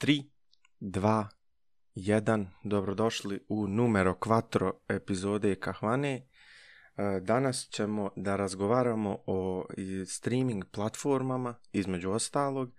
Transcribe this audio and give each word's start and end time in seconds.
3, 0.00 0.22
2, 0.80 1.26
1. 1.94 2.46
Dobrodošli 2.64 3.40
u 3.48 3.66
numero 3.68 4.14
4 4.14 4.72
epizode 4.88 5.54
Kahvane. 5.54 6.14
E, 6.14 7.20
danas 7.20 7.68
ćemo 7.70 8.10
da 8.16 8.36
razgovaramo 8.36 9.18
o 9.26 9.66
streaming 10.06 10.64
platformama, 10.70 11.54
između 11.72 12.10
ostalog, 12.10 12.72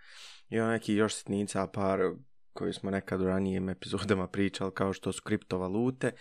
i 0.49 0.59
o 0.59 0.67
neki 0.67 0.93
još 0.93 1.15
sitnica 1.15 1.67
par 1.67 1.99
koji 2.53 2.73
smo 2.73 2.91
nekad 2.91 3.21
u 3.21 3.25
ranijim 3.25 3.69
epizodama 3.69 4.27
pričali, 4.27 4.73
kao 4.73 4.93
što 4.93 5.11
su 5.11 5.21
kriptovalute. 5.23 6.11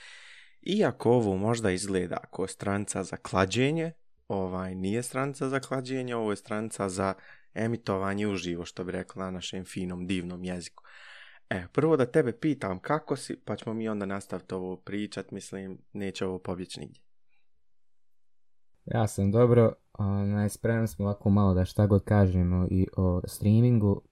Iako 0.63 1.11
ovo 1.11 1.37
možda 1.37 1.71
izgleda 1.71 2.17
kao 2.37 2.47
stranca 2.47 3.05
za 3.05 3.17
klađenje, 3.17 3.93
ovaj 4.29 4.75
nije 4.75 5.03
stranca 5.03 5.49
za 5.49 5.61
klađenje, 5.61 6.17
ovo 6.17 6.31
je 6.31 6.37
stranca 6.37 6.89
za 6.89 7.15
emitovanje 7.55 8.27
uživo, 8.27 8.65
što 8.65 8.85
bi 8.85 8.93
rekla 8.93 9.25
na 9.25 9.31
našem 9.31 9.65
finom, 9.65 10.07
divnom 10.07 10.45
jeziku. 10.45 10.85
E, 11.51 11.67
prvo 11.73 11.97
da 11.97 12.07
tebe 12.07 12.33
pitam 12.33 12.79
kako 12.79 13.17
si, 13.17 13.41
pa 13.45 13.57
ćemo 13.57 13.75
mi 13.75 13.89
onda 13.89 14.07
nastaviti 14.07 14.55
ovo 14.55 14.77
pričat, 14.77 15.31
mislim, 15.31 15.79
neće 15.93 16.27
ovo 16.27 16.39
pobjeći 16.39 16.81
nigdje. 16.81 17.03
Ja 18.85 19.07
sam 19.07 19.31
dobro, 19.31 19.73
onaj, 19.93 20.49
spremno 20.49 20.87
smo 20.87 21.05
ovako 21.05 21.31
malo 21.31 21.55
da 21.55 21.65
šta 21.65 21.87
god 21.87 22.05
kažemo 22.05 22.67
i 22.71 22.87
o 22.97 23.21
streamingu 23.27 24.03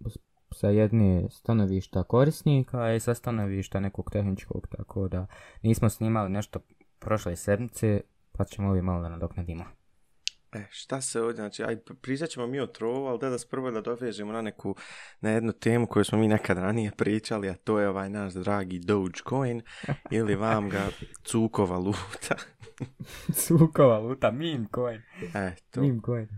sa 0.52 0.68
jedne 0.68 1.26
stanovišta 1.30 2.02
korisnika 2.02 2.94
i 2.94 3.00
sa 3.00 3.14
stanovišta 3.14 3.80
nekog 3.80 4.10
tehničkog, 4.10 4.66
tako 4.76 5.08
da 5.08 5.26
nismo 5.62 5.88
snimali 5.88 6.30
nešto 6.30 6.60
prošle 6.98 7.36
sedmice, 7.36 8.00
pa 8.32 8.44
ćemo 8.44 8.68
ovdje 8.68 8.82
malo 8.82 9.02
da 9.02 9.08
nadoknadimo. 9.08 9.64
E, 10.52 10.64
šta 10.70 11.00
se 11.00 11.20
ovdje, 11.20 11.36
znači, 11.36 11.62
aj, 11.62 11.76
pričat 12.00 12.30
ćemo 12.30 12.46
mi 12.46 12.60
o 12.60 12.66
trovu, 12.66 13.06
ali 13.06 13.18
da 13.18 13.30
da 13.30 13.36
prvo 13.50 13.70
da 13.70 13.80
dovežemo 13.80 14.32
na 14.32 14.42
neku, 14.42 14.76
na 15.20 15.30
jednu 15.30 15.52
temu 15.52 15.86
koju 15.86 16.04
smo 16.04 16.18
mi 16.18 16.28
nekad 16.28 16.58
ranije 16.58 16.90
pričali, 16.96 17.48
a 17.48 17.54
to 17.54 17.80
je 17.80 17.88
ovaj 17.88 18.10
naš 18.10 18.32
dragi 18.32 18.78
Dogecoin, 18.78 19.62
ili 20.10 20.34
vam 20.34 20.68
ga 20.68 20.88
cuko 21.24 21.66
valuta. 21.66 22.36
cuko 23.46 23.86
valuta, 23.86 24.30
meme 24.30 24.66
coin. 24.74 25.02
E, 25.34 25.54
to. 25.70 25.80
Meme 25.80 26.00
coin. 26.04 26.28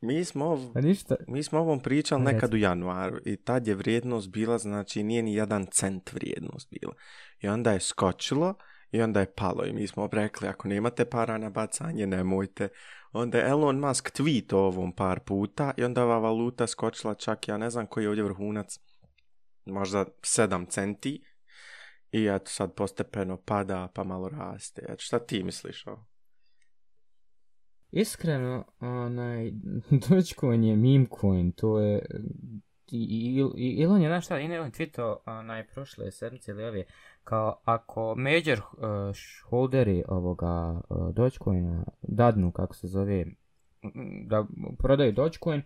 Mi 0.00 0.24
smo, 0.24 0.46
ov... 0.46 0.60
ništa. 0.74 1.16
mi 1.28 1.42
smo 1.42 1.58
ovom 1.58 1.80
pričali 1.80 2.22
nekad 2.22 2.54
u 2.54 2.56
januaru 2.56 3.18
i 3.24 3.36
tad 3.36 3.66
je 3.66 3.74
vrijednost 3.74 4.30
bila, 4.30 4.58
znači 4.58 5.02
nije 5.02 5.22
ni 5.22 5.34
jedan 5.34 5.66
cent 5.66 6.12
vrijednost 6.12 6.68
bila. 6.70 6.94
I 7.40 7.48
onda 7.48 7.72
je 7.72 7.80
skočilo 7.80 8.54
i 8.90 9.02
onda 9.02 9.20
je 9.20 9.32
palo 9.32 9.64
i 9.64 9.72
mi 9.72 9.86
smo 9.86 10.08
rekli 10.12 10.48
ako 10.48 10.68
nemate 10.68 11.04
para 11.04 11.38
na 11.38 11.50
bacanje 11.50 12.06
nemojte 12.06 12.68
Onda 13.12 13.38
je 13.38 13.48
Elon 13.48 13.78
Musk 13.78 14.10
tweet 14.20 14.54
o 14.54 14.58
ovom 14.58 14.92
par 14.92 15.20
puta 15.20 15.72
i 15.76 15.84
onda 15.84 16.04
ova 16.04 16.18
valuta 16.18 16.66
skočila 16.66 17.14
čak, 17.14 17.48
ja 17.48 17.58
ne 17.58 17.70
znam 17.70 17.86
koji 17.86 18.04
je 18.04 18.08
ovdje 18.08 18.24
vrhunac, 18.24 18.78
možda 19.64 20.04
7 20.20 20.68
centi. 20.68 21.24
I 22.12 22.26
eto 22.26 22.50
sad 22.50 22.74
postepeno 22.74 23.36
pada 23.36 23.88
pa 23.94 24.04
malo 24.04 24.28
raste. 24.28 24.82
Eto, 24.88 24.98
šta 24.98 25.18
ti 25.18 25.42
misliš 25.42 25.86
o? 25.86 26.04
Iskreno, 27.90 28.64
onaj, 28.80 29.50
Dogecoin 30.08 30.64
je 30.64 30.76
meme 30.76 31.06
coin, 31.20 31.52
to 31.52 31.80
je 31.80 32.06
i, 32.90 33.42
i, 33.56 33.82
Elon 33.82 34.02
je, 34.02 34.08
znaš 34.08 34.24
šta, 34.24 34.40
Elon 34.40 34.70
tweetao 34.70 35.16
onaj 35.26 35.66
prošle 35.66 36.10
sedmice 36.10 36.50
ili 36.50 36.64
ove, 36.64 36.84
kao 37.28 37.60
ako 37.64 38.14
major 38.16 38.58
eh, 38.58 38.86
uh, 38.86 39.16
holderi 39.48 40.04
ovoga 40.08 40.80
uh, 40.88 41.14
Dogecoina 41.14 41.84
dadnu, 42.02 42.52
kako 42.52 42.74
se 42.74 42.86
zove, 42.86 43.26
da 44.26 44.44
prodaju 44.78 45.12
Dogecoin, 45.12 45.62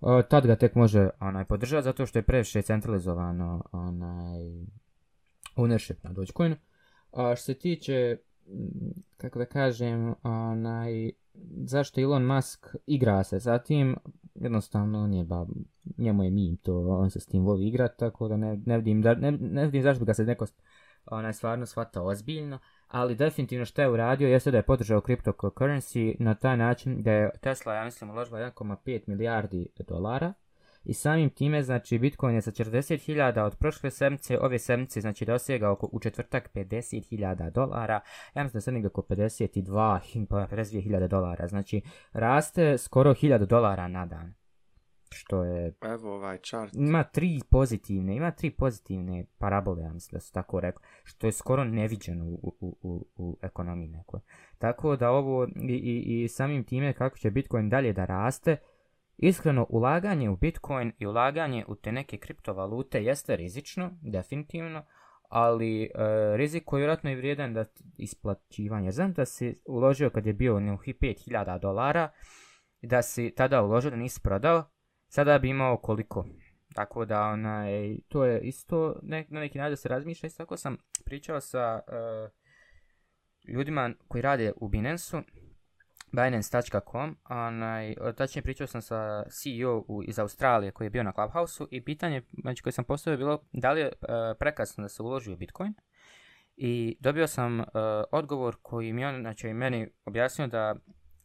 uh, 0.00 0.22
tad 0.30 0.46
ga 0.46 0.56
tek 0.56 0.74
može 0.74 1.10
onaj, 1.20 1.44
podržati 1.44 1.84
zato 1.84 2.06
što 2.06 2.18
je 2.18 2.22
previše 2.22 2.62
centralizovano 2.62 3.64
onaj, 3.72 4.40
ownership 5.56 5.96
na 6.02 6.12
Dogecoinu. 6.12 6.56
A 7.12 7.36
što 7.36 7.44
se 7.44 7.54
tiče, 7.54 8.16
kako 9.16 9.38
da 9.38 9.46
kažem, 9.46 10.14
onaj, 10.22 11.10
zašto 11.64 12.00
Elon 12.00 12.26
Musk 12.26 12.66
igra 12.86 13.24
se 13.24 13.40
sa 13.40 13.58
tim, 13.58 13.96
jednostavno 14.34 15.02
on 15.02 15.12
je 15.12 15.24
ba, 15.24 15.46
njemu 15.98 16.24
je 16.24 16.30
mim 16.30 16.56
to, 16.56 16.88
on 16.88 17.10
se 17.10 17.20
s 17.20 17.26
tim 17.26 17.44
voli 17.44 17.68
igrati, 17.68 17.98
tako 17.98 18.28
da 18.28 18.36
ne, 18.36 18.62
ne, 18.66 18.76
vidim, 18.76 19.02
da, 19.02 19.14
ne, 19.14 19.32
ne 19.32 19.64
vidim 19.64 19.82
zašto 19.82 20.00
bi 20.00 20.06
ga 20.06 20.14
se 20.14 20.24
neko 20.24 20.46
onaj 21.06 21.32
stvarno 21.32 21.66
shvata 21.66 22.02
ozbiljno, 22.02 22.58
ali 22.88 23.14
definitivno 23.14 23.64
što 23.64 23.82
je 23.82 23.90
uradio 23.90 24.28
jeste 24.28 24.50
da 24.50 24.56
je 24.56 24.62
podržao 24.62 25.00
cryptocurrency 25.00 26.16
na 26.18 26.34
taj 26.34 26.56
način 26.56 27.02
da 27.02 27.12
je 27.12 27.30
Tesla, 27.40 27.74
ja 27.74 27.84
mislim, 27.84 28.10
uložila 28.10 28.38
1,5 28.38 29.00
milijardi 29.06 29.68
dolara 29.88 30.32
i 30.86 30.94
samim 30.94 31.30
time, 31.30 31.62
znači, 31.62 31.98
Bitcoin 31.98 32.34
je 32.34 32.42
sa 32.42 32.50
40.000 32.50 33.42
od 33.42 33.56
prošle 33.56 33.90
sedmice, 33.90 34.38
ove 34.40 34.58
sedmice, 34.58 35.00
znači, 35.00 35.24
dosega 35.24 35.70
oko 35.70 35.88
u 35.92 36.00
četvrtak 36.00 36.50
50.000 36.54 37.50
dolara, 37.50 38.00
ja 38.34 38.42
mislim 38.42 38.58
da 38.58 38.60
sad 38.60 38.74
negdje 38.74 38.88
oko 38.88 39.02
52, 39.02 40.00
52.000 40.28 41.00
pa, 41.00 41.06
dolara, 41.06 41.46
znači, 41.48 41.82
raste 42.12 42.78
skoro 42.78 43.14
1000 43.14 43.46
dolara 43.46 43.88
na 43.88 44.06
dan 44.06 44.34
što 45.10 45.44
je... 45.44 45.72
Evo 45.82 46.14
ovaj 46.14 46.38
chart. 46.38 46.74
Ima 46.74 47.04
tri 47.04 47.40
pozitivne, 47.50 48.16
ima 48.16 48.30
tri 48.30 48.50
pozitivne 48.50 49.24
parabole, 49.38 49.82
ja 49.82 49.92
mislim 49.92 50.16
da 50.16 50.20
su 50.20 50.32
tako 50.32 50.60
rekao, 50.60 50.82
što 51.04 51.26
je 51.26 51.32
skoro 51.32 51.64
neviđeno 51.64 52.24
u, 52.24 52.56
u, 52.60 52.76
u, 52.82 53.06
u 53.16 53.38
ekonomiji 53.42 53.88
nekoj. 53.88 54.20
Tako 54.58 54.96
da 54.96 55.10
ovo 55.10 55.46
i, 55.68 55.74
i, 55.74 56.22
i 56.24 56.28
samim 56.28 56.64
time 56.64 56.92
kako 56.92 57.18
će 57.18 57.30
Bitcoin 57.30 57.68
dalje 57.68 57.92
da 57.92 58.04
raste, 58.04 58.56
iskreno 59.16 59.66
ulaganje 59.70 60.30
u 60.30 60.36
Bitcoin 60.36 60.92
i 60.98 61.06
ulaganje 61.06 61.64
u 61.68 61.74
te 61.74 61.92
neke 61.92 62.16
kriptovalute 62.16 63.04
jeste 63.04 63.36
rizično, 63.36 63.98
definitivno, 64.02 64.84
ali 65.28 65.82
e, 65.82 65.88
rizik 66.36 66.64
koji 66.64 66.78
je 66.78 66.82
vjerojatno 66.82 67.10
i 67.10 67.16
vrijedan 67.16 67.54
da 67.54 67.64
isplaćivanje. 67.98 68.90
Znam 68.90 69.12
da 69.12 69.24
si 69.24 69.60
uložio 69.66 70.10
kad 70.10 70.26
je 70.26 70.32
bio 70.32 70.56
u 70.56 70.60
5000 70.60 71.60
dolara, 71.60 72.10
da 72.82 73.02
si 73.02 73.34
tada 73.36 73.62
uložio 73.62 73.90
da 73.90 73.96
nisi 73.96 74.20
prodao, 74.22 74.64
sada 75.16 75.38
bi 75.38 75.48
imao 75.48 75.76
koliko. 75.76 76.26
Tako 76.74 77.04
da 77.04 77.22
onaj, 77.22 77.96
to 78.08 78.24
je 78.24 78.40
isto 78.40 79.00
ne, 79.02 79.26
na 79.28 79.40
neki 79.40 79.58
način 79.58 79.72
da 79.72 79.76
se 79.76 79.88
razmišlja. 79.88 80.26
Isto 80.26 80.42
tako 80.44 80.56
sam 80.56 80.76
pričao 81.04 81.40
sa 81.40 81.80
uh, 81.88 82.30
ljudima 83.54 83.90
koji 84.08 84.22
rade 84.22 84.52
u 84.56 84.68
Binance-u, 84.68 85.22
Binance.com, 86.12 87.16
onaj, 87.30 87.94
tačnije 88.16 88.42
pričao 88.42 88.66
sam 88.66 88.82
sa 88.82 89.24
CEO 89.30 89.84
u, 89.88 90.02
iz 90.02 90.18
Australije 90.18 90.72
koji 90.72 90.86
je 90.86 90.90
bio 90.90 91.02
na 91.02 91.12
Clubhouse-u 91.12 91.68
i 91.70 91.84
pitanje 91.84 92.22
znači, 92.42 92.62
koje 92.62 92.72
sam 92.72 92.84
postavio 92.84 93.14
je 93.14 93.18
bilo 93.18 93.42
da 93.52 93.72
li 93.72 93.80
je 93.80 93.86
uh, 93.86 94.08
prekasno 94.38 94.82
da 94.82 94.88
se 94.88 95.02
uloži 95.02 95.32
u 95.32 95.36
Bitcoin. 95.36 95.74
I 96.56 96.96
dobio 97.00 97.26
sam 97.26 97.60
uh, 97.60 97.66
odgovor 98.12 98.56
koji 98.62 98.92
mi 98.92 99.04
on, 99.04 99.20
znači, 99.20 99.52
meni 99.52 99.88
objasnio 100.04 100.46
da 100.46 100.74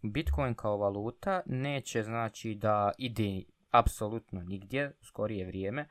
Bitcoin 0.01 0.53
kao 0.53 0.77
valuta 0.77 1.41
neće 1.45 2.03
znači 2.03 2.55
da 2.55 2.91
ide 2.97 3.41
apsolutno 3.71 4.41
nigdje, 4.41 4.91
skorije 5.01 5.45
vrijeme. 5.45 5.85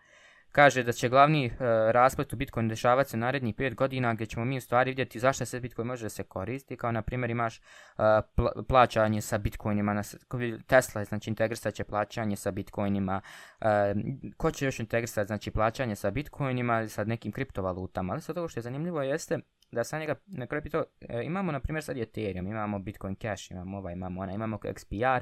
Kaže 0.53 0.83
da 0.83 0.93
će 0.93 1.09
glavni 1.09 1.47
e, 1.47 1.53
rasplet 1.93 2.33
u 2.33 2.37
Bitcoin 2.37 2.69
dešavati 2.69 3.11
se 3.11 3.17
narednih 3.17 3.55
5 3.55 3.75
godina 3.75 4.15
gdje 4.15 4.27
ćemo 4.27 4.45
mi 4.45 4.57
u 4.57 4.61
stvari 4.61 4.91
vidjeti 4.91 5.19
zašto 5.19 5.45
se 5.45 5.61
Bitcoin 5.61 5.89
može 5.89 6.05
da 6.05 6.09
se 6.09 6.23
koristi. 6.23 6.77
Kao 6.77 6.93
na 6.93 7.03
primjer 7.03 7.31
imaš 7.31 7.59
e, 7.59 7.61
pl 8.35 8.47
plaćanje 8.69 9.21
sa 9.21 9.39
Bitcoinima, 9.39 9.95
na, 9.95 10.03
Tesla 10.67 11.05
znači 11.05 11.31
integrisat 11.31 11.75
će 11.75 11.85
plaćanje 11.85 12.37
sa 12.37 12.51
Bitcoinima. 12.51 13.21
e, 13.61 13.95
ko 14.37 14.51
će 14.51 14.65
još 14.65 14.81
integrisati 14.81 15.27
znači 15.27 15.51
plaćanje 15.51 15.97
sa 15.97 16.11
Bitcoinima 16.11 16.89
sa 16.89 17.05
nekim 17.05 17.33
kriptovalutama. 17.33 18.13
Ali 18.13 18.23
sad 18.23 18.39
ovo 18.39 18.49
što 18.49 18.59
je 18.59 18.63
zanimljivo 18.63 19.03
jeste 19.03 19.39
da 19.73 19.85
sa 19.85 19.99
njega 19.99 20.15
na 20.27 20.47
kraju 20.47 20.63
pitao, 20.63 20.85
e, 21.01 21.23
imamo 21.25 21.53
na 21.53 21.61
primjer 21.61 21.85
sad 21.85 21.99
Ethereum, 21.99 22.47
imamo 22.47 22.79
Bitcoin 22.79 23.17
Cash, 23.17 23.51
imamo 23.51 23.79
ovaj, 23.79 23.93
imamo 23.93 24.21
ona, 24.21 24.33
imamo 24.33 24.57
XPR. 24.57 25.21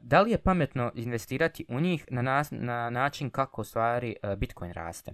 Da 0.00 0.20
li 0.20 0.30
je 0.30 0.42
pametno 0.42 0.92
investirati 0.94 1.66
u 1.68 1.80
njih 1.80 2.04
na, 2.10 2.22
nas, 2.22 2.48
na 2.50 2.90
način 2.90 3.30
kako 3.30 3.64
stvari 3.64 4.16
uh, 4.22 4.34
Bitcoin 4.34 4.72
raste? 4.72 5.12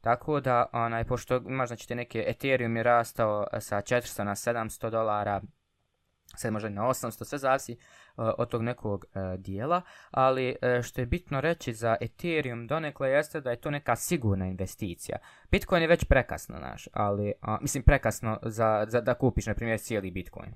Tako 0.00 0.40
da, 0.40 0.66
onaj, 0.72 1.04
pošto 1.04 1.36
imaš 1.36 1.68
znači, 1.68 1.88
te 1.88 1.94
neke 1.94 2.24
Ethereum 2.26 2.76
je 2.76 2.82
rastao 2.82 3.46
sa 3.60 3.76
400 3.76 4.24
na 4.24 4.34
700 4.34 4.90
dolara, 4.90 5.42
sad 6.36 6.52
možda 6.52 6.68
na 6.68 6.82
800, 6.82 7.24
sve 7.24 7.38
zavisi 7.38 7.72
uh, 7.72 8.24
od 8.38 8.48
tog 8.48 8.62
nekog 8.62 9.04
uh, 9.04 9.40
dijela, 9.40 9.82
ali 10.10 10.56
uh, 10.62 10.82
što 10.82 11.00
je 11.00 11.06
bitno 11.06 11.40
reći 11.40 11.72
za 11.72 11.96
Ethereum 12.00 12.66
donekle 12.66 13.10
jeste 13.10 13.40
da 13.40 13.50
je 13.50 13.60
to 13.60 13.70
neka 13.70 13.96
sigurna 13.96 14.46
investicija. 14.46 15.18
Bitcoin 15.50 15.82
je 15.82 15.88
već 15.88 16.04
prekasno, 16.04 16.58
naš, 16.58 16.88
ali, 16.92 17.32
uh, 17.42 17.60
mislim 17.60 17.82
prekasno 17.82 18.38
za, 18.42 18.86
za 18.88 19.00
da 19.00 19.14
kupiš, 19.14 19.46
na 19.46 19.54
primjer, 19.54 19.78
cijeli 19.78 20.10
Bitcoin 20.10 20.54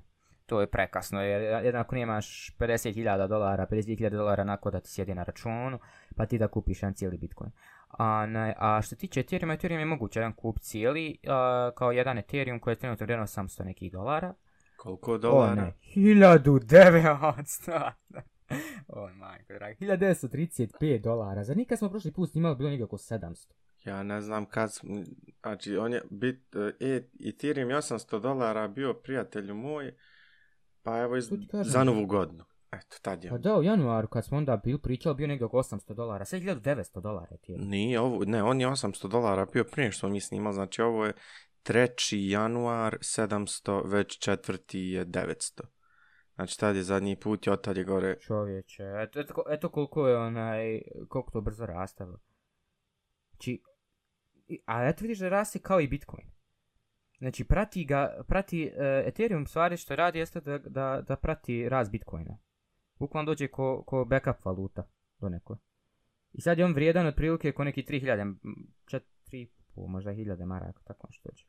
to 0.49 0.61
je 0.61 0.67
prekasno, 0.67 1.21
jer 1.21 1.65
jednako 1.65 1.95
nemaš 1.95 2.55
50.000 2.59 3.27
dolara, 3.27 3.67
50.000 3.71 4.09
dolara 4.09 4.43
nako 4.43 4.71
da 4.71 4.79
ti 4.79 4.89
sjedi 4.89 5.15
na 5.15 5.23
računu, 5.23 5.79
pa 6.15 6.25
ti 6.25 6.37
da 6.37 6.47
kupiš 6.47 6.83
jedan 6.83 6.93
cijeli 6.93 7.17
Bitcoin. 7.17 7.51
A, 7.89 8.25
ne, 8.25 8.55
a 8.57 8.81
što 8.81 8.89
se 8.89 8.95
tiče 8.95 9.19
Ethereum, 9.19 9.51
Ethereum 9.51 9.79
je 9.79 9.85
moguće 9.85 10.19
jedan 10.19 10.33
kup 10.33 10.59
cijeli, 10.59 11.17
a, 11.27 11.71
kao 11.75 11.91
jedan 11.91 12.17
Ethereum 12.17 12.59
koji 12.59 12.71
je 12.71 12.79
trenutno 12.79 13.05
vredno 13.05 13.25
800 13.25 13.65
nekih 13.65 13.91
dolara. 13.91 14.33
Koliko 14.77 15.17
dolara? 15.17 15.51
O 15.51 15.65
ne, 15.65 15.73
1900. 15.95 17.91
oh 18.87 19.11
majko, 19.15 19.53
dragi. 19.53 19.85
1935 19.85 21.01
dolara. 21.01 21.43
Za 21.43 21.53
nikad 21.53 21.77
smo 21.77 21.89
prošli 21.89 22.11
put 22.11 22.31
snimali 22.31 22.55
bilo 22.55 22.69
negdje 22.69 22.85
oko 22.85 22.97
700. 22.97 23.47
Ja 23.85 24.03
ne 24.03 24.21
znam 24.21 24.45
kad, 24.45 24.69
sm- 24.69 25.03
znači 25.41 25.77
on 25.77 25.93
je 25.93 26.01
bit, 26.09 26.55
e, 26.55 27.01
Ethereum 27.25 27.69
je 27.69 27.75
800 27.75 28.19
dolara 28.19 28.67
bio 28.67 28.93
prijatelju 28.93 29.55
moj, 29.55 29.93
pa 30.83 30.97
evo 30.97 31.17
iz, 31.17 31.29
za 31.63 31.83
novu 31.83 32.05
godinu. 32.05 32.43
Eto, 32.71 32.97
tad 33.01 33.23
je. 33.23 33.29
Pa 33.29 33.37
da, 33.37 33.55
u 33.55 33.63
januaru 33.63 34.07
kad 34.07 34.25
smo 34.25 34.37
onda 34.37 34.57
bil 34.57 34.77
pričali 34.77 35.15
bio 35.15 35.27
negdje 35.27 35.45
oko 35.45 35.57
800 35.57 35.93
dolara, 35.93 36.25
je 36.31 36.41
1900 36.41 37.01
dolara 37.01 37.35
je. 37.47 37.57
Nije 37.57 37.99
ovo, 37.99 38.25
ne, 38.25 38.43
on 38.43 38.61
je 38.61 38.67
800 38.67 39.07
dolara 39.07 39.45
bio 39.45 39.63
prije 39.63 39.91
što 39.91 40.09
mi 40.09 40.21
snimali, 40.21 40.53
znači 40.53 40.81
ovo 40.81 41.05
je 41.05 41.13
3. 41.63 41.89
januar 42.29 42.97
700, 42.97 43.81
već 43.85 44.19
četvrti 44.19 44.79
je 44.79 45.05
900. 45.05 45.61
Znači 46.35 46.59
tad 46.59 46.75
je 46.75 46.83
zadnji 46.83 47.15
put 47.15 47.47
i 47.47 47.49
od 47.49 47.61
tad 47.61 47.77
je 47.77 47.83
gore, 47.83 48.17
Čovječe, 48.19 48.83
eto, 48.97 49.19
eto, 49.19 49.43
eto 49.49 49.69
koliko 49.69 50.07
je 50.07 50.17
onaj, 50.17 50.81
koliko 51.07 51.31
to 51.31 51.41
brzo 51.41 51.65
rastalo. 51.65 52.17
Znači, 53.29 53.61
i- 54.47 54.61
a 54.65 54.87
eto 54.87 55.01
vidiš 55.01 55.19
da 55.19 55.29
raste 55.29 55.59
kao 55.59 55.79
i 55.81 55.87
Bitcoin. 55.87 56.27
Znači, 57.19 57.43
prati 57.43 57.85
ga, 57.85 58.23
prati, 58.27 58.71
uh, 58.73 58.81
Ethereum 59.07 59.47
stvari 59.47 59.77
što 59.77 59.95
radi 59.95 60.19
jeste 60.19 60.41
da, 60.41 60.57
da, 60.57 61.03
da 61.07 61.15
prati 61.15 61.69
rast 61.69 61.91
Bitcoina. 61.91 62.37
Bukvalno 62.99 63.25
dođe 63.25 63.47
ko, 63.47 63.83
ko 63.83 64.05
backup 64.05 64.45
valuta 64.45 64.89
do 65.19 65.29
neko. 65.29 65.57
I 66.33 66.41
sad 66.41 66.59
je 66.59 66.65
on 66.65 66.73
vrijedan 66.73 67.07
otprilike 67.07 67.51
ko 67.51 67.63
neki 67.63 67.83
3000, 67.83 68.21
m, 68.21 68.39
4,5, 68.85 69.47
možda 69.87 70.11
1000 70.11 70.45
maraka, 70.45 70.81
tako 70.83 71.07
nešto 71.07 71.29
dođe. 71.29 71.45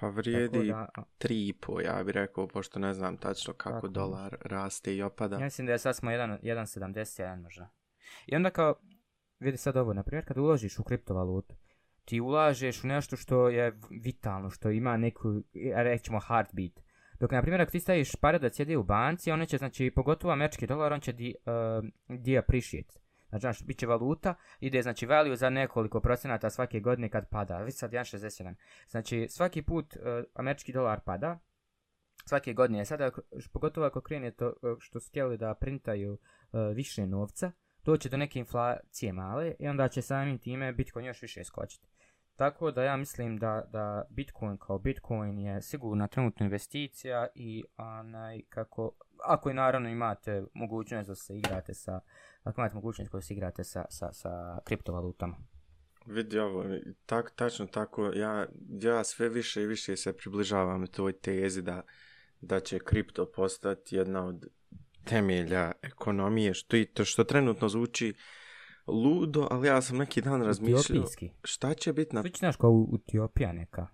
pa 0.00 0.08
vrijedi 0.08 0.52
Tako 0.52 0.64
da, 0.64 0.88
a, 0.94 1.02
3,5, 1.18 1.84
ja 1.84 2.04
bih 2.04 2.14
rekao, 2.14 2.48
pošto 2.48 2.78
ne 2.78 2.94
znam 2.94 3.16
tačno 3.16 3.54
kako 3.54 3.74
Tako. 3.74 3.88
dolar 3.88 4.36
raste 4.40 4.96
i 4.96 5.02
opada. 5.02 5.36
Ja 5.36 5.44
mislim 5.44 5.66
da 5.66 5.72
je 5.72 5.78
sad 5.78 5.96
smo 5.96 6.10
1.71 6.10 7.42
možda. 7.42 7.70
I 8.26 8.36
onda 8.36 8.50
kao, 8.50 8.74
vidi 9.38 9.56
sad 9.56 9.76
ovo, 9.76 9.94
na 9.94 10.02
primjer 10.02 10.24
kad 10.26 10.38
uložiš 10.38 10.78
u 10.78 10.84
kriptovalutu, 10.84 11.54
ti 12.04 12.20
ulažeš 12.20 12.84
u 12.84 12.86
nešto 12.86 13.16
što 13.16 13.48
je 13.48 13.78
vitalno, 13.90 14.50
što 14.50 14.70
ima 14.70 14.96
neku, 14.96 15.28
e, 15.54 15.82
rećemo 15.82 16.20
heartbeat. 16.20 16.72
Dok, 17.20 17.30
na 17.30 17.42
primjer, 17.42 17.60
ako 17.60 17.70
ti 17.70 17.80
staviš 17.80 18.16
pare 18.20 18.38
da 18.38 18.50
sjede 18.50 18.76
u 18.76 18.82
banci, 18.82 19.30
one 19.30 19.46
će, 19.46 19.58
znači, 19.58 19.92
pogotovo 19.94 20.32
američki 20.32 20.66
dolar, 20.66 20.92
on 20.92 21.00
će 21.00 21.12
di, 21.12 21.34
uh, 21.46 22.18
di 22.18 22.38
appreciate. 22.38 23.00
Znači, 23.28 23.40
znači, 23.40 23.64
bit 23.64 23.78
će 23.78 23.86
valuta, 23.86 24.34
ide, 24.60 24.82
znači, 24.82 25.06
value 25.06 25.36
za 25.36 25.50
nekoliko 25.50 26.00
procenata 26.00 26.50
svake 26.50 26.80
godine 26.80 27.08
kad 27.08 27.28
pada. 27.28 27.58
Vi 27.58 27.72
sad 27.72 27.90
1.61. 27.92 28.54
Znači, 28.88 29.26
svaki 29.28 29.62
put 29.62 29.96
uh, 29.96 30.02
američki 30.34 30.72
dolar 30.72 31.00
pada, 31.00 31.38
svake 32.24 32.52
godine. 32.52 32.84
Sada, 32.84 33.06
ako- 33.06 33.22
pogotovo 33.52 33.86
ako 33.86 34.00
krene 34.00 34.30
to 34.30 34.52
što 34.78 35.00
su 35.00 35.08
htjeli 35.08 35.38
da 35.38 35.54
printaju 35.54 36.12
uh, 36.12 36.60
više 36.74 37.06
novca, 37.06 37.52
doće 37.84 38.08
do 38.08 38.16
neke 38.16 38.38
inflacije 38.38 39.12
male 39.12 39.54
i 39.58 39.68
onda 39.68 39.88
će 39.88 40.02
samim 40.02 40.38
time 40.38 40.72
Bitcoin 40.72 41.06
još 41.06 41.22
više 41.22 41.44
skočiti. 41.44 41.89
Tako 42.40 42.70
da 42.70 42.82
ja 42.82 42.96
mislim 42.96 43.38
da, 43.38 43.64
da 43.72 44.04
Bitcoin 44.10 44.56
kao 44.56 44.78
Bitcoin 44.78 45.38
je 45.38 45.62
sigurna 45.62 46.08
trenutna 46.08 46.46
investicija 46.46 47.26
i 47.34 47.64
onaj 47.76 48.40
kako, 48.48 48.92
ako 49.24 49.50
i 49.50 49.54
naravno 49.54 49.88
imate 49.88 50.44
mogućnost 50.54 51.08
da 51.08 51.14
se 51.14 51.36
igrate 51.36 51.74
sa, 51.74 52.00
ako 52.42 52.60
imate 52.60 52.74
mogućnost 52.74 53.12
da 53.12 53.20
se 53.20 53.34
igrate 53.34 53.64
sa, 53.64 53.84
sa, 53.90 54.12
sa 54.12 54.58
kriptovalutama. 54.64 55.36
Vidi 56.06 56.38
ovo, 56.38 56.64
tak, 57.06 57.32
tačno 57.36 57.66
tako, 57.66 58.12
ja, 58.14 58.46
ja 58.82 59.04
sve 59.04 59.28
više 59.28 59.62
i 59.62 59.66
više 59.66 59.96
se 59.96 60.16
približavam 60.16 60.86
toj 60.86 61.12
tezi 61.12 61.62
da, 61.62 61.82
da 62.40 62.60
će 62.60 62.78
kripto 62.78 63.32
postati 63.36 63.96
jedna 63.96 64.26
od 64.26 64.46
temelja 65.04 65.72
ekonomije, 65.82 66.54
što, 66.54 66.76
i 66.76 66.84
to 66.84 67.04
što 67.04 67.24
trenutno 67.24 67.68
zvuči 67.68 68.14
ludo, 68.86 69.48
ali 69.50 69.68
ja 69.68 69.82
sam 69.82 69.96
neki 69.96 70.20
dan 70.20 70.42
razmišljao 70.42 71.06
šta 71.44 71.74
će 71.74 71.92
biti 71.92 72.14
na... 72.14 72.22
Slično 72.22 72.38
znaš 72.38 72.56
kao 72.56 72.70
u 72.70 72.98
Etiopija 73.02 73.52
neka. 73.52 73.86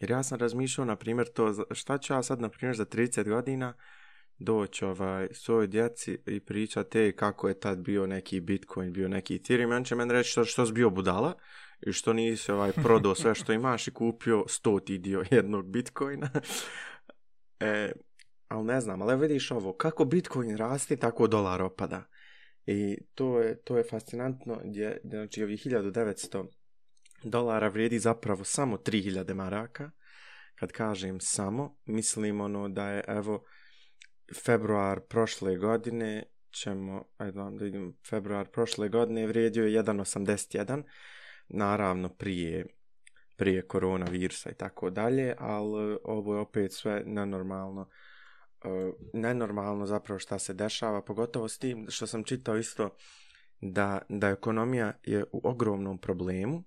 Jer 0.00 0.10
ja 0.10 0.22
sam 0.22 0.38
razmišljao, 0.38 0.84
na 0.84 0.96
primjer, 0.96 1.28
to, 1.34 1.54
šta 1.70 1.98
ću 1.98 2.12
ja 2.12 2.22
sad, 2.22 2.40
na 2.40 2.48
primjer, 2.48 2.76
za 2.76 2.84
30 2.84 3.28
godina 3.28 3.74
doći 4.38 4.84
ovaj, 4.84 5.28
svojoj 5.32 5.66
djeci 5.66 6.18
i 6.26 6.40
pričati 6.40 6.98
"Ej, 6.98 7.12
kako 7.12 7.48
je 7.48 7.60
tad 7.60 7.78
bio 7.78 8.06
neki 8.06 8.40
Bitcoin, 8.40 8.92
bio 8.92 9.08
neki 9.08 9.34
Ethereum, 9.34 9.72
on 9.72 9.84
će 9.84 9.94
meni 9.94 10.12
reći 10.12 10.30
što, 10.30 10.44
što 10.44 10.66
si 10.66 10.72
bio 10.72 10.90
budala 10.90 11.34
i 11.86 11.92
što 11.92 12.12
nisi 12.12 12.52
ovaj, 12.52 12.72
prodao 12.72 13.14
sve 13.14 13.34
što 13.34 13.52
imaš 13.52 13.88
i 13.88 13.90
kupio 13.90 14.44
stoti 14.48 14.98
dio 14.98 15.24
jednog 15.30 15.66
Bitcoina. 15.66 16.30
e, 17.60 17.92
ali 18.48 18.64
ne 18.64 18.80
znam, 18.80 19.02
ali 19.02 19.20
vidiš 19.20 19.50
ovo, 19.50 19.72
kako 19.72 20.04
Bitcoin 20.04 20.56
raste, 20.56 20.96
tako 20.96 21.26
dolar 21.26 21.62
opada. 21.62 22.04
I 22.72 22.98
to 23.14 23.40
je, 23.40 23.62
to 23.62 23.76
je 23.76 23.84
fascinantno, 23.84 24.60
gdje, 24.64 25.00
znači 25.04 25.42
ovih 25.42 25.66
1900 25.66 26.46
dolara 27.22 27.68
vrijedi 27.68 27.98
zapravo 27.98 28.44
samo 28.44 28.76
3000 28.76 29.34
maraka. 29.34 29.90
Kad 30.54 30.72
kažem 30.72 31.20
samo, 31.20 31.76
mislim 31.84 32.40
ono 32.40 32.68
da 32.68 32.88
je, 32.88 33.04
evo, 33.06 33.44
februar 34.44 35.00
prošle 35.00 35.56
godine 35.56 36.24
ćemo, 36.50 37.04
ajde 37.16 37.38
vam 37.38 37.56
da 37.56 37.64
vidim, 37.64 37.96
februar 38.10 38.48
prošle 38.48 38.88
godine 38.88 39.26
vrijedio 39.26 39.64
je 39.64 39.82
1.81, 39.82 40.82
naravno 41.48 42.08
prije 42.08 42.66
prije 43.40 43.66
koronavirusa 43.66 44.50
i 44.50 44.54
tako 44.54 44.90
dalje, 44.90 45.34
ali 45.38 45.98
ovo 46.04 46.34
je 46.34 46.40
opet 46.40 46.72
sve 46.72 47.02
nenormalno 47.06 47.88
uh, 48.64 48.94
nenormalno 49.12 49.86
zapravo 49.86 50.18
šta 50.18 50.38
se 50.38 50.54
dešava, 50.54 51.02
pogotovo 51.02 51.48
s 51.48 51.58
tim 51.58 51.86
što 51.88 52.06
sam 52.06 52.24
čitao 52.24 52.56
isto 52.56 52.96
da, 53.60 54.02
da 54.08 54.28
ekonomija 54.28 54.92
je 55.02 55.24
u 55.32 55.40
ogromnom 55.44 55.98
problemu, 55.98 56.64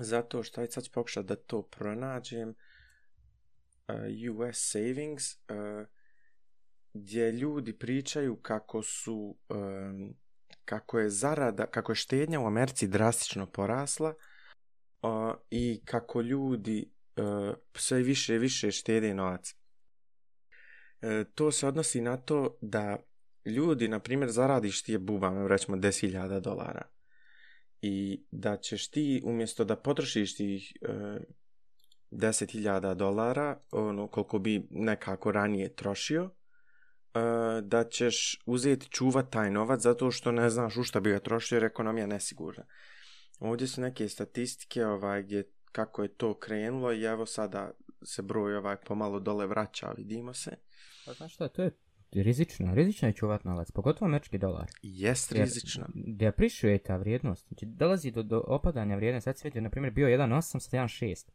zato 0.00 0.42
što 0.42 0.60
aj 0.60 0.66
sad 0.66 0.84
ću 0.84 0.92
pokušati 0.92 1.28
da 1.28 1.36
to 1.36 1.62
pronađem 1.62 2.48
e, 2.48 2.54
uh, 4.30 4.36
US 4.36 4.56
Savings 4.70 5.34
uh, 5.34 5.86
gdje 6.92 7.32
ljudi 7.32 7.78
pričaju 7.78 8.36
kako 8.36 8.82
su 8.82 9.38
um, 9.48 10.14
kako 10.64 10.98
je 10.98 11.10
zarada, 11.10 11.66
kako 11.66 11.92
je 11.92 11.96
štednja 11.96 12.40
u 12.40 12.46
Americi 12.46 12.88
drastično 12.88 13.46
porasla 13.46 14.14
uh, 15.02 15.34
i 15.50 15.82
kako 15.84 16.20
ljudi 16.20 16.92
uh, 17.16 17.54
sve 17.74 18.02
više 18.02 18.34
i 18.34 18.38
više 18.38 18.70
štede 18.70 19.14
novac. 19.14 19.54
E, 21.02 21.24
to 21.34 21.52
se 21.52 21.66
odnosi 21.66 22.00
na 22.00 22.16
to 22.16 22.58
da 22.60 22.96
ljudi, 23.44 23.88
na 23.88 23.98
primjer, 23.98 24.30
zaradiš 24.30 24.82
ti 24.82 24.92
je 24.92 24.98
bubama, 24.98 25.46
recimo 25.46 25.76
10.000 25.76 26.40
dolara 26.40 26.82
i 27.82 28.24
da 28.30 28.56
ćeš 28.56 28.88
ti 28.88 29.22
umjesto 29.24 29.64
da 29.64 29.76
potrošiš 29.76 30.36
tih 30.36 30.72
e, 30.82 31.20
10.000 32.10 32.94
dolara, 32.94 33.60
ono 33.70 34.08
koliko 34.08 34.38
bi 34.38 34.66
nekako 34.70 35.32
ranije 35.32 35.74
trošio, 35.74 36.22
e, 36.24 36.30
da 37.62 37.84
ćeš 37.84 38.42
uzeti 38.46 38.88
čuvat 38.90 39.30
taj 39.30 39.50
novac 39.50 39.80
zato 39.80 40.10
što 40.10 40.32
ne 40.32 40.50
znaš 40.50 40.76
u 40.76 40.82
šta 40.82 41.00
bi 41.00 41.10
ga 41.10 41.18
trošio 41.18 41.56
jer 41.56 41.64
ekonomija 41.64 42.06
nesigurna. 42.06 42.64
Ovdje 43.38 43.66
su 43.66 43.80
neke 43.80 44.08
statistike 44.08 44.86
ovaj, 44.86 45.22
gdje 45.22 45.50
kako 45.72 46.02
je 46.02 46.08
to 46.08 46.38
krenulo 46.38 46.92
i 46.92 47.02
evo 47.02 47.26
sada 47.26 47.70
se 48.02 48.22
broj 48.22 48.56
ovaj 48.56 48.76
pomalo 48.76 49.20
dole 49.20 49.46
vraća, 49.46 49.92
vidimo 49.96 50.34
se. 50.34 50.56
Pa 51.06 51.12
znaš 51.12 51.34
šta, 51.34 51.48
to 51.48 51.62
je 51.62 51.70
rizično, 52.12 52.74
rizično 52.74 53.08
je 53.08 53.14
čuvat 53.14 53.44
novac, 53.44 53.70
pogotovo 53.70 54.06
američki 54.06 54.38
dolar. 54.38 54.66
Jest 54.82 55.32
Jer 55.32 55.40
rizično. 55.40 55.86
Depreciuje 55.94 56.78
ta 56.78 56.96
vrijednost, 56.96 57.48
znači 57.48 57.66
dolazi 57.66 58.10
do, 58.10 58.22
do 58.22 58.44
opadanja 58.46 58.96
vrijednosti, 58.96 59.24
sad 59.24 59.38
svijet 59.38 59.54
je, 59.54 59.60
na 59.60 59.70
primjer, 59.70 59.92
bio 59.92 60.08
1.8, 60.08 60.60
sad 60.60 60.80
1.6. 60.80 61.30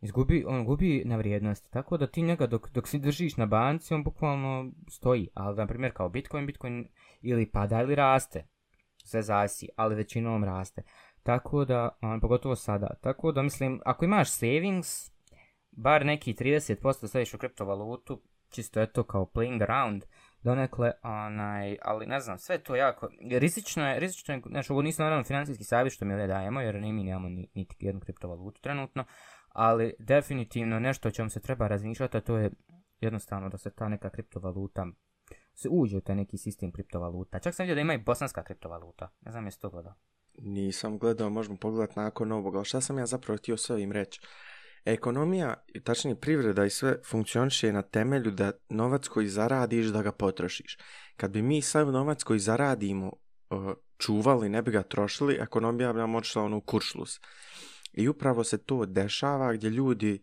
Izgubi, 0.00 0.44
on 0.46 0.64
gubi 0.64 1.02
na 1.04 1.16
vrijednosti, 1.16 1.70
tako 1.70 1.96
da 1.96 2.06
ti 2.06 2.22
njega 2.22 2.46
dok, 2.46 2.70
dok 2.70 2.88
si 2.88 2.98
držiš 2.98 3.36
na 3.36 3.46
banci, 3.46 3.94
on 3.94 4.04
bukvalno 4.04 4.72
stoji, 4.90 5.28
ali 5.34 5.56
na 5.56 5.66
primjer 5.66 5.92
kao 5.92 6.08
Bitcoin, 6.08 6.46
Bitcoin 6.46 6.88
ili 7.22 7.50
pada 7.50 7.80
ili 7.80 7.94
raste, 7.94 8.46
sve 9.04 9.22
zavisi, 9.22 9.68
ali 9.76 9.94
većinom 9.94 10.44
raste. 10.44 10.82
Tako 11.22 11.64
da, 11.64 11.98
on, 12.00 12.20
pogotovo 12.20 12.56
sada, 12.56 12.86
tako 13.00 13.32
da 13.32 13.42
mislim, 13.42 13.80
ako 13.84 14.04
imaš 14.04 14.30
savings, 14.30 15.10
bar 15.70 16.06
neki 16.06 16.34
30% 16.34 17.08
staviš 17.08 17.34
u 17.34 17.38
kriptovalutu, 17.38 18.22
čisto 18.48 18.80
eto 18.80 19.04
kao 19.04 19.30
playing 19.34 19.62
around, 19.62 20.04
donekle, 20.42 20.92
onaj, 21.02 21.76
ali 21.82 22.06
ne 22.06 22.20
znam, 22.20 22.38
sve 22.38 22.58
to 22.58 22.76
jako, 22.76 23.08
rizično 23.30 23.88
je, 23.88 24.00
rizično 24.00 24.34
je, 24.34 24.42
znači 24.46 24.72
ovo 24.72 24.82
nisu 24.82 25.02
naravno 25.02 25.24
financijski 25.24 25.64
savjet 25.64 25.92
što 25.92 26.04
mi 26.04 26.12
ovdje 26.12 26.26
dajemo, 26.26 26.60
jer 26.60 26.74
ni 26.74 26.92
mi 26.92 27.04
nemamo 27.04 27.28
ni, 27.28 27.48
niti 27.54 27.86
jednu 27.86 28.00
kriptovalutu 28.00 28.60
trenutno, 28.60 29.04
ali 29.48 29.94
definitivno 29.98 30.80
nešto 30.80 31.08
o 31.08 31.10
čemu 31.10 31.30
se 31.30 31.40
treba 31.40 31.68
razmišljati, 31.68 32.16
a 32.16 32.20
to 32.20 32.36
je 32.36 32.50
jednostavno 33.00 33.48
da 33.48 33.58
se 33.58 33.70
ta 33.70 33.88
neka 33.88 34.10
kriptovaluta, 34.10 34.86
se 35.54 35.68
uđe 35.70 35.96
u 35.96 36.00
taj 36.00 36.16
neki 36.16 36.38
sistem 36.38 36.72
kriptovaluta. 36.72 37.38
Čak 37.38 37.54
sam 37.54 37.64
vidio 37.64 37.74
da 37.74 37.80
ima 37.80 37.94
i 37.94 37.98
bosanska 37.98 38.44
kriptovaluta, 38.44 39.10
ne 39.20 39.30
znam 39.30 39.44
jesi 39.44 39.60
to 39.60 39.70
gledao. 39.70 39.94
Nisam 40.38 40.98
gledao, 40.98 41.30
možemo 41.30 41.56
pogledati 41.56 41.98
nakon 41.98 42.32
ovoga, 42.32 42.58
ali 42.58 42.64
šta 42.64 42.80
sam 42.80 42.98
ja 42.98 43.06
zapravo 43.06 43.36
htio 43.36 43.56
s 43.56 43.70
ovim 43.70 43.92
reći? 43.92 44.20
Ekonomija, 44.86 45.54
tačnije 45.84 46.20
privreda 46.20 46.64
i 46.64 46.70
sve 46.70 46.98
funkcioniše 47.10 47.72
na 47.72 47.82
temelju 47.82 48.30
da 48.30 48.52
novac 48.68 49.08
koji 49.08 49.28
zaradiš 49.28 49.86
da 49.86 50.02
ga 50.02 50.12
potrošiš. 50.12 50.78
Kad 51.16 51.30
bi 51.30 51.42
mi 51.42 51.62
sav 51.62 51.92
novac 51.92 52.22
koji 52.22 52.38
zaradimo 52.38 53.12
čuvali, 53.98 54.48
ne 54.48 54.62
bi 54.62 54.70
ga 54.70 54.82
trošili, 54.82 55.38
ekonomija 55.40 55.92
bi 55.92 55.98
nam 55.98 56.14
odšla 56.14 56.42
ono 56.42 56.56
u 56.56 56.60
kuršlus. 56.60 57.20
I 57.92 58.08
upravo 58.08 58.44
se 58.44 58.58
to 58.58 58.86
dešava 58.86 59.52
gdje 59.52 59.70
ljudi 59.70 60.22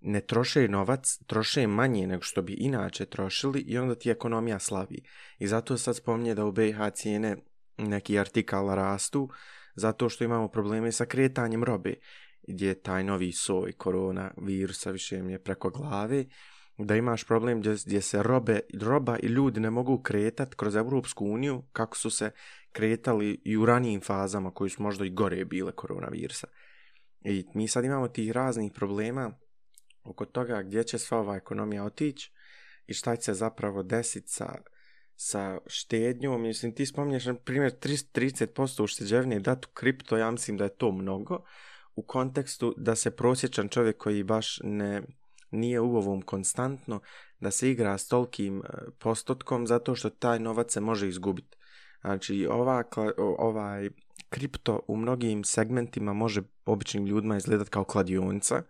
ne 0.00 0.20
troše 0.20 0.68
novac, 0.68 1.18
troše 1.26 1.66
manje 1.66 2.06
nego 2.06 2.22
što 2.22 2.42
bi 2.42 2.52
inače 2.52 3.06
trošili 3.06 3.60
i 3.60 3.78
onda 3.78 3.94
ti 3.94 4.10
ekonomija 4.10 4.58
slavi. 4.58 5.02
I 5.38 5.46
zato 5.46 5.76
sad 5.76 5.96
spominje 5.96 6.34
da 6.34 6.44
u 6.44 6.52
BiH 6.52 6.78
cijene 6.94 7.36
neki 7.78 8.18
artikala 8.18 8.74
rastu, 8.74 9.28
zato 9.74 10.08
što 10.08 10.24
imamo 10.24 10.48
probleme 10.48 10.92
sa 10.92 11.06
kretanjem 11.06 11.64
robe, 11.64 11.94
gdje 12.48 12.74
taj 12.74 13.04
novi 13.04 13.32
soj 13.32 13.72
korona 13.72 14.30
virusa 14.36 14.90
više 14.90 15.16
je 15.16 15.38
preko 15.38 15.70
glave, 15.70 16.24
da 16.78 16.96
imaš 16.96 17.24
problem 17.24 17.60
gdje, 17.60 17.76
gdje 17.86 18.00
se 18.00 18.22
robe, 18.22 18.60
roba 18.80 19.18
i 19.22 19.26
ljudi 19.26 19.60
ne 19.60 19.70
mogu 19.70 20.02
kretat 20.02 20.54
kroz 20.54 20.76
Europsku 20.76 21.26
uniju 21.26 21.62
kako 21.72 21.96
su 21.96 22.10
se 22.10 22.30
kretali 22.72 23.40
i 23.44 23.56
u 23.56 23.66
ranijim 23.66 24.00
fazama 24.00 24.50
koji 24.50 24.70
su 24.70 24.82
možda 24.82 25.04
i 25.04 25.10
gore 25.10 25.44
bile 25.44 25.72
koronavirusa. 25.72 26.46
I 27.20 27.44
mi 27.54 27.68
sad 27.68 27.84
imamo 27.84 28.08
tih 28.08 28.32
raznih 28.32 28.72
problema 28.72 29.38
oko 30.04 30.24
toga 30.24 30.62
gdje 30.62 30.84
će 30.84 30.98
sva 30.98 31.18
ova 31.18 31.36
ekonomija 31.36 31.84
otići 31.84 32.32
i 32.86 32.94
šta 32.94 33.16
će 33.16 33.22
se 33.22 33.34
zapravo 33.34 33.82
desiti 33.82 34.28
sa, 34.28 34.54
sa 35.16 35.58
štednjom. 35.66 36.42
Mislim, 36.42 36.74
ti 36.74 36.86
spominješ, 36.86 37.26
na 37.26 37.34
primjer, 37.34 37.72
30% 37.72 38.82
ušteđevnije 38.82 39.40
dati 39.40 39.66
u 39.70 39.74
kripto, 39.74 40.16
ja 40.16 40.30
mislim 40.30 40.56
da 40.56 40.64
je 40.64 40.76
to 40.76 40.92
mnogo, 40.92 41.44
u 41.96 42.02
kontekstu 42.02 42.74
da 42.76 42.94
se 42.94 43.10
prosječan 43.10 43.68
čovjek 43.68 43.96
koji 43.96 44.22
baš 44.22 44.60
ne 44.62 45.02
nije 45.54 45.80
u 45.80 45.96
ovom 45.96 46.22
konstantno, 46.22 47.00
da 47.40 47.50
se 47.50 47.70
igra 47.70 47.98
s 47.98 48.08
tolkim 48.08 48.58
e, 48.58 48.68
postotkom 48.98 49.66
zato 49.66 49.94
što 49.94 50.10
taj 50.10 50.38
novac 50.38 50.72
se 50.72 50.80
može 50.80 51.08
izgubiti. 51.08 51.56
Znači, 52.00 52.46
ova, 52.50 52.84
ovaj 53.38 53.90
kripto 54.28 54.80
u 54.88 54.96
mnogim 54.96 55.44
segmentima 55.44 56.12
može 56.12 56.42
običnim 56.64 57.06
ljudima 57.06 57.36
izgledati 57.36 57.70
kao 57.70 57.84
kladionica, 57.84 58.62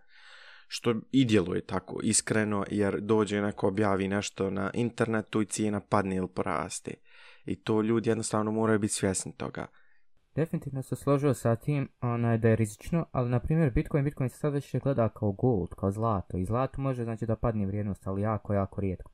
što 0.67 0.95
i 1.11 1.25
djeluje 1.25 1.61
tako 1.61 1.99
iskreno, 2.03 2.65
jer 2.71 2.99
dođe 3.01 3.41
neko 3.41 3.67
objavi 3.67 4.07
nešto 4.07 4.49
na 4.49 4.71
internetu 4.73 5.41
i 5.41 5.45
cijena 5.45 5.79
padne 5.79 6.15
ili 6.15 6.27
poraste. 6.27 6.93
I 7.45 7.55
to 7.55 7.81
ljudi 7.81 8.09
jednostavno 8.09 8.51
moraju 8.51 8.79
biti 8.79 8.93
svjesni 8.93 9.33
toga. 9.37 9.67
Definitivno 10.35 10.81
se 10.81 10.95
složio 10.95 11.33
sa 11.33 11.55
tim 11.55 11.89
onaj, 12.01 12.37
da 12.37 12.49
je 12.49 12.55
rizično, 12.55 13.05
ali 13.11 13.29
na 13.29 13.39
primjer 13.39 13.71
Bitcoin, 13.71 14.03
Bitcoin 14.03 14.29
se 14.29 14.37
sad 14.37 14.53
već 14.53 14.75
gleda 14.75 15.09
kao 15.09 15.31
gold, 15.31 15.69
kao 15.69 15.91
zlato. 15.91 16.37
I 16.37 16.45
zlato 16.45 16.81
može 16.81 17.03
znači 17.03 17.25
da 17.25 17.35
padne 17.35 17.65
vrijednost, 17.65 18.07
ali 18.07 18.21
jako, 18.21 18.53
jako 18.53 18.81
rijetko. 18.81 19.11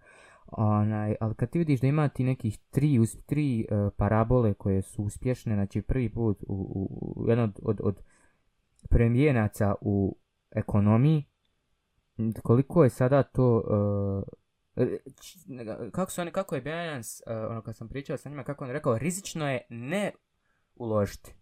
Onaj, 0.48 1.16
ali 1.20 1.36
kad 1.36 1.50
ti 1.50 1.60
vidiš 1.60 1.82
da 1.82 1.88
ima 1.88 2.10
ti 2.10 2.24
nekih 2.24 2.58
tri, 2.58 3.00
tri 3.26 3.68
uh, 3.72 3.94
parabole 3.98 4.54
koje 4.54 4.82
su 4.82 5.04
uspješne, 5.04 5.56
znači 5.56 5.82
prvi 5.82 6.10
put 6.10 6.44
u, 6.44 6.54
u, 6.54 7.14
u 7.16 7.30
jedan 7.30 7.44
od, 7.44 7.60
od, 7.64 7.80
od 7.84 8.02
premijenaca 8.90 9.76
u 9.82 10.18
ekonomiji, 10.52 11.26
koliko 12.44 12.84
je 12.84 12.90
sada 12.90 13.24
to 13.24 13.58
uh, 13.58 14.24
kako 15.92 16.12
su 16.12 16.22
oni, 16.22 16.32
kako 16.32 16.56
je 16.56 16.62
Binance, 16.62 17.24
uh, 17.28 17.52
ono 17.52 17.62
kad 17.62 17.76
sam 17.76 17.90
pričao 17.90 18.18
sa 18.18 18.30
njima, 18.30 18.44
kako 18.44 18.64
on 18.64 18.72
rekao, 18.72 18.98
rizično 18.98 19.52
je 19.52 19.66
ne 19.70 20.12
uložiti. 20.76 21.36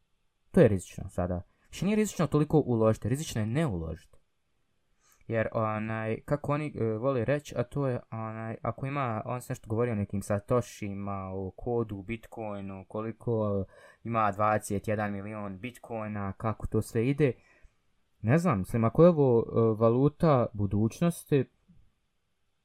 To 0.51 0.61
je 0.61 0.67
rizično 0.67 1.09
sada. 1.09 1.41
Više 1.69 1.85
nije 1.85 1.95
rizično 1.95 2.27
toliko 2.27 2.59
uložiti, 2.59 3.09
rizično 3.09 3.41
je 3.41 3.47
ne 3.47 3.65
uložiti. 3.65 4.19
Jer 5.27 5.47
onaj, 5.51 6.19
kako 6.25 6.53
oni 6.53 6.73
e, 6.75 6.83
vole 6.83 7.25
reći, 7.25 7.55
a 7.57 7.63
to 7.63 7.87
je 7.87 7.99
onaj, 8.11 8.55
ako 8.61 8.85
ima, 8.85 9.21
on 9.25 9.41
se 9.41 9.51
nešto 9.51 9.69
govori 9.69 9.91
o 9.91 9.95
nekim 9.95 10.21
satoshima, 10.21 11.29
o 11.33 11.51
kodu, 11.51 12.01
bitcoinu, 12.01 12.85
koliko 12.87 13.65
ima 14.03 14.33
21 14.37 15.09
milion 15.09 15.59
bitcoina, 15.59 16.33
kako 16.33 16.67
to 16.67 16.81
sve 16.81 17.07
ide. 17.07 17.33
Ne 18.21 18.37
znam, 18.37 18.59
mislim, 18.59 18.83
ako 18.83 19.03
je 19.03 19.09
ovo 19.09 19.39
e, 19.39 19.79
valuta 19.79 20.45
budućnosti, 20.53 21.45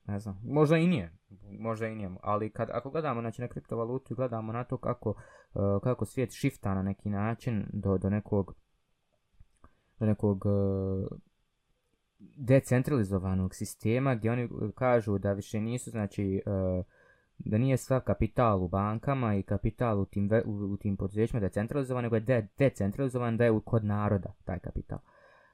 ne 0.04 0.18
znam, 0.18 0.40
možda 0.44 0.76
i 0.76 0.86
nije, 0.86 1.12
možda 1.58 1.86
i 1.86 1.94
nije, 1.94 2.10
ali 2.22 2.50
kad, 2.50 2.70
ako 2.72 2.90
gledamo 2.90 3.20
znači, 3.20 3.42
na 3.42 3.48
kriptovalutu 3.48 4.14
i 4.14 4.16
gledamo 4.16 4.52
na 4.52 4.64
to 4.64 4.76
kako, 4.76 5.14
uh, 5.54 5.82
kako 5.82 6.04
svijet 6.04 6.32
šifta 6.32 6.74
na 6.74 6.82
neki 6.82 7.08
način 7.08 7.66
do, 7.72 7.98
do 7.98 8.10
nekog, 8.10 8.54
do 9.98 10.06
nekog 10.06 10.46
uh, 10.46 11.18
decentralizovanog 12.36 13.54
sistema 13.54 14.14
gdje 14.14 14.32
oni 14.32 14.42
eh, 14.42 14.48
kažu 14.74 15.18
da 15.18 15.32
više 15.32 15.60
nisu, 15.60 15.90
znači, 15.90 16.42
uh, 16.46 16.84
da 17.38 17.58
nije 17.58 17.76
sva 17.76 18.00
kapital 18.00 18.64
u 18.64 18.68
bankama 18.68 19.34
i 19.34 19.42
kapital 19.42 20.00
u 20.00 20.04
tim, 20.04 20.30
u, 20.44 20.50
u 20.50 20.76
tim 20.76 20.96
poduzećima 20.96 21.40
decentralizovan, 21.40 22.02
nego 22.02 22.16
je 22.16 22.20
de, 22.20 22.48
decentralizovan 22.58 23.36
da 23.36 23.44
je 23.44 23.60
kod 23.64 23.84
naroda 23.84 24.34
taj 24.44 24.58
kapital. 24.58 24.98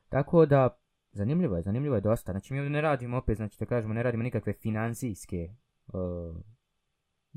Tako 0.09 0.47
da, 0.47 0.78
zanimljivo 1.12 1.57
je, 1.57 1.62
zanimljivo 1.62 1.95
je 1.95 2.00
dosta. 2.00 2.33
Znači, 2.33 2.52
mi 2.52 2.59
ovdje 2.59 2.71
ne 2.71 2.80
radimo 2.80 3.16
opet, 3.16 3.37
znači, 3.37 3.57
da 3.59 3.66
kažemo, 3.66 3.95
ne 3.95 4.02
radimo 4.02 4.23
nikakve 4.23 4.52
financijske 4.52 5.49
uh, 5.87 6.37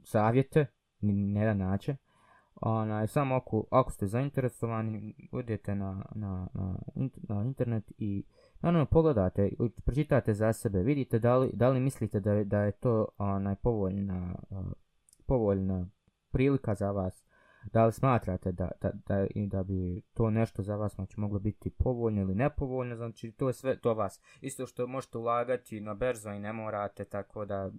savjete, 0.04 0.66
ni 1.02 1.14
na 1.14 1.40
jedan 1.40 1.58
način. 1.58 1.96
Onaj, 2.66 3.08
samo 3.08 3.36
ako, 3.36 3.66
ako 3.72 3.92
ste 3.92 4.08
zainteresovani, 4.08 5.30
odete 5.32 5.76
na, 5.76 6.06
na, 6.16 6.48
na, 6.54 6.76
na 7.30 7.44
internet 7.44 7.92
i 7.98 8.24
naravno 8.62 8.86
pogledate, 8.86 9.50
pročitate 9.86 10.34
za 10.34 10.54
sebe, 10.54 10.84
vidite 10.84 11.20
da 11.20 11.38
li, 11.38 11.50
da 11.54 11.70
li 11.70 11.80
mislite 11.80 12.20
da, 12.20 12.44
da 12.44 12.60
je 12.60 12.72
to 12.72 13.08
onaj, 13.18 13.56
povoljna, 13.56 14.36
uh, 14.50 14.66
povoljna 15.26 15.88
prilika 16.32 16.76
za 16.76 16.92
vas, 16.92 17.26
da 17.74 17.86
li 17.86 17.94
smatrate 17.94 18.52
da, 18.52 18.72
da, 18.82 18.92
da, 19.08 19.28
da 19.36 19.64
bi 19.64 20.02
to 20.14 20.30
nešto 20.30 20.64
za 20.64 20.76
vas 20.76 20.96
znači, 20.96 21.20
moglo 21.20 21.40
biti 21.40 21.70
povoljno 21.70 22.22
ili 22.22 22.36
nepovoljno, 22.36 22.96
znači 22.96 23.32
to 23.32 23.48
je 23.48 23.54
sve 23.54 23.80
to 23.80 23.94
vas. 23.94 24.22
Isto 24.42 24.66
što 24.66 24.88
možete 24.88 25.18
ulagati 25.18 25.82
na 25.82 25.94
berzo 25.94 26.30
i 26.30 26.40
ne 26.40 26.54
morate, 26.54 27.06
tako 27.06 27.46
da 27.46 27.72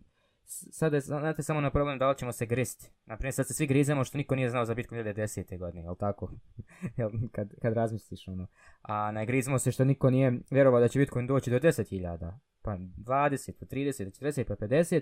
sada 0.46 1.00
znate 1.00 1.42
samo 1.42 1.60
na 1.60 1.70
problem 1.70 1.98
da 1.98 2.08
li 2.08 2.18
ćemo 2.18 2.32
se 2.32 2.46
gristi. 2.46 2.90
Naprimjer, 3.06 3.34
sad 3.34 3.46
se 3.46 3.54
svi 3.54 3.66
grizemo 3.66 4.04
što 4.04 4.18
niko 4.18 4.34
nije 4.34 4.50
znao 4.50 4.64
za 4.64 4.74
Bitcoin 4.74 5.04
2010. 5.04 5.58
godine, 5.58 5.82
jel 5.84 5.94
tako? 5.94 6.30
jel, 6.96 7.10
kad, 7.32 7.48
kad 7.62 7.72
razmisliš 7.72 8.28
ono. 8.28 8.46
A 8.82 9.10
ne 9.12 9.58
se 9.58 9.72
što 9.72 9.84
niko 9.84 10.10
nije 10.10 10.40
vjerovao 10.50 10.80
da 10.80 10.88
će 10.88 10.98
Bitcoin 10.98 11.26
doći 11.26 11.50
do 11.50 11.58
10.000, 11.58 12.32
pa 12.62 12.76
20, 12.76 13.52
pa 13.60 13.66
30, 13.66 14.22
40, 14.22 14.44
pa 14.44 14.54
50, 14.56 15.00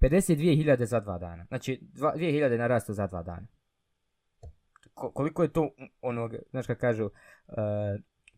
52.000 0.00 0.84
za 0.84 1.00
dva 1.00 1.18
dana. 1.18 1.44
Znači, 1.44 1.80
2.000 1.94 2.58
narastu 2.58 2.92
za 2.92 3.06
dva 3.06 3.22
dana. 3.22 3.46
Koliko 4.94 5.42
je 5.42 5.52
to 5.52 5.70
onog, 6.02 6.34
znaš 6.50 6.66
kad 6.66 6.78
kažu, 6.78 7.04
uh, 7.04 7.54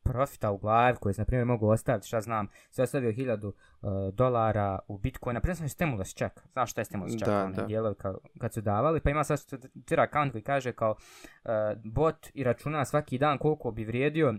profita 0.02 0.50
u 0.50 0.58
glavi 0.58 0.96
koji 1.00 1.14
se, 1.14 1.20
na 1.20 1.26
primjer, 1.26 1.46
mogu 1.46 1.68
ostaviti, 1.68 2.06
šta 2.06 2.20
znam, 2.20 2.48
se 2.70 2.82
ostavio 2.82 3.12
hiljadu 3.12 3.48
uh, 3.48 3.90
dolara 4.12 4.78
u 4.88 4.98
Bitcoin, 4.98 5.34
na 5.34 5.40
primjer 5.40 5.56
sam 5.56 5.68
stimulus 5.68 6.14
check, 6.14 6.40
znaš 6.52 6.70
šta 6.70 6.80
je 6.80 6.84
stimulus 6.84 7.12
check, 7.12 7.26
da, 7.26 7.50
da. 7.56 7.62
Dijelovi 7.62 7.94
ka, 7.94 8.14
kad 8.38 8.54
su 8.54 8.60
davali, 8.60 9.00
pa 9.00 9.10
ima 9.10 9.24
sad 9.24 9.38
Twitter 9.38 10.08
account 10.08 10.32
koji 10.32 10.42
kaže 10.42 10.72
kao 10.72 10.90
uh, 10.90 11.50
bot 11.84 12.28
i 12.34 12.44
računa 12.44 12.84
svaki 12.84 13.18
dan 13.18 13.38
koliko 13.38 13.70
bi 13.70 13.84
vrijedio 13.84 14.34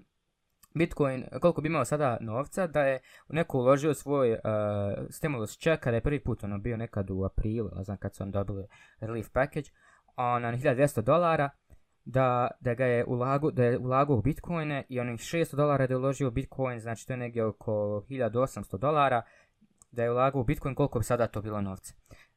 Bitcoin, 0.73 1.25
koliko 1.41 1.61
bi 1.61 1.67
imao 1.67 1.85
sada 1.85 2.17
novca, 2.21 2.67
da 2.67 2.81
je 2.81 2.99
neko 3.29 3.57
uložio 3.57 3.93
svoj 3.93 4.31
uh, 4.31 4.37
stimulus 5.09 5.57
check, 5.57 5.83
kada 5.83 5.97
je 5.97 6.01
prvi 6.01 6.23
put 6.23 6.43
ono 6.43 6.57
bio 6.57 6.77
nekad 6.77 7.09
u 7.11 7.23
aprilu, 7.23 7.69
ne 7.75 7.83
znam 7.83 7.97
kad 7.97 8.15
su 8.15 8.23
on 8.23 8.31
dobili 8.31 8.67
relief 8.99 9.29
package, 9.29 9.69
on, 10.15 10.41
na 10.41 10.51
1200 10.51 11.01
dolara, 11.01 11.49
da, 12.05 12.51
da 12.59 12.73
ga 12.73 12.85
je 12.85 13.05
ulago, 13.05 13.51
da 13.51 13.63
je 13.63 13.77
ulagao 13.77 14.17
u 14.17 14.21
bitcoine 14.21 14.85
i 14.89 14.99
onih 14.99 15.19
600 15.19 15.55
dolara 15.55 15.87
da 15.87 15.93
je 15.93 15.97
uložio 15.97 16.27
u 16.27 16.31
bitcoin, 16.31 16.79
znači 16.79 17.07
to 17.07 17.13
je 17.13 17.17
negdje 17.17 17.45
oko 17.45 17.71
1800 18.09 18.77
dolara, 18.77 19.21
da 19.91 20.03
je 20.03 20.11
ulagao 20.11 20.41
u 20.41 20.43
bitcoin, 20.43 20.75
koliko 20.75 20.99
bi 20.99 21.05
sada 21.05 21.27
to 21.27 21.41
bilo 21.41 21.61
novca. 21.61 21.93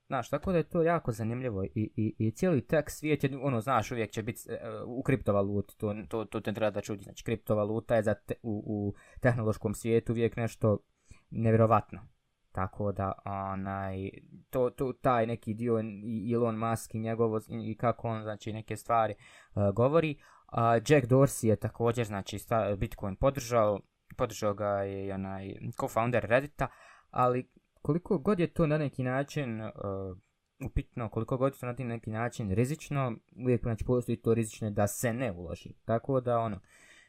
Znaš, 0.06 0.30
tako 0.30 0.52
da 0.52 0.58
je 0.58 0.68
to 0.68 0.82
jako 0.82 1.12
zanimljivo 1.12 1.64
i, 1.64 1.90
i, 1.96 2.14
i 2.18 2.30
cijeli 2.30 2.66
tek 2.66 2.90
svijet 2.90 3.24
je, 3.24 3.30
ono, 3.42 3.60
znaš, 3.60 3.92
uvijek 3.92 4.10
će 4.10 4.22
biti 4.22 4.40
uh, 4.48 4.54
e, 4.54 4.82
u 4.86 5.02
kriptovaluti, 5.02 5.78
to, 5.78 5.94
to, 6.08 6.24
to 6.24 6.40
te 6.40 6.52
treba 6.52 6.70
da 6.70 6.80
čudi, 6.80 7.02
znači 7.02 7.24
kriptovaluta 7.24 7.96
je 7.96 8.02
za 8.02 8.14
te, 8.14 8.34
u, 8.42 8.62
u 8.66 8.94
tehnološkom 9.20 9.74
svijetu 9.74 10.12
uvijek 10.12 10.36
nešto 10.36 10.78
nevjerovatno. 11.30 12.13
Tako 12.54 12.92
da, 12.92 13.12
onaj, 13.24 14.10
to, 14.50 14.70
to, 14.70 14.92
taj 14.92 15.26
neki 15.26 15.54
dio 15.54 15.80
i 16.04 16.32
Elon 16.34 16.58
Musk 16.58 16.94
i 16.94 16.98
njegovo, 16.98 17.40
i 17.48 17.76
kako 17.76 18.08
on, 18.08 18.22
znači, 18.22 18.52
neke 18.52 18.76
stvari 18.76 19.14
uh, 19.54 19.74
govori. 19.74 20.16
Uh, 20.52 20.58
Jack 20.88 21.06
Dorsey 21.06 21.46
je 21.46 21.56
također, 21.56 22.06
znači, 22.06 22.38
sta, 22.38 22.76
Bitcoin 22.76 23.16
podržao, 23.16 23.80
podržao 24.16 24.54
ga 24.54 24.68
je 24.68 25.14
onaj 25.14 25.54
co-founder 25.78 26.26
Reddita, 26.26 26.66
ali 27.10 27.50
koliko 27.82 28.18
god 28.18 28.40
je 28.40 28.46
to 28.46 28.66
na 28.66 28.78
neki 28.78 29.02
način 29.02 29.60
uh, 29.60 29.70
upitno, 30.64 31.08
koliko 31.08 31.36
god 31.36 31.52
je 31.52 31.58
to 31.58 31.66
na 31.66 31.72
neki 31.72 32.10
način 32.10 32.50
rizično, 32.50 33.12
uvijek 33.36 33.62
znači 33.62 33.84
postoji 33.84 34.16
to 34.16 34.34
rizično 34.34 34.70
da 34.70 34.86
se 34.86 35.12
ne 35.12 35.32
uloži. 35.32 35.72
Tako 35.84 36.20
da, 36.20 36.38
ono, 36.38 36.60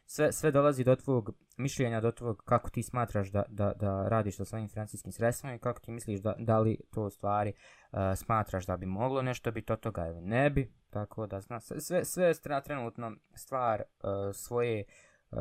sve, 0.06 0.32
sve 0.32 0.52
dolazi 0.52 0.84
do 0.84 0.96
tvog 0.96 1.32
mišljenja, 1.58 2.02
do 2.02 2.12
tvog 2.12 2.42
kako 2.46 2.70
ti 2.70 2.84
smatraš 2.84 3.32
da, 3.32 3.44
da, 3.50 3.74
da 3.80 4.08
radiš 4.10 4.38
sa 4.38 4.46
svojim 4.46 4.70
financijskim 4.70 5.12
sredstvima 5.12 5.56
i 5.56 5.60
kako 5.60 5.80
ti 5.80 5.92
misliš 5.92 6.20
da, 6.20 6.36
da 6.40 6.60
li 6.60 6.78
to 6.94 7.10
stvari 7.10 7.54
uh, 7.92 8.00
smatraš 8.16 8.66
da 8.66 8.78
bi 8.78 8.86
moglo 8.86 9.22
nešto 9.22 9.52
biti 9.52 9.74
od 9.74 9.80
toga 9.80 10.08
ili 10.08 10.22
ne 10.22 10.50
bi. 10.50 10.74
Tako 10.90 11.28
da, 11.28 11.42
zna, 11.42 11.60
sve, 11.60 12.06
sve 12.06 12.26
je 12.26 12.64
trenutno 12.64 13.12
stvar 13.36 13.82
uh, 13.82 14.10
svoje 14.34 14.84
uh, 15.32 15.38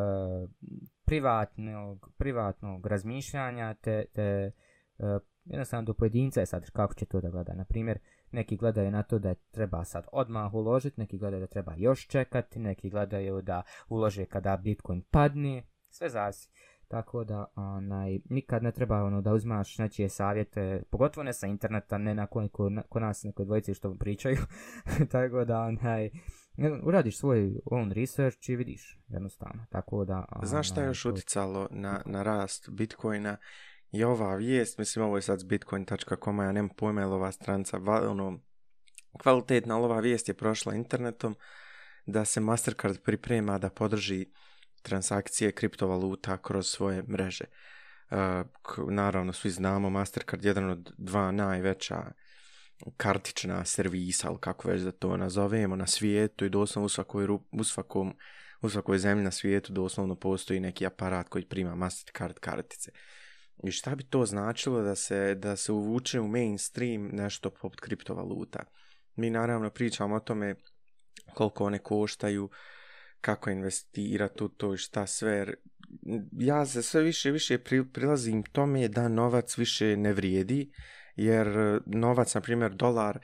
privatnog, 1.04 2.10
privatnog 2.16 2.86
razmišljanja 2.86 3.74
te, 3.74 4.04
te 4.12 4.50
uh, 4.98 5.06
jednostavno 5.44 5.84
do 5.84 5.94
pojedinca 5.94 6.40
je 6.40 6.46
sad 6.46 6.70
kako 6.70 6.94
će 6.94 7.06
to 7.06 7.20
da 7.20 7.30
gleda. 7.30 7.54
Naprimjer, 7.54 7.98
neki 8.34 8.56
gledaju 8.56 8.90
na 8.90 9.02
to 9.02 9.18
da 9.18 9.34
treba 9.34 9.84
sad 9.84 10.06
odmah 10.12 10.54
uložiti, 10.54 11.00
neki 11.00 11.18
gledaju 11.18 11.40
da 11.40 11.46
treba 11.46 11.74
još 11.76 12.06
čekati, 12.06 12.58
neki 12.58 12.90
gledaju 12.90 13.42
da 13.42 13.62
ulože 13.88 14.24
kada 14.24 14.56
Bitcoin 14.56 15.02
padne, 15.10 15.62
sve 15.88 16.08
zasi. 16.08 16.50
Tako 16.88 17.24
da 17.24 17.46
onaj, 17.56 18.20
nikad 18.30 18.62
ne 18.62 18.72
treba 18.72 19.04
ono 19.04 19.20
da 19.20 19.32
uzmaš 19.32 19.78
nečije 19.78 20.08
savjete, 20.08 20.82
pogotovo 20.90 21.24
ne 21.24 21.32
sa 21.32 21.46
interneta, 21.46 21.98
ne 21.98 22.14
na 22.14 22.26
koji 22.26 22.48
ko, 22.48 22.70
ko 22.88 23.00
nas 23.00 23.22
neko 23.22 23.44
dvojice 23.44 23.74
što 23.74 23.94
pričaju. 23.94 24.36
Tako 25.12 25.44
da 25.44 25.60
onaj, 25.60 26.10
uradiš 26.82 27.18
svoj 27.18 27.60
own 27.64 27.92
research 27.92 28.48
i 28.48 28.56
vidiš 28.56 28.98
jednostavno. 29.08 29.66
Tako 29.70 30.04
da, 30.04 30.24
Znaš 30.42 30.70
šta 30.70 30.80
je 30.80 30.86
još 30.86 31.04
uticalo 31.04 31.68
na, 31.70 32.02
na 32.06 32.22
rast 32.22 32.70
Bitcoina? 32.70 33.36
I 33.94 34.04
ova 34.04 34.34
vijest, 34.34 34.78
mislim 34.78 35.04
ovo 35.04 35.16
je 35.16 35.22
sad 35.22 35.40
s 35.40 35.44
bitcoin.com, 35.44 36.38
ja 36.38 36.52
nemam 36.52 36.68
pojma 36.76 37.00
je 37.00 37.06
ova 37.06 37.32
stranca, 37.32 37.80
ono, 38.10 38.40
kvalitetna, 39.22 39.76
ova 39.78 40.00
vijest 40.00 40.28
je 40.28 40.34
prošla 40.34 40.74
internetom, 40.74 41.36
da 42.06 42.24
se 42.24 42.40
Mastercard 42.40 43.02
priprema 43.02 43.58
da 43.58 43.70
podrži 43.70 44.26
transakcije 44.82 45.52
kriptovaluta 45.52 46.38
kroz 46.38 46.66
svoje 46.66 47.02
mreže. 47.02 47.44
Uh, 48.10 48.88
naravno, 48.90 49.32
svi 49.32 49.50
znamo, 49.50 49.90
Mastercard 49.90 50.44
je 50.44 50.48
jedan 50.48 50.70
od 50.70 50.92
dva 50.98 51.32
najveća 51.32 52.12
kartična 52.96 53.64
servisa, 53.64 54.28
ali 54.28 54.38
kako 54.40 54.68
već 54.68 54.82
da 54.82 54.92
to 54.92 55.16
nazovemo, 55.16 55.76
na 55.76 55.86
svijetu 55.86 56.44
i 56.44 56.50
doslovno 56.50 56.86
u 56.86 56.88
svakoj, 56.88 57.26
u 57.52 57.64
svakom, 57.64 58.16
u 58.60 58.68
svakoj 58.68 58.98
zemlji 58.98 59.24
na 59.24 59.30
svijetu 59.30 59.72
doslovno 59.72 60.16
postoji 60.16 60.60
neki 60.60 60.86
aparat 60.86 61.28
koji 61.28 61.48
prima 61.48 61.74
Mastercard 61.74 62.38
kartice. 62.38 62.90
I 63.62 63.70
šta 63.70 63.94
bi 63.94 64.04
to 64.04 64.26
značilo 64.26 64.82
da 64.82 64.94
se, 64.94 65.34
da 65.34 65.56
se 65.56 65.72
uvuče 65.72 66.20
u 66.20 66.28
mainstream 66.28 67.08
nešto 67.12 67.50
poput 67.50 67.80
kriptovaluta? 67.80 68.64
Mi 69.16 69.30
naravno 69.30 69.70
pričamo 69.70 70.16
o 70.16 70.20
tome 70.20 70.54
koliko 71.34 71.64
one 71.64 71.78
koštaju, 71.78 72.50
kako 73.20 73.50
investirati 73.50 74.44
u 74.44 74.48
to 74.48 74.74
i 74.74 74.78
šta 74.78 75.06
sve. 75.06 75.54
Ja 76.32 76.66
se 76.66 76.82
sve 76.82 77.02
više 77.02 77.28
i 77.28 77.32
više 77.32 77.58
prilazim 77.92 78.42
tome 78.42 78.88
da 78.88 79.08
novac 79.08 79.58
više 79.58 79.96
ne 79.96 80.12
vrijedi, 80.12 80.72
jer 81.16 81.48
eh, 81.48 81.78
novac, 81.86 82.34
na 82.34 82.40
primjer 82.40 82.72
dolar, 82.72 83.18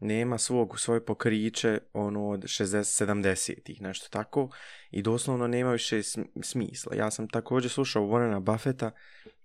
nema 0.00 0.38
svog 0.38 0.80
svoje 0.80 1.04
pokriće 1.04 1.78
ono 1.92 2.28
od 2.28 2.42
60 2.42 3.06
70-ih 3.06 3.82
nešto 3.82 4.08
tako 4.10 4.50
i 4.90 5.02
doslovno 5.02 5.46
nema 5.46 5.72
više 5.72 6.02
smisla. 6.42 6.96
Ja 6.96 7.10
sam 7.10 7.28
također 7.28 7.70
slušao 7.70 8.02
Warrena 8.02 8.40
Buffetta, 8.40 8.90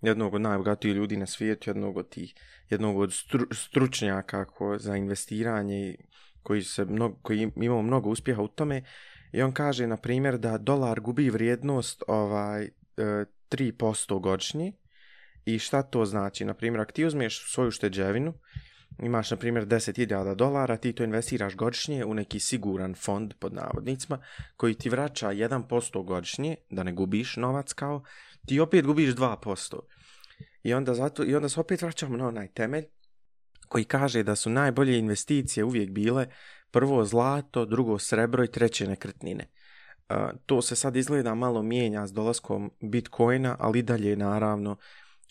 jednog 0.01 0.33
od 0.33 0.41
najbogatijih 0.41 0.95
ljudi 0.95 1.17
na 1.17 1.25
svijetu, 1.25 1.69
jednog 1.69 1.97
od 1.97 2.09
tih 2.09 2.35
jednog 2.69 2.97
od 2.97 3.13
stru, 3.13 3.47
stručnjaka 3.51 4.45
ko, 4.45 4.77
za 4.79 4.95
investiranje 4.95 5.95
koji 6.43 6.63
se 6.63 6.85
mnogo, 6.85 7.15
koji 7.21 7.51
imao 7.55 7.81
mnogo 7.81 8.09
uspjeha 8.09 8.41
u 8.41 8.47
tome 8.47 8.83
i 9.31 9.41
on 9.41 9.51
kaže 9.51 9.87
na 9.87 9.97
primjer 9.97 10.37
da 10.37 10.57
dolar 10.57 10.99
gubi 10.99 11.29
vrijednost 11.29 12.03
ovaj 12.07 12.63
e, 12.63 12.69
3% 12.97 14.19
godišnji, 14.19 14.19
godišnje 14.19 14.73
i 15.45 15.59
šta 15.59 15.81
to 15.81 16.05
znači? 16.05 16.45
Na 16.45 16.53
primjer, 16.53 16.81
ako 16.81 16.91
ti 16.91 17.05
uzmeš 17.05 17.53
svoju 17.53 17.71
šteđevinu 17.71 18.33
imaš 18.99 19.31
na 19.31 19.37
primjer 19.37 19.65
10.000 19.65 20.35
dolara, 20.35 20.77
ti 20.77 20.93
to 20.93 21.03
investiraš 21.03 21.55
godišnje 21.55 22.05
u 22.05 22.13
neki 22.13 22.39
siguran 22.39 22.95
fond 22.95 23.33
pod 23.39 23.53
navodnicima 23.53 24.19
koji 24.57 24.73
ti 24.73 24.89
vraća 24.89 25.27
1% 25.27 26.05
godišnje, 26.05 26.55
da 26.69 26.83
ne 26.83 26.93
gubiš 26.93 27.37
novac 27.37 27.73
kao, 27.73 28.03
ti 28.47 28.59
opet 28.59 28.85
gubiš 28.85 29.15
2%. 29.15 29.79
I 30.63 30.73
onda, 30.73 30.93
zato, 30.93 31.23
i 31.23 31.35
onda 31.35 31.49
se 31.49 31.59
opet 31.59 31.81
vraćamo 31.81 32.17
na 32.17 32.27
onaj 32.27 32.47
temelj 32.47 32.85
koji 33.67 33.83
kaže 33.83 34.23
da 34.23 34.35
su 34.35 34.49
najbolje 34.49 34.99
investicije 34.99 35.63
uvijek 35.63 35.89
bile 35.89 36.27
prvo 36.71 37.05
zlato, 37.05 37.65
drugo 37.65 37.99
srebro 37.99 38.43
i 38.43 38.51
treće 38.51 38.87
nekretnine. 38.87 39.49
Uh, 40.09 40.17
to 40.45 40.61
se 40.61 40.75
sad 40.75 40.95
izgleda 40.95 41.35
malo 41.35 41.63
mijenja 41.63 42.07
s 42.07 42.13
dolaskom 42.13 42.71
Bitcoina, 42.81 43.55
ali 43.59 43.81
dalje 43.81 44.15
naravno 44.15 44.77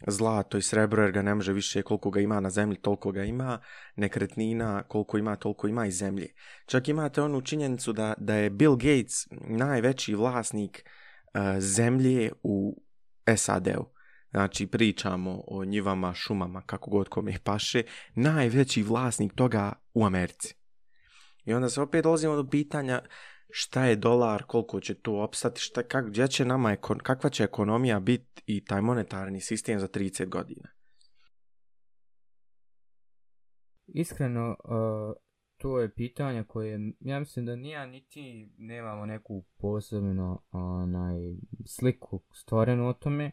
zlato 0.06 0.58
i 0.58 0.62
srebro 0.62 1.02
jer 1.02 1.12
ga 1.12 1.22
ne 1.22 1.34
može 1.34 1.52
više 1.52 1.82
koliko 1.82 2.10
ga 2.10 2.20
ima 2.20 2.40
na 2.40 2.50
zemlji, 2.50 2.76
toliko 2.76 3.12
ga 3.12 3.24
ima, 3.24 3.58
nekretnina 3.96 4.82
koliko 4.82 5.18
ima, 5.18 5.36
toliko 5.36 5.68
ima 5.68 5.86
i 5.86 5.90
zemlje. 5.90 6.26
Čak 6.66 6.88
imate 6.88 7.22
onu 7.22 7.40
činjenicu 7.40 7.92
da, 7.92 8.14
da 8.18 8.34
je 8.34 8.50
Bill 8.50 8.76
Gates 8.76 9.26
najveći 9.48 10.14
vlasnik 10.14 10.84
uh, 11.34 11.40
zemlje 11.58 12.32
u 12.42 12.82
SAD-u. 13.36 13.92
Znači 14.30 14.66
pričamo 14.66 15.42
o 15.46 15.64
njivama, 15.64 16.14
šumama, 16.14 16.62
kako 16.62 16.90
god 16.90 17.08
kome 17.08 17.30
ih 17.30 17.40
paše, 17.40 17.82
najveći 18.14 18.82
vlasnik 18.82 19.32
toga 19.34 19.72
u 19.94 20.04
Americi. 20.04 20.54
I 21.44 21.54
onda 21.54 21.68
se 21.68 21.80
opet 21.80 22.02
dolazimo 22.02 22.36
do 22.36 22.48
pitanja 22.50 23.02
šta 23.54 23.84
je 23.84 23.96
dolar, 23.96 24.42
koliko 24.46 24.80
će 24.80 24.94
to 24.94 25.22
opstati, 25.22 25.60
šta, 25.60 25.82
kak, 25.82 26.06
gdje 26.06 26.28
će 26.28 26.44
nama, 26.44 26.72
ekon, 26.72 26.98
kakva 26.98 27.30
će 27.30 27.44
ekonomija 27.44 28.00
biti 28.00 28.42
i 28.46 28.64
taj 28.64 28.80
monetarni 28.80 29.40
sistem 29.40 29.78
za 29.78 29.88
30 29.88 30.28
godina? 30.28 30.68
Iskreno, 33.86 34.56
uh, 34.64 35.14
to 35.56 35.80
je 35.80 35.94
pitanje 35.94 36.44
koje, 36.44 36.92
ja 37.00 37.18
mislim 37.18 37.46
da 37.46 37.56
nija 37.56 37.86
niti 37.86 38.52
nemamo 38.58 39.06
neku 39.06 39.44
posebno 39.58 40.42
onaj, 40.52 41.16
sliku 41.66 42.22
stvorenu 42.34 42.88
o 42.88 42.92
tome, 42.92 43.30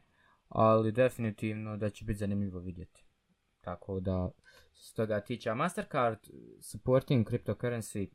ali 0.47 0.91
definitivno 0.91 1.77
da 1.77 1.89
će 1.89 2.05
biti 2.05 2.19
zanimljivo 2.19 2.59
vidjeti. 2.59 3.05
Tako 3.61 3.99
da, 3.99 4.29
s 4.73 4.93
toga 4.93 5.21
tiče, 5.21 5.53
Mastercard 5.53 6.19
supporting 6.61 7.27
cryptocurrency 7.27 8.09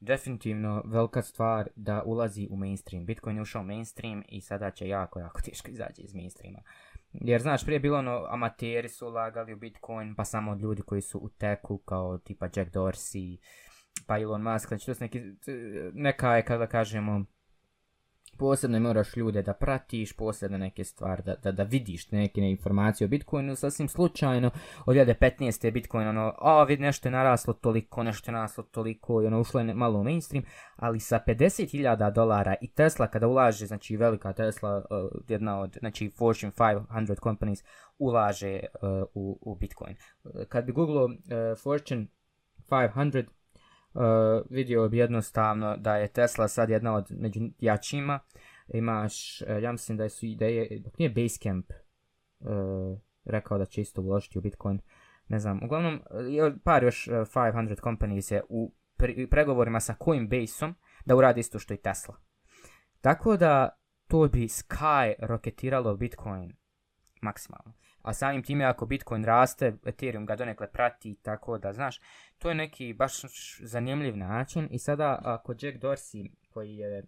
definitivno 0.00 0.82
velika 0.86 1.22
stvar 1.22 1.68
da 1.76 2.02
ulazi 2.02 2.48
u 2.50 2.56
mainstream. 2.56 3.06
Bitcoin 3.06 3.36
je 3.36 3.42
ušao 3.42 3.62
u 3.62 3.64
mainstream 3.64 4.22
i 4.28 4.40
sada 4.40 4.70
će 4.70 4.88
jako, 4.88 5.20
jako 5.20 5.40
teško 5.40 5.70
izaći 5.70 6.02
iz 6.02 6.14
mainstreama. 6.14 6.58
Jer 7.12 7.40
znaš, 7.40 7.64
prije 7.64 7.80
bilo 7.80 7.98
ono, 7.98 8.26
amateri 8.28 8.88
su 8.88 9.06
ulagali 9.06 9.52
u 9.52 9.56
Bitcoin, 9.56 10.14
pa 10.14 10.24
samo 10.24 10.54
ljudi 10.54 10.82
koji 10.82 11.00
su 11.00 11.18
u 11.18 11.28
teku, 11.28 11.78
kao 11.78 12.18
tipa 12.18 12.46
Jack 12.56 12.70
Dorsey, 12.72 13.38
pa 14.06 14.18
Elon 14.18 14.42
Musk, 14.42 14.68
znači 14.68 14.86
to 14.86 14.94
su 14.94 15.04
neki, 15.04 15.22
neka 15.92 16.36
je, 16.36 16.44
kada 16.44 16.66
kažemo, 16.66 17.24
posebno 18.38 18.80
moraš 18.80 19.16
ljude 19.16 19.42
da 19.42 19.52
pratiš, 19.52 20.16
posebno 20.16 20.58
neke 20.58 20.84
stvari, 20.84 21.22
da, 21.22 21.34
da, 21.34 21.52
da 21.52 21.62
vidiš 21.62 22.10
neke 22.10 22.40
ne 22.40 22.50
informacije 22.50 23.04
o 23.04 23.08
Bitcoinu, 23.08 23.56
sasvim 23.56 23.88
slučajno, 23.88 24.50
od 24.86 24.96
2015. 24.96 25.64
je 25.64 25.72
Bitcoin, 25.72 26.08
ono, 26.08 26.34
a 26.38 26.64
vidi 26.64 26.82
nešto 26.82 27.08
je 27.08 27.12
naraslo 27.12 27.54
toliko, 27.54 28.02
nešto 28.02 28.30
je 28.30 28.32
naraslo 28.32 28.64
toliko, 28.64 29.22
i 29.22 29.26
ono, 29.26 29.40
ušlo 29.40 29.60
je 29.60 29.74
malo 29.74 29.98
u 29.98 30.04
mainstream, 30.04 30.44
ali 30.76 31.00
sa 31.00 31.20
50.000 31.26 32.12
dolara 32.12 32.54
i 32.60 32.72
Tesla 32.72 33.06
kada 33.06 33.28
ulaže, 33.28 33.66
znači 33.66 33.96
velika 33.96 34.32
Tesla, 34.32 34.76
uh, 34.76 34.84
jedna 35.28 35.60
od, 35.60 35.76
znači 35.80 36.10
Fortune 36.18 36.52
500 36.52 37.22
companies, 37.22 37.64
ulaže 37.98 38.60
uh, 38.82 38.88
u, 39.14 39.38
u 39.42 39.54
Bitcoin. 39.54 39.96
E, 40.24 40.44
kad 40.48 40.64
bi 40.64 40.72
googlo 40.72 41.04
uh, 41.04 41.10
Fortune 41.62 42.06
500, 42.68 43.24
uh, 43.94 44.02
vidio 44.50 44.88
bi 44.88 44.98
jednostavno 44.98 45.76
da 45.76 45.96
je 45.96 46.08
Tesla 46.08 46.48
sad 46.48 46.70
jedna 46.70 46.94
od 46.94 47.06
među 47.10 47.40
jačima. 47.58 48.20
Imaš, 48.74 49.42
uh, 49.42 49.62
ja 49.62 49.72
mislim 49.72 49.98
da 49.98 50.08
su 50.08 50.26
ideje, 50.26 50.78
dok 50.78 50.98
nije 50.98 51.10
Basecamp 51.10 51.66
uh, 52.40 52.48
rekao 53.24 53.58
da 53.58 53.64
će 53.64 53.80
isto 53.80 54.02
uložiti 54.02 54.38
u 54.38 54.42
Bitcoin, 54.42 54.80
ne 55.28 55.38
znam, 55.38 55.60
uglavnom, 55.64 56.00
par 56.64 56.84
još 56.84 57.08
uh, 57.08 57.14
500 57.14 57.82
companies 57.82 58.30
je 58.30 58.42
u 58.48 58.72
pre 58.96 59.26
pregovorima 59.30 59.80
sa 59.80 59.94
Coinbase-om 60.04 60.74
da 61.04 61.16
uradi 61.16 61.40
isto 61.40 61.58
što 61.58 61.74
i 61.74 61.76
Tesla. 61.76 62.16
Tako 63.00 63.36
da 63.36 63.68
to 64.08 64.28
bi 64.28 64.48
Sky 64.48 65.14
roketiralo 65.18 65.96
Bitcoin 65.96 66.56
maksimalno 67.22 67.72
a 68.02 68.14
samim 68.14 68.42
time 68.42 68.64
ako 68.64 68.86
Bitcoin 68.86 69.24
raste, 69.24 69.76
Ethereum 69.84 70.26
ga 70.26 70.36
donekle 70.36 70.70
prati, 70.72 71.18
tako 71.22 71.58
da, 71.58 71.72
znaš, 71.72 72.00
to 72.38 72.48
je 72.48 72.54
neki 72.54 72.92
baš 72.92 73.12
zanimljiv 73.62 74.16
način. 74.16 74.68
I 74.70 74.78
sada 74.78 75.18
ako 75.24 75.52
Jack 75.52 75.78
Dorsey, 75.78 76.30
koji 76.50 76.76
je 76.76 76.98
e, 76.98 77.04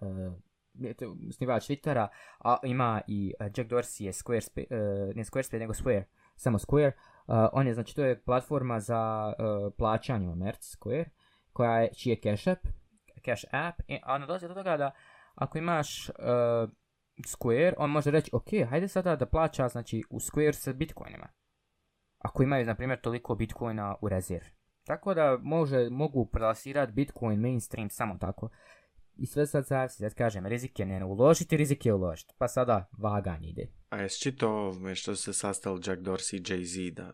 uh, 0.00 1.32
snivač 1.32 1.70
Twittera, 1.70 2.08
a 2.38 2.56
ima 2.62 3.00
i 3.06 3.34
uh, 3.40 3.46
Jack 3.46 3.70
Dorsey 3.70 4.04
je 4.04 4.12
Squarespace, 4.12 4.66
uh, 4.70 5.16
ne 5.16 5.24
Squarespace, 5.24 5.58
nego 5.58 5.74
Square, 5.74 6.04
samo 6.36 6.58
Square, 6.58 6.92
uh, 7.26 7.34
on 7.52 7.66
je, 7.66 7.74
znači, 7.74 7.96
to 7.96 8.04
je 8.04 8.22
platforma 8.22 8.80
za 8.80 9.32
uh, 9.38 9.72
plaćanje 9.78 10.28
u 10.28 10.34
Merc, 10.34 10.76
Square, 10.76 11.04
koja 11.52 11.78
je, 11.78 11.94
čiji 11.94 12.10
je 12.10 12.20
Cash 12.20 12.48
App, 12.48 12.66
Cash 13.24 13.44
App, 13.52 13.80
i, 13.88 13.98
ona 14.06 14.26
dolazi 14.26 14.48
do 14.48 14.54
toga 14.54 14.76
da 14.76 14.90
ako 15.34 15.58
imaš 15.58 16.08
uh, 16.08 16.14
Square, 17.22 17.74
on 17.78 17.90
može 17.90 18.10
reći, 18.10 18.30
ok, 18.32 18.48
hajde 18.70 18.88
sada 18.88 19.16
da 19.16 19.26
plaća 19.26 19.68
znači, 19.68 20.02
u 20.10 20.18
Square 20.18 20.52
sa 20.52 20.72
bitcoinima. 20.72 21.28
Ako 22.18 22.42
imaju, 22.42 22.66
na 22.66 22.74
primjer, 22.74 23.00
toliko 23.00 23.34
bitcoina 23.34 23.96
u 24.02 24.08
rezervi. 24.08 24.50
Tako 24.84 25.14
da 25.14 25.38
može, 25.42 25.88
mogu 25.90 26.26
prelasirati 26.26 26.92
bitcoin 26.92 27.40
mainstream 27.40 27.90
samo 27.90 28.18
tako. 28.20 28.48
I 29.16 29.26
sve 29.26 29.46
sad 29.46 29.66
zavisi, 29.66 30.02
da 30.02 30.10
kažem, 30.10 30.46
rizik 30.46 30.78
je 30.78 30.86
ne 30.86 31.04
uložiti, 31.04 31.56
rizik 31.56 31.86
je 31.86 31.94
uložiti. 31.94 32.34
Pa 32.38 32.48
sada 32.48 32.88
vaganje 32.98 33.48
ide. 33.48 33.66
A 33.88 33.96
jes 34.00 34.18
čito 34.18 34.48
ovome 34.50 34.94
što 34.94 35.16
se 35.16 35.32
sastali 35.32 35.80
Jack 35.86 36.02
Dorsey 36.02 36.36
i 36.36 36.42
Jay-Z 36.42 36.94
da, 36.94 37.12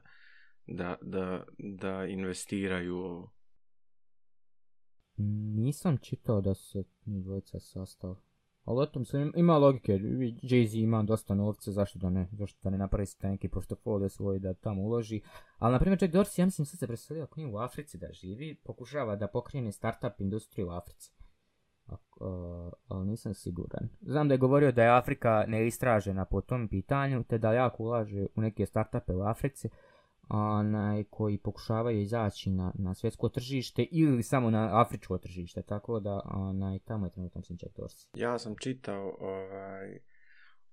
da, 0.66 0.96
da, 1.02 1.44
da 1.58 2.04
investiraju 2.04 2.96
u 2.96 3.28
Nisam 5.56 5.98
čitao 6.02 6.40
da 6.40 6.54
se 6.54 6.84
dvojica 7.04 7.60
sastao. 7.60 8.20
Ali 8.64 8.84
eto, 8.84 8.98
mislim, 8.98 9.32
ima 9.36 9.58
logike. 9.58 9.92
Jay-Z 10.42 10.82
ima 10.82 11.02
dosta 11.02 11.34
novca, 11.34 11.72
zašto 11.72 11.98
da 11.98 12.10
ne? 12.10 12.28
Zašto 12.32 12.58
da 12.62 12.70
ne 12.70 12.78
napravi 12.78 13.06
se 13.06 13.28
neki 13.28 13.48
portfolio 13.48 14.08
svoj 14.08 14.38
da 14.38 14.54
tamo 14.54 14.82
uloži. 14.82 15.20
Ali, 15.58 15.72
na 15.72 15.78
primjer, 15.78 16.02
Jack 16.02 16.14
Dorsey, 16.14 16.40
ja 16.40 16.44
mislim, 16.44 16.66
sad 16.66 16.78
se 16.78 16.86
preselio 16.86 17.22
ako 17.22 17.40
nije 17.40 17.52
u 17.52 17.58
Africi 17.58 17.98
da 17.98 18.12
živi, 18.12 18.60
pokušava 18.64 19.16
da 19.16 19.28
pokrene 19.28 19.72
startup 19.72 20.20
industriju 20.20 20.66
u 20.66 20.70
Africi. 20.70 21.12
Uh, 21.86 22.72
ali 22.88 23.06
nisam 23.06 23.34
siguran. 23.34 23.88
Znam 24.00 24.28
da 24.28 24.34
je 24.34 24.38
govorio 24.38 24.72
da 24.72 24.82
je 24.82 24.96
Afrika 24.98 25.44
neistražena 25.48 26.24
po 26.24 26.40
tom 26.40 26.68
pitanju, 26.68 27.24
te 27.24 27.38
da 27.38 27.52
jako 27.52 27.82
ulaže 27.82 28.26
u 28.36 28.40
neke 28.40 28.66
startupe 28.66 29.14
u 29.14 29.22
Africi, 29.22 29.68
onaj, 30.28 31.04
koji 31.10 31.38
pokušavaju 31.38 32.00
izaći 32.00 32.50
na, 32.50 32.72
na 32.74 32.94
svjetsko 32.94 33.28
tržište 33.28 33.86
ili 33.90 34.22
samo 34.22 34.50
na 34.50 34.80
afričko 34.80 35.18
tržište, 35.18 35.62
tako 35.62 36.00
da 36.00 36.20
onaj, 36.24 36.78
tamo 36.78 37.06
je 37.06 37.12
trenutno 37.12 37.42
sam 37.42 37.56
Jack 37.62 37.76
Dorsey. 37.76 38.06
Ja 38.14 38.38
sam 38.38 38.54
čitao 38.60 39.16
ovaj, 39.20 39.98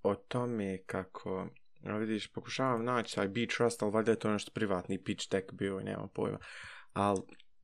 o 0.03 0.15
tome 0.15 0.83
kako, 0.85 1.47
no 1.81 1.97
vidiš, 1.97 2.33
pokušavam 2.33 2.85
naći 2.85 3.15
taj 3.15 3.27
Beach 3.27 3.57
Trust, 3.57 3.83
ali 3.83 3.91
valjda 3.91 4.11
je 4.11 4.19
to 4.19 4.31
nešto 4.31 4.51
privatni 4.53 5.03
pitch 5.03 5.31
deck 5.31 5.53
bio 5.53 5.79
i 5.79 5.83
nema 5.83 6.07
pojma. 6.07 6.37
Ali 6.93 7.21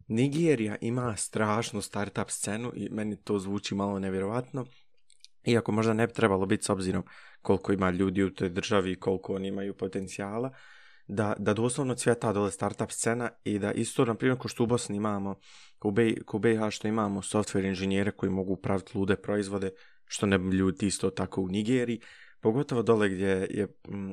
Nigerija 0.08 0.76
ima 0.82 1.15
strašnu 1.15 1.82
startup 1.82 2.30
scenu 2.30 2.71
i 2.76 2.89
meni 2.89 3.23
to 3.23 3.39
zvuči 3.39 3.76
malo 3.76 4.00
nevjerovatno. 4.00 4.65
Iako 5.45 5.71
možda 5.71 5.93
ne 5.93 6.08
bi 6.08 6.13
trebalo 6.13 6.45
biti 6.45 6.63
s 6.63 6.69
obzirom 6.69 7.04
koliko 7.41 7.71
ima 7.71 7.89
ljudi 7.89 8.23
u 8.23 8.34
toj 8.34 8.50
državi 8.50 8.91
i 8.91 9.00
koliko 9.00 9.34
oni 9.34 9.47
imaju 9.47 9.78
potencijala, 9.78 10.52
da, 11.08 11.34
da 11.38 11.54
doslovno 11.54 11.96
cvjeta 11.96 12.34
dole 12.34 12.52
startup 12.52 12.91
scena 12.91 13.30
i 13.43 13.60
da 13.60 13.72
isto, 13.72 14.06
na 14.06 14.15
primjer, 14.15 14.38
ko 14.38 14.48
što 14.48 14.63
u 14.63 14.67
Bosni 14.67 14.98
imamo, 14.98 15.36
ko 15.80 15.88
u 16.34 16.39
BiH 16.39 16.70
što 16.70 16.88
imamo 16.88 17.22
software 17.22 17.67
inženjere 17.67 18.12
koji 18.12 18.30
mogu 18.30 18.56
praviti 18.56 18.98
lude 18.98 19.15
proizvode, 19.15 19.72
što 20.06 20.26
ne 20.26 20.38
bi 20.38 20.58
ljudi 20.58 20.86
isto 20.86 21.10
tako 21.10 21.41
u 21.41 21.48
Nigeriji, 21.48 22.00
pogotovo 22.41 22.82
dole 22.82 23.10
gdje 23.10 23.48
je 23.50 23.67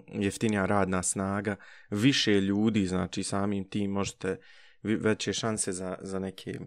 jeftinija 0.09 0.67
radna 0.67 1.03
snaga, 1.03 1.57
više 1.91 2.41
ljudi, 2.41 2.87
znači 2.87 3.23
samim 3.23 3.69
tim 3.69 3.91
možete 3.91 4.37
veće 4.83 5.33
šanse 5.33 5.73
za, 5.73 5.97
za, 6.01 6.19
neki, 6.19 6.59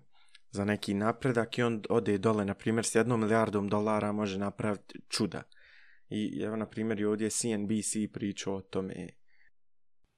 za 0.52 0.66
neki 0.66 0.94
napredak 0.94 1.58
i 1.58 1.64
on 1.64 1.82
ode 1.90 2.18
dole, 2.18 2.46
na 2.46 2.54
primjer, 2.54 2.86
s 2.86 2.96
jednom 2.96 3.20
milijardom 3.20 3.70
dolara 3.70 4.12
može 4.12 4.38
napraviti 4.38 5.00
čuda. 5.10 5.44
I 6.10 6.42
evo, 6.44 6.56
na 6.56 6.66
primjer, 6.66 7.00
i 7.00 7.06
ovdje 7.06 7.30
CNBC 7.30 8.14
pričao 8.14 8.56
o 8.56 8.62
tome. 8.62 9.08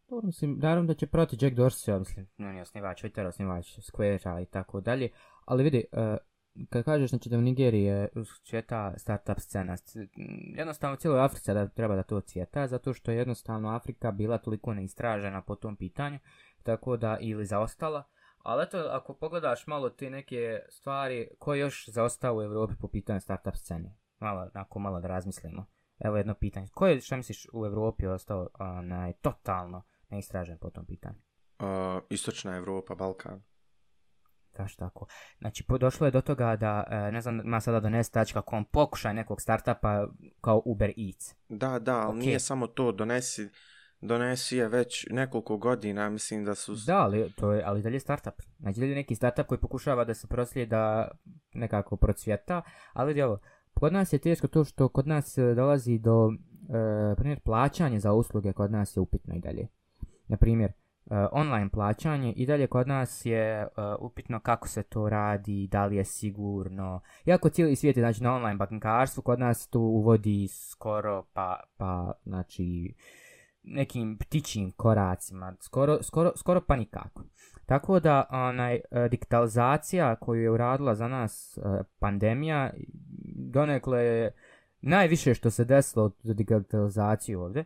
Dobro, 0.09 0.25
mislim, 0.25 0.59
naravno 0.61 0.87
da 0.87 0.93
će 0.93 1.07
proti 1.07 1.37
Jack 1.41 1.55
Dorsey, 1.55 1.99
mislim, 1.99 2.27
on 2.39 2.55
je 2.55 2.61
osnivač 2.61 3.03
Twitter, 3.03 3.27
osnivač 3.27 3.77
Square 3.77 4.41
i 4.41 4.45
tako 4.45 4.81
dalje, 4.81 5.09
ali 5.45 5.63
vidi, 5.63 5.83
uh, 5.91 6.17
kad 6.69 6.83
kažeš 6.83 7.09
znači, 7.09 7.29
da 7.29 7.37
u 7.37 7.41
Nigeriji 7.41 7.83
je 7.83 8.09
cvjeta 8.49 8.93
startup 8.97 9.39
scena, 9.39 9.75
jednostavno 10.57 10.95
cijeloj 10.95 11.21
Africi 11.21 11.53
da 11.53 11.67
treba 11.67 11.95
da 11.95 12.03
to 12.03 12.21
cvjeta, 12.21 12.67
zato 12.67 12.93
što 12.93 13.11
je 13.11 13.17
jednostavno 13.17 13.69
Afrika 13.69 14.11
bila 14.11 14.37
toliko 14.37 14.73
neistražena 14.73 15.41
po 15.41 15.55
tom 15.55 15.75
pitanju, 15.75 16.19
tako 16.63 16.97
da 16.97 17.17
ili 17.21 17.45
zaostala. 17.45 18.03
Ali 18.43 18.63
eto, 18.63 18.77
ako 18.77 19.13
pogledaš 19.13 19.67
malo 19.67 19.89
te 19.89 20.09
neke 20.09 20.59
stvari, 20.69 21.29
ko 21.39 21.53
još 21.53 21.89
zaostao 21.89 22.35
u 22.35 22.41
Evropi 22.41 22.73
po 22.81 22.87
pitanju 22.87 23.19
startup 23.19 23.55
scene? 23.55 23.95
Malo, 24.19 24.49
ako 24.53 24.79
malo 24.79 24.99
da 24.99 25.07
razmislimo. 25.07 25.65
Evo 25.99 26.17
jedno 26.17 26.33
pitanje. 26.33 26.67
Ko 26.73 26.87
je, 26.87 27.01
što 27.01 27.17
misliš, 27.17 27.47
u 27.53 27.65
Evropi 27.65 28.07
ostao 28.07 28.47
onaj, 28.59 29.13
totalno 29.13 29.83
neistražen 30.09 30.57
po 30.57 30.69
tom 30.69 30.85
pitanju? 30.85 31.19
Uh, 31.59 31.65
istočna 32.09 32.55
Evropa, 32.55 32.95
Balkan. 32.95 33.43
Kaš 34.51 34.75
tako. 34.75 35.07
Znači, 35.39 35.65
došlo 35.79 36.07
je 36.07 36.11
do 36.11 36.21
toga 36.21 36.55
da, 36.55 36.83
e, 36.89 37.11
ne 37.11 37.21
znam, 37.21 37.39
ima 37.39 37.61
sada 37.61 37.79
donesti 37.79 38.13
tačka.com 38.13 38.65
pokušaj 38.65 39.13
nekog 39.13 39.41
startupa 39.41 40.07
kao 40.41 40.61
Uber 40.65 40.89
Eats. 40.89 41.35
Da, 41.49 41.79
da, 41.79 41.95
ali 41.95 42.17
okay. 42.17 42.25
nije 42.25 42.39
samo 42.39 42.67
to, 42.67 42.91
donesi 42.91 43.49
donesi 44.01 44.57
je 44.57 44.67
već 44.67 45.07
nekoliko 45.09 45.57
godina, 45.57 46.09
mislim 46.09 46.45
da 46.45 46.55
su... 46.55 46.75
Da, 46.85 46.97
ali, 46.97 47.31
to 47.35 47.51
je, 47.51 47.63
ali 47.65 47.81
dalje 47.81 47.99
startup. 47.99 48.33
Znači, 48.59 48.79
dalje 48.79 48.95
neki 48.95 49.15
startup 49.15 49.47
koji 49.47 49.59
pokušava 49.59 50.05
da 50.05 50.13
se 50.13 50.27
proslije 50.27 50.65
da 50.65 51.11
nekako 51.53 51.97
procvjeta, 51.97 52.61
ali 52.93 53.21
ovo, 53.21 53.39
kod 53.73 53.93
nas 53.93 54.13
je 54.13 54.19
teško 54.19 54.47
to 54.47 54.63
što 54.63 54.89
kod 54.89 55.07
nas 55.07 55.37
e, 55.37 55.53
dolazi 55.55 55.97
do, 55.97 56.31
e, 57.11 57.15
primjer, 57.15 57.39
plaćanje 57.39 57.99
za 57.99 58.13
usluge 58.13 58.53
kod 58.53 58.71
nas 58.71 58.97
je 58.97 59.01
upitno 59.01 59.35
i 59.35 59.39
dalje. 59.39 59.67
Na 60.29 60.37
primjer, 60.37 60.71
e, 60.71 60.73
online 61.31 61.69
plaćanje 61.69 62.33
i 62.33 62.45
dalje 62.45 62.67
kod 62.67 62.87
nas 62.87 63.25
je 63.25 63.63
uh, 63.63 63.71
upitno 63.99 64.39
kako 64.39 64.67
se 64.67 64.83
to 64.83 65.09
radi, 65.09 65.67
da 65.71 65.85
li 65.85 65.95
je 65.95 66.05
sigurno. 66.05 67.01
Iako 67.25 67.49
cijeli 67.49 67.75
svijet 67.75 67.97
je 67.97 68.01
znači, 68.01 68.23
na 68.23 68.35
online 68.35 68.57
bankarstvu, 68.57 69.21
kod 69.21 69.39
nas 69.39 69.67
to 69.67 69.79
uvodi 69.79 70.47
skoro 70.47 71.25
pa, 71.33 71.59
pa 71.77 72.11
znači, 72.25 72.93
nekim 73.63 74.17
ptičim 74.17 74.71
koracima, 74.71 75.55
skoro, 75.61 76.03
skoro, 76.03 76.31
skoro 76.35 76.61
pa 76.67 76.75
nikako. 76.75 77.23
Tako 77.65 77.99
da 77.99 78.25
onaj, 78.29 78.75
e, 78.75 79.09
digitalizacija 79.09 80.15
koju 80.15 80.41
je 80.41 80.51
uradila 80.51 80.95
za 80.95 81.07
nas 81.07 81.59
pandemija, 81.99 82.73
donekle 83.35 84.03
je 84.03 84.31
najviše 84.81 85.33
što 85.33 85.49
se 85.49 85.65
desilo 85.65 86.05
od 86.05 86.15
digitalizacije 86.23 87.37
ovdje. 87.37 87.65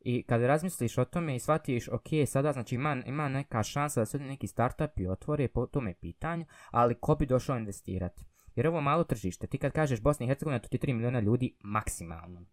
I 0.00 0.22
kada 0.22 0.46
razmisliš 0.46 0.98
o 0.98 1.04
tome 1.04 1.36
i 1.36 1.38
shvatiš, 1.38 1.88
ok, 1.88 2.08
sada 2.26 2.52
znači 2.52 2.74
ima, 2.74 3.02
ima 3.06 3.28
neka 3.28 3.62
šansa 3.62 4.00
da 4.00 4.06
se 4.06 4.18
neki 4.18 4.46
startupi 4.46 5.06
otvore 5.06 5.48
po 5.48 5.66
tome 5.66 5.94
pitanju, 5.94 6.44
ali 6.70 6.94
ko 6.94 7.14
bi 7.14 7.26
došao 7.26 7.56
investirati? 7.56 8.24
Jer 8.54 8.66
ovo 8.66 8.80
malo 8.80 9.04
tržište, 9.04 9.46
ti 9.46 9.58
kad 9.58 9.72
kažeš 9.72 10.00
Bosna 10.00 10.24
i 10.24 10.28
Hercegovina, 10.28 10.58
to 10.58 10.68
ti 10.68 10.78
3 10.78 10.94
miliona 10.94 11.20
ljudi 11.20 11.56
maksimalno 11.64 12.44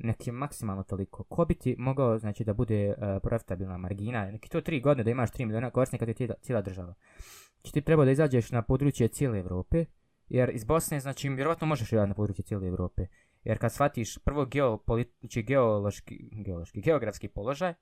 neki 0.00 0.32
maksimalno 0.32 0.82
toliko. 0.82 1.24
Ko 1.24 1.44
bi 1.44 1.54
ti 1.54 1.76
mogao 1.78 2.18
znači, 2.18 2.44
da 2.44 2.54
bude 2.54 2.88
uh, 2.88 2.94
profitabilna 3.22 3.78
margina? 3.78 4.30
Neki 4.30 4.48
to 4.48 4.60
3 4.60 4.82
godine 4.82 5.04
da 5.04 5.10
imaš 5.10 5.30
3 5.30 5.44
miliona 5.44 5.70
korisnika, 5.70 6.06
to 6.06 6.22
je 6.22 6.28
cijela 6.40 6.62
država. 6.62 6.94
Znači 7.60 7.72
ti 7.72 7.80
treba 7.80 8.04
da 8.04 8.10
izađeš 8.10 8.50
na 8.50 8.62
područje 8.62 9.08
cijele 9.08 9.38
Evrope, 9.38 9.84
jer 10.28 10.50
iz 10.54 10.64
Bosne, 10.64 11.00
znači, 11.00 11.28
vjerovatno 11.28 11.66
možeš 11.66 11.90
raditi 11.90 12.08
na 12.08 12.14
područje 12.14 12.44
cijele 12.44 12.68
Evrope. 12.68 13.06
Jer 13.48 13.58
kad 13.58 13.72
shvatiš 13.72 14.18
prvo 14.18 14.44
geopolitički, 14.44 15.18
znači 15.20 15.42
geološki, 15.42 16.28
geološki, 16.32 16.80
geografski 16.80 17.28
položaj, 17.28 17.74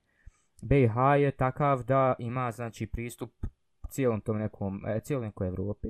BiH 0.61 0.95
je 1.19 1.31
takav 1.31 1.83
da 1.83 2.15
ima, 2.19 2.51
znači, 2.51 2.85
pristup 2.87 3.45
cijelom 3.89 4.21
tom 4.21 4.37
nekom, 4.37 4.85
e, 4.85 4.99
cijelom 4.99 5.25
nekoj 5.25 5.47
Evropi. 5.47 5.87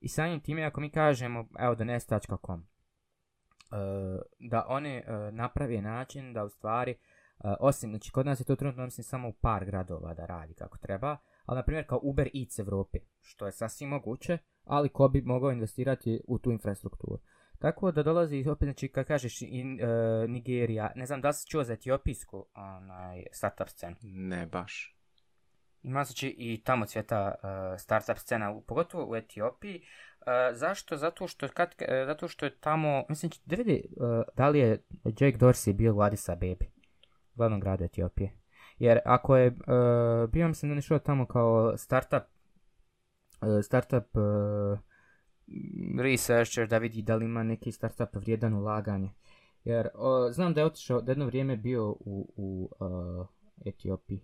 I 0.00 0.08
samim 0.08 0.40
time, 0.40 0.64
ako 0.64 0.80
mi 0.80 0.90
kažemo, 0.90 1.48
evo, 1.58 1.74
donestač.com, 1.74 2.60
e, 2.60 2.66
da 4.38 4.66
one 4.68 4.96
e, 4.96 5.30
naprave 5.32 5.82
način 5.82 6.32
da 6.32 6.44
u 6.44 6.48
stvari, 6.48 6.90
e, 6.90 6.96
osim, 7.60 7.90
znači 7.90 8.12
kod 8.12 8.26
nas 8.26 8.40
je 8.40 8.44
to 8.44 8.56
trenutno 8.56 8.84
mislim 8.84 9.04
samo 9.04 9.28
u 9.28 9.32
par 9.32 9.64
gradova 9.64 10.14
da 10.14 10.26
radi 10.26 10.54
kako 10.54 10.78
treba, 10.78 11.16
ali 11.44 11.56
na 11.56 11.62
primjer 11.62 11.86
kao 11.88 12.00
Uber 12.02 12.26
Eats 12.26 12.58
Evropi, 12.58 12.98
što 13.20 13.46
je 13.46 13.52
sasvim 13.52 13.88
moguće, 13.88 14.38
ali 14.64 14.88
ko 14.88 15.08
bi 15.08 15.22
mogao 15.22 15.50
investirati 15.50 16.20
u 16.28 16.38
tu 16.38 16.50
infrastrukturu. 16.50 17.18
Tako 17.64 17.92
da 17.92 18.02
dolazi 18.02 18.44
opet, 18.48 18.66
znači 18.66 18.88
kad 18.88 19.06
kažeš 19.06 19.42
in, 19.42 19.80
uh, 19.82 20.30
Nigerija, 20.30 20.92
ne 20.96 21.06
znam 21.06 21.20
da 21.20 21.28
li 21.28 21.34
si 21.34 21.48
čuo 21.48 21.64
za 21.64 21.72
etiopijsku 21.72 22.46
onaj, 22.54 23.24
startup 23.32 23.68
scenu? 23.68 23.96
Ne 24.02 24.46
baš. 24.46 24.96
Ima 25.82 26.04
znači 26.04 26.34
i 26.38 26.62
tamo 26.64 26.86
cvjeta 26.86 27.34
uh, 27.34 27.80
startup 27.80 28.18
scena, 28.18 28.60
pogotovo 28.66 29.10
u 29.10 29.16
Etiopiji, 29.16 29.82
zašto? 30.52 30.96
Zato 30.96 31.28
što, 31.28 31.48
kad, 31.48 31.74
uh, 31.80 31.86
zato 32.06 32.28
što 32.28 32.46
je 32.46 32.58
tamo, 32.60 33.04
mislim, 33.08 33.32
da 33.44 33.56
vidi 33.56 33.84
uh, 33.96 34.22
da 34.36 34.48
li 34.48 34.58
je 34.58 34.84
Jake 35.04 35.38
Dorsey 35.38 35.72
bio 35.72 35.96
u 35.96 36.00
Addis 36.00 36.28
Abebi, 36.28 36.70
glavnom 37.34 37.60
gradu 37.60 37.84
Etiopije. 37.84 38.32
Jer 38.78 38.98
ako 39.04 39.36
je, 39.36 39.48
uh, 39.48 40.30
bio 40.30 40.48
mislim 40.48 40.70
da 40.70 40.74
nešao 40.74 40.98
tamo 40.98 41.26
kao 41.26 41.76
startup, 41.76 42.22
uh, 43.42 43.48
startup 43.62 44.16
uh, 44.16 44.78
researcher 45.98 46.68
da 46.68 46.78
vidi 46.78 47.02
da 47.02 47.16
li 47.16 47.24
ima 47.24 47.42
neki 47.42 47.72
startup 47.72 48.16
vrijedan 48.16 48.54
ulaganje. 48.54 49.10
Jer 49.64 49.86
uh, 49.86 50.32
znam 50.32 50.54
da 50.54 50.60
je 50.60 50.66
otišao, 50.66 51.00
da 51.00 51.12
jedno 51.12 51.26
vrijeme 51.26 51.56
bio 51.56 51.90
u, 51.90 52.32
u 52.36 52.70
uh, 52.80 53.26
Etiopiji. 53.66 54.20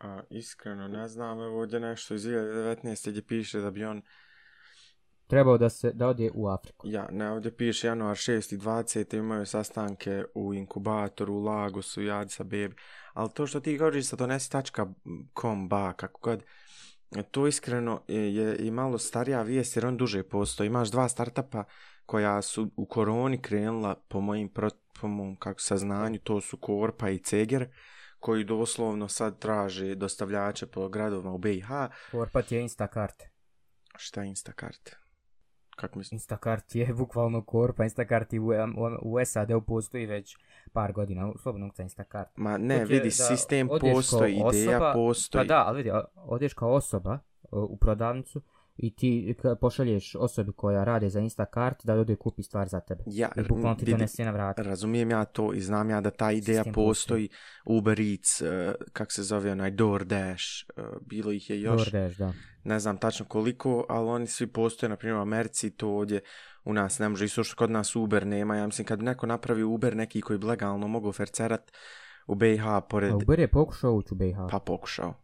A, 0.00 0.20
iskreno, 0.30 0.88
ne 0.88 1.08
znam, 1.08 1.40
evo 1.40 1.60
ovdje 1.60 1.80
nešto 1.80 2.14
iz 2.14 2.24
2019. 2.24 3.10
gdje 3.10 3.22
piše 3.22 3.60
da 3.60 3.70
bi 3.70 3.84
on 3.84 4.02
trebao 5.26 5.58
da 5.58 5.68
se 5.68 5.92
da 5.92 6.08
ode 6.08 6.30
u 6.34 6.48
Afriku. 6.48 6.88
Ja, 6.88 7.08
ne, 7.10 7.30
ovdje 7.30 7.56
piše 7.56 7.86
januar 7.86 8.16
6. 8.16 8.54
i 8.54 8.58
20. 8.58 9.18
imaju 9.18 9.46
sastanke 9.46 10.24
u 10.34 10.54
inkubatoru, 10.54 11.34
u 11.34 11.44
Lagosu, 11.44 12.02
Jad 12.02 12.30
sa 12.30 12.44
bebi. 12.44 12.74
Ali 13.12 13.30
to 13.34 13.46
što 13.46 13.60
ti 13.60 13.78
govoriš 13.78 14.06
sa 14.06 14.16
donesi.com, 14.16 15.68
ba, 15.68 15.92
kako 15.92 16.20
god, 16.20 16.44
to 17.30 17.46
iskreno 17.46 18.02
je, 18.08 18.56
i 18.56 18.70
malo 18.70 18.98
starija 18.98 19.42
vijest 19.42 19.76
jer 19.76 19.86
on 19.86 19.96
duže 19.96 20.22
postoji. 20.22 20.66
Imaš 20.66 20.90
dva 20.90 21.08
startupa 21.08 21.64
koja 22.06 22.42
su 22.42 22.70
u 22.76 22.86
koroni 22.86 23.42
krenula 23.42 23.94
po 24.08 24.20
mojim, 24.20 24.48
pro, 24.48 24.70
po 25.00 25.08
mojim 25.08 25.36
kako 25.36 25.60
saznanju, 25.60 26.18
to 26.18 26.40
su 26.40 26.56
Korpa 26.56 27.10
i 27.10 27.18
Ceger, 27.18 27.68
koji 28.20 28.44
doslovno 28.44 29.08
sad 29.08 29.38
traže 29.38 29.94
dostavljače 29.94 30.66
po 30.66 30.88
gradovima 30.88 31.32
u 31.32 31.38
BiH. 31.38 31.68
Korpa 32.10 32.42
ti 32.42 32.54
je 32.54 32.62
Instacart. 32.62 33.22
Šta 33.96 34.22
je 34.22 34.28
Instacart? 34.28 35.01
Kako 35.76 35.98
mislim? 35.98 36.16
Instacart 36.16 36.74
je 36.74 36.94
bukvalno 36.98 37.44
Korpa, 37.44 37.82
Instacart 37.82 38.32
i 38.32 38.38
u, 38.38 38.46
u, 38.46 38.52
u 39.02 39.24
SAD-u 39.24 39.60
postoji 39.60 40.06
već 40.06 40.36
par 40.72 40.92
godina, 40.92 41.32
slobodno 41.42 41.70
za 41.74 41.82
Instacart. 41.82 42.28
Ma 42.36 42.58
ne, 42.58 42.84
vidi, 42.84 43.10
sistem 43.10 43.68
postoji, 43.80 44.32
ideja 44.32 44.76
osoba, 44.76 44.92
postoji. 44.92 45.48
Pa 45.48 45.54
da, 45.54 45.64
ali 45.66 45.76
vidi, 45.76 45.90
odeš 46.14 46.54
kao 46.54 46.72
osoba 46.72 47.18
u 47.50 47.76
prodavnicu 47.76 48.42
i 48.82 48.94
ti 48.94 49.34
pošalješ 49.60 50.14
osobi 50.14 50.52
koja 50.52 50.84
rade 50.84 51.08
za 51.08 51.20
Instacart 51.20 51.84
da 51.84 51.94
ode 51.94 52.16
kupi 52.16 52.42
stvar 52.42 52.68
za 52.68 52.80
tebe. 52.80 53.04
Ja, 53.06 53.28
I 53.36 53.42
bukvalno 53.48 53.74
ti 53.74 53.84
donese 53.84 54.24
na 54.24 54.30
vrat. 54.30 54.58
Razumijem 54.58 55.10
ja 55.10 55.24
to 55.24 55.52
i 55.52 55.60
znam 55.60 55.90
ja 55.90 56.00
da 56.00 56.10
ta 56.10 56.32
ideja 56.32 56.62
Sistem 56.62 56.74
postoji. 56.74 57.28
Uber 57.64 58.00
Eats, 58.00 58.40
uh, 58.40 58.48
kak 58.92 59.12
se 59.12 59.22
zove 59.22 59.52
onaj 59.52 59.70
DoorDash, 59.70 60.44
uh, 60.76 60.84
bilo 61.00 61.32
ih 61.32 61.50
je 61.50 61.60
još. 61.60 61.90
DoorDash, 61.90 62.18
da. 62.18 62.32
ne 62.64 62.78
znam 62.78 62.96
tačno 62.96 63.26
koliko, 63.26 63.86
ali 63.88 64.08
oni 64.08 64.26
svi 64.26 64.46
postoje, 64.46 64.90
na 64.90 64.96
primjer 64.96 65.18
u 65.18 65.22
Americi, 65.22 65.70
to 65.70 65.88
ovdje 65.88 66.20
u 66.64 66.72
nas 66.72 66.98
ne 66.98 67.08
može, 67.08 67.24
isto 67.24 67.44
što 67.44 67.56
kod 67.56 67.70
nas 67.70 67.96
Uber 67.96 68.26
nema, 68.26 68.56
ja 68.56 68.66
mislim 68.66 68.86
kad 68.86 68.98
bi 68.98 69.04
neko 69.04 69.26
napravi 69.26 69.62
Uber 69.62 69.96
neki 69.96 70.20
koji 70.20 70.38
bi 70.38 70.46
legalno 70.46 70.88
mogu 70.88 71.12
fercerat 71.12 71.72
u 72.26 72.34
BiH 72.34 72.64
pored, 72.88 73.12
A 73.12 73.16
Uber 73.16 73.40
je 73.40 73.48
pokušao 73.48 73.92
ući 73.92 74.14
u 74.14 74.16
BiH. 74.16 74.36
pa 74.50 74.58
pokušao. 74.58 75.21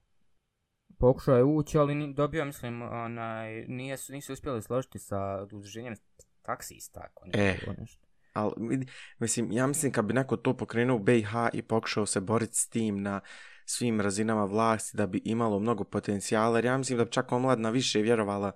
Pokušao 0.99 1.37
je 1.37 1.45
ući, 1.45 1.79
ali 1.79 1.95
ni, 1.95 2.15
dobio, 2.15 2.45
mislim, 2.45 2.83
onaj, 2.83 3.65
nije, 3.69 3.97
su- 3.97 4.13
nisu 4.13 4.33
uspjeli 4.33 4.63
složiti 4.63 4.99
sa 4.99 5.43
udruženjem 5.43 5.95
taksista. 6.43 7.01
Ako 7.11 7.25
nije 7.27 7.51
E. 7.51 7.59
bilo 7.61 7.75
nešto. 7.79 8.09
Vidi, 8.57 8.87
mislim, 9.19 9.53
ja 9.53 9.67
mislim 9.67 9.93
kad 9.93 10.05
bi 10.05 10.15
neko 10.15 10.37
to 10.37 10.57
pokrenuo 10.57 10.97
u 10.97 10.99
BiH 10.99 11.31
i 11.53 11.63
pokušao 11.63 12.07
se 12.07 12.21
boriti 12.21 12.55
s 12.55 12.69
tim 12.69 13.03
na 13.03 13.21
svim 13.65 14.01
razinama 14.01 14.45
vlasti 14.45 14.97
da 14.97 15.07
bi 15.07 15.21
imalo 15.25 15.59
mnogo 15.59 15.85
potencijala, 15.85 16.59
jer 16.59 16.65
ja 16.65 16.79
mislim 16.79 16.99
da 16.99 17.05
bi 17.05 17.11
čak 17.11 17.33
omladna 17.33 17.71
više 17.71 18.01
vjerovala 18.01 18.53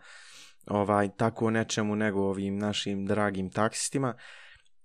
ovaj, 0.66 1.08
tako 1.16 1.50
nečemu 1.50 1.96
nego 1.96 2.20
ovim 2.20 2.58
našim 2.58 3.06
dragim 3.06 3.50
taksistima. 3.50 4.14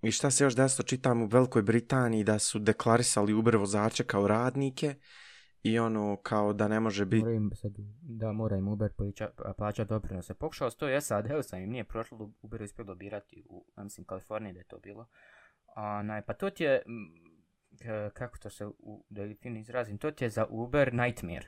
I 0.01 0.11
šta 0.11 0.31
se 0.31 0.43
još 0.43 0.55
desilo, 0.55 0.85
čitam 0.85 1.21
u 1.21 1.25
Velikoj 1.27 1.61
Britaniji 1.61 2.23
da 2.23 2.39
su 2.39 2.59
deklarisali 2.59 3.33
Uber 3.33 3.55
vozače 3.57 4.03
kao 4.03 4.27
radnike 4.27 4.95
i 5.63 5.79
ono 5.79 6.17
kao 6.23 6.53
da 6.53 6.67
ne 6.67 6.79
može 6.79 7.05
biti... 7.05 7.25
Moram 7.25 7.49
sad, 7.53 7.71
da, 8.01 8.31
mora 8.31 8.57
im 8.57 8.67
Uber 8.67 8.93
plaća, 8.93 9.29
plaća 9.57 9.83
doprinose. 9.83 10.33
Pokušao 10.33 10.69
sto 10.69 10.87
ja 10.87 11.01
sad, 11.01 11.31
evo 11.31 11.43
sam 11.43 11.61
im 11.61 11.69
nije 11.69 11.83
prošlo, 11.83 12.33
Uber 12.41 12.61
uspio 12.61 12.85
dobirati 12.85 13.43
u, 13.49 13.65
ja 13.77 13.83
mislim, 13.83 14.05
Kaliforniji 14.05 14.53
da 14.53 14.59
je 14.59 14.67
to 14.67 14.79
bilo. 14.79 15.07
A, 15.75 16.03
naj, 16.03 16.21
pa 16.21 16.33
to 16.33 16.49
ti 16.49 16.63
je, 16.63 16.81
kako 18.13 18.37
to 18.37 18.49
se, 18.49 18.65
u, 18.65 19.05
da 19.09 19.21
je 19.21 19.35
fin 19.35 19.57
izrazim, 19.57 19.97
to 19.97 20.11
ti 20.11 20.25
je 20.25 20.29
za 20.29 20.45
Uber 20.49 20.93
nightmare. 20.93 21.47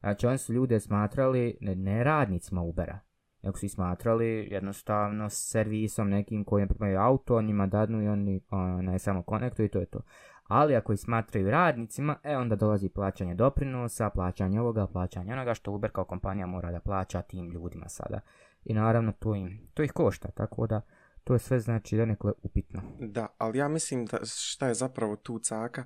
Znači, 0.00 0.26
oni 0.26 0.38
su 0.38 0.52
ljude 0.52 0.80
smatrali 0.80 1.58
ne, 1.60 1.74
ne 1.74 2.04
radnicima 2.04 2.62
Ubera, 2.62 2.98
nego 3.42 3.58
su 3.58 3.66
ih 3.66 3.72
smatrali 3.72 4.48
jednostavno 4.50 5.28
servisom 5.28 6.10
nekim 6.10 6.44
koji 6.44 6.68
primaju 6.68 6.98
auto, 6.98 7.42
njima 7.42 7.66
dadnu 7.66 8.02
i 8.02 8.08
oni 8.08 8.40
onaj, 8.50 8.98
samo 8.98 9.22
konektuju 9.22 9.66
i 9.66 9.70
to 9.70 9.78
je 9.78 9.86
to. 9.86 10.00
Ali 10.48 10.76
ako 10.76 10.92
ih 10.92 11.00
smatraju 11.00 11.50
radnicima, 11.50 12.16
e 12.22 12.36
onda 12.36 12.56
dolazi 12.56 12.88
plaćanje 12.88 13.34
doprinosa, 13.34 14.10
plaćanje 14.10 14.60
ovoga, 14.60 14.86
plaćanje 14.86 15.32
onoga 15.32 15.54
što 15.54 15.72
Uber 15.72 15.90
kao 15.90 16.04
kompanija 16.04 16.46
mora 16.46 16.72
da 16.72 16.80
plaća 16.80 17.22
tim 17.22 17.50
ljudima 17.50 17.88
sada. 17.88 18.20
I 18.64 18.74
naravno 18.74 19.12
to 19.12 19.34
im, 19.34 19.68
to 19.74 19.82
ih 19.82 19.92
košta, 19.92 20.30
tako 20.30 20.66
da 20.66 20.80
to 21.24 21.32
je 21.32 21.38
sve 21.38 21.60
znači 21.60 21.96
donekle 21.96 22.32
upitno. 22.42 22.82
Da, 23.00 23.26
ali 23.38 23.58
ja 23.58 23.68
mislim 23.68 24.06
da 24.06 24.18
šta 24.24 24.68
je 24.68 24.74
zapravo 24.74 25.16
tu 25.16 25.38
caka, 25.38 25.84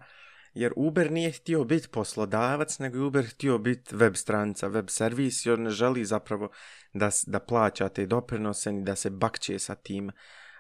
jer 0.55 0.73
Uber 0.77 1.13
nije 1.13 1.33
htio 1.33 1.65
biti 1.65 1.89
poslodavac, 1.89 2.79
nego 2.79 2.99
je 2.99 3.05
Uber 3.05 3.27
htio 3.27 3.59
biti 3.59 3.97
web 3.97 4.15
stranica, 4.15 4.69
web 4.69 4.87
servis, 4.89 5.47
jer 5.47 5.59
ne 5.59 5.71
želi 5.71 6.05
zapravo 6.05 6.49
da, 6.93 7.11
da 7.27 7.41
plaća 7.41 7.89
te 7.89 8.07
doprinose 8.07 8.73
ni 8.73 8.85
da 8.85 8.97
se 8.97 9.11
bakće 9.11 9.59
sa 9.59 9.75
tim, 9.75 10.11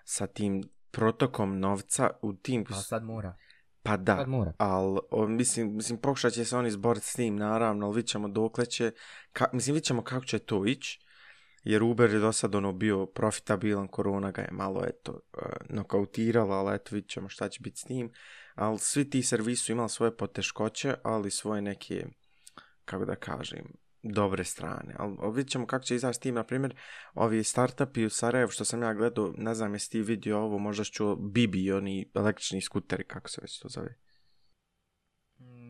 sa 0.04 0.26
tim 0.26 0.62
protokom 0.90 1.60
novca 1.60 2.10
u 2.22 2.32
tim... 2.32 2.64
A 2.70 2.74
sad 2.74 3.04
mora, 3.04 3.36
Pa 3.86 3.96
da, 3.96 4.16
sad 4.16 4.28
mora. 4.28 4.52
ali 4.58 5.00
mislim, 5.28 5.76
mislim 5.76 5.98
pokušat 5.98 6.32
će 6.32 6.44
se 6.44 6.56
oni 6.56 6.68
izboriti 6.68 7.06
s 7.06 7.12
tim, 7.12 7.36
naravno, 7.36 7.86
ali 7.86 7.96
vidit 7.96 8.10
ćemo 8.10 8.28
dokle 8.28 8.66
će, 8.66 8.92
ka, 9.32 9.46
mislim, 9.52 9.74
vidit 9.74 9.86
ćemo 9.86 10.04
kako 10.04 10.24
će 10.24 10.38
to 10.38 10.66
ići, 10.66 11.00
jer 11.64 11.82
Uber 11.82 12.10
je 12.10 12.18
do 12.18 12.32
sad 12.32 12.54
ono 12.54 12.72
bio 12.72 13.06
profitabilan, 13.06 13.88
korona 13.88 14.30
ga 14.30 14.42
je 14.42 14.48
malo, 14.52 14.84
eto, 14.84 15.20
e, 15.38 15.46
nokautirala, 15.68 16.56
ali 16.56 16.74
eto, 16.74 16.94
vidit 16.94 17.10
ćemo 17.10 17.28
šta 17.28 17.48
će 17.48 17.60
biti 17.62 17.80
s 17.80 17.84
tim, 17.84 18.12
ali 18.54 18.78
svi 18.78 19.10
ti 19.10 19.22
servisi 19.22 19.62
su 19.62 19.72
imali 19.72 19.88
svoje 19.88 20.16
poteškoće, 20.16 20.94
ali 21.02 21.30
svoje 21.30 21.62
neke, 21.62 22.06
kako 22.84 23.04
da 23.04 23.16
kažem, 23.16 23.85
dobre 24.12 24.44
strane, 24.44 24.94
ali, 24.98 25.16
vidit 25.34 25.50
ćemo 25.50 25.66
kako 25.66 25.84
će 25.84 25.94
izaći 25.94 26.16
s 26.16 26.20
tim, 26.20 26.34
na 26.34 26.44
primjer, 26.44 26.76
ovi 27.14 27.44
startupi 27.44 28.04
u 28.04 28.10
Sarajevu, 28.10 28.50
što 28.50 28.64
sam 28.64 28.82
ja 28.82 28.94
gledao, 28.94 29.32
ne 29.36 29.54
znam 29.54 29.72
jesi 29.72 29.90
ti 29.90 30.02
vidio 30.02 30.38
ovo, 30.38 30.58
možda 30.58 30.84
ću 30.84 31.16
Bibi, 31.16 31.72
oni 31.72 32.10
električni 32.14 32.60
skuteri, 32.60 33.04
kako 33.04 33.28
se 33.28 33.40
već 33.42 33.60
to 33.60 33.68
zove. 33.68 33.94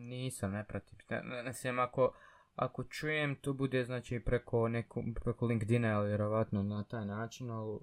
Nisam, 0.09 0.51
ne 0.51 0.65
pratim. 0.67 0.97
Ne, 1.09 1.21
ne, 1.23 1.43
ne 1.43 1.53
znam, 1.53 1.79
ako, 1.79 2.13
ako 2.55 2.83
čujem, 2.83 3.35
to 3.35 3.53
bude 3.53 3.83
znači 3.83 4.21
preko, 4.25 4.67
neko, 4.67 5.03
preko 5.23 5.45
LinkedIna, 5.45 5.97
ali 5.97 6.07
vjerovatno 6.07 6.63
na 6.63 6.83
taj 6.83 7.05
način, 7.05 7.51
ali 7.51 7.79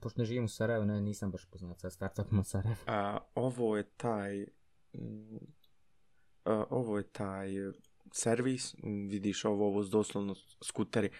pošto 0.00 0.20
ne 0.20 0.24
živim 0.24 0.44
u 0.44 0.48
Sarajevu, 0.48 0.84
ne, 0.84 1.00
nisam 1.00 1.30
baš 1.30 1.50
poznat 1.50 1.80
sa 1.80 1.90
startupom 1.90 2.38
u 2.38 2.44
Sarajevu. 2.44 2.80
A, 2.86 3.18
ovo 3.34 3.76
je 3.76 3.90
taj 3.96 4.46
mm, 4.92 5.36
a, 6.44 6.64
ovo 6.70 6.98
je 6.98 7.08
taj 7.12 7.48
servis, 8.12 8.74
vidiš 9.10 9.44
ovo, 9.44 9.66
ovo 9.66 9.84
doslovno 9.84 10.34
skuteri. 10.62 11.10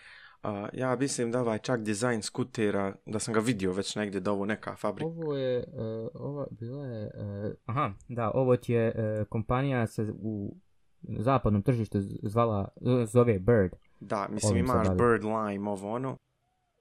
A, 0.43 0.69
ja 0.73 0.97
mislim 0.97 1.33
da 1.33 1.41
ovaj 1.41 1.59
čak 1.59 1.83
dizajn 1.83 2.23
skutera, 2.23 2.95
da 3.07 3.19
sam 3.19 3.35
ga 3.35 3.41
vidio 3.41 3.73
već 3.73 3.97
negdje 3.97 4.21
da 4.21 4.33
ovo 4.33 4.45
neka 4.45 4.77
fabrika. 4.77 5.07
Ovo 5.07 5.37
je, 5.37 5.59
uh, 5.59 6.09
ova 6.15 6.47
bila 6.51 6.87
je, 6.87 7.05
uh, 7.05 7.53
aha, 7.65 7.93
da, 8.09 8.31
ovo 8.35 8.57
ti 8.57 8.73
je 8.73 8.89
uh, 8.89 9.29
kompanija 9.29 9.87
se 9.87 10.13
u 10.19 10.57
zapadnom 11.19 11.63
tržištu 11.63 11.99
zvala, 12.23 12.69
zove 13.07 13.39
Bird. 13.39 13.73
Da, 14.01 14.29
mislim 14.31 14.53
ovim 14.53 14.65
imaš. 14.65 14.89
Bird 14.89 15.25
Lime, 15.25 15.71
ovo 15.71 15.93
ono. 15.93 16.17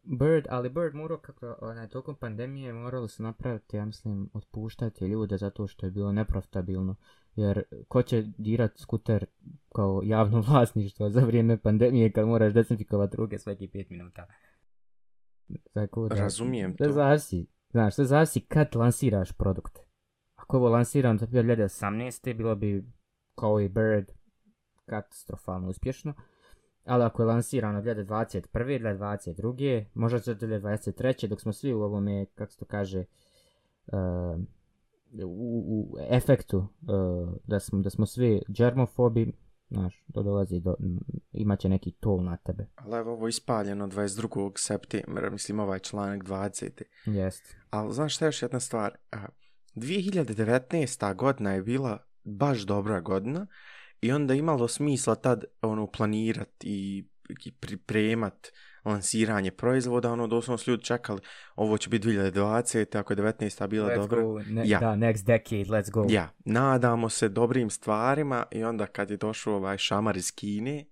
Bird, 0.05 0.47
ali 0.49 0.69
Bird 0.69 0.95
morao 0.95 1.17
kako, 1.17 1.55
onaj, 1.61 1.87
tokom 1.87 2.15
pandemije 2.15 2.73
morali 2.73 3.09
su 3.09 3.23
napraviti, 3.23 3.77
ja 3.77 3.85
mislim, 3.85 4.29
otpuštati 4.33 5.05
ljude 5.05 5.37
zato 5.37 5.67
što 5.67 5.85
je 5.85 5.91
bilo 5.91 6.11
neprofitabilno. 6.11 6.95
Jer 7.35 7.63
ko 7.87 8.01
će 8.01 8.23
dirat 8.37 8.77
skuter 8.77 9.25
kao 9.75 10.01
javno 10.03 10.41
vlasništvo 10.47 11.09
za 11.09 11.21
vrijeme 11.21 11.57
pandemije 11.57 12.11
kad 12.11 12.27
moraš 12.27 12.53
desinfikovati 12.53 13.17
ruke 13.17 13.37
svaki 13.37 13.67
5 13.67 13.91
minuta. 13.91 14.27
Tako 15.73 16.07
da, 16.07 16.15
Razumijem 16.15 16.77
to. 16.77 16.91
zavisi, 16.91 17.47
znaš, 17.69 17.95
sve 17.95 18.05
zavisi 18.05 18.41
kad 18.41 18.75
lansiraš 18.75 19.31
produkt. 19.31 19.79
Ako 20.35 20.57
ovo 20.57 20.69
lansiran 20.69 21.17
za 21.17 21.27
2018. 21.27 22.33
bilo 22.37 22.55
bi 22.55 22.85
kao 23.35 23.61
i 23.61 23.69
Bird 23.69 24.11
katastrofalno 24.85 25.69
uspješno. 25.69 26.13
Ali 26.85 27.03
ako 27.03 27.21
je 27.21 27.25
lansirano 27.25 27.81
2021. 27.81 28.45
2022. 28.53 29.85
možda 29.93 30.19
za 30.19 30.35
2023. 30.35 31.27
dok 31.27 31.41
smo 31.41 31.53
svi 31.53 31.73
u 31.73 31.81
ovome, 31.81 32.25
kako 32.35 32.51
se 32.51 32.59
to 32.59 32.65
kaže, 32.65 33.05
uh, 33.87 34.39
u, 35.23 35.63
u 35.91 35.97
efektu 36.09 36.57
uh, 36.57 37.33
da, 37.43 37.59
smo, 37.59 37.79
da 37.79 37.89
smo 37.89 38.05
svi 38.05 38.41
germofobi, 38.47 39.31
znaš, 39.69 40.03
to 40.13 40.23
dolazi 40.23 40.59
do, 40.59 40.75
m, 40.79 40.99
imaće 41.31 41.69
neki 41.69 41.91
tol 41.91 42.23
na 42.23 42.37
tebe. 42.37 42.67
Ali 42.75 42.97
evo 42.97 43.13
ovo 43.13 43.27
je 43.27 43.29
ispaljeno 43.29 43.87
22. 43.87 44.51
septembra, 44.55 45.29
mislim 45.29 45.59
ovaj 45.59 45.79
članak 45.79 46.23
20. 46.23 46.81
Jest. 47.05 47.55
Ali 47.69 47.93
znaš 47.93 48.15
šta 48.15 48.25
je 48.25 48.27
još 48.27 48.41
jedna 48.41 48.59
stvar? 48.59 48.97
A, 49.11 49.25
2019. 49.75 51.15
godina 51.15 51.53
je 51.53 51.61
bila 51.61 51.97
baš 52.23 52.61
dobra 52.61 52.99
godina 52.99 53.47
i 54.05 54.11
onda 54.11 54.33
imalo 54.33 54.67
smisla 54.67 55.15
tad 55.15 55.43
ono 55.61 55.87
planirat 55.87 56.63
i, 56.63 57.07
i 57.45 57.51
pripremat 57.51 58.47
lansiranje 58.85 59.51
proizvoda, 59.51 60.11
ono 60.11 60.27
doslovno 60.27 60.57
su 60.57 60.71
ljudi 60.71 60.83
čekali 60.83 61.21
ovo 61.55 61.77
će 61.77 61.89
biti 61.89 62.07
2020. 62.07 62.99
ako 62.99 63.13
je 63.13 63.17
19. 63.17 63.67
bila 63.67 63.89
Let's 63.89 64.01
dobra. 64.01 64.21
go, 64.21 64.39
ne, 64.39 64.63
Ja. 64.65 64.79
da, 64.79 64.95
next 64.95 65.25
decade, 65.25 65.63
let's 65.63 65.91
go. 65.91 66.05
Ja, 66.09 66.29
nadamo 66.45 67.09
se 67.09 67.29
dobrim 67.29 67.69
stvarima 67.69 68.45
i 68.51 68.63
onda 68.63 68.85
kad 68.85 69.11
je 69.11 69.17
došao 69.17 69.55
ovaj 69.55 69.77
šamar 69.77 70.17
iz 70.17 70.31
Kine, 70.35 70.85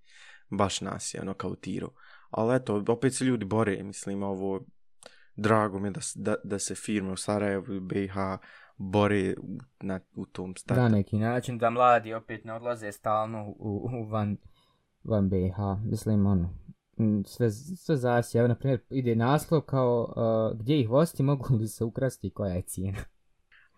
baš 0.50 0.82
nas 0.82 1.14
je 1.14 1.22
ono 1.22 1.34
kautirao. 1.34 1.94
Ali 2.30 2.56
eto, 2.56 2.84
opet 2.88 3.16
se 3.16 3.26
ljudi 3.26 3.46
bore, 3.46 3.84
mislim, 3.84 4.24
ovo, 4.24 4.66
drago 5.36 5.80
mi 5.80 5.88
je 5.88 5.92
da, 5.92 6.02
da, 6.16 6.36
da 6.44 6.60
se 6.60 6.76
firme 6.76 7.12
u 7.12 7.18
Sarajevu 7.18 7.74
i 7.74 7.80
BiH 7.80 8.14
bore 8.78 9.36
u- 9.42 9.58
na, 9.82 10.00
u 10.16 10.26
tom 10.26 10.56
startu. 10.56 10.82
Na 10.82 10.90
neki 10.90 11.18
način 11.18 11.58
da 11.58 11.70
mladi 11.70 12.14
opet 12.14 12.46
ne 12.46 12.54
odlaze 12.54 12.92
stalno 12.92 13.48
u, 13.48 13.90
u 13.94 14.04
van, 14.04 14.38
van 15.04 15.30
BiH. 15.30 15.56
Mislim, 15.84 16.26
ono, 16.26 16.50
sve, 17.26 17.52
sve 17.52 17.98
zavisi. 17.98 18.38
Evo, 18.38 18.48
na 18.48 18.56
primjer, 18.56 18.80
ide 18.90 19.16
naslov 19.16 19.62
kao 19.62 20.14
uh, 20.52 20.60
gdje 20.60 20.80
ih 20.80 20.90
voziti, 20.90 21.24
mogu 21.24 21.56
li 21.56 21.68
se 21.68 21.84
ukrasti 21.84 22.30
koja 22.30 22.54
je 22.54 22.62
cijena. 22.62 23.00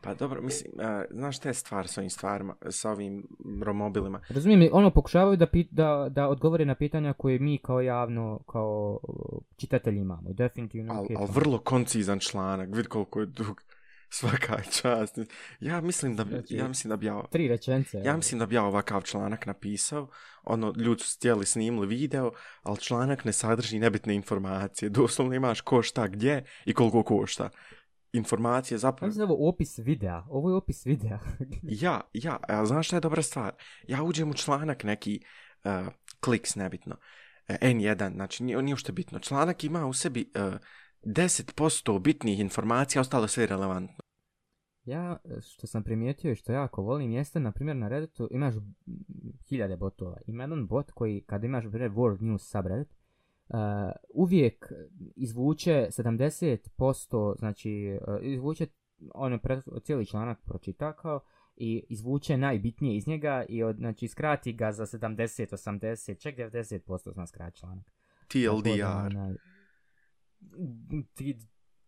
Pa 0.02 0.14
dobro, 0.14 0.42
mislim, 0.42 0.74
uh, 0.76 0.82
znaš 1.12 1.38
šta 1.38 1.50
je 1.50 1.54
stvar 1.54 1.88
s 1.88 1.98
ovim 1.98 2.10
stvarima, 2.10 2.56
sa 2.70 2.92
ovim 2.92 3.28
romobilima? 3.64 4.22
Razumijem, 4.30 4.70
ono 4.74 4.92
pokušavaju 4.92 5.38
da, 5.38 5.48
pit, 5.48 5.68
da, 5.72 6.08
da 6.12 6.28
odgovore 6.28 6.66
na 6.66 6.76
pitanja 6.76 7.14
koje 7.14 7.40
mi 7.40 7.58
kao 7.58 7.82
javno, 7.82 8.40
kao 8.48 9.00
čitatelji 9.56 10.00
imamo. 10.00 10.34
Definitivno... 10.34 10.94
Al 10.94 11.08
to- 11.08 11.26
vrlo 11.34 11.58
koncizan 11.58 12.20
članak, 12.20 12.70
vid 12.74 12.88
koliko 12.88 13.20
je 13.20 13.26
dug 13.26 13.62
svaka 14.10 14.62
čast. 14.82 15.18
Ja 15.60 15.82
mislim 15.82 16.16
da 16.16 16.24
bi, 16.24 16.30
Znači- 16.30 16.56
ja 16.56 16.68
mislim 16.68 16.90
da 16.90 16.98
bi 16.98 17.06
ja, 17.06 17.24
Tri 17.32 17.48
rečence. 17.48 17.98
ja 18.06 18.16
mislim 18.16 18.40
da 18.40 18.46
bi 18.46 18.56
ja 18.56 18.64
ovakav 18.64 19.02
članak 19.02 19.46
napisao, 19.46 20.10
ono, 20.44 20.74
ljudi 20.78 21.04
su 21.04 21.18
htjeli 21.18 21.46
snimili 21.46 21.88
video, 21.88 22.32
ali 22.64 22.78
članak 22.78 23.26
ne 23.26 23.34
sadrži 23.34 23.80
nebitne 23.80 24.16
informacije, 24.16 24.90
doslovno 24.90 25.34
imaš 25.36 25.62
ko 25.62 25.82
šta 25.82 26.08
gdje 26.08 26.46
i 26.66 26.74
koliko 26.74 27.04
košta. 27.04 27.50
Informacije 28.14 28.78
zapravo... 28.78 29.14
je 29.16 29.24
ovo 29.24 29.50
opis 29.50 29.78
videa. 29.78 30.24
Ovo 30.30 30.50
je 30.50 30.56
opis 30.56 30.86
videa. 30.86 31.20
Ja, 31.64 32.02
ja, 32.14 32.40
a 32.48 32.66
znaš 32.66 32.88
šta 32.88 32.96
je 32.96 33.00
dobra 33.00 33.22
stvar? 33.22 33.54
Ja 33.88 34.04
uđem 34.04 34.30
u 34.30 34.34
članak 34.34 34.84
neki, 34.84 35.20
uh, 35.64 35.88
kliks 36.20 36.56
nebitno, 36.56 36.96
uh, 37.50 37.56
N1, 37.62 38.14
znači 38.14 38.44
nije, 38.44 38.62
nije 38.62 38.74
ušte 38.74 38.92
bitno. 38.92 39.20
Članak 39.20 39.64
ima 39.64 39.86
u 39.86 39.94
sebi 39.94 40.32
uh, 40.36 40.54
10% 41.06 42.00
bitnih 42.00 42.40
informacija, 42.40 43.02
ostalo 43.02 43.28
sve 43.28 43.46
relevantno. 43.46 43.96
Ja, 44.86 45.18
što 45.42 45.68
sam 45.68 45.84
primijetio 45.84 46.32
i 46.32 46.36
što 46.36 46.52
jako 46.52 46.82
volim, 46.82 47.12
jeste, 47.12 47.40
na 47.40 47.52
primjer, 47.52 47.78
na 47.78 47.88
Redditu 47.88 48.28
imaš 48.32 48.54
hiljade 49.50 49.78
botova. 49.78 50.18
Ima 50.28 50.44
jedan 50.44 50.68
bot 50.68 50.92
koji, 50.92 51.22
kada 51.22 51.46
imaš, 51.46 51.64
primjer, 51.70 51.92
World 51.92 52.22
News 52.22 52.52
subreddit, 52.52 52.88
uh, 52.90 53.58
uvijek 54.14 54.72
izvuče 55.16 55.88
70%, 55.90 57.38
znači, 57.40 58.00
uh, 58.08 58.18
izvuče, 58.22 58.68
ono, 59.14 59.40
pre, 59.40 59.62
cijeli 59.84 60.06
članak 60.06 60.40
pročita 60.46 60.94
kao, 60.94 61.20
i 61.56 61.86
izvuče 61.90 62.38
najbitnije 62.38 62.98
iz 62.98 63.08
njega 63.08 63.46
i 63.50 63.64
od, 63.64 63.76
znači 63.78 64.08
skrati 64.08 64.54
ga 64.54 64.72
za 64.72 64.86
70, 64.86 65.52
80, 65.52 66.20
čak 66.20 66.36
90% 66.36 67.14
zna 67.14 67.28
skrati 67.28 67.58
članak. 67.58 67.86
Tako 68.28 68.62
da, 68.62 68.72
TLDR. 68.72 69.18
onaj, 69.18 69.34
ti, 71.14 71.38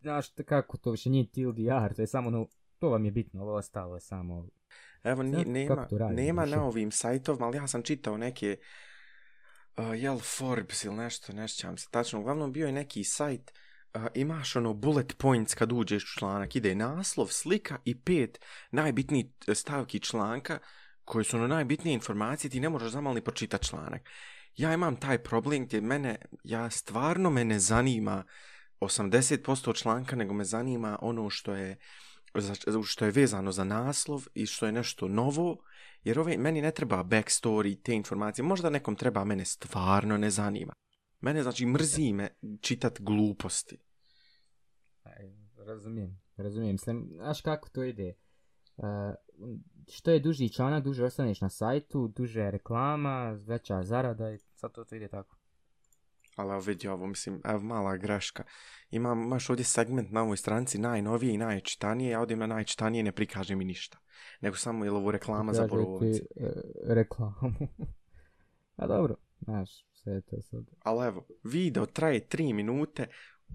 znaš 0.01 0.27
kako 0.45 0.77
to 0.77 0.91
više 0.91 1.09
nije 1.09 1.31
TLDR, 1.31 1.95
to 1.95 2.01
je 2.01 2.07
samo 2.07 2.27
ono, 2.27 2.47
to 2.79 2.89
vam 2.89 3.05
je 3.05 3.11
bitno, 3.11 3.41
ovo 3.41 3.55
ostalo 3.55 3.95
je 3.95 4.01
samo... 4.01 4.47
Evo, 5.03 5.23
ni, 5.23 5.45
nema, 5.45 5.87
radi, 5.91 6.15
nema 6.15 6.43
više? 6.43 6.55
na 6.55 6.63
ovim 6.63 6.91
sajtovima, 6.91 7.45
ali 7.45 7.57
ja 7.57 7.67
sam 7.67 7.83
čitao 7.83 8.17
neke, 8.17 8.57
uh, 9.77 9.99
jel 9.99 10.19
Forbes 10.19 10.83
ili 10.83 10.95
nešto, 10.95 11.33
ne 11.33 11.47
sjećam 11.47 11.77
se 11.77 11.87
tačno. 11.91 12.19
Uglavnom 12.19 12.51
bio 12.51 12.65
je 12.65 12.71
neki 12.71 13.03
sajt, 13.03 13.53
uh, 13.95 14.01
imaš 14.13 14.55
ono 14.55 14.73
bullet 14.73 15.17
points 15.17 15.55
kad 15.55 15.71
uđeš 15.71 16.03
u 16.03 16.19
članak, 16.19 16.55
ide 16.55 16.75
naslov, 16.75 17.27
slika 17.27 17.77
i 17.85 18.01
pet 18.01 18.39
najbitnijih 18.71 19.25
stavki 19.53 19.99
članka 19.99 20.59
koji 21.05 21.25
su 21.25 21.37
ono 21.37 21.47
najbitnije 21.47 21.93
informacije, 21.93 22.51
ti 22.51 22.59
ne 22.59 22.69
možeš 22.69 22.91
zamal 22.91 23.13
ni 23.13 23.21
pročitati 23.21 23.67
članak. 23.67 24.09
Ja 24.55 24.73
imam 24.73 24.95
taj 24.95 25.23
problem 25.23 25.65
gdje 25.65 25.81
mene, 25.81 26.15
ja 26.43 26.69
stvarno 26.69 27.29
me 27.29 27.45
ne 27.45 27.59
zanima 27.59 28.23
80% 28.79 29.75
članka, 29.75 30.15
nego 30.15 30.33
me 30.33 30.43
zanima 30.43 30.99
ono 31.01 31.29
što 31.29 31.55
je 31.55 31.77
što 32.85 33.05
je 33.05 33.11
vezano 33.11 33.51
za 33.51 33.63
naslov 33.63 34.25
i 34.33 34.45
što 34.45 34.65
je 34.65 34.71
nešto 34.71 35.07
novo, 35.07 35.57
jer 36.03 36.19
ove, 36.19 36.37
meni 36.37 36.61
ne 36.61 36.71
treba 36.71 37.03
backstory, 37.03 37.81
te 37.83 37.93
informacije, 37.93 38.45
možda 38.45 38.69
nekom 38.69 38.95
treba, 38.95 39.23
mene 39.23 39.45
stvarno 39.45 40.17
ne 40.17 40.29
zanima. 40.29 40.73
Mene, 41.21 41.43
znači, 41.43 41.65
mrzi 41.65 42.13
me 42.13 42.29
čitat 42.61 43.01
gluposti. 43.01 43.77
Aj, 45.03 45.37
Razumijem, 45.67 46.21
razumijem. 46.37 46.73
Mislim, 46.73 47.09
znaš 47.15 47.41
kako 47.41 47.69
to 47.69 47.83
ide? 47.83 48.13
Uh, 48.77 48.85
što 49.89 50.11
je 50.11 50.19
duži 50.19 50.49
članak, 50.49 50.83
duže 50.83 51.05
ostaneš 51.05 51.41
na 51.41 51.49
sajtu, 51.49 52.07
duže 52.07 52.41
je 52.41 52.51
reklama, 52.51 53.31
veća 53.31 53.83
zarada 53.83 54.31
i 54.31 54.37
sad 54.37 54.71
to, 54.71 54.83
to 54.83 54.95
ide 54.95 55.07
tako. 55.07 55.37
Ali 56.35 56.51
evo 56.51 56.59
vidi 56.59 56.87
ovo, 56.87 57.07
mislim, 57.07 57.41
evo 57.45 57.59
mala 57.59 57.97
greška. 57.97 58.43
Imam, 58.89 59.21
imaš 59.21 59.49
ovdje 59.49 59.65
segment 59.65 60.11
na 60.11 60.23
ovoj 60.23 60.37
stranci 60.37 60.77
najnovije 60.77 61.33
i 61.33 61.37
najčitanije, 61.37 62.11
ja 62.11 62.21
odim 62.21 62.39
na 62.39 62.47
najčitanije 62.47 63.03
ne 63.03 63.11
prikaže 63.11 63.55
mi 63.55 63.65
ništa. 63.65 63.97
Nego 64.41 64.55
samo 64.55 64.85
je 64.85 64.91
ovo 64.91 65.11
reklama 65.11 65.53
za 65.53 65.67
Kaže 65.67 65.83
ti, 65.99 66.25
e, 66.35 66.51
reklamu. 66.83 67.33
A 68.75 68.87
dobro, 68.87 69.15
znaš, 69.41 69.85
sve 69.93 70.13
je 70.13 70.21
to 70.21 70.41
sad. 70.41 70.65
Ali 70.83 71.07
evo, 71.07 71.27
video 71.43 71.85
traje 71.85 72.27
3 72.27 72.53
minute, 72.53 73.07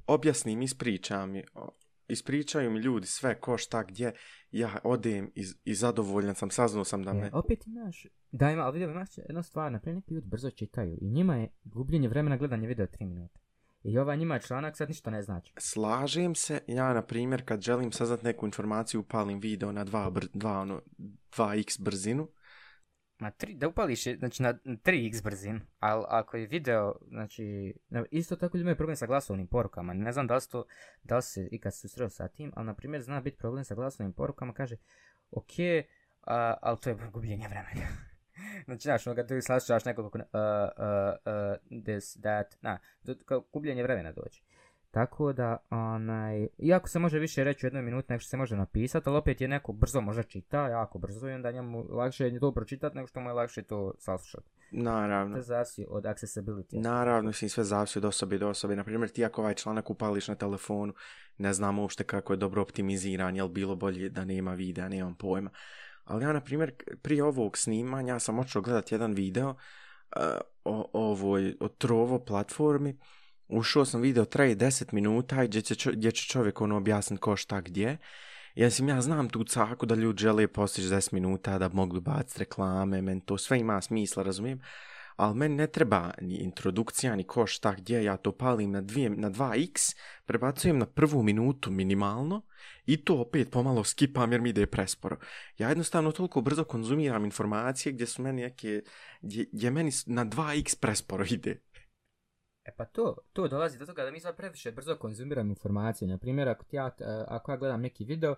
objasnim, 0.06 0.62
ispričam 0.62 1.34
ispričaju 2.12 2.70
mi 2.70 2.78
ljudi 2.78 3.06
sve 3.06 3.40
ko 3.40 3.58
šta 3.58 3.82
gdje, 3.82 4.12
ja 4.50 4.76
odem 4.84 5.30
i, 5.34 5.44
i 5.64 5.74
zadovoljan 5.74 6.34
sam, 6.34 6.50
saznao 6.50 6.84
sam 6.84 7.02
da 7.02 7.10
E, 7.10 7.14
me... 7.14 7.30
opet 7.32 7.66
imaš, 7.66 8.06
da 8.30 8.50
ima, 8.50 8.62
ali 8.62 8.72
vidio 8.78 8.90
imaš 8.90 9.18
jedna 9.18 9.42
stvar, 9.42 9.72
naprijed 9.72 9.96
neki 9.96 10.14
ljudi 10.14 10.26
brzo 10.26 10.50
čitaju 10.50 10.98
i 11.00 11.10
njima 11.10 11.36
je 11.36 11.48
gubljenje 11.64 12.08
vremena 12.08 12.36
gledanje 12.36 12.66
videa 12.66 12.86
3 12.86 13.06
minute. 13.06 13.40
I 13.84 13.98
ovaj 13.98 14.16
njima 14.16 14.38
članak 14.38 14.76
sad 14.76 14.88
ništa 14.88 15.10
ne 15.10 15.22
znači. 15.22 15.52
Slažem 15.58 16.34
se, 16.34 16.60
ja 16.66 16.94
na 16.94 17.02
primjer 17.02 17.44
kad 17.44 17.60
želim 17.60 17.92
saznat 17.92 18.22
neku 18.22 18.46
informaciju 18.46 19.00
upalim 19.00 19.40
video 19.40 19.72
na 19.72 19.84
2 19.84 20.10
br, 20.10 20.24
dva, 20.34 20.60
ono, 20.60 20.80
2x 21.36 21.82
brzinu, 21.82 22.28
Ma 23.22 23.30
tri, 23.30 23.54
da 23.54 23.68
upališ 23.68 24.06
je, 24.06 24.16
znači 24.16 24.42
na 24.42 24.54
3x 24.64 25.22
brzin, 25.24 25.60
ali 25.78 26.04
ako 26.08 26.36
je 26.36 26.46
video, 26.46 26.94
znači, 27.08 27.74
na- 27.88 28.04
isto 28.10 28.36
tako 28.36 28.56
ljudi 28.56 28.62
imaju 28.62 28.76
problem 28.76 28.96
sa 28.96 29.06
glasovnim 29.06 29.46
porukama, 29.46 29.92
ne 29.92 30.12
znam 30.12 30.26
da 30.26 30.34
li, 30.34 30.40
to, 30.50 30.64
da 31.02 31.16
li 31.16 31.22
se 31.22 31.48
ikad 31.50 31.74
susreo 31.74 32.08
sa 32.08 32.28
tim, 32.28 32.52
ali 32.56 32.66
na 32.66 32.74
primjer 32.74 33.02
zna 33.02 33.20
biti 33.20 33.38
problem 33.38 33.64
sa 33.64 33.74
glasovnim 33.74 34.12
porukama, 34.12 34.52
kaže, 34.52 34.76
ok, 35.30 35.52
a, 36.22 36.54
ali 36.62 36.78
to 36.80 36.90
je 36.90 36.96
gubljenje 37.12 37.48
vremena. 37.48 37.88
znači, 38.66 38.82
znaš, 38.82 39.06
ono 39.06 39.16
kad 39.16 39.28
ti 39.28 39.42
saslušaš 39.42 39.84
nekoliko, 39.84 40.18
uh, 40.18 40.24
uh, 40.24 40.34
uh, 41.70 41.82
this, 41.84 42.16
that, 42.22 42.56
na, 42.60 42.78
kao 43.24 43.40
gubljenje 43.52 43.82
vremena 43.82 44.12
dođe. 44.12 44.42
Tako 44.92 45.32
da, 45.32 45.56
onaj, 45.70 46.48
iako 46.58 46.88
se 46.88 46.98
može 46.98 47.18
više 47.18 47.44
reći 47.44 47.66
u 47.66 47.68
jednoj 47.68 47.82
minuti 47.82 48.06
nego 48.10 48.20
što 48.20 48.28
se 48.28 48.36
može 48.36 48.56
napisati, 48.56 49.08
ali 49.08 49.18
opet 49.18 49.40
je 49.40 49.48
neko 49.48 49.72
brzo 49.72 50.00
može 50.00 50.22
čita, 50.22 50.68
jako 50.68 50.98
brzo 50.98 51.28
i 51.28 51.32
onda 51.32 51.52
njemu 51.52 51.84
lakše 51.90 52.24
je 52.24 52.40
to 52.40 52.52
pročitati 52.52 52.96
nego 52.96 53.06
što 53.06 53.20
mu 53.20 53.28
je 53.28 53.32
lakše 53.32 53.62
to 53.62 53.94
saslušati. 53.98 54.46
naravno. 54.70 55.36
To 55.36 55.42
zavisi 55.42 55.86
od 55.90 56.04
accessibility. 56.04 56.82
Naravno, 56.82 57.28
mislim, 57.28 57.50
sve 57.50 57.64
zavisi 57.64 57.98
od 57.98 58.04
osobe 58.04 58.38
do 58.38 58.48
osobe. 58.48 58.76
Naprimjer, 58.76 59.10
ti 59.10 59.24
ako 59.24 59.40
ovaj 59.40 59.54
članak 59.54 59.90
upališ 59.90 60.28
na 60.28 60.34
telefonu, 60.34 60.94
ne 61.38 61.52
znam 61.52 61.78
uopšte 61.78 62.04
kako 62.04 62.32
je 62.32 62.36
dobro 62.36 62.62
optimiziran, 62.62 63.36
jel 63.36 63.48
bilo 63.48 63.76
bolje 63.76 64.08
da 64.08 64.24
nema 64.24 64.54
videa, 64.54 64.88
nemam 64.88 65.14
pojma. 65.14 65.50
Ali 66.04 66.24
ja, 66.24 66.32
na 66.32 66.40
primjer, 66.40 66.72
prije 67.02 67.24
ovog 67.24 67.58
snimanja 67.58 68.18
sam 68.18 68.38
očeo 68.38 68.62
gledati 68.62 68.94
jedan 68.94 69.12
video 69.12 69.50
uh, 69.50 69.56
o 70.64 70.90
ovoj, 70.92 71.56
o 71.60 71.68
Trovo 71.68 72.18
platformi. 72.18 72.98
Ušao 73.48 73.84
sam 73.84 74.00
video, 74.00 74.24
traje 74.24 74.56
10 74.56 74.92
minuta 74.92 75.44
gdje 75.44 75.62
će, 75.62 75.74
čo- 75.74 75.92
gdje 75.92 76.10
će 76.12 76.26
čovjek 76.26 76.60
ono 76.60 76.76
objasniti 76.76 77.20
ko 77.20 77.36
šta 77.36 77.60
gdje. 77.60 77.98
Ja 78.54 78.70
sam, 78.70 78.88
ja 78.88 79.00
znam 79.00 79.28
tu 79.28 79.44
caku 79.44 79.86
da 79.86 79.94
ljudi 79.94 80.22
žele 80.22 80.48
postići 80.48 80.88
10 80.88 81.12
minuta 81.12 81.58
da 81.58 81.68
mogu 81.68 82.00
baciti 82.00 82.38
reklame, 82.38 83.02
men 83.02 83.20
to 83.20 83.38
sve 83.38 83.58
ima 83.58 83.80
smisla, 83.80 84.22
razumijem 84.22 84.60
ali 85.16 85.34
meni 85.34 85.54
ne 85.54 85.66
treba 85.66 86.10
ni 86.20 86.34
introdukcija, 86.36 87.16
ni 87.16 87.24
ko 87.24 87.46
šta 87.46 87.74
gdje, 87.74 88.04
ja 88.04 88.16
to 88.16 88.32
palim 88.32 88.70
na, 88.70 88.80
dvije, 88.80 89.10
na 89.10 89.30
2x, 89.30 89.96
prebacujem 90.26 90.78
na 90.78 90.86
prvu 90.86 91.22
minutu 91.22 91.70
minimalno 91.70 92.42
i 92.86 93.04
to 93.04 93.14
opet 93.20 93.50
pomalo 93.50 93.84
skipam 93.84 94.32
jer 94.32 94.40
mi 94.40 94.50
ide 94.50 94.66
presporo. 94.66 95.16
Ja 95.58 95.68
jednostavno 95.68 96.12
toliko 96.12 96.40
brzo 96.40 96.64
konzumiram 96.64 97.24
informacije 97.24 97.92
gdje 97.92 98.06
su 98.06 98.22
meni 98.22 98.42
neke, 98.42 98.82
gdje, 99.20 99.46
gdje 99.52 99.70
meni 99.70 99.90
na 100.06 100.24
2x 100.26 100.80
presporo 100.80 101.24
ide. 101.30 101.60
E 102.64 102.72
pa 102.76 102.84
to, 102.84 103.16
to 103.32 103.48
dolazi 103.48 103.78
do 103.78 103.86
toga 103.86 104.04
da 104.04 104.10
mi 104.10 104.20
sad 104.20 104.36
previše 104.36 104.72
brzo 104.72 104.96
konzumiramo 104.96 105.50
informacije. 105.50 106.08
Na 106.08 106.18
primjer, 106.18 106.48
ako, 106.48 106.64
ti 106.64 106.76
ja, 106.76 106.86
e, 107.00 107.24
ako 107.28 107.52
ja 107.52 107.56
gledam 107.56 107.80
neki 107.80 108.04
video, 108.04 108.34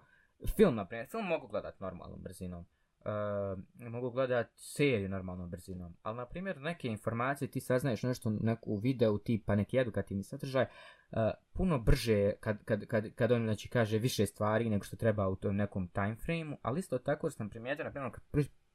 film, 0.57 0.75
na 0.75 0.87
primjer, 0.87 1.09
film 1.11 1.27
mogu 1.27 1.47
gledat 1.47 1.81
normalnom 1.81 2.22
brzinom. 2.22 2.64
Uh, 3.07 3.91
mogu 3.91 4.11
gledat 4.11 4.51
seriju 4.57 5.09
normalnom 5.09 5.51
brzinom. 5.51 5.97
Ali, 6.03 6.16
na 6.16 6.27
primjer, 6.27 6.61
neke 6.61 6.89
informacije 6.89 7.51
ti 7.51 7.61
saznaješ 7.61 8.03
nešto 8.03 8.31
neku 8.31 8.77
videu 8.77 9.18
tipa 9.18 9.55
neki 9.55 9.79
edukativni 9.79 10.22
sadržaj, 10.22 10.64
uh, 10.64 11.18
puno 11.53 11.79
brže 11.79 12.33
kad, 12.41 12.64
kad, 12.64 12.87
kad, 12.87 13.14
kad 13.14 13.33
on 13.33 13.43
znači, 13.43 13.68
kaže 13.68 13.99
više 13.99 14.27
stvari 14.27 14.70
nego 14.70 14.85
što 14.85 14.97
treba 14.97 15.29
u 15.29 15.37
tom 15.37 15.57
nekom 15.57 15.89
time 15.89 16.16
frameu, 16.16 16.57
ali 16.62 16.81
isto 16.81 16.99
tako 16.99 17.31
sam 17.31 17.51
primijetio, 17.51 17.85
na 17.85 17.91
primjer, 17.91 18.12
kad 18.12 18.22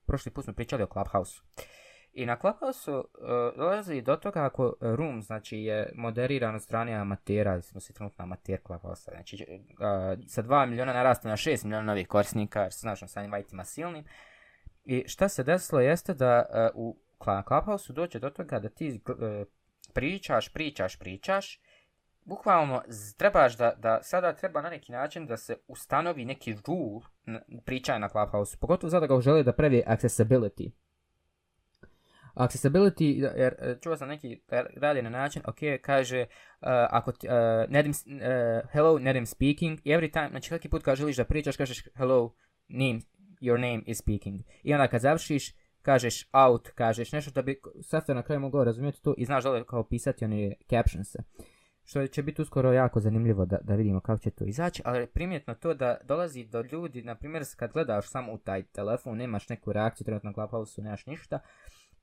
prošli 0.05 0.31
put 0.31 0.43
smo 0.43 0.53
pričali 0.53 0.83
o 0.83 0.87
Clubhouse. 0.87 1.41
I 2.19 2.25
na 2.25 2.35
Clubhouse 2.35 2.91
uh, 2.91 3.03
e, 3.21 3.57
dolazi 3.57 4.01
do 4.01 4.15
toga 4.15 4.45
ako 4.45 4.75
room, 4.81 5.21
znači, 5.21 5.57
je 5.57 5.91
moderiran 5.95 6.55
od 6.55 6.61
strane 6.61 6.93
amatera, 6.93 7.61
smo 7.61 7.79
se 7.79 7.93
trenutno 7.93 8.23
amater 8.23 8.59
Clubhouse, 8.65 9.11
znači, 9.11 9.47
uh, 9.71 10.25
sa 10.27 10.43
2 10.43 10.65
miliona 10.65 10.93
narasta 10.93 11.29
na 11.29 11.35
6 11.35 11.63
miliona 11.63 11.85
novih 11.85 12.07
korisnika, 12.07 12.61
jer 12.61 12.73
se 12.73 12.79
znaš 12.79 13.01
ono, 13.01 13.09
sa 13.09 13.21
invitima 13.21 13.63
silnim. 13.63 14.05
I 14.85 15.03
šta 15.07 15.29
se 15.29 15.43
desilo 15.43 15.81
jeste 15.81 16.13
da 16.13 16.45
uh, 16.75 16.85
u 16.85 16.97
Clubhouse 17.47 17.93
dođe 17.93 18.19
do 18.19 18.29
toga 18.29 18.59
da 18.59 18.69
ti 18.69 19.01
uh, 19.09 19.15
pričaš, 19.93 20.53
pričaš, 20.53 20.99
pričaš, 20.99 21.61
bukvalno 22.25 22.83
trebaš 23.17 23.57
da, 23.57 23.73
da 23.77 23.99
sada 24.03 24.33
treba 24.33 24.61
na 24.61 24.69
neki 24.69 24.91
način 24.91 25.25
da 25.25 25.37
se 25.37 25.57
ustanovi 25.67 26.25
neki 26.25 26.55
rule 26.67 27.01
pričaja 27.65 27.99
na 27.99 28.09
Clubhouse, 28.09 28.57
pogotovo 28.57 28.89
zato 28.89 29.07
ga 29.07 29.21
žele 29.21 29.43
da 29.43 29.53
previje 29.53 29.85
accessibility. 29.87 30.71
Accessibility, 32.39 33.37
jer 33.37 33.53
e, 33.59 33.77
čuo 33.81 33.97
sam 33.97 34.07
neki 34.07 34.41
radi 34.75 35.01
na 35.01 35.09
način, 35.09 35.41
ok, 35.45 35.57
kaže, 35.81 36.19
uh, 36.21 36.67
ako, 36.89 37.11
uh, 37.11 37.17
e, 37.23 37.67
Nedim, 37.69 37.91
uh, 37.91 38.69
hello, 38.71 38.99
Nedim 38.99 39.25
speaking, 39.25 39.79
i 39.83 39.89
every 39.89 40.13
time, 40.13 40.29
znači 40.29 40.47
svaki 40.47 40.69
put 40.69 40.83
kad 40.83 40.97
želiš 40.97 41.17
da 41.17 41.23
pričaš, 41.23 41.57
kažeš, 41.57 41.83
hello, 41.95 42.35
name, 42.67 42.99
your 43.41 43.59
name 43.59 43.81
is 43.85 43.97
speaking. 43.97 44.41
I 44.63 44.73
onda 44.73 44.87
kad 44.87 45.01
završiš, 45.01 45.55
kažeš 45.81 46.29
out, 46.33 46.69
kažeš 46.69 47.11
nešto 47.11 47.31
da 47.31 47.41
bi 47.41 47.59
software 47.75 48.13
na 48.13 48.23
kraju 48.23 48.39
mogao 48.39 48.63
razumjeti 48.63 49.01
to 49.01 49.13
i 49.17 49.25
znaš 49.25 49.43
da 49.43 49.51
li 49.51 49.65
kao 49.65 49.83
pisati 49.83 50.25
one 50.25 50.53
captions 50.69 51.15
što 51.89 52.07
će 52.07 52.23
biti 52.23 52.41
uskoro 52.41 52.73
jako 52.73 52.99
zanimljivo 52.99 53.45
da, 53.45 53.57
da 53.61 53.75
vidimo 53.75 53.99
kako 53.99 54.19
će 54.19 54.29
to 54.29 54.45
izaći, 54.45 54.81
ali 54.85 55.07
primjetno 55.07 55.55
to 55.55 55.73
da 55.73 55.97
dolazi 56.03 56.43
do 56.43 56.63
ljudi, 56.71 57.01
na 57.01 57.15
primjer 57.15 57.43
kad 57.57 57.71
gledaš 57.71 58.09
samo 58.09 58.33
u 58.33 58.37
taj 58.37 58.63
telefon, 58.63 59.17
nemaš 59.17 59.49
neku 59.49 59.73
reakciju, 59.73 60.05
trenutno 60.05 60.29
na 60.29 60.33
Clubhouse-u 60.33 60.83
nemaš 60.83 61.05
ništa, 61.05 61.39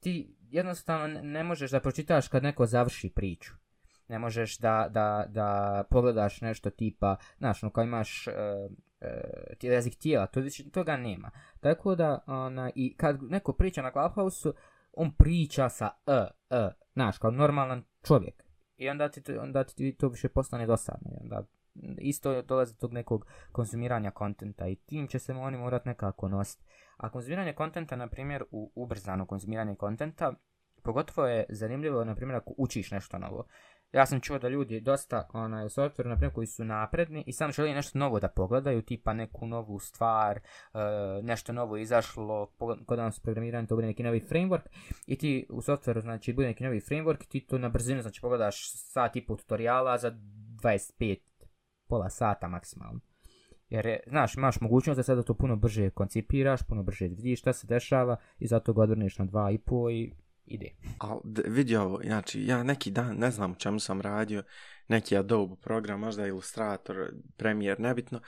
ti 0.06 0.36
jednostavno 0.50 1.20
ne 1.22 1.44
možeš 1.44 1.70
da 1.70 1.80
pročitaš 1.80 2.28
kad 2.28 2.42
neko 2.42 2.66
završi 2.66 3.10
priču. 3.10 3.54
Ne 4.08 4.18
možeš 4.18 4.58
da, 4.58 4.88
da, 4.90 5.26
da 5.28 5.84
pogledaš 5.90 6.40
nešto 6.40 6.70
tipa, 6.70 7.16
znaš, 7.38 7.62
no 7.62 7.70
kao 7.70 7.84
imaš 7.84 8.26
uh, 8.26 8.34
uh, 9.00 9.58
ti 9.58 9.66
jezik 9.66 9.94
tijela, 9.94 10.26
to, 10.26 10.40
toga 10.72 10.96
nema. 10.96 11.30
Tako 11.60 11.94
da, 11.94 12.24
ona, 12.26 12.70
i 12.74 12.96
kad 12.96 13.22
neko 13.22 13.52
priča 13.52 13.82
na 13.82 13.92
Clubhouse-u, 13.92 14.54
on 14.92 15.10
priča 15.10 15.68
sa 15.68 15.90
e, 16.06 16.26
e, 16.50 16.68
znaš, 16.92 17.18
kao 17.18 17.30
normalan 17.30 17.84
čovjek. 18.06 18.44
I 18.76 18.88
onda 18.88 19.08
ti, 19.08 19.38
onda 19.38 19.64
ti 19.64 19.96
to 19.98 20.08
više 20.08 20.28
postane 20.28 20.66
dosadno. 20.66 21.10
I 21.10 21.22
onda 21.22 21.42
isto 21.98 22.42
dolazi 22.42 22.78
tog 22.78 22.92
nekog 22.92 23.26
konzumiranja 23.52 24.10
kontenta 24.10 24.66
i 24.66 24.76
tim 24.76 25.08
će 25.08 25.18
se 25.18 25.32
oni 25.32 25.56
morat 25.56 25.84
nekako 25.84 26.28
nositi. 26.28 26.64
A 26.96 27.10
konzumiranje 27.10 27.52
kontenta, 27.52 27.96
na 27.96 28.08
primjer, 28.08 28.44
u 28.50 28.72
ubrzano 28.74 29.26
konzumiranje 29.26 29.76
kontenta, 29.76 30.32
pogotovo 30.82 31.26
je 31.26 31.46
zanimljivo, 31.48 32.04
na 32.04 32.14
primjer, 32.14 32.36
ako 32.36 32.54
učiš 32.58 32.90
nešto 32.90 33.18
novo. 33.18 33.46
Ja 33.92 34.06
sam 34.06 34.20
čuo 34.20 34.38
da 34.38 34.48
ljudi 34.48 34.80
dosta 34.80 35.28
onaj, 35.32 35.66
u 35.66 35.68
softveru, 35.68 36.08
na 36.10 36.16
primjer, 36.16 36.34
koji 36.34 36.46
su 36.46 36.64
napredni 36.64 37.24
i 37.26 37.32
sam 37.32 37.52
želi 37.52 37.74
nešto 37.74 37.98
novo 37.98 38.20
da 38.20 38.28
pogledaju, 38.28 38.82
tipa 38.82 39.12
neku 39.12 39.46
novu 39.46 39.78
stvar, 39.78 40.36
e, 40.36 40.42
nešto 41.22 41.52
novo 41.52 41.76
izašlo, 41.76 42.52
kod 42.86 42.98
nas 42.98 43.20
programiranje, 43.20 43.66
to 43.66 43.74
bude 43.74 43.86
neki 43.86 44.02
novi 44.02 44.20
framework, 44.30 44.68
i 45.06 45.18
ti 45.18 45.46
u 45.50 45.62
softveru, 45.62 46.00
znači, 46.00 46.32
bude 46.32 46.48
neki 46.48 46.64
novi 46.64 46.80
framework, 46.80 47.26
ti 47.28 47.46
to 47.46 47.58
na 47.58 47.68
brzinu, 47.68 48.02
znači, 48.02 48.20
pogledaš 48.20 48.72
sat 48.72 49.16
i 49.16 49.26
pol 49.26 49.36
tutoriala 49.36 49.98
za 49.98 50.10
25, 50.62 51.18
pola 51.88 52.10
sata 52.10 52.48
maksimalno. 52.48 53.00
Jer, 53.70 53.86
je, 53.86 54.00
znaš, 54.06 54.34
imaš 54.34 54.60
mogućnost 54.60 54.96
da 54.96 55.02
sada 55.02 55.22
to 55.22 55.34
puno 55.34 55.56
brže 55.56 55.90
koncipiraš, 55.90 56.62
puno 56.62 56.82
brže 56.82 57.08
vidiš 57.08 57.40
šta 57.40 57.52
se 57.52 57.66
dešava 57.66 58.16
i 58.38 58.46
zato 58.46 58.72
ga 58.72 58.82
odvrneš 58.82 59.18
na 59.18 59.24
dva 59.24 59.50
i 59.50 59.58
po 59.58 59.90
i 59.90 60.12
ide. 60.46 60.70
Al 60.98 61.20
vidi 61.24 61.76
ovo, 61.76 62.00
znači, 62.04 62.46
ja 62.46 62.62
neki 62.62 62.90
dan, 62.90 63.16
ne 63.16 63.30
znam 63.30 63.52
u 63.52 63.54
čemu 63.54 63.80
sam 63.80 64.00
radio, 64.00 64.42
neki 64.88 65.16
Adobe 65.16 65.56
program, 65.62 66.00
možda 66.00 66.26
Illustrator, 66.26 66.96
Premiere, 67.36 67.82
nebitno, 67.82 68.20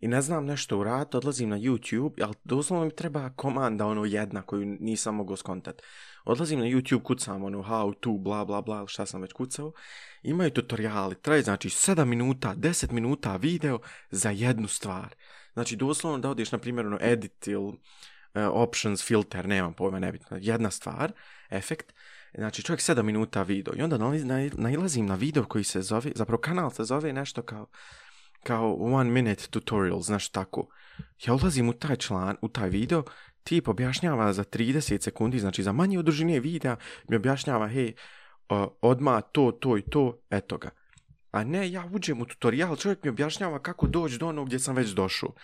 i 0.00 0.08
ne 0.08 0.22
znam 0.22 0.44
nešto 0.44 0.78
u 0.78 0.84
rad, 0.84 1.14
odlazim 1.14 1.48
na 1.48 1.58
YouTube, 1.58 2.24
ali 2.24 2.34
doslovno 2.44 2.84
mi 2.84 2.96
treba 2.96 3.30
komanda, 3.30 3.86
ono, 3.86 4.04
jedna 4.04 4.42
koju 4.42 4.66
nisam 4.80 5.14
mogao 5.14 5.36
skontat. 5.36 5.82
Odlazim 6.24 6.58
na 6.60 6.66
YouTube, 6.66 7.02
kucam, 7.02 7.44
ono, 7.44 7.62
how 7.62 7.94
to, 8.00 8.12
bla, 8.12 8.44
bla, 8.44 8.62
bla, 8.62 8.86
šta 8.86 9.06
sam 9.06 9.22
već 9.22 9.32
kucao, 9.32 9.72
imaju 10.22 10.50
tutoriali, 10.50 11.14
traje, 11.22 11.42
znači, 11.42 11.68
7 11.68 12.04
minuta, 12.04 12.54
10 12.54 12.92
minuta 12.92 13.36
video 13.36 13.78
za 14.10 14.30
jednu 14.30 14.68
stvar. 14.68 15.14
Znači, 15.52 15.76
doslovno 15.76 16.18
da 16.18 16.30
odiš, 16.30 16.52
na 16.52 16.58
primjer, 16.58 16.86
ono, 16.86 16.98
edit 17.00 17.46
ili 17.46 17.66
uh, 17.66 17.76
options, 18.52 19.04
filter, 19.04 19.48
nemam 19.48 19.74
pojma, 19.74 19.98
nebitno, 19.98 20.38
jedna 20.40 20.70
stvar, 20.70 21.12
efekt, 21.50 21.92
znači 22.34 22.62
čovjek 22.62 22.80
7 22.80 23.02
minuta 23.02 23.42
video 23.42 23.74
i 23.76 23.82
onda 23.82 23.98
nailazim 24.56 25.06
na 25.06 25.14
video 25.14 25.44
koji 25.44 25.64
se 25.64 25.82
zove, 25.82 26.12
zapravo 26.14 26.40
kanal 26.40 26.70
se 26.70 26.84
zove 26.84 27.12
nešto 27.12 27.42
kao 27.42 27.66
kao 28.46 28.76
one 28.80 29.10
minute 29.10 29.46
tutorial, 29.50 30.00
znaš 30.00 30.28
tako. 30.28 30.68
Ja 31.26 31.34
ulazim 31.34 31.68
u 31.68 31.72
taj 31.72 31.96
član, 31.96 32.36
u 32.42 32.48
taj 32.48 32.68
video, 32.68 33.02
tip 33.42 33.68
objašnjava 33.68 34.32
za 34.32 34.44
30 34.44 35.02
sekundi, 35.02 35.38
znači 35.38 35.62
za 35.62 35.72
manje 35.72 35.98
odružine 35.98 36.40
videa, 36.40 36.76
mi 37.08 37.16
objašnjava, 37.16 37.68
hej, 37.68 37.94
odma 38.80 39.20
to, 39.20 39.52
to 39.60 39.78
i 39.78 39.82
to, 39.82 40.18
eto 40.30 40.58
ga. 40.58 40.70
A 41.30 41.44
ne, 41.44 41.70
ja 41.72 41.84
uđem 41.92 42.20
u 42.20 42.24
tutorial, 42.24 42.76
čovjek 42.76 43.04
mi 43.04 43.10
objašnjava 43.10 43.62
kako 43.62 43.86
doći 43.86 44.18
do 44.18 44.28
onog 44.28 44.46
gdje 44.46 44.58
sam 44.58 44.76
već 44.76 44.90
došao. 44.90 45.34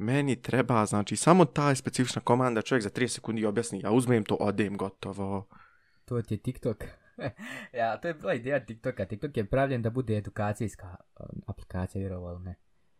Meni 0.00 0.42
treba, 0.42 0.86
znači, 0.86 1.16
samo 1.16 1.44
ta 1.44 1.74
specifična 1.74 2.22
komanda, 2.22 2.62
čovjek 2.62 2.82
za 2.82 2.90
30 2.90 3.06
sekundi 3.08 3.44
objasni, 3.46 3.80
ja 3.80 3.90
uzmem 3.90 4.24
to, 4.24 4.34
odem, 4.34 4.76
gotovo. 4.76 5.48
To 6.04 6.22
ti 6.22 6.34
je 6.34 6.38
TikTok. 6.38 6.84
ja, 7.80 8.00
to 8.00 8.08
je 8.08 8.14
bila 8.14 8.34
ideja 8.34 8.64
TikToka. 8.64 9.04
TikTok 9.04 9.36
je 9.36 9.44
pravljen 9.44 9.82
da 9.82 9.90
bude 9.90 10.16
edukacijska 10.16 10.96
um, 11.20 11.42
aplikacija, 11.46 12.00
vjerovalo 12.00 12.38
ne. 12.38 12.54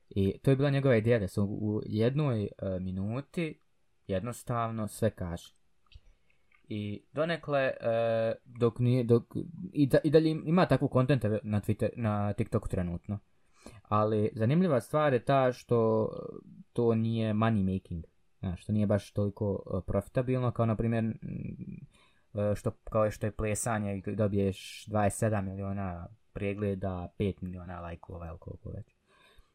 I 0.09 0.38
to 0.38 0.51
je 0.51 0.57
bila 0.57 0.70
njegova 0.70 0.96
ideja 0.96 1.18
da 1.18 1.28
se 1.28 1.40
u 1.40 1.80
jednoj 1.86 2.42
uh, 2.42 2.80
minuti 2.80 3.61
jednostavno 4.07 4.88
sve 4.88 5.11
kaže. 5.11 5.55
I 6.68 7.05
donekle, 7.12 7.72
uh, 7.80 8.59
dok 8.59 8.78
nije, 8.78 9.05
dok, 9.05 9.24
i, 9.72 9.86
da, 9.86 9.98
i 10.05 10.11
dalje 10.11 10.30
ima 10.30 10.66
takvu 10.66 10.88
kontenta 10.88 11.38
na, 11.42 11.61
Twitter, 11.61 11.88
na 11.96 12.32
TikToku 12.32 12.68
trenutno. 12.68 13.18
Ali 13.82 14.30
zanimljiva 14.34 14.80
stvar 14.80 15.12
je 15.12 15.24
ta 15.24 15.52
što 15.52 16.08
to 16.72 16.94
nije 16.94 17.34
money 17.34 17.74
making. 17.74 18.04
Ja, 18.40 18.56
što 18.56 18.72
nije 18.72 18.86
baš 18.86 19.12
toliko 19.12 19.62
e, 19.66 19.80
profitabilno 19.86 20.50
kao 20.50 20.66
na 20.66 20.76
primjer 20.76 21.04
e, 21.04 21.14
što 22.54 22.70
kao 22.70 23.11
što 23.11 23.26
je 23.26 23.36
plesanje 23.36 24.02
i 24.06 24.14
dobiješ 24.16 24.86
27 24.88 25.42
miliona 25.42 26.08
pregleda, 26.32 27.08
5 27.18 27.42
miliona 27.42 27.80
lajkova 27.80 28.26
ili 28.26 28.38
koliko 28.38 28.70
već. 28.70 28.94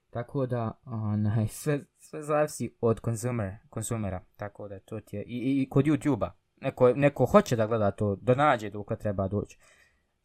Tako 0.10 0.46
da, 0.46 0.72
onaj, 0.86 1.48
sve, 1.62 1.80
sve 1.98 2.24
zavisi 2.24 2.76
od 2.82 3.00
konsumer, 3.00 3.56
konsumera, 3.70 4.24
tako 4.36 4.68
da 4.68 4.80
to 4.80 5.00
ti 5.00 5.16
je, 5.16 5.24
i, 5.24 5.62
i 5.62 5.70
kod 5.70 5.86
YouTube-a, 5.86 6.32
neko, 6.62 6.94
neko 6.94 7.26
hoće 7.26 7.56
da 7.56 7.68
gleda 7.68 7.92
to, 7.92 8.16
da 8.16 8.36
nađe 8.36 8.70
dok 8.70 8.98
treba 9.00 9.28
doći. 9.28 9.58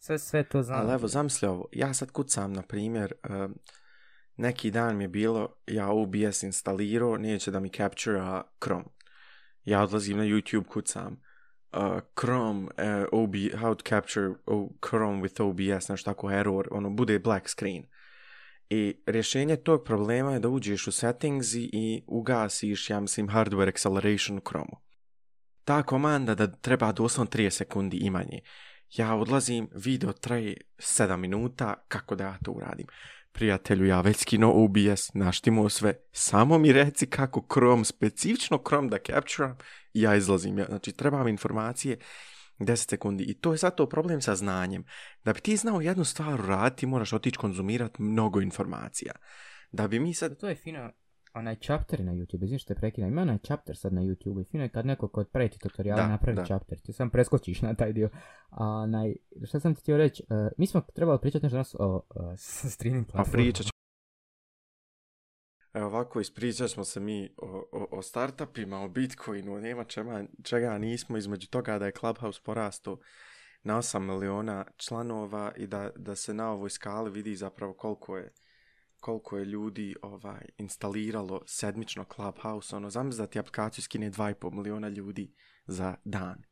Sve, 0.03 0.19
sve 0.19 0.43
to 0.43 0.63
znam. 0.63 0.81
Ali 0.81 0.93
evo, 0.93 1.09
zamisli 1.09 1.49
ovo, 1.49 1.69
ja 1.73 1.95
sad 1.95 2.11
kucam, 2.11 2.53
na 2.53 2.63
primjer, 2.63 3.13
um, 3.31 3.55
neki 4.37 4.71
dan 4.71 4.97
mi 4.97 5.05
je 5.05 5.09
bilo, 5.09 5.55
ja 5.67 5.89
OBS 5.89 6.43
instalirao, 6.43 7.17
neće 7.17 7.51
da 7.51 7.61
mi 7.61 7.71
captura 7.71 8.43
Chrome. 8.65 8.85
Ja 9.65 9.83
odlazim 9.83 10.17
na 10.17 10.25
YouTube, 10.25 10.65
kucam 10.65 11.21
uh, 11.73 12.01
Chrome, 12.21 12.69
eh, 12.77 13.05
uh, 13.13 13.23
OB, 13.23 13.35
how 13.35 13.75
to 13.75 13.85
capture 13.85 14.35
oh, 14.47 14.69
Chrome 14.89 15.23
with 15.23 15.43
OBS, 15.43 15.89
nešto 15.89 16.11
tako 16.11 16.31
error, 16.31 16.69
ono, 16.71 16.91
bude 16.91 17.19
black 17.19 17.49
screen. 17.49 17.85
I 18.71 19.03
rješenje 19.07 19.57
tog 19.57 19.85
problema 19.85 20.33
je 20.33 20.41
da 20.41 20.49
uđeš 20.49 20.87
u 20.87 20.93
settings 20.93 21.55
i 21.55 22.05
ugasiš, 22.07 22.91
ja 22.91 23.01
mislim, 23.01 23.29
hardware 23.29 23.69
acceleration 23.69 24.39
u 24.39 24.41
Chrome. 24.49 24.73
Ta 25.65 25.83
komanda 25.83 26.35
da 26.35 26.53
treba 26.53 26.93
doslovno 26.93 27.31
30 27.31 27.51
sekundi 27.51 27.97
imanje. 27.97 28.41
Ja 28.97 29.15
odlazim, 29.15 29.69
video 29.75 30.13
traje 30.13 30.57
7 30.79 31.17
minuta, 31.17 31.75
kako 31.89 32.15
da 32.15 32.25
ja 32.25 32.39
to 32.45 32.53
uradim? 32.53 32.87
Prijatelju, 33.33 33.87
ja 33.87 34.01
već 34.01 34.17
skino 34.17 34.53
OBS, 34.53 35.15
naštimo 35.15 35.69
sve, 35.69 35.95
samo 36.13 36.59
mi 36.59 36.73
reci 36.73 37.07
kako 37.07 37.47
Chrome, 37.53 37.85
specifično 37.85 38.63
Chrome 38.69 38.89
da 38.89 38.99
capturam 39.07 39.57
i 39.95 40.03
ja 40.03 40.17
izlazim. 40.17 40.59
Ja, 40.59 40.65
znači, 40.69 40.93
trebam 40.93 41.29
informacije 41.29 41.99
10 42.59 42.91
sekundi. 42.91 43.25
I 43.25 43.35
to 43.35 43.53
je 43.53 43.57
zato 43.57 43.89
problem 43.89 44.21
sa 44.21 44.37
znanjem. 44.37 44.85
Da 45.25 45.33
bi 45.33 45.41
ti 45.41 45.57
znao 45.57 45.81
jednu 45.81 46.05
stvar 46.05 46.41
raditi, 46.41 46.87
moraš 46.87 47.13
otići 47.13 47.39
konzumirati 47.39 48.03
mnogo 48.03 48.41
informacija. 48.41 49.13
Da 49.73 49.89
bi 49.89 50.01
mi 50.01 50.15
sad... 50.15 50.41
To 50.41 50.49
je 50.49 50.55
fino, 50.55 50.91
onaj 51.35 51.57
chapter 51.57 52.05
na 52.05 52.13
YouTube, 52.13 52.45
izviš 52.45 52.65
te 52.65 52.75
prekida, 52.75 53.07
ima 53.07 53.23
onaj 53.23 53.39
chapter 53.39 53.77
sad 53.77 53.93
na 53.93 54.01
YouTube, 54.01 54.41
i 54.41 54.45
fino 54.45 54.63
je 54.63 54.69
kad 54.69 54.87
neko 54.87 55.09
kod 55.09 55.29
preti 55.29 55.59
tutoriala 55.59 56.09
napravi 56.09 56.37
da. 56.37 56.45
chapter, 56.45 56.81
ti 56.81 56.93
sam 56.93 57.11
preskočiš 57.11 57.63
na 57.63 57.75
taj 57.75 57.93
dio. 57.93 58.11
A, 58.51 58.65
onaj, 58.67 59.15
šta 59.45 59.61
sam 59.61 59.75
ti 59.75 59.81
htio 59.81 59.97
reći, 59.97 60.23
uh, 60.23 60.53
mi 60.59 60.67
smo 60.67 60.81
trebali 60.81 61.19
pričati 61.21 61.45
nešto 61.45 61.55
danas 61.55 61.75
o 61.79 61.95
uh, 61.95 62.33
streaming 62.73 63.07
platformu. 63.07 63.43
A 63.43 63.45
pričat 63.45 63.67
Evo 65.73 65.87
ovako, 65.87 66.21
ispričali 66.21 66.69
smo 66.69 66.85
se 66.85 67.01
mi 67.01 67.35
o, 67.37 67.69
o, 67.73 67.99
o 67.99 68.03
startupima, 68.03 68.81
o 68.81 68.89
Bitcoinu, 68.89 69.61
nema 69.61 69.85
čema, 69.85 70.25
čega 70.43 70.79
nismo 70.79 71.17
između 71.17 71.49
toga 71.49 71.79
da 71.79 71.87
je 71.87 71.93
Clubhouse 71.93 72.41
porasto 72.45 72.99
na 73.63 73.77
8 73.77 73.99
miliona 73.99 74.65
članova 74.77 75.53
i 75.57 75.67
da, 75.67 75.91
da 75.97 76.17
se 76.17 76.35
na 76.35 76.51
ovoj 76.51 76.71
skali 76.71 77.11
vidi 77.11 77.37
zapravo 77.37 77.75
koliko 77.75 78.17
je 78.17 78.33
koliko 79.01 79.39
je 79.39 79.45
ljudi 79.45 79.97
ovaj 80.03 80.47
instaliralo 80.59 81.43
sedmično 81.47 82.05
Clubhouse, 82.15 82.77
ono, 82.77 82.91
zamisli 82.91 83.23
da 83.23 83.27
ti 83.27 83.39
aplikaciju 83.39 83.83
skine 83.83 84.11
2,5 84.11 84.53
miliona 84.53 84.89
ljudi 84.89 85.35
za 85.67 85.97
dan. 86.05 86.43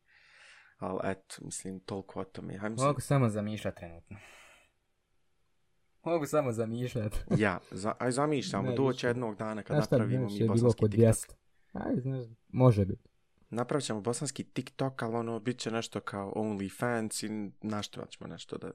Ali 0.77 0.99
eto, 1.03 1.35
mislim, 1.41 1.79
toliko 1.79 2.19
o 2.19 2.23
tome. 2.23 2.53
Ja 2.53 2.69
mislim... 2.69 2.87
Mogu 2.87 3.01
samo 3.01 3.29
zamišljati 3.29 3.77
trenutno. 3.77 4.17
Mogu 6.05 6.25
samo 6.25 6.51
zamišljati. 6.51 7.17
ja, 7.43 7.59
za, 7.71 7.93
aj 7.99 8.11
zamišljamo, 8.11 8.71
doći 8.71 9.07
jednog 9.07 9.35
dana 9.35 9.63
kad 9.63 9.77
napravimo 9.77 10.27
mi 10.29 10.47
bosanski 10.47 10.89
TikTok. 10.89 11.37
Aj, 11.73 11.95
znaš, 12.01 12.27
može 12.47 12.85
biti. 12.85 13.09
Napravit 13.49 13.85
ćemo 13.85 14.01
bosanski 14.01 14.43
TikTok, 14.43 15.03
ali 15.03 15.15
ono, 15.15 15.39
bit 15.39 15.59
će 15.59 15.71
nešto 15.71 15.99
kao 15.99 16.33
OnlyFans 16.35 17.25
i 17.25 17.51
naštivat 17.61 18.09
ćemo 18.09 18.27
nešto 18.27 18.57
da, 18.57 18.71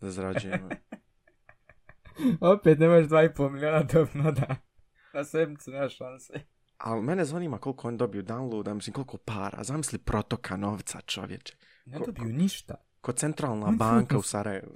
da 0.00 0.10
zarađujemo. 0.10 0.68
Opet 2.40 2.78
nemaš 2.78 3.04
2,5 3.04 3.50
miliona 3.50 3.82
da. 4.30 4.56
Na 5.14 5.24
sedmicu 5.24 5.70
nema 5.70 5.88
šanse. 5.88 6.32
Ali 6.78 7.02
mene 7.02 7.24
zanima 7.24 7.58
koliko 7.58 7.88
oni 7.88 7.98
dobiju 7.98 8.22
downloada, 8.22 8.74
mislim 8.74 8.94
koliko 8.94 9.16
para. 9.16 9.64
Zamisli 9.64 9.98
protoka 9.98 10.56
novca 10.56 11.00
čovječe. 11.00 11.56
Ne 11.86 11.98
ko, 11.98 12.06
dobiju 12.06 12.32
ništa. 12.32 12.74
Ko 13.00 13.12
centralna 13.12 13.66
oni 13.66 13.76
banka 13.76 14.18
u 14.18 14.22
Sarajevu. 14.22 14.72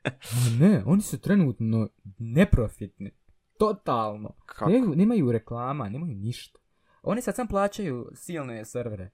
ne, 0.60 0.82
oni 0.86 1.02
su 1.02 1.20
trenutno 1.20 1.88
neprofitni. 2.18 3.10
Totalno. 3.58 4.34
Kako? 4.46 4.70
Nemaju, 4.70 4.96
nemaju 4.96 5.32
reklama, 5.32 5.88
nemaju 5.88 6.14
ništa. 6.14 6.58
Oni 7.02 7.22
sad 7.22 7.36
sam 7.36 7.48
plaćaju 7.48 8.10
silne 8.14 8.64
servere. 8.64 9.10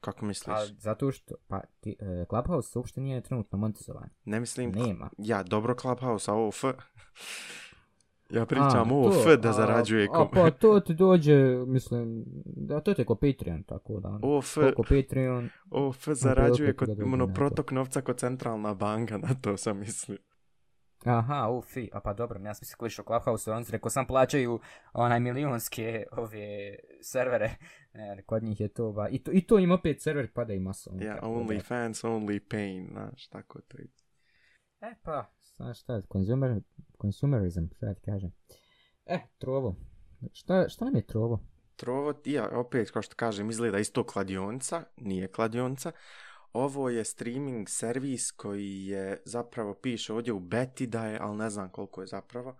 Kako 0.00 0.24
misliš? 0.24 0.54
Pa, 0.56 0.64
zato 0.78 1.12
što, 1.12 1.34
pa, 1.48 1.60
ti, 1.80 1.96
uh, 2.00 2.28
Clubhouse 2.28 2.78
uopšte 2.78 3.00
nije 3.00 3.20
trenutno 3.20 3.58
monetizovan. 3.58 4.08
Ne 4.24 4.40
mislim, 4.40 4.70
Nema. 4.70 5.10
Ja, 5.18 5.42
dobro 5.42 5.74
Clubhouse, 5.74 6.30
a 6.30 6.34
ovo 6.34 6.48
F. 6.48 6.64
ja 8.36 8.46
pričam 8.46 8.92
ovo 8.92 9.08
F 9.08 9.40
da 9.40 9.52
zarađuje. 9.52 10.08
A, 10.12 10.22
a, 10.22 10.28
pa 10.32 10.50
to 10.60 10.80
ti 10.80 10.94
dođe, 10.94 11.36
mislim, 11.66 12.24
da 12.44 12.80
to 12.80 12.94
ti 12.94 13.00
je 13.00 13.06
ko 13.06 13.14
Patreon, 13.14 13.62
tako 13.62 14.00
da. 14.00 14.18
Ovo 14.22 14.38
F. 14.38 14.54
Ko 14.76 14.82
Patreon. 14.82 15.48
Ovo 15.70 15.90
F 15.90 16.08
zarađuje 16.08 16.76
kod 16.76 16.98
monoprotok 16.98 17.70
novca 17.70 18.00
kod 18.00 18.18
centralna 18.18 18.74
banka, 18.74 19.18
na 19.18 19.34
to 19.34 19.56
sam 19.56 19.78
mislio. 19.78 20.18
Aha, 21.04 21.48
ufi, 21.48 21.88
a 21.92 22.00
pa 22.00 22.12
dobro, 22.12 22.40
ja 22.40 22.54
sam 22.54 22.64
se 22.64 22.76
klišao 22.76 23.04
Clubhouse, 23.04 23.52
on 23.52 23.64
se 23.64 23.72
rekao, 23.72 23.90
sam 23.90 24.06
plaćaju 24.06 24.60
onaj 24.92 25.20
milijonske 25.20 26.06
ove 26.12 26.76
servere, 27.02 27.56
ne, 27.94 28.22
kod 28.22 28.42
njih 28.42 28.60
je 28.60 28.68
to, 28.68 28.92
ba, 28.92 29.08
i 29.08 29.18
to, 29.18 29.30
i 29.32 29.40
to 29.40 29.58
im 29.58 29.70
opet 29.70 30.02
server 30.02 30.32
pada 30.32 30.52
i 30.52 30.60
maso. 30.60 30.90
Ja, 31.00 31.16
yeah, 31.16 31.20
only 31.22 31.56
da. 31.56 31.62
fans, 31.62 32.04
only 32.04 32.40
pain, 32.50 32.88
znaš, 32.92 33.28
tako 33.28 33.60
to 33.60 33.78
je. 33.78 33.86
E 34.80 34.94
pa, 35.02 35.30
znaš 35.56 35.80
šta, 35.80 36.02
consumer, 36.12 36.60
consumerism, 37.00 37.64
šta 37.76 37.94
ti 37.94 38.00
kažem. 38.04 38.32
E, 39.06 39.18
trovo, 39.38 39.76
šta, 40.32 40.68
šta 40.68 40.84
nam 40.84 40.96
je 40.96 41.06
trovo? 41.06 41.46
Trovo, 41.76 42.14
ja, 42.24 42.48
opet, 42.52 42.90
kao 42.90 43.02
što 43.02 43.16
kažem, 43.16 43.50
izgleda 43.50 43.78
isto 43.78 44.06
kladionca, 44.06 44.84
nije 44.96 45.28
kladionca, 45.28 45.92
Ovo 46.52 46.88
je 46.88 47.04
streaming 47.04 47.68
servis 47.68 48.30
koji 48.30 48.86
je 48.86 49.22
zapravo 49.24 49.74
piše 49.74 50.12
ovdje 50.12 50.32
u 50.32 50.40
beti 50.40 50.86
da 50.86 51.06
je, 51.06 51.18
ali 51.20 51.36
ne 51.36 51.50
znam 51.50 51.68
koliko 51.68 52.00
je 52.00 52.06
zapravo. 52.06 52.56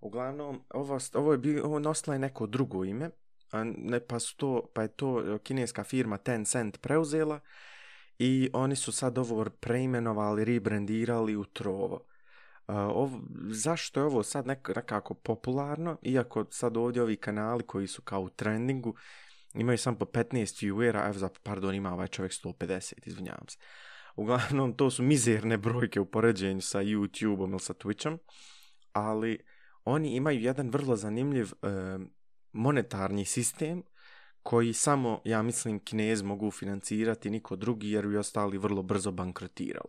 Uglavnom, 0.00 0.64
ovo, 0.70 0.98
ovo 1.14 1.32
je 1.32 1.38
bilo, 1.38 1.66
ovo 1.66 1.78
nosila 1.78 2.14
je 2.14 2.18
neko 2.18 2.46
drugo 2.46 2.84
ime, 2.84 3.10
a 3.50 3.64
ne, 3.64 4.00
pa, 4.00 4.18
su 4.18 4.36
to, 4.36 4.70
pa 4.74 4.82
je 4.82 4.88
to 4.88 5.34
e, 5.34 5.38
kineska 5.38 5.84
firma 5.84 6.18
Tencent 6.18 6.80
preuzela 6.80 7.40
i 8.18 8.50
oni 8.52 8.76
su 8.76 8.92
sad 8.92 9.18
ovo 9.18 9.44
preimenovali, 9.60 10.44
rebrandirali 10.44 11.36
u 11.36 11.44
Trovo. 11.44 12.04
E, 12.68 12.72
uh, 12.72 12.78
ovo, 12.78 13.20
zašto 13.50 14.00
je 14.00 14.06
ovo 14.06 14.22
sad 14.22 14.46
nekako 14.46 15.14
popularno, 15.14 15.96
iako 16.02 16.46
sad 16.50 16.76
ovdje 16.76 17.02
ovi 17.02 17.16
kanali 17.16 17.62
koji 17.62 17.86
su 17.86 18.02
kao 18.02 18.20
u 18.20 18.30
trendingu, 18.30 18.94
imaju 19.54 19.78
samo 19.78 19.98
po 19.98 20.04
15 20.04 20.66
viewera, 20.66 21.04
evo 21.04 21.18
za, 21.18 21.28
pardon, 21.42 21.74
ima 21.74 21.92
ovaj 21.92 22.08
čovjek 22.08 22.32
150, 22.32 22.92
izvinjavam 23.06 23.48
se. 23.48 23.58
Uglavnom, 24.16 24.76
to 24.76 24.90
su 24.90 25.02
mizerne 25.02 25.56
brojke 25.56 26.00
u 26.00 26.06
poređenju 26.06 26.60
sa 26.60 26.78
YouTube-om 26.82 27.50
ili 27.50 27.60
sa 27.60 27.74
Twitchom, 27.74 28.18
ali 28.92 29.38
oni 29.84 30.16
imaju 30.16 30.40
jedan 30.40 30.70
vrlo 30.70 30.96
zanimljiv 30.96 31.52
e, 31.62 31.66
monetarni 32.52 33.24
sistem 33.24 33.82
koji 34.42 34.72
samo, 34.72 35.20
ja 35.24 35.42
mislim, 35.42 35.80
kinez 35.84 36.22
mogu 36.22 36.50
financirati, 36.50 37.30
niko 37.30 37.56
drugi, 37.56 37.90
jer 37.90 38.06
bi 38.06 38.16
ostali 38.16 38.58
vrlo 38.58 38.82
brzo 38.82 39.10
bankrotirali. 39.10 39.88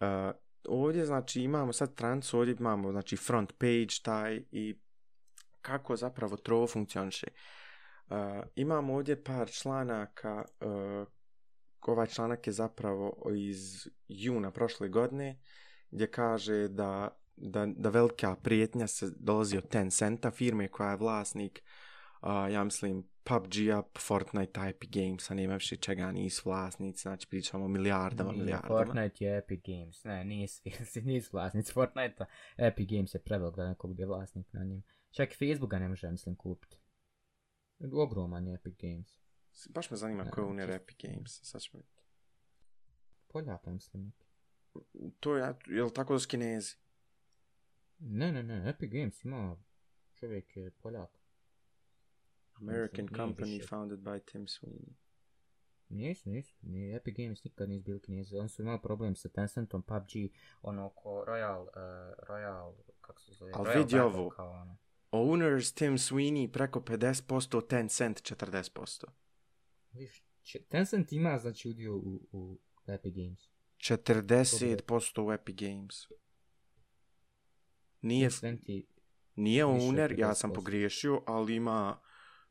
E, 0.00 0.32
ovdje, 0.68 1.06
znači, 1.06 1.42
imamo 1.42 1.72
sad 1.72 1.94
trans, 1.94 2.34
ovdje 2.34 2.56
imamo, 2.58 2.90
znači, 2.90 3.16
front 3.16 3.52
page 3.58 4.02
taj 4.02 4.42
i 4.52 4.78
kako 5.60 5.96
zapravo 5.96 6.36
trovo 6.36 6.66
funkcioniše. 6.66 7.26
Uh, 7.26 7.59
Uh, 8.10 8.16
imamo 8.54 8.94
ovdje 8.94 9.24
par 9.24 9.50
članaka, 9.50 10.44
uh, 10.60 11.08
ovaj 11.80 12.06
članak 12.06 12.46
je 12.46 12.52
zapravo 12.52 13.30
iz 13.36 13.88
juna 14.08 14.50
prošle 14.50 14.88
godine, 14.88 15.38
gdje 15.90 16.10
kaže 16.10 16.68
da, 16.68 17.18
da, 17.36 17.66
da 17.66 17.88
velika 17.88 18.36
prijetnja 18.36 18.86
se 18.86 19.10
dolazi 19.16 19.56
od 19.56 19.68
Tencenta, 19.68 20.30
firme 20.30 20.68
koja 20.68 20.90
je 20.90 20.96
vlasnik, 20.96 21.62
uh, 22.22 22.52
ja 22.52 22.64
mislim, 22.64 23.08
PUBG-a, 23.24 23.82
Fortnite, 23.98 24.60
Epic 24.60 24.90
Games, 24.90 25.30
a 25.30 25.34
nema 25.34 25.54
više 25.54 25.76
čega 25.76 26.12
nisu 26.12 26.48
vlasnici, 26.48 27.02
znači 27.02 27.26
pričamo 27.28 27.64
o 27.64 27.68
milijardama, 27.68 28.32
nije, 28.32 28.42
milijardama. 28.42 28.78
Fortnite 28.78 29.24
je 29.24 29.38
Epic 29.38 29.60
Games, 29.66 30.04
ne, 30.04 30.24
nisu, 30.24 30.62
nisu 31.04 31.30
vlasnici 31.32 31.72
Fortnite, 31.72 32.24
Epic 32.56 32.88
Games 32.90 33.14
je 33.14 33.22
prevelik 33.22 33.56
da 33.56 33.68
nekog 33.68 33.90
bude 33.90 34.06
vlasnik 34.06 34.52
na 34.52 34.64
njim. 34.64 34.82
Čak 35.10 35.28
Facebooka 35.38 35.78
ne 35.78 35.88
može, 35.88 36.10
mislim, 36.10 36.36
kupiti. 36.36 36.79
Ogroman 37.92 38.46
je 38.46 38.54
Epic 38.54 38.74
Games. 38.78 39.20
Baš 39.68 39.90
me 39.90 39.96
zanima 39.96 40.24
ne, 40.24 40.30
ko 40.30 40.40
je 40.40 40.46
unir 40.46 40.70
Epic 40.70 40.96
Games. 41.02 41.40
Sad 41.42 41.60
ćemo 41.60 41.78
vidjeti. 41.78 42.02
Poljaka 43.28 43.70
mislim. 43.70 44.12
To 45.20 45.36
je, 45.36 45.54
je 45.66 45.84
li 45.84 45.94
tako 45.94 46.12
da 46.12 46.18
skinezi? 46.18 46.76
Ne, 47.98 48.32
ne, 48.32 48.42
ne. 48.42 48.70
Epic 48.70 48.92
Games 48.92 49.24
ima 49.24 49.56
čovjek 50.14 50.56
je 50.56 50.70
Poljak. 50.70 51.20
American 52.54 53.04
mislim, 53.04 53.20
company 53.20 53.56
više. 53.56 53.68
founded 53.68 53.98
by 53.98 54.20
Tim 54.32 54.46
Sweeney. 54.46 54.92
Nisu, 55.88 56.30
nisu. 56.30 56.56
Nije, 56.62 56.96
Epic 56.96 57.16
Games 57.16 57.44
nikad 57.44 57.68
nisu 57.68 57.84
bili 57.84 58.00
kinezi. 58.00 58.36
Oni 58.36 58.48
su 58.48 58.62
imali 58.62 58.78
problem 58.82 59.16
sa 59.16 59.28
Tencentom, 59.28 59.82
PUBG, 59.82 60.10
ono 60.62 60.88
ko 60.88 61.24
Royal, 61.28 61.60
uh, 61.62 61.68
Royal, 62.28 62.72
kako 63.00 63.20
se 63.20 63.32
zove? 63.32 63.52
Ali 63.54 63.78
vidi 63.78 63.98
ovo. 63.98 64.28
Kao 64.28 64.50
ono. 64.50 64.76
Owners 65.12 65.74
Tim 65.74 65.98
Sweeney 65.98 66.52
preko 66.52 66.80
50%, 66.80 67.66
Tencent 67.68 68.22
40%. 68.22 69.04
Viš, 69.92 70.22
Tencent 70.68 71.12
ima 71.12 71.38
znači 71.38 71.68
udio 71.68 71.96
u, 71.96 72.28
u 72.32 72.58
Epic 72.86 73.14
Games. 73.14 73.48
40% 73.78 75.26
u 75.26 75.32
Epic 75.32 75.56
Games. 75.56 75.96
Nije, 78.02 78.30
nije 79.36 79.64
owner, 79.64 80.18
ja 80.18 80.34
sam 80.34 80.52
pogriješio, 80.52 81.22
ali 81.26 81.54
ima 81.54 82.00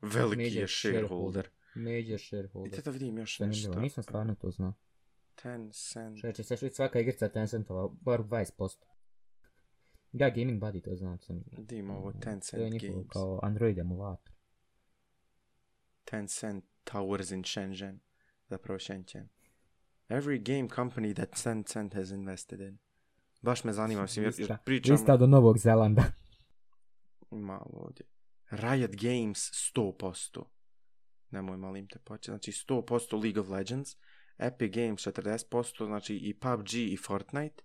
veliki 0.00 0.42
Major 0.42 0.56
je 0.56 0.68
shareholder. 0.68 1.48
Major 1.74 2.20
shareholder. 2.20 2.70
Vidite 2.70 2.82
da 2.82 2.90
vidim 2.90 3.18
još 3.18 3.38
nešto. 3.38 3.80
Nisam 3.80 4.02
stvarno 4.02 4.34
to 4.34 4.50
znao. 4.50 4.74
Tencent. 5.34 6.36
Će 6.36 6.42
se 6.42 6.70
svaka 6.70 7.00
igrica 7.00 7.28
Tencentova, 7.28 7.88
bar 8.00 8.20
20%. 8.20 8.76
Da, 10.12 10.30
Gaming 10.30 10.62
Buddy, 10.62 10.80
to 10.84 10.96
znam 10.96 11.18
sam. 11.18 11.44
Da 11.58 11.76
ima 11.76 11.96
ovo 11.96 12.12
Tencent 12.12 12.62
Games. 12.62 12.80
To 12.80 12.86
je 12.86 12.90
njihov 12.90 13.04
kao 13.08 13.40
Android 13.42 13.78
emulator. 13.78 14.32
Tencent 16.04 16.64
Towers 16.84 17.30
in 17.30 17.44
Shenzhen. 17.44 18.00
Zapravo 18.48 18.78
Shenzhen. 18.78 19.28
Every 20.08 20.38
game 20.38 20.68
company 20.68 21.14
that 21.14 21.42
Tencent 21.42 21.94
has 21.94 22.10
invested 22.10 22.60
in. 22.60 22.78
Baš 23.42 23.64
me 23.64 23.72
zanima, 23.72 24.02
mislim, 24.02 24.24
jer, 24.24 24.34
jer 24.38 24.56
pričam... 24.64 24.92
Lista 24.92 25.16
do 25.16 25.26
Novog 25.26 25.58
Zelanda. 25.58 26.04
Malo 27.30 27.70
ovdje. 27.72 28.06
Riot 28.50 28.90
Games 28.90 29.38
100%. 29.74 30.44
Nemoj 31.30 31.56
malim 31.56 31.88
te 31.88 31.98
početi. 31.98 32.30
Znači 32.30 32.52
100% 32.52 33.22
League 33.22 33.40
of 33.40 33.48
Legends. 33.48 33.96
Epic 34.38 34.74
Games 34.74 35.06
40%, 35.06 35.86
znači 35.86 36.16
i 36.16 36.34
PUBG 36.34 36.74
i 36.74 36.96
Fortnite 36.96 37.62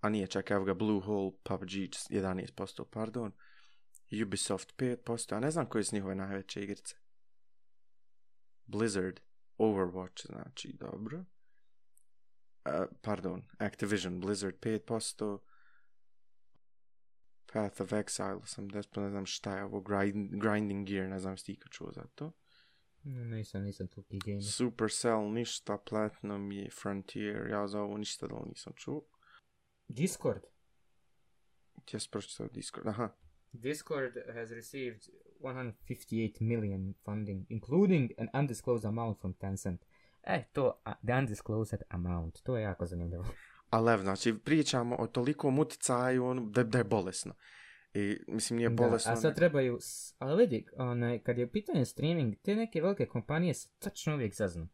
a 0.00 0.08
nije 0.08 0.26
čak 0.26 0.50
evo 0.50 0.64
ga 0.64 0.74
Bluehole, 0.74 1.32
PUBG 1.42 1.70
11%, 2.10 2.84
pardon, 2.90 3.32
Ubisoft 4.22 4.76
5%, 4.76 5.36
a 5.36 5.40
ne 5.40 5.50
znam 5.50 5.66
koje 5.66 5.84
su 5.84 5.94
njihove 5.94 6.14
najveće 6.14 6.62
igrice. 6.62 6.94
Blizzard, 8.66 9.20
Overwatch, 9.58 10.26
znači, 10.26 10.72
dobro. 10.72 11.18
Uh, 11.18 11.24
pardon, 13.02 13.42
Activision, 13.58 14.20
Blizzard 14.20 14.56
5%, 14.60 15.38
Path 17.52 17.80
of 17.80 17.92
Exile 17.92 18.46
sam 18.46 18.68
despo, 18.68 19.00
ne 19.00 19.10
znam 19.10 19.26
šta 19.26 19.56
je 19.56 19.64
ovo, 19.64 19.80
grind, 19.80 20.30
Grinding 20.42 20.88
Gear, 20.88 21.08
ne 21.08 21.18
znam 21.18 21.36
sti 21.36 21.52
ikad 21.52 21.72
čuo 21.72 21.92
za 21.92 22.04
to. 22.14 22.32
Nisam, 23.04 23.62
nisam 23.62 23.88
tu 23.88 24.04
gamer. 24.10 24.44
Supercell, 24.44 25.32
ništa, 25.32 25.78
Platinum 25.78 26.52
i 26.52 26.70
Frontier, 26.70 27.46
ja 27.50 27.68
za 27.68 27.80
ovo 27.80 27.98
ništa 27.98 28.26
da 28.26 28.34
nisam 28.46 28.72
čuo. 28.76 29.02
Discord. 29.90 30.42
Jes 31.92 32.08
pročitao 32.08 32.48
Discord, 32.48 32.86
aha. 32.86 33.08
Discord 33.52 34.12
has 34.34 34.50
received 34.50 35.08
158 35.40 36.40
million 36.40 36.94
funding, 37.04 37.46
including 37.48 38.10
an 38.18 38.28
undisclosed 38.40 38.84
amount 38.84 39.20
from 39.20 39.34
Tencent. 39.34 39.84
E, 40.22 40.44
to, 40.52 40.80
a, 40.84 40.94
the 41.06 41.18
undisclosed 41.18 41.82
amount, 41.88 42.42
to 42.42 42.56
je 42.56 42.62
jako 42.62 42.86
zanimljivo. 42.86 43.24
Ali 43.70 43.92
evo, 43.92 44.02
znači, 44.02 44.34
pričamo 44.44 44.96
o 44.96 45.06
tolikom 45.06 45.58
uticaju 45.58 46.24
ono, 46.24 46.42
da, 46.42 46.62
da 46.62 46.78
je 46.78 46.84
bolesno. 46.84 47.34
I, 47.94 48.18
mislim, 48.28 48.56
nije 48.56 48.70
bolesno. 48.70 49.10
Da, 49.10 49.12
a 49.12 49.20
sad 49.20 49.34
trebaju, 49.34 49.78
ali 50.18 50.42
vidi, 50.42 50.66
onaj, 50.76 51.18
kad 51.18 51.38
je 51.38 51.44
u 51.44 51.50
pitanju 51.50 51.84
streaming, 51.84 52.34
te 52.42 52.54
neke 52.54 52.82
velike 52.82 53.06
kompanije 53.06 53.54
se 53.54 53.68
tačno 53.78 54.14
uvijek 54.14 54.34
zaznu. 54.34 54.68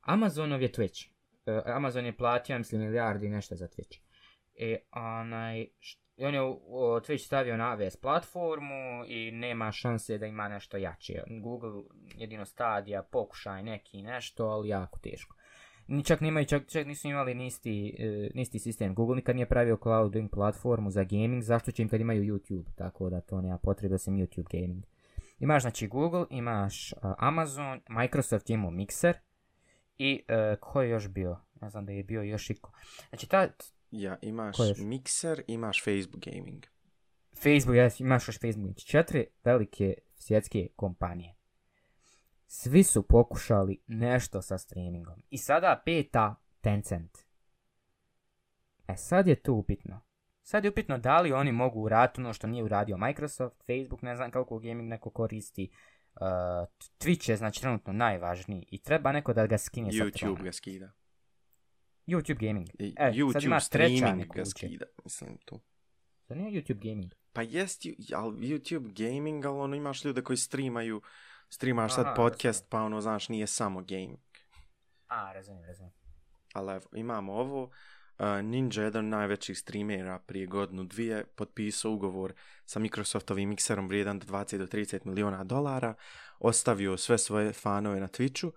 Amazonov 0.00 0.62
je 0.62 0.72
Twitch. 0.72 1.08
E, 1.46 1.62
Amazon 1.66 2.06
je 2.06 2.16
platio, 2.16 2.58
mislim, 2.58 2.80
milijardi 2.80 3.26
i 3.26 3.30
nešto 3.30 3.56
za 3.56 3.68
Twitch. 3.68 4.03
E, 4.56 4.76
onaj, 4.92 5.66
i 6.16 6.24
on 6.24 6.34
je 6.34 6.40
Twitch 6.40 7.26
stavio 7.26 7.56
na 7.56 7.76
AWS 7.76 8.00
platformu 8.00 9.04
i 9.08 9.30
nema 9.30 9.72
šanse 9.72 10.18
da 10.18 10.26
ima 10.26 10.48
nešto 10.48 10.76
jače. 10.76 11.22
Google 11.42 11.82
jedino 12.16 12.44
stadija, 12.44 13.02
pokušaj 13.02 13.62
neki 13.62 14.02
nešto, 14.02 14.46
ali 14.46 14.68
jako 14.68 14.98
teško. 14.98 15.36
Ni 15.86 16.04
čak 16.04 16.20
nemaju, 16.20 16.46
čak, 16.46 16.66
čak 16.68 16.86
nisu 16.86 17.08
imali 17.08 17.34
nisti, 17.34 17.96
e, 17.98 18.30
nisti 18.34 18.58
sistem. 18.58 18.94
Google 18.94 19.16
nikad 19.16 19.36
nije 19.36 19.48
pravio 19.48 19.78
clouding 19.82 20.30
platformu 20.30 20.90
za 20.90 21.04
gaming, 21.04 21.42
zašto 21.42 21.72
će 21.72 21.82
im 21.82 21.88
kad 21.88 22.00
imaju 22.00 22.34
YouTube, 22.34 22.74
tako 22.76 23.10
da 23.10 23.20
to 23.20 23.40
nema 23.40 23.58
potrebe 23.58 23.98
sam 23.98 24.14
YouTube 24.14 24.60
gaming. 24.60 24.84
Imaš 25.38 25.62
znači 25.62 25.88
Google, 25.88 26.24
imaš 26.30 26.92
uh, 26.92 26.98
Amazon, 27.18 27.80
Microsoft 27.88 28.50
je 28.50 28.54
imao 28.54 28.70
Mixer 28.70 29.14
i 29.98 30.22
uh, 30.28 30.60
ko 30.60 30.82
je 30.82 30.90
još 30.90 31.08
bio? 31.08 31.36
Ne 31.60 31.70
znam 31.70 31.86
da 31.86 31.92
je 31.92 32.04
bio 32.04 32.22
još 32.22 32.50
iko. 32.50 32.72
Znači 33.08 33.28
ta 33.28 33.48
Ja, 33.96 34.18
imaš 34.22 34.56
Ko 34.56 34.64
još? 34.64 34.78
Mixer, 34.78 35.42
imaš 35.46 35.84
Facebook 35.84 36.24
Gaming. 36.24 36.64
Facebook, 37.42 37.76
ja, 37.76 37.88
imaš 37.98 38.28
još 38.28 38.40
Facebook, 38.40 38.66
znači 38.66 38.86
četiri 38.86 39.26
velike 39.44 39.94
svjetske 40.16 40.68
kompanije. 40.76 41.34
Svi 42.46 42.82
su 42.82 43.02
pokušali 43.02 43.82
nešto 43.86 44.42
sa 44.42 44.58
streamingom. 44.58 45.22
I 45.30 45.38
sada 45.38 45.82
peta 45.84 46.34
Tencent. 46.60 47.18
E 48.88 48.96
sad 48.96 49.26
je 49.26 49.42
tu 49.42 49.54
upitno. 49.54 50.00
Sad 50.42 50.64
je 50.64 50.70
upitno 50.70 50.98
da 50.98 51.20
li 51.20 51.32
oni 51.32 51.52
mogu 51.52 51.80
uraditi 51.80 52.20
ono 52.20 52.32
što 52.32 52.46
nije 52.46 52.64
uradio 52.64 52.96
Microsoft, 52.96 53.56
Facebook, 53.66 54.02
ne 54.02 54.16
znam 54.16 54.30
kako 54.30 54.58
gaming 54.58 54.88
neko 54.88 55.10
koristi. 55.10 55.70
Uh, 56.14 56.20
Twitch 56.98 57.30
je 57.30 57.36
znači 57.36 57.60
trenutno 57.60 57.92
najvažniji 57.92 58.66
i 58.70 58.82
treba 58.82 59.12
neko 59.12 59.32
da 59.32 59.46
ga 59.46 59.58
skine 59.58 59.92
sa 59.92 59.98
YouTube 59.98 60.42
ga 60.42 60.52
skida. 60.52 60.92
YouTube 62.06 62.46
gaming. 62.46 62.68
E, 62.78 62.92
sad 62.96 63.14
YouTube 63.14 63.44
ima 63.44 63.60
treća 63.60 63.96
streaming 63.96 64.32
ga 64.34 64.44
skida. 64.44 64.86
Mislim, 65.04 65.38
tu. 65.44 65.60
Sad 66.28 66.36
nije 66.36 66.62
YouTube 66.62 66.88
gaming. 66.88 67.12
Pa 67.32 67.42
jest, 67.42 67.82
ali 68.14 68.48
YouTube 68.48 68.92
gaming, 69.06 69.44
ali 69.46 69.58
ono 69.58 69.76
imaš 69.76 70.04
ljude 70.04 70.22
koji 70.22 70.36
streamaju, 70.36 71.02
streamaš 71.50 71.94
sad 71.94 72.16
podcast, 72.16 72.66
pa 72.70 72.82
ono, 72.82 73.00
znaš, 73.00 73.28
nije 73.28 73.46
samo 73.46 73.80
gaming. 73.80 74.18
A, 75.06 75.32
razumijem, 75.32 75.64
razumijem. 75.66 75.94
Ali 76.54 76.72
evo, 76.72 76.84
imamo 76.94 77.32
ovo. 77.32 77.70
Uh, 78.18 78.26
Ninja, 78.44 78.82
jedan 78.82 79.08
najvećih 79.08 79.58
streamera 79.58 80.18
prije 80.18 80.46
godinu 80.46 80.84
dvije, 80.84 81.24
potpisao 81.24 81.92
ugovor 81.92 82.32
sa 82.64 82.78
Microsoftovim 82.78 83.48
mikserom 83.48 83.88
vrijedan 83.88 84.18
do 84.18 84.26
20 84.26 84.58
do 84.58 84.66
30 84.66 85.06
miliona 85.06 85.44
dolara, 85.44 85.94
ostavio 86.38 86.96
sve 86.96 87.18
svoje 87.18 87.52
fanove 87.52 88.00
na 88.00 88.08
Twitchu 88.08 88.50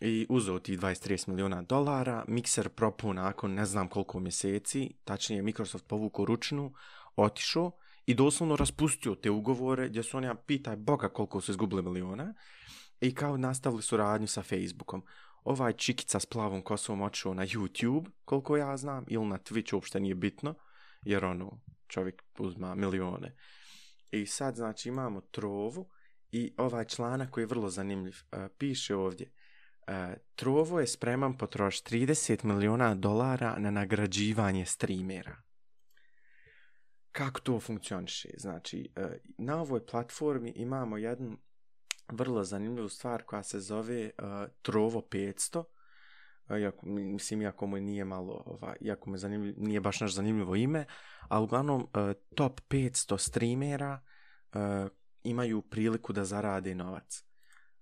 i 0.00 0.26
uzeo 0.28 0.58
ti 0.58 0.76
20-30 0.76 1.28
miliona 1.28 1.62
dolara. 1.62 2.24
Mixer 2.28 2.68
propuo 2.68 3.12
nakon 3.12 3.54
ne 3.54 3.66
znam 3.66 3.88
koliko 3.88 4.20
mjeseci, 4.20 4.94
tačnije 5.04 5.42
Microsoft 5.42 5.86
povukao 5.86 6.24
ručnu, 6.24 6.72
otišao 7.16 7.72
i 8.06 8.14
doslovno 8.14 8.56
raspustio 8.56 9.14
te 9.14 9.30
ugovore 9.30 9.88
gdje 9.88 10.02
su 10.02 10.16
oni, 10.16 10.26
ja 10.26 10.34
pitaj 10.34 10.76
Boga 10.76 11.08
koliko 11.08 11.40
su 11.40 11.52
izgubili 11.52 11.82
miliona 11.82 12.34
i 13.00 13.14
kao 13.14 13.36
nastavili 13.36 13.82
suradnju 13.82 14.26
sa 14.26 14.42
Facebookom 14.42 15.02
ovaj 15.44 15.72
čikica 15.72 16.20
s 16.20 16.26
plavom 16.26 16.62
kosom 16.62 17.02
otišao 17.02 17.34
na 17.34 17.46
YouTube, 17.46 18.10
koliko 18.24 18.56
ja 18.56 18.76
znam, 18.76 19.04
ili 19.08 19.26
na 19.26 19.38
Twitch, 19.38 19.74
uopšte 19.74 20.00
nije 20.00 20.14
bitno, 20.14 20.54
jer 21.02 21.24
ono, 21.24 21.60
čovjek 21.86 22.22
uzma 22.38 22.74
milione. 22.74 23.36
I 24.10 24.26
sad, 24.26 24.56
znači, 24.56 24.88
imamo 24.88 25.20
trovu 25.20 25.88
i 26.32 26.54
ovaj 26.56 26.84
članak 26.84 27.30
koji 27.30 27.42
je 27.42 27.46
vrlo 27.46 27.68
zanimljiv, 27.70 28.16
e, 28.32 28.48
piše 28.58 28.96
ovdje, 28.96 29.32
E, 29.86 30.14
trovo 30.34 30.80
je 30.80 30.86
spreman 30.86 31.38
potrošiti 31.38 31.96
30 31.96 32.44
miliona 32.44 32.94
dolara 32.94 33.58
na 33.58 33.70
nagrađivanje 33.70 34.66
streamera. 34.66 35.36
Kako 37.12 37.40
to 37.40 37.60
funkcioniše? 37.60 38.28
Znači, 38.36 38.92
e, 38.96 39.18
na 39.38 39.60
ovoj 39.60 39.86
platformi 39.86 40.52
imamo 40.56 40.96
jednu 40.96 41.36
vrlo 42.08 42.44
zanimljivu 42.44 42.88
stvar 42.88 43.22
koja 43.22 43.42
se 43.42 43.60
zove 43.60 44.10
Trovo 44.62 45.00
500. 45.00 45.64
Iako, 46.60 46.86
mislim, 46.86 47.42
iako 47.42 47.66
mu 47.66 47.76
nije 47.76 48.04
malo, 48.04 48.42
ovaj, 48.46 48.76
iako 48.80 49.10
mu 49.10 49.16
zanimljiv, 49.16 49.54
nije 49.56 49.80
baš 49.80 50.00
naš 50.00 50.14
zanimljivo 50.14 50.56
ime, 50.56 50.84
ali 51.28 51.44
uglavnom 51.44 51.88
e, 51.94 52.14
top 52.34 52.60
500 52.68 53.18
streamera 53.18 54.00
uh, 54.54 54.60
imaju 55.22 55.62
priliku 55.62 56.12
da 56.12 56.24
zarade 56.24 56.74
novac. 56.74 57.24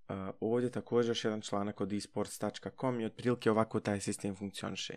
Uh, 0.08 0.14
ovdje 0.40 0.70
također 0.70 1.10
još 1.10 1.24
jedan 1.24 1.40
članak 1.40 1.80
od 1.80 1.92
esports.com 1.92 3.00
i 3.00 3.04
otprilike 3.04 3.50
ovako 3.50 3.80
taj 3.80 4.00
sistem 4.00 4.36
funkcioniše. 4.36 4.94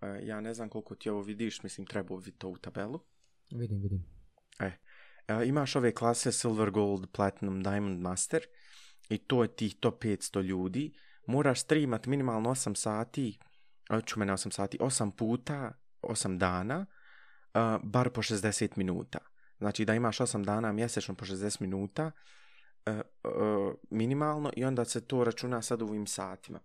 Uh, 0.00 0.08
ja 0.22 0.40
ne 0.40 0.54
znam 0.54 0.68
koliko 0.68 0.94
ti 0.94 1.10
ovo 1.10 1.22
vidiš, 1.22 1.62
mislim 1.62 1.86
treba 1.86 2.16
vidjeti 2.16 2.38
to 2.38 2.48
u 2.48 2.56
tabelu. 2.56 3.00
Vidim, 3.50 3.80
vidim. 3.82 4.04
E, 4.60 4.72
e, 5.28 5.46
imaš 5.46 5.76
ove 5.76 5.94
klase 5.94 6.32
Silver, 6.32 6.70
Gold, 6.70 7.06
Platinum, 7.12 7.62
Diamond, 7.62 8.00
Master 8.00 8.42
i 9.08 9.18
to 9.18 9.42
je 9.42 9.56
tih 9.56 9.74
top 9.80 10.04
500 10.04 10.42
ljudi. 10.42 10.94
Moraš 11.26 11.60
streamat 11.60 12.06
minimalno 12.06 12.50
8 12.50 12.74
sati, 12.74 13.38
ću 14.06 14.18
mene 14.18 14.32
8 14.32 14.52
sati, 14.52 14.78
8 14.78 15.10
puta, 15.10 15.72
8 16.02 16.38
dana, 16.38 16.86
uh, 17.54 17.60
bar 17.82 18.10
po 18.10 18.22
60 18.22 18.68
minuta. 18.76 19.18
Znači 19.58 19.84
da 19.84 19.94
imaš 19.94 20.18
8 20.18 20.44
dana 20.44 20.72
mjesečno 20.72 21.14
po 21.14 21.24
60 21.24 21.60
minuta 21.60 22.06
uh, 22.06 22.12
uh, 22.86 23.74
minimalno 23.90 24.50
i 24.56 24.64
onda 24.64 24.84
se 24.84 25.06
to 25.06 25.24
računa 25.24 25.62
sad 25.62 25.82
u 25.82 25.86
ovim 25.86 26.06
satima. 26.06 26.60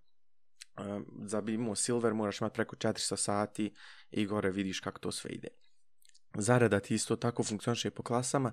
Uh, 0.78 1.02
za 1.26 1.42
bi 1.42 1.54
imao 1.54 1.76
Silver 1.76 2.14
moraš 2.14 2.42
imati 2.42 2.56
preko 2.56 2.76
400 2.76 3.16
sati 3.16 3.74
i 4.12 4.26
gore 4.26 4.52
vidiš 4.52 4.80
kako 4.80 5.00
to 5.00 5.12
sve 5.12 5.32
ide 5.32 5.50
zarada 6.34 6.80
ti 6.80 6.96
isto 6.96 7.16
tako 7.16 7.44
funkcioniše 7.44 7.92
po 7.92 8.04
klasama. 8.04 8.52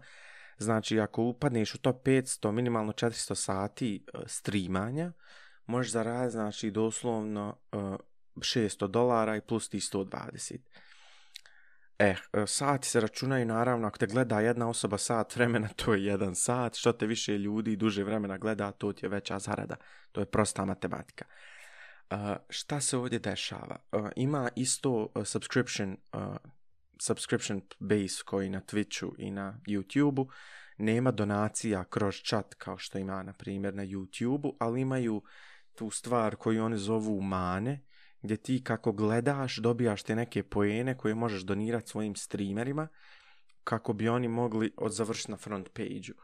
Znači, 0.58 1.00
ako 1.00 1.22
upadneš 1.22 1.74
u 1.74 1.78
top 1.78 2.06
500, 2.06 2.52
minimalno 2.52 2.92
400 2.92 3.34
sati 3.34 4.04
uh, 4.14 4.20
streamanja, 4.26 5.12
možeš 5.66 5.92
zaraditi, 5.92 6.32
znači, 6.32 6.70
doslovno 6.70 7.58
uh, 7.72 7.80
600 8.36 8.86
dolara 8.86 9.36
i 9.36 9.40
plus 9.40 9.68
ti 9.68 9.78
120. 9.78 10.58
Eh, 11.98 12.16
e, 12.32 12.46
sati 12.46 12.88
se 12.88 13.00
računaju, 13.00 13.46
naravno, 13.46 13.88
ako 13.88 13.98
te 13.98 14.06
gleda 14.06 14.40
jedna 14.40 14.68
osoba 14.68 14.98
sat 14.98 15.36
vremena, 15.36 15.68
to 15.76 15.94
je 15.94 16.04
jedan 16.04 16.34
sat. 16.34 16.74
Što 16.74 16.92
te 16.92 17.06
više 17.06 17.38
ljudi 17.38 17.76
duže 17.76 18.04
vremena 18.04 18.38
gleda, 18.38 18.72
to 18.72 18.92
ti 18.92 19.06
je 19.06 19.10
veća 19.10 19.38
zarada. 19.38 19.76
To 20.12 20.20
je 20.20 20.26
prosta 20.26 20.64
matematika. 20.64 21.24
Uh, 22.10 22.18
šta 22.48 22.80
se 22.80 22.96
ovdje 22.96 23.18
dešava? 23.18 23.76
Uh, 23.92 24.08
ima 24.16 24.48
isto 24.56 24.90
uh, 24.90 25.24
subscription 25.24 25.96
uh, 26.12 26.36
subscription 27.00 27.62
base 27.78 28.22
koji 28.24 28.50
na 28.50 28.60
Twitchu 28.60 29.14
i 29.18 29.30
na 29.30 29.58
YouTubeu 29.66 30.28
nema 30.78 31.10
donacija 31.10 31.84
kroz 31.84 32.14
chat 32.22 32.54
kao 32.54 32.78
što 32.78 32.98
ima 32.98 33.22
na 33.22 33.32
primjer 33.32 33.74
na 33.74 33.82
YouTubeu, 33.82 34.56
ali 34.58 34.80
imaju 34.80 35.22
tu 35.74 35.90
stvar 35.90 36.36
koju 36.36 36.64
oni 36.64 36.76
zovu 36.76 37.20
mane, 37.20 37.82
gdje 38.22 38.36
ti 38.36 38.64
kako 38.64 38.92
gledaš 38.92 39.56
dobijaš 39.56 40.02
te 40.02 40.14
neke 40.14 40.42
pojene 40.42 40.96
koje 40.98 41.14
možeš 41.14 41.42
donirati 41.42 41.88
svojim 41.88 42.14
streamerima 42.14 42.88
kako 43.64 43.92
bi 43.92 44.08
oni 44.08 44.28
mogli 44.28 44.72
odzavršiti 44.76 45.30
na 45.30 45.36
front 45.36 45.68
page-u. 45.72 46.14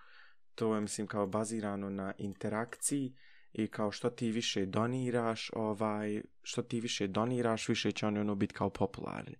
To 0.54 0.74
je 0.74 0.80
mislim 0.80 1.06
kao 1.06 1.26
bazirano 1.26 1.90
na 1.90 2.12
interakciji 2.18 3.14
i 3.52 3.66
kao 3.66 3.90
što 3.90 4.10
ti 4.10 4.30
više 4.30 4.66
doniraš, 4.66 5.50
ovaj, 5.54 6.22
što 6.42 6.62
ti 6.62 6.80
više 6.80 7.06
doniraš, 7.06 7.68
više 7.68 7.92
će 7.92 8.06
oni 8.06 8.18
ono 8.18 8.34
biti 8.34 8.54
kao 8.54 8.70
popularni. 8.70 9.36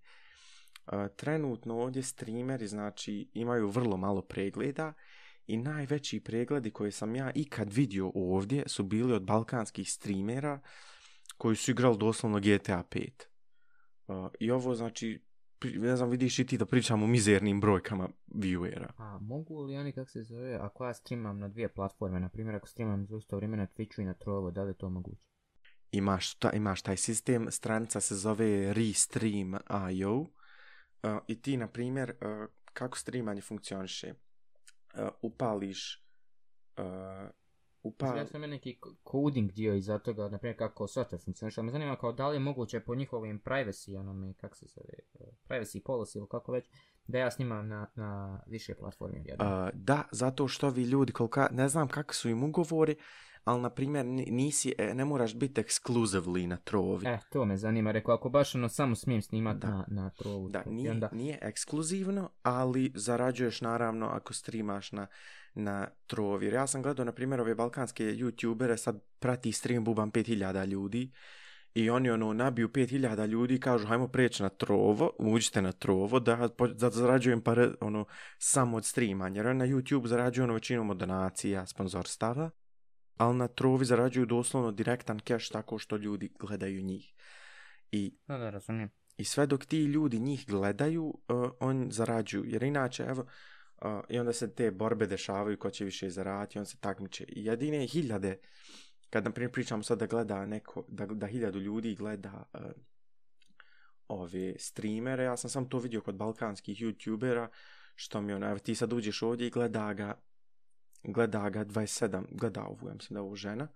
E, 0.87 1.09
trenutno 1.17 1.79
ovdje 1.79 2.03
streameri 2.03 2.67
znači 2.67 3.31
imaju 3.35 3.69
vrlo 3.69 3.97
malo 3.97 4.23
pregleda 4.23 4.93
i 5.47 5.57
najveći 5.57 6.21
pregledi 6.21 6.71
koje 6.71 6.91
sam 6.91 7.17
ja 7.17 7.31
ikad 7.35 7.73
vidio 7.73 8.13
ovdje 8.15 8.63
su 8.67 8.83
bili 8.83 9.13
od 9.13 9.23
balkanskih 9.23 9.91
streamera 9.91 10.61
koji 11.43 11.57
su 11.57 11.71
igrali 11.71 11.99
doslovno 11.99 12.39
GTA 12.39 12.85
5. 12.91 13.11
Uh, 14.07 14.31
I 14.41 14.51
ovo 14.51 14.75
znači 14.75 15.23
ne 15.63 15.97
znam, 15.97 16.11
vidiš 16.11 16.39
i 16.39 16.47
ti 16.47 16.59
da 16.59 16.67
pričamo 16.67 17.05
o 17.05 17.09
mizernim 17.09 17.61
brojkama 17.61 18.09
viewera. 18.29 18.87
A 18.97 19.19
mogu 19.19 19.63
li 19.63 19.77
oni, 19.77 19.93
kako 19.93 20.11
se 20.11 20.23
zove, 20.23 20.55
ako 20.55 20.85
ja 20.85 20.95
streamam 20.95 21.39
na 21.39 21.49
dvije 21.49 21.69
platforme, 21.69 22.21
na 22.21 22.29
primjer 22.29 22.57
ako 22.57 22.69
streamam 22.69 23.07
za 23.07 23.17
isto 23.17 23.37
vrijeme 23.37 23.57
na 23.57 23.67
Twitchu 23.67 24.03
i 24.03 24.05
na 24.05 24.15
Trovo, 24.15 24.51
da 24.51 24.63
li 24.63 24.71
je 24.71 24.75
to 24.75 24.89
moguće? 24.89 25.23
Imaš, 25.93 26.35
ta, 26.35 26.53
imaš 26.53 26.83
taj 26.83 26.97
sistem, 26.97 27.51
stranica 27.51 28.01
se 28.01 28.15
zove 28.15 28.73
Restream.io 28.73 30.19
uh, 30.19 30.29
i 31.27 31.43
ti, 31.43 31.57
na 31.57 31.69
primjer, 31.69 32.11
uh, 32.11 32.49
kako 32.73 32.99
streamanje 32.99 33.41
funkcioniše? 33.41 34.15
Uh, 34.95 35.09
upališ 35.23 36.07
uh, 36.77 37.31
upal... 37.83 38.17
Ja 38.17 38.27
sam 38.27 38.41
neki 38.41 38.79
coding 39.11 39.53
dio 39.53 39.75
iza 39.75 39.99
toga, 39.99 40.29
na 40.29 40.39
primjer 40.39 40.59
kako 40.59 40.85
software 40.87 41.25
funkcioniše, 41.25 41.61
ali 41.61 41.67
me 41.67 41.73
zanima 41.73 41.97
kao 41.97 42.13
da 42.13 42.29
li 42.29 42.37
je 42.37 42.41
moguće 42.41 42.81
po 42.81 42.95
njihovim 42.95 43.41
privacy, 43.45 43.99
onome, 43.99 44.35
kako 44.41 44.57
se 44.57 44.67
zove, 44.67 44.95
uh, 45.15 45.27
privacy 45.49 45.83
policy 45.83 46.19
ili 46.19 46.27
kako 46.31 46.53
već, 46.53 46.71
da 47.07 47.19
ja 47.19 47.31
snimam 47.31 47.69
na, 47.69 47.87
na 47.95 48.41
više 48.47 48.75
platforme. 48.75 49.23
jedno. 49.25 49.65
Uh, 49.65 49.71
da, 49.75 50.03
zato 50.13 50.49
što 50.49 50.69
vi 50.71 50.83
ljudi, 50.83 51.13
kolika, 51.13 51.49
ne 51.53 51.69
znam 51.69 51.89
kakvi 51.89 52.15
su 52.15 52.29
im 52.29 52.45
ugovori, 52.45 52.97
ali, 53.45 53.63
na 53.63 53.71
primjer, 53.71 54.07
ni- 54.07 54.31
nisi, 54.31 54.75
e, 54.79 54.95
ne 54.95 55.05
moraš 55.05 55.35
biti 55.35 55.63
exclusively 55.63 56.47
na 56.47 56.57
trovi. 56.57 57.07
E, 57.07 57.19
to 57.33 57.45
me 57.45 57.57
zanima, 57.57 57.91
rekao, 57.91 58.15
ako 58.15 58.29
baš 58.29 58.55
ono 58.55 58.69
samo 58.69 58.95
smijem 58.95 59.23
snimat 59.23 59.57
Da. 59.57 59.69
na, 59.69 59.85
na 59.89 60.11
Trovu. 60.11 60.49
Da, 60.49 60.63
nije, 60.67 60.91
onda, 60.91 61.09
nije 61.13 61.39
ekskluzivno, 61.43 62.31
ali 62.43 62.93
zarađuješ 62.95 63.61
naravno 63.61 64.07
ako 64.07 64.35
streamaš 64.35 64.93
na, 64.93 65.07
na 65.55 65.89
trovi. 66.07 66.47
Jer 66.47 66.55
ja 66.55 66.67
sam 66.67 66.83
gledao, 66.83 67.05
na 67.05 67.13
primjer, 67.13 67.41
ove 67.41 67.55
balkanske 67.55 68.05
youtubere, 68.05 68.77
sad 68.77 69.01
prati 69.19 69.53
stream 69.53 69.85
bubam 69.85 70.13
5000 70.13 70.67
ljudi 70.67 71.13
i 71.75 71.91
oni 71.91 72.11
ono 72.11 72.33
nabiju 72.33 72.69
5000 72.69 73.27
ljudi 73.27 73.55
i 73.55 73.61
kažu 73.61 73.87
hajmo 73.87 74.09
preći 74.09 74.43
na 74.43 74.49
trovo, 74.49 75.13
uđite 75.19 75.63
na 75.63 75.73
trovo 75.73 76.21
da, 76.21 76.49
da 76.75 76.91
zarađujem 76.91 77.41
pare 77.41 77.71
ono, 77.81 78.05
samo 78.39 78.77
od 78.77 78.85
streamanja. 78.85 79.43
Jer 79.43 79.57
na 79.57 79.67
YouTube 79.67 80.07
zarađuju 80.07 80.45
ono 80.45 80.55
većinom 80.55 80.91
od 80.91 80.97
donacija, 80.97 81.67
sponzorstava, 81.67 82.51
ali 83.17 83.37
na 83.37 83.49
trovi 83.49 83.85
zarađuju 83.85 84.27
doslovno 84.27 84.73
direktan 84.73 85.21
cash 85.29 85.53
tako 85.53 85.79
što 85.79 85.97
ljudi 85.97 86.33
gledaju 86.39 86.83
njih. 86.83 87.15
I 87.91 88.15
da, 88.27 88.39
da, 88.39 88.51
razumijem. 88.51 88.91
i 89.17 89.25
sve 89.25 89.47
dok 89.47 89.65
ti 89.65 89.85
ljudi 89.85 90.19
njih 90.19 90.45
gledaju, 90.47 91.05
uh, 91.05 91.51
on 91.61 91.89
zarađuju. 91.91 92.45
Jer 92.47 92.63
inače, 92.63 93.03
evo, 93.03 93.23
uh, 93.23 93.29
i 94.09 94.19
onda 94.19 94.33
se 94.33 94.55
te 94.55 94.71
borbe 94.71 95.07
dešavaju 95.07 95.59
ko 95.59 95.71
će 95.71 95.85
više 95.85 96.11
zaraditi, 96.11 96.59
on 96.59 96.67
se 96.67 96.77
takmiče. 96.81 97.25
I 97.29 97.45
jedine 97.45 97.87
hiljade, 97.87 98.39
kad 99.11 99.25
na 99.25 99.31
primjer 99.31 99.53
pričamo 99.53 99.83
sad 99.83 99.99
da 99.99 100.07
gleda 100.07 100.47
neko, 100.47 100.85
da, 100.89 101.07
da 101.07 101.27
hiljadu 101.27 101.59
ljudi 101.61 101.95
gleda 101.95 102.45
uh, 102.55 102.61
ove 104.09 104.55
streamere, 104.59 105.25
ja 105.25 105.37
sam 105.37 105.51
sam 105.51 105.69
to 105.69 105.79
vidio 105.79 106.01
kod 106.01 106.15
balkanskih 106.15 106.79
youtubera, 106.79 107.49
što 107.95 108.21
mi 108.21 108.33
ono, 108.33 108.49
evo 108.49 108.59
ti 108.59 108.75
sad 108.75 108.93
uđeš 108.93 109.23
ovdje 109.23 109.47
i 109.47 109.51
gleda 109.51 109.93
ga, 109.95 110.21
gleda 111.03 111.51
ga 111.51 111.65
27, 111.65 112.25
gleda 112.31 112.65
ovu, 112.65 112.89
ja 112.89 112.95
mislim 112.95 113.15
da 113.15 113.19
je 113.19 113.23
ovo 113.23 113.37
žena, 113.37 113.69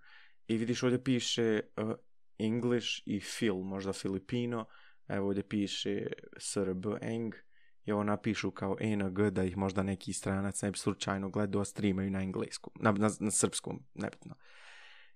i 0.47 0.57
vidiš 0.57 0.83
ovdje 0.83 1.03
piše 1.03 1.61
uh, 1.77 1.91
English 2.37 2.87
i 3.05 3.19
Phil, 3.19 3.55
možda 3.55 3.93
Filipino, 3.93 4.65
evo 5.07 5.27
ovdje 5.27 5.43
piše 5.43 6.07
SRB 6.37 6.85
Eng, 7.01 7.35
i 7.87 7.91
ovo 7.91 8.03
napišu 8.03 8.51
kao 8.51 8.77
ENG 8.79 9.19
da 9.31 9.43
ih 9.43 9.57
možda 9.57 9.83
neki 9.83 10.13
stranac 10.13 10.61
ne 10.61 10.71
bi 10.71 10.77
slučajno 10.77 11.29
gledao, 11.29 11.65
streamaju 11.65 12.11
na 12.11 12.21
engleskom, 12.21 12.73
na, 12.79 12.91
na, 12.91 13.09
na 13.19 13.31
srpskom, 13.31 13.83
nebitno. 13.93 14.35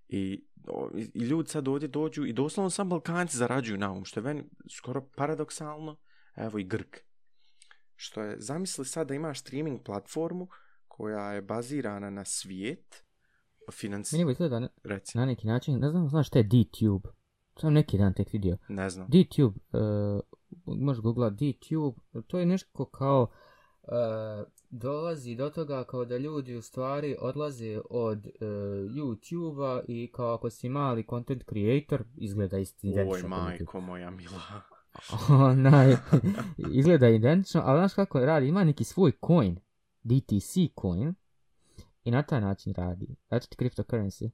I, 0.07 0.45
o, 0.67 0.89
i, 0.95 1.19
ljudi 1.19 1.49
sad 1.49 1.67
ovdje 1.67 1.87
dođu 1.87 2.25
i 2.25 2.33
doslovno 2.33 2.69
sam 2.69 2.89
Balkanci 2.89 3.37
zarađuju 3.37 3.77
na 3.77 3.91
ovom, 3.91 4.05
što 4.05 4.19
je 4.19 4.23
meni 4.23 4.43
skoro 4.77 5.09
paradoksalno, 5.15 5.97
evo 6.35 6.59
i 6.59 6.63
Grk. 6.63 6.97
Što 7.95 8.21
je, 8.21 8.35
zamisli 8.39 8.85
sad 8.85 9.07
da 9.07 9.13
imaš 9.13 9.39
streaming 9.39 9.83
platformu 9.85 10.47
koja 10.87 11.31
je 11.33 11.41
bazirana 11.41 12.09
na 12.09 12.25
svijet, 12.25 13.03
financi... 13.71 14.15
Meni 14.15 14.23
ovo 14.23 14.31
izgleda 14.31 14.67
Reci, 14.83 15.17
na 15.17 15.25
neki 15.25 15.47
način, 15.47 15.79
ne 15.79 15.89
znam, 15.89 16.09
znaš 16.09 16.27
šta 16.27 16.39
je 16.39 16.43
DTube? 16.43 17.09
Sam 17.61 17.73
neki 17.73 17.97
dan 17.97 18.13
tek 18.13 18.33
vidio. 18.33 18.57
ne 18.69 18.89
znam. 18.89 19.07
DTube, 19.07 19.59
uh, 19.71 20.21
možeš 20.65 21.01
googlat 21.01 21.33
DTube, 21.33 22.23
to 22.27 22.39
je 22.39 22.45
nešto 22.45 22.85
kao 22.85 23.27
uh, 23.83 23.89
dolazi 24.69 25.35
do 25.35 25.49
toga 25.49 25.83
kao 25.83 26.05
da 26.05 26.17
ljudi 26.17 26.55
u 26.55 26.61
stvari 26.61 27.15
odlaze 27.19 27.81
od 27.89 28.17
uh, 28.25 28.41
YouTube-a 28.91 29.81
i 29.87 30.11
kao 30.13 30.33
ako 30.33 30.49
si 30.49 30.69
mali 30.69 31.05
content 31.09 31.43
creator, 31.49 32.03
izgleda 32.17 32.57
isti 32.57 32.87
Oj, 32.87 32.91
identično. 32.91 33.29
YouTube. 33.29 33.43
majko 33.43 33.81
moja 33.81 34.09
mila. 34.09 34.41
Onaj, 35.51 35.95
izgleda 36.71 37.09
identično, 37.09 37.61
ali 37.65 37.79
znaš 37.79 37.93
kako 37.93 38.19
radi, 38.19 38.47
ima 38.47 38.63
neki 38.63 38.83
svoj 38.83 39.11
coin, 39.27 39.59
DTC 40.03 40.53
coin, 40.81 41.13
i 42.03 42.11
na 42.11 42.23
taj 42.23 42.41
način 42.41 42.73
radi. 42.73 43.15
Znači 43.27 43.49
ti 43.49 43.55
cryptocurrency. 43.59 44.29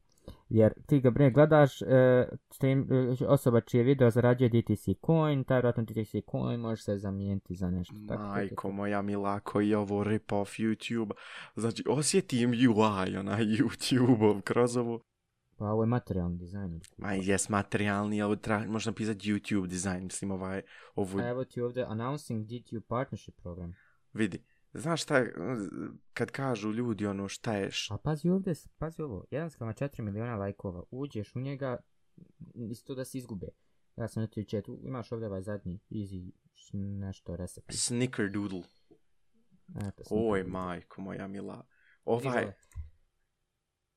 Jer 0.50 0.74
ti 0.86 1.00
ga 1.00 1.10
bre 1.10 1.32
gledaš, 1.32 1.82
e, 1.82 2.28
stream, 2.50 2.88
e, 2.91 3.26
osoba 3.28 3.62
čije 3.62 3.84
video 3.84 4.10
zarađuje 4.10 4.50
DTC 4.50 4.86
coin, 5.06 5.43
taj 5.43 5.60
vratno 5.60 5.84
DTC 5.84 6.16
coin 6.32 6.60
može 6.60 6.84
se 6.84 6.98
zamijeniti 6.98 7.56
za 7.56 7.70
nešto. 7.70 7.95
Tako 8.08 8.24
Majko 8.24 8.72
moja 8.72 9.02
mila, 9.02 9.39
koji 9.39 9.70
je 9.70 9.78
ovo 9.78 10.04
rip 10.04 10.32
off 10.32 10.52
YouTube. 10.52 11.12
Znači, 11.56 11.84
osjetim 11.89 12.50
UI, 12.50 13.18
onaj 13.18 13.43
YouTube-ov 13.58 14.41
kroz 14.41 14.78
ovo. 14.78 15.00
Pa 15.58 15.66
ovo 15.66 15.84
je 15.84 15.88
materijalni 15.88 16.38
dizajn. 16.38 16.82
Ma 16.98 17.14
jes 17.14 17.50
materijalni, 17.50 18.22
ali 18.22 18.38
tra, 18.38 18.66
možda 18.68 18.91
napisati 18.91 19.34
YouTube 19.34 19.68
dizajn, 19.68 20.04
mislim 20.04 20.32
ovaj, 20.32 20.62
ovu, 20.95 21.20
evo 21.20 21.45
ti 21.45 21.62
ovdje 21.62 21.86
announcing 21.88 22.45
DTube 22.45 22.86
partnership 22.88 23.36
program. 23.41 23.74
vidi. 24.14 24.43
Znaš 24.74 25.03
šta 25.03 25.18
je, 25.18 25.34
kad 26.13 26.32
kažu 26.32 26.72
ljudi 26.72 27.05
ono 27.05 27.28
šta 27.28 27.53
je, 27.53 27.72
š, 27.72 27.93
A 27.93 27.97
pazi 27.97 28.30
ovdje, 28.30 28.53
pazi 28.78 29.01
ovo, 29.01 29.26
1,4 29.32 30.01
miliona 30.01 30.36
lajkova, 30.36 30.84
uđeš 30.91 31.36
u 31.36 31.39
njega, 31.39 31.78
isto 32.55 32.95
da 32.95 33.05
se 33.05 33.18
izgube. 33.18 33.47
Ja 33.95 34.07
sam 34.07 34.24
netio 34.24 34.43
chat, 34.43 34.70
u- 34.70 34.80
imaš 34.84 35.11
ovdje 35.11 35.28
ovaj 35.28 35.41
zadnji, 35.41 35.80
easy, 35.89 36.32
nešto 36.99 37.36
recipe. 37.36 37.74
snickerdoodle. 37.74 38.63
Eto, 39.88 40.03
Oj, 40.09 40.43
majko 40.43 41.01
moja 41.01 41.28
mila. 41.28 41.65
Ovaj. 42.05 42.51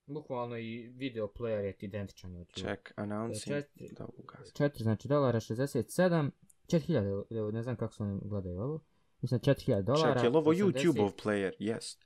Bukvalno 0.06 0.56
i 0.56 0.88
video 0.88 1.26
player 1.28 1.58
je 1.60 1.76
identičan 1.80 2.30
YouTube. 2.30 2.60
check, 2.60 2.92
announcing, 2.96 3.56
Četiri. 3.56 3.88
da 3.98 4.06
ugasim. 4.18 4.52
4, 4.66 4.82
znači 4.82 5.08
dolara 5.08 5.40
67, 5.40 6.30
4000, 6.66 7.24
evo, 7.30 7.50
ne 7.50 7.62
znam 7.62 7.76
kako 7.76 7.94
se 7.94 8.02
oni 8.02 8.20
gledaju 8.24 8.60
ovo. 8.60 8.80
Mislim 9.22 9.40
4000 9.40 9.82
dolara. 9.82 10.14
Ček, 10.14 10.24
je 10.24 10.30
li 10.30 10.36
ovo 10.36 10.52
80 10.52 10.72
YouTube-ov 10.72 11.12
player? 11.24 11.52
Jest. 11.58 12.04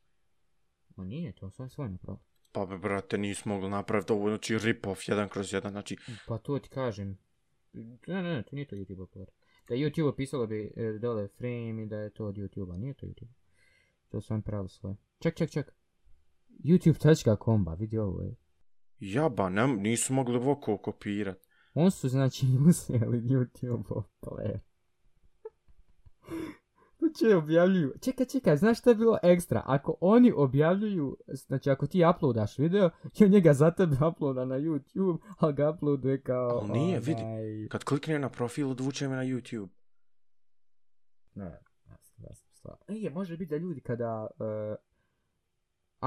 Ma 0.97 1.05
nije, 1.05 1.33
to 1.33 1.51
sam 1.51 1.71
svoj 1.71 1.89
napravio. 1.89 2.21
Pa 2.53 2.67
be, 2.67 2.79
brate, 2.79 3.19
nismo 3.19 3.55
mogli 3.55 3.71
napraviti 3.71 4.13
ovo, 4.13 4.29
znači 4.29 4.55
rip-off, 4.55 5.11
jedan 5.11 5.29
kroz 5.29 5.53
jedan, 5.53 5.73
znači, 5.73 5.97
Pa 6.27 6.39
to 6.39 6.59
ti 6.59 6.69
kažem. 6.69 7.19
Ne, 7.73 8.23
ne, 8.23 8.23
ne, 8.23 8.43
to 8.43 8.57
nije 8.57 8.67
to 8.67 8.77
YouTube 8.77 9.07
player. 9.07 9.27
Da 9.69 9.75
YouTube 9.75 10.17
pisalo 10.17 10.47
bi 10.47 10.73
e, 10.77 10.99
dole 10.99 11.29
frame 11.29 11.83
i 11.83 11.87
da 11.87 11.97
je 11.97 12.11
to 12.11 12.27
od 12.27 12.35
YouTube-a, 12.35 12.77
nije 12.77 12.95
to 12.95 13.07
YouTube. 13.07 13.33
To 14.09 14.21
sam 14.21 14.43
pravilo 14.43 14.69
svoje. 14.69 14.97
Ček, 15.19 15.37
ček, 15.37 15.51
ček. 15.51 15.75
YouTube.com, 16.65 17.65
ba, 17.65 17.75
vidi 17.75 17.99
ovo 17.99 18.23
je. 18.23 18.35
jaba, 18.99 19.49
ne, 19.49 19.67
nisu 19.67 20.13
mogli 20.13 20.37
ovo 20.37 20.61
kopirat. 20.61 21.39
On 21.75 21.91
su 21.91 22.09
znači 22.09 22.47
uzeli 22.69 23.21
YouTube 23.21 24.03
player. 24.21 24.59
Znači 27.19 27.35
objavljuju. 27.35 27.95
Čekaj, 28.01 28.27
čekaj, 28.27 28.57
znaš 28.57 28.79
šta 28.79 28.91
je 28.91 28.97
bilo 28.97 29.19
ekstra? 29.23 29.63
Ako 29.67 29.97
oni 30.01 30.33
objavljuju, 30.37 31.17
znači 31.27 31.71
ako 31.71 31.87
ti 31.87 32.05
uploadaš 32.17 32.59
video, 32.59 32.91
i 33.21 33.25
on 33.25 33.31
njega 33.31 33.53
za 33.55 33.71
tebe 33.71 33.97
uploada 34.07 34.45
na 34.45 34.55
YouTube, 34.55 35.19
ali 35.39 35.53
ga 35.53 35.71
uploaduje 35.71 36.23
kao... 36.23 36.49
Ali 36.49 36.73
nije, 36.73 37.01
vidi. 37.01 37.23
onaj- 37.23 37.69
Kad 37.69 37.85
klikne 37.85 38.19
na 38.19 38.29
profil, 38.29 38.71
odvuče 38.71 39.09
me 39.09 39.17
na 39.17 39.23
YouTube. 39.25 39.69
Ne, 41.35 41.61
jasno, 41.87 42.25
jasno, 42.29 42.51
stvar. 42.53 42.77
E, 42.89 42.95
je, 42.95 43.11
može 43.11 43.37
biti 43.37 43.51
da 43.51 43.57
ljudi 43.57 43.81
kada 43.81 44.27
uh, 44.39 44.77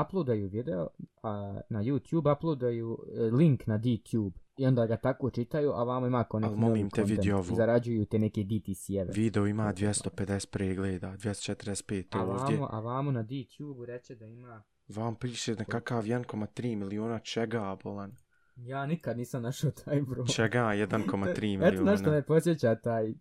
uploadaju 0.05 0.47
video 0.47 0.87
a, 1.23 1.59
na 1.69 1.83
YouTube, 1.83 2.37
uploadaju 2.37 2.97
e, 3.17 3.21
link 3.21 3.67
na 3.67 3.77
DTube 3.77 4.39
i 4.57 4.65
onda 4.65 4.85
ga 4.85 4.97
tako 4.97 5.29
čitaju, 5.29 5.71
a 5.71 5.83
vamo 5.83 6.07
ima 6.07 6.23
kao 6.23 6.39
neki 6.39 6.55
molim 6.55 6.89
te, 6.89 7.03
vidi 7.03 7.31
ovo. 7.31 7.55
zarađuju 7.55 8.05
te 8.05 8.19
neke 8.19 8.41
DTC-eve. 8.41 9.11
Video 9.13 9.47
ima 9.47 9.73
250 9.73 10.47
pregleda, 10.47 11.07
245 11.09 12.05
A 12.11 12.23
ovdje. 12.23 12.55
vamo, 12.57 12.69
a 12.71 12.79
vamo 12.79 13.11
na 13.11 13.23
DTube 13.23 13.85
reče 13.85 14.15
da 14.15 14.25
ima... 14.25 14.63
Vam 14.87 15.15
piše 15.15 15.55
nekakav 15.55 16.03
1,3 16.03 16.75
miliona 16.75 17.19
čega, 17.19 17.77
bolan. 17.83 18.15
Ja 18.55 18.85
nikad 18.85 19.17
nisam 19.17 19.41
našao 19.41 19.71
taj 19.73 20.01
broj. 20.01 20.25
Čega 20.27 20.59
1,3 20.87 21.57
Eto 21.57 21.83
na 21.83 21.95
što 21.95 22.01
miliona. 22.01 22.11
me 22.11 22.21
posjeća 22.23 22.75
taj, 22.75 23.13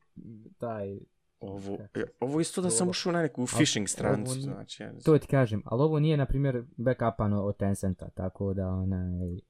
taj, 0.58 0.98
Ovo, 1.40 1.78
ovo 2.20 2.40
isto 2.40 2.62
da 2.62 2.70
sam 2.70 2.88
ušao 2.88 3.12
na 3.12 3.22
neku 3.22 3.46
phishing 3.48 3.88
stranicu, 3.88 4.32
ovo 4.32 4.40
znači. 4.40 4.82
ja- 4.82 4.92
to 5.04 5.18
ti 5.18 5.26
kažem, 5.26 5.62
ali 5.64 5.82
ovo 5.82 5.98
nije, 6.00 6.16
na 6.16 6.26
primjer, 6.26 6.64
backupano 6.76 7.42
od 7.42 7.56
Tencenta, 7.56 8.10
tako 8.10 8.54
da, 8.54 8.68
onaj, 8.68 9.40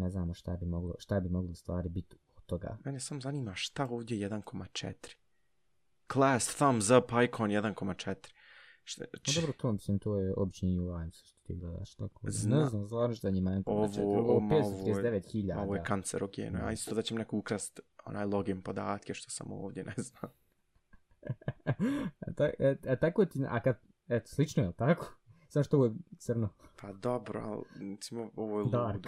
ne 0.00 0.10
znamo 0.10 0.34
šta 0.34 0.56
bi 0.56 0.66
moglo, 0.66 0.94
šta 0.98 1.20
bi 1.20 1.28
moglo 1.28 1.54
stvari 1.54 1.88
biti 1.88 2.16
od 2.36 2.44
toga. 2.44 2.78
Mene 2.84 3.00
sam 3.00 3.20
zanima 3.20 3.52
šta 3.54 3.84
ovdje 3.86 4.18
1,4. 4.20 5.16
class 6.08 6.56
thumbs 6.56 6.90
up 6.90 7.04
icon 7.24 7.50
1,4. 7.50 8.32
Šta, 8.84 9.04
No 9.04 9.18
č- 9.22 9.32
dobro, 9.34 9.52
to 9.52 9.72
mislim, 9.72 9.98
to 9.98 10.16
je 10.16 10.34
obični 10.36 10.78
UI, 10.78 11.10
što 11.12 11.38
ti 11.42 11.54
gledaš 11.56 11.94
tako. 11.94 12.20
Zna- 12.24 12.56
Ne 12.56 12.66
znam, 12.66 12.86
stvarno 12.86 13.14
šta 13.14 13.30
njima 13.30 13.50
je 13.50 13.62
Ovo- 13.66 13.84
ovo, 13.84 14.02
ovo- 14.02 14.20
ovo 14.20 14.36
ovo 14.36 14.54
je- 14.56 14.62
539.000. 14.62 15.58
Ovo 15.58 15.74
je 15.74 15.82
kancerogeno. 15.82 16.58
Da. 16.58 16.66
A 16.66 16.72
isto 16.72 16.94
da 16.94 17.02
će 17.02 17.14
mi 17.14 17.18
neko 17.18 17.36
ukrast 17.36 17.80
onaj 18.04 18.24
login 18.26 18.62
podatke 18.62 19.14
što 19.14 19.30
sam 19.30 19.52
ovdje, 19.52 19.84
ne 19.84 19.94
znam. 19.98 20.32
a, 22.20 22.32
ta, 22.32 22.50
e, 22.58 22.76
a 22.86 22.96
tako 22.96 23.24
ti, 23.24 23.38
a 23.48 23.60
kad, 23.60 23.78
eto, 24.08 24.28
slično 24.28 24.62
je, 24.62 24.72
tako? 24.72 25.06
Samo 25.48 25.64
što 25.64 25.76
ovo 25.76 25.86
je 25.86 25.92
crno. 26.18 26.48
Pa 26.76 26.92
dobro, 26.92 27.40
ali 27.40 27.84
mislim, 27.86 28.30
ovo 28.36 28.60
je 28.60 28.66
Dark. 28.66 29.06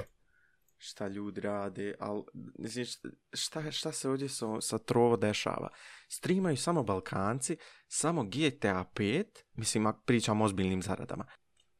Šta 0.85 1.09
ljudi 1.09 1.41
rade, 1.41 1.95
ali 1.99 2.23
mislim, 2.59 2.85
šta- 2.85 3.09
šta, 3.33 3.71
šta 3.71 3.93
se 3.93 4.09
ovdje 4.09 4.29
sa, 4.29 4.61
sa 4.61 4.79
trovo 4.79 5.17
dešava? 5.17 5.69
Streamaju 6.09 6.57
samo 6.57 6.83
Balkanci, 6.83 7.57
samo 7.89 8.25
GTA 8.25 8.85
5, 8.95 9.25
mislim, 9.55 9.87
ako 9.87 10.03
pričam 10.03 10.41
o 10.41 10.45
ozbiljnim 10.45 10.83
zaradama. 10.83 11.25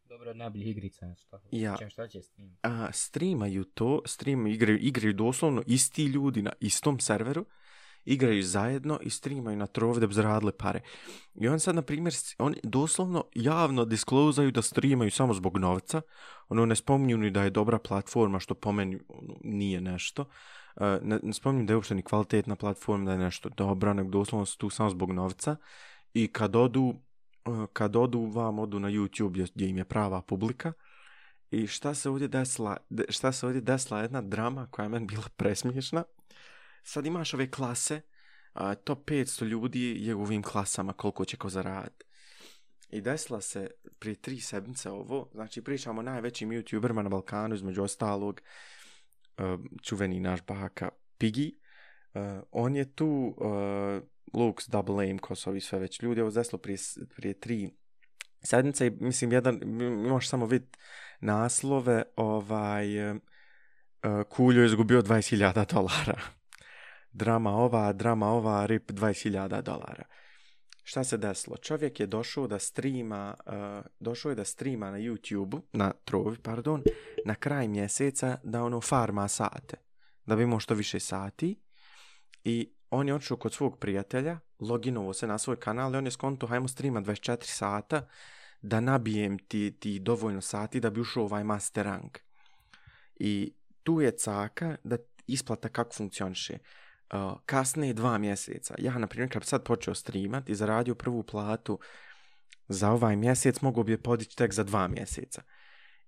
Dobro, 0.05 0.31
od 0.31 0.37
najboljih 0.37 0.69
igrica, 0.69 1.07
tako. 1.31 1.49
Ja. 1.53 1.77
Čem, 1.77 1.91
šta 1.91 2.09
će 2.09 2.23
s 2.23 2.31
tim? 2.31 2.59
A, 2.63 2.93
streamaju 2.93 3.65
to, 3.65 4.03
streamaju, 4.07 4.55
igraju, 4.55 4.79
igraju 4.79 5.13
doslovno 5.15 5.63
isti 5.67 6.05
ljudi 6.05 6.43
na 6.43 6.53
istom 6.61 7.01
serveru, 7.01 7.47
igraju 8.05 8.43
zajedno 8.43 8.99
i 9.03 9.11
streamaju 9.11 9.57
na 9.57 9.67
Trovu 9.67 10.01
da 10.01 10.07
bi 10.07 10.15
zaradile 10.15 10.53
pare. 10.53 10.81
I 11.35 11.49
on 11.49 11.61
sad, 11.61 11.75
na 11.75 11.83
primjer, 11.83 12.15
oni 12.39 12.57
doslovno 12.63 13.25
javno 13.35 13.85
disklozaju 13.85 14.51
da 14.51 14.63
streamaju 14.63 15.11
samo 15.11 15.35
zbog 15.35 15.59
novca, 15.59 16.01
ono 16.49 16.67
ne 16.67 16.77
spominju 16.77 17.17
ni 17.17 17.31
da 17.31 17.43
je 17.43 17.51
dobra 17.51 17.79
platforma, 17.79 18.39
što 18.39 18.55
po 18.55 18.73
meni 18.73 18.99
ono, 19.09 19.37
nije 19.45 19.81
nešto, 19.81 20.25
E, 20.77 20.99
ne, 21.03 21.21
ne 21.23 21.33
spominju 21.33 21.67
da 21.67 21.73
je 21.73 21.77
uopšte 21.77 21.95
ni 21.95 22.03
kvalitetna 22.03 22.57
platforma, 22.57 23.05
da 23.05 23.13
je 23.13 23.19
nešto 23.19 23.49
dobra, 23.49 23.93
nego 23.93 24.11
doslovno 24.11 24.47
su 24.47 24.59
tu 24.59 24.71
samo 24.71 24.91
zbog 24.91 25.13
novca. 25.13 25.57
I 26.15 26.29
kad 26.29 26.57
odu, 26.57 26.95
e, 27.45 27.51
kad 27.73 27.97
odu 27.97 28.21
vam, 28.21 28.59
odu 28.59 28.79
na 28.79 28.89
YouTube 28.89 29.49
gdje- 29.55 29.69
im 29.69 29.79
je 29.79 29.85
prava 29.85 30.23
publika, 30.23 30.73
i 31.51 31.67
šta 31.67 31.95
se 31.95 32.11
ovdje 32.11 32.29
desila, 32.29 32.77
šta 33.09 33.33
se 33.33 33.47
ovdje 33.47 33.61
desila? 33.61 34.01
Jedna 34.01 34.23
drama 34.23 34.67
koja 34.71 34.85
je 34.85 34.89
meni 34.89 35.07
bila 35.07 35.25
presmiješna. 35.37 36.05
Sad 36.83 37.07
imaš 37.07 37.35
ove 37.35 37.51
klase, 37.51 38.01
a, 38.53 38.75
top 38.75 39.11
500 39.11 39.45
ljudi 39.45 39.97
je 40.07 40.15
u 40.15 40.23
ovim 40.23 40.43
klasama 40.43 40.93
koliko 40.93 41.25
će 41.25 41.37
ko 41.37 41.49
zarad. 41.49 42.05
I 42.91 43.01
desila 43.01 43.41
se 43.41 43.71
prije 43.99 44.15
tri 44.15 44.41
sedmice 44.41 44.91
ovo, 44.91 45.31
znači 45.33 45.63
pričamo 45.63 46.01
o 46.01 46.03
najvećim 46.03 46.51
youtuberima 46.51 47.03
na 47.03 47.09
Balkanu, 47.09 47.55
između 47.55 47.83
ostalog 47.83 48.41
a, 49.37 49.59
čuveni 49.83 50.21
naš 50.21 50.41
baka 50.47 50.89
Piggy. 51.19 51.55
a, 52.15 52.43
on 52.51 52.77
je 52.77 52.95
tu, 52.95 53.37
a, 53.41 54.01
Lux, 54.33 54.71
Double 54.71 55.05
Aim, 55.05 55.19
ko 55.19 55.35
su 55.35 55.51
ovi 55.51 55.61
sve 55.61 55.79
već 55.79 56.03
ljudi, 56.03 56.21
ovo 56.21 56.31
desilo 56.31 56.59
prije, 56.59 56.79
prije 57.17 57.41
tri 57.41 57.71
sedmice 58.45 58.87
i 58.87 58.91
mislim 58.91 59.33
jedan, 59.33 59.61
imaš 60.07 60.29
samo 60.29 60.47
vid 60.47 60.77
naslove, 61.21 62.03
ovaj, 62.17 62.87
Kuljo 64.29 64.61
je 64.61 64.67
izgubio 64.67 65.03
20.000 65.03 65.75
dolara. 65.75 66.42
Drama 67.13 67.51
ova, 67.51 67.93
drama 67.93 68.27
ova, 68.27 68.67
rip 68.67 68.91
20.000 68.91 69.63
dolara. 69.63 70.05
Šta 70.85 71.05
se 71.05 71.17
desilo? 71.17 71.57
Čovjek 71.57 72.01
je 72.01 72.07
došao 72.07 72.47
da 72.47 72.59
streama, 72.59 73.35
uh, 73.47 73.53
eh, 73.55 73.83
došao 74.01 74.31
je 74.31 74.35
da 74.35 74.45
streama 74.45 74.91
na 74.91 74.99
YouTube, 74.99 75.61
na 75.73 75.93
Trovi, 76.05 76.39
pardon, 76.39 76.83
na 77.25 77.35
kraj 77.35 77.69
mjeseca 77.69 78.39
da 78.43 78.65
ono 78.65 78.81
farma 78.81 79.29
sate. 79.29 79.77
Da 80.27 80.37
bi 80.37 80.43
imao 80.43 80.61
što 80.61 80.75
više 80.75 81.01
sati. 81.01 81.61
I 82.45 82.73
on 82.91 83.09
je 83.09 83.15
odšao 83.15 83.37
kod 83.37 83.53
svog 83.53 83.79
prijatelja, 83.79 84.39
loginovo 84.61 85.13
se 85.13 85.27
na 85.27 85.39
svoj 85.39 85.57
kanal 85.61 85.95
i 85.95 85.97
on 85.97 86.05
je 86.05 86.11
skonto, 86.11 86.47
hajmo 86.47 86.69
streama 86.69 87.03
24 87.03 87.37
sata 87.43 88.09
da 88.63 88.81
nabijem 88.81 89.39
ti, 89.39 89.77
ti 89.81 89.99
dovoljno 89.99 90.41
sati 90.41 90.81
da 90.81 90.91
bi 90.91 91.01
ušao 91.01 91.25
ovaj 91.25 91.45
master 91.45 91.85
rank. 91.85 92.19
I 93.17 93.55
tu 93.83 94.01
je 94.01 94.17
caka 94.17 94.77
da 94.85 94.97
isplata 95.27 95.69
kako 95.69 95.95
funkcioniše. 95.95 96.59
Uh, 97.13 97.39
kasne 97.47 97.93
dva 97.93 98.19
mjeseca. 98.19 98.75
Ja, 98.79 98.99
na 98.99 99.07
primjer, 99.07 99.33
kad 99.33 99.43
bi 99.43 99.47
sad 99.47 99.65
počeo 99.65 99.95
streamat 99.95 100.49
i 100.49 100.55
zaradio 100.55 100.95
prvu 100.95 101.23
platu 101.23 101.79
za 102.69 102.91
ovaj 102.91 103.17
mjesec, 103.17 103.61
mogu 103.61 103.85
bi 103.85 103.93
je 103.93 104.03
podići 104.03 104.37
tek 104.37 104.53
za 104.53 104.63
dva 104.63 104.89
mjeseca. 104.89 105.43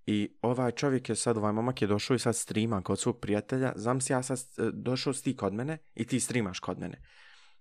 I 0.07 0.37
ovaj 0.43 0.73
čovjek 0.73 1.09
je 1.09 1.17
sad, 1.17 1.37
ovaj 1.37 1.53
momak 1.53 1.83
je 1.83 1.89
došao 1.89 2.15
i 2.15 2.19
sad 2.19 2.37
streama 2.37 2.83
kod 2.83 3.01
svog 3.01 3.21
prijatelja. 3.21 3.73
Znam 3.77 4.01
si 4.01 4.13
ja 4.13 4.23
sad 4.23 4.39
e, 4.39 4.71
došao 4.73 5.13
si 5.13 5.25
ti 5.25 5.37
kod 5.37 5.55
mene 5.55 5.79
i 5.95 6.05
ti 6.05 6.21
streamaš 6.21 6.61
kod 6.61 6.79
mene. 6.79 7.03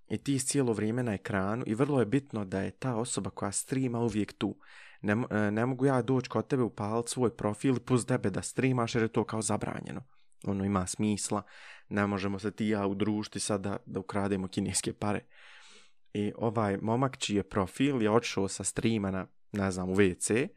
I 0.08 0.18
ti 0.18 0.40
cijelo 0.40 0.74
vrijeme 0.74 1.04
na 1.04 1.14
ekranu 1.14 1.64
i 1.68 1.76
vrlo 1.76 2.00
je 2.00 2.06
bitno 2.06 2.46
da 2.46 2.62
je 2.62 2.72
ta 2.72 2.96
osoba 2.96 3.30
koja 3.30 3.52
streama 3.52 4.00
uvijek 4.00 4.34
tu. 4.34 4.60
Ne, 5.02 5.14
e, 5.30 5.52
ne 5.52 5.66
mogu 5.66 5.86
ja 5.86 6.02
doći 6.02 6.30
kod 6.30 6.48
tebe 6.48 6.64
upaliti 6.64 7.12
svoj 7.12 7.36
profil 7.36 7.80
plus 7.80 8.06
tebe 8.06 8.30
da 8.30 8.42
streamaš 8.42 8.96
jer 8.96 9.04
je 9.04 9.08
to 9.08 9.24
kao 9.24 9.42
zabranjeno. 9.42 10.02
Ono 10.44 10.66
ima 10.66 10.88
smisla, 10.88 11.42
ne 11.90 12.08
možemo 12.08 12.40
se 12.40 12.52
ti 12.52 12.68
ja 12.68 12.88
udružiti 12.88 13.40
sada 13.40 13.70
da, 13.70 13.78
da 13.86 14.00
ukrademo 14.00 14.48
kineske 14.48 14.94
pare. 14.94 15.22
I 16.14 16.34
ovaj 16.38 16.78
momak 16.78 17.18
čiji 17.18 17.36
je 17.36 17.44
profil 17.44 18.02
je 18.02 18.10
odšao 18.10 18.48
sa 18.48 18.64
streama 18.64 19.12
na, 19.12 19.28
ne 19.52 19.72
znam, 19.72 19.90
u 19.90 19.96
WC 19.96 20.48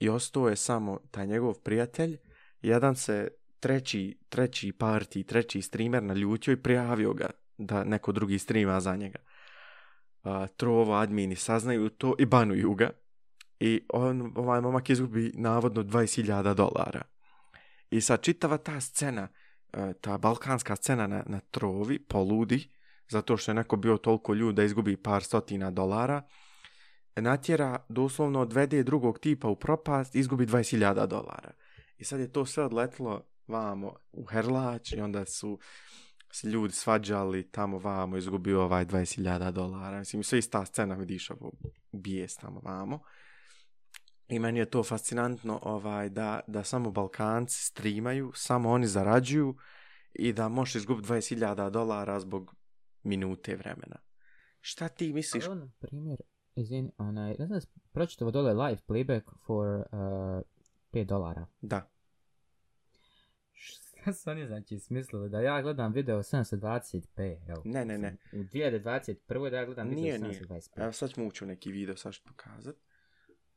i 0.00 0.08
ostao 0.08 0.48
je 0.48 0.56
samo 0.56 0.98
taj 1.10 1.26
njegov 1.26 1.54
prijatelj, 1.54 2.18
jedan 2.62 2.96
se 2.96 3.28
treći, 3.60 4.18
treći 4.28 4.72
parti, 4.72 5.22
treći 5.24 5.62
streamer 5.62 6.02
naljutio 6.02 6.52
i 6.52 6.62
prijavio 6.62 7.12
ga 7.12 7.30
da 7.58 7.84
neko 7.84 8.12
drugi 8.12 8.38
streama 8.38 8.80
za 8.80 8.96
njega. 8.96 9.18
Uh, 10.24 10.30
trovo 10.56 10.94
admini 10.94 11.36
saznaju 11.36 11.88
to 11.88 12.14
i 12.18 12.26
banuju 12.26 12.74
ga. 12.74 12.90
I 13.60 13.82
on, 13.88 14.32
ovaj 14.34 14.60
momak 14.60 14.90
izgubi 14.90 15.32
navodno 15.34 15.82
20.000 15.82 16.54
dolara. 16.54 17.02
I 17.90 18.00
sad 18.00 18.22
čitava 18.22 18.58
ta 18.58 18.80
scena, 18.80 19.28
e, 19.72 19.92
ta 20.00 20.18
balkanska 20.18 20.76
scena 20.76 21.06
na, 21.06 21.22
na 21.26 21.40
trovi 21.40 21.98
poludi, 21.98 22.70
zato 23.08 23.36
što 23.36 23.50
je 23.50 23.54
neko 23.54 23.76
bio 23.76 23.96
toliko 23.96 24.34
ljud 24.34 24.54
da 24.54 24.64
izgubi 24.64 24.96
par 24.96 25.22
stotina 25.22 25.70
dolara, 25.70 26.22
natjera, 27.16 27.84
doslovno 27.88 28.40
odvede 28.40 28.82
drugog 28.82 29.18
tipa 29.18 29.48
u 29.48 29.56
propast, 29.56 30.14
izgubi 30.14 30.46
20.000 30.46 31.06
dolara. 31.06 31.52
I 31.98 32.04
sad 32.04 32.20
je 32.20 32.32
to 32.32 32.46
sve 32.46 32.64
odletlo 32.64 33.22
vamo 33.46 33.96
u 34.12 34.24
Herlač 34.24 34.92
i 34.92 35.00
onda 35.00 35.24
su 35.24 35.58
se 36.32 36.48
ljudi 36.48 36.74
svađali 36.74 37.50
tamo 37.50 37.78
vamo, 37.78 38.16
izgubio 38.16 38.62
ovaj 38.62 38.86
20.000 38.86 39.50
dolara. 39.50 39.98
Mislim, 39.98 40.22
sve 40.22 40.38
ista 40.38 40.64
scena 40.64 40.94
vidiš 40.94 41.30
ovo 41.30 41.52
bijes 41.92 42.36
tamo 42.36 42.60
vamo. 42.60 43.00
I 44.30 44.38
meni 44.38 44.58
je 44.58 44.70
to 44.70 44.82
fascinantno 44.82 45.60
ovaj, 45.62 46.08
da, 46.08 46.40
da 46.46 46.64
samo 46.64 46.90
Balkanci 46.90 47.64
streamaju, 47.64 48.32
samo 48.34 48.70
oni 48.70 48.86
zarađuju 48.86 49.56
i 50.12 50.32
da 50.32 50.48
možeš 50.48 50.74
izgubiti 50.74 51.08
20.000 51.08 51.70
dolara 51.70 52.20
zbog 52.20 52.54
minute 53.02 53.56
vremena. 53.56 53.96
Šta 54.60 54.88
ti 54.88 55.12
misliš? 55.12 55.44
Ali 55.48 55.60
on, 55.60 55.72
primjer, 55.78 56.18
izvini, 56.54 56.92
onaj, 56.98 57.36
ne 57.38 57.46
znam, 57.46 57.60
pročitavo 57.92 58.30
dole 58.30 58.54
live 58.54 58.80
playback 58.88 59.22
for 59.46 59.66
uh, 59.66 60.42
5 60.92 61.04
dolara. 61.04 61.46
Da. 61.60 61.90
Šta 63.52 64.12
su 64.12 64.30
oni 64.30 64.46
znači 64.46 64.78
smislili 64.78 65.30
da 65.30 65.40
ja 65.40 65.62
gledam 65.62 65.92
video 65.92 66.18
720p, 66.18 67.20
jel? 67.48 67.58
Ne, 67.64 67.84
ne, 67.84 67.98
ne. 67.98 68.16
U 68.32 68.36
2021. 68.36 69.50
da 69.50 69.56
ja 69.56 69.64
gledam 69.64 69.88
Nije, 69.88 70.12
video 70.12 70.28
nije. 70.28 70.40
720p. 70.40 70.82
Evo 70.82 70.92
sad 70.92 71.10
ćemo 71.10 71.26
ući 71.26 71.44
u 71.44 71.46
neki 71.46 71.72
video, 71.72 71.96
sad 71.96 72.12
ću 72.12 72.22
pokazat. 72.24 72.76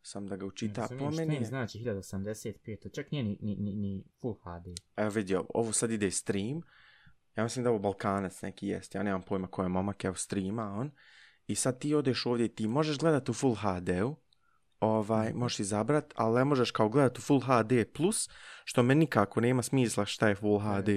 Sam 0.05 0.27
da 0.27 0.35
ga 0.35 0.45
učita. 0.45 0.87
Po 0.99 1.11
meni 1.11 1.35
je... 1.35 1.45
znači 1.45 1.79
1080p, 1.79 2.79
to 2.83 2.89
čak 2.89 3.11
nije 3.11 3.23
ni, 3.23 3.37
ni, 3.41 3.55
ni, 3.55 3.75
ni 3.75 4.03
full 4.21 4.33
HD. 4.33 4.67
Evo 4.95 5.09
vidi 5.09 5.35
ovo, 5.53 5.71
sad 5.71 5.91
ide 5.91 6.11
stream. 6.11 6.61
Ja 7.35 7.43
mislim 7.43 7.63
da 7.63 7.69
ovo 7.69 7.79
Balkanac 7.79 8.41
neki 8.41 8.67
jest. 8.67 8.95
Ja 8.95 9.03
nemam 9.03 9.21
pojma 9.21 9.47
ko 9.47 9.63
je 9.63 9.69
momak, 9.69 10.05
evo 10.05 10.15
streama 10.15 10.63
on. 10.63 10.91
I 11.47 11.55
sad 11.55 11.79
ti 11.79 11.95
odeš 11.95 12.25
ovdje 12.25 12.47
ti 12.47 12.67
možeš 12.67 12.97
gledati 12.97 13.31
u 13.31 13.33
Full 13.33 13.55
HD-u. 13.55 14.15
Ovaj, 14.79 15.33
možeš 15.33 15.59
izabrat, 15.59 16.13
ali 16.15 16.35
ne 16.35 16.45
možeš 16.45 16.71
kao 16.71 16.89
gledati 16.89 17.19
u 17.19 17.21
Full 17.21 17.39
HD+, 17.39 17.73
što 18.65 18.83
meni 18.83 18.99
nikako 18.99 19.41
nema 19.41 19.63
smisla 19.63 20.05
šta 20.05 20.27
je 20.27 20.35
Full 20.35 20.59
HD+. 20.59 20.89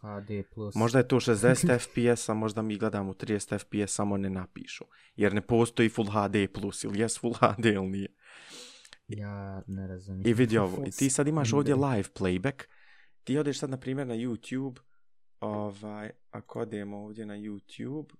HD 0.00 0.30
plus. 0.54 0.74
Možda 0.74 0.98
je 0.98 1.08
to 1.08 1.16
60 1.16 1.78
fps, 1.78 2.28
a 2.28 2.34
možda 2.34 2.62
mi 2.62 2.78
gledamo 2.78 3.10
u 3.10 3.14
30 3.14 3.58
fps, 3.58 3.94
samo 3.94 4.16
ne 4.16 4.30
napišu. 4.30 4.84
Jer 5.16 5.34
ne 5.34 5.40
postoji 5.40 5.88
Full 5.88 6.08
HD+, 6.10 6.34
ili 6.84 7.00
jes 7.00 7.18
Full 7.20 7.34
HD 7.34 7.64
ili 7.64 7.86
nije. 7.86 8.08
Ja 9.08 9.62
ne 9.66 9.86
razumijem. 9.86 10.30
I 10.30 10.34
vidi 10.34 10.58
ovo, 10.58 10.84
i 10.86 10.90
ti 10.90 11.10
sad 11.10 11.28
imaš 11.28 11.52
ovdje 11.52 11.74
live 11.74 12.08
playback, 12.14 12.64
ti 13.24 13.38
odeš 13.38 13.58
sad 13.58 13.70
na 13.70 13.76
primjer 13.76 14.06
na 14.06 14.14
YouTube, 14.14 14.78
ovaj, 15.40 16.10
ako 16.30 16.60
odemo 16.60 16.96
ovdje 16.98 17.26
na 17.26 17.34
YouTube, 17.34 18.14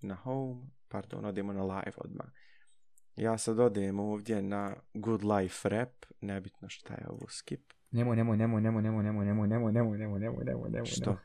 na 0.00 0.14
home, 0.14 0.62
pardon, 0.88 1.24
odemo 1.24 1.52
na 1.52 1.62
live 1.62 1.96
odmah. 1.96 2.26
Ja 3.16 3.38
sad 3.38 3.58
odem 3.58 4.00
ovdje 4.00 4.42
na 4.42 4.76
Good 4.94 5.24
Life 5.24 5.68
Rap, 5.68 6.04
nebitno 6.20 6.68
šta 6.68 6.94
je 6.94 7.08
ovo 7.08 7.28
skip. 7.28 7.72
Nemoj, 7.90 8.16
nemoj, 8.16 8.36
nemoj, 8.36 8.60
nemoj, 8.62 8.82
nemoj, 8.82 9.04
nemoj, 9.04 9.24
nemoj, 9.24 9.46
nemoj, 9.46 9.72
nemoj, 9.72 9.98
nemoj, 9.98 10.18
nemoj, 10.20 10.44
nemoj, 10.44 10.70
nemoj. 10.70 10.86
Što? 10.86 11.16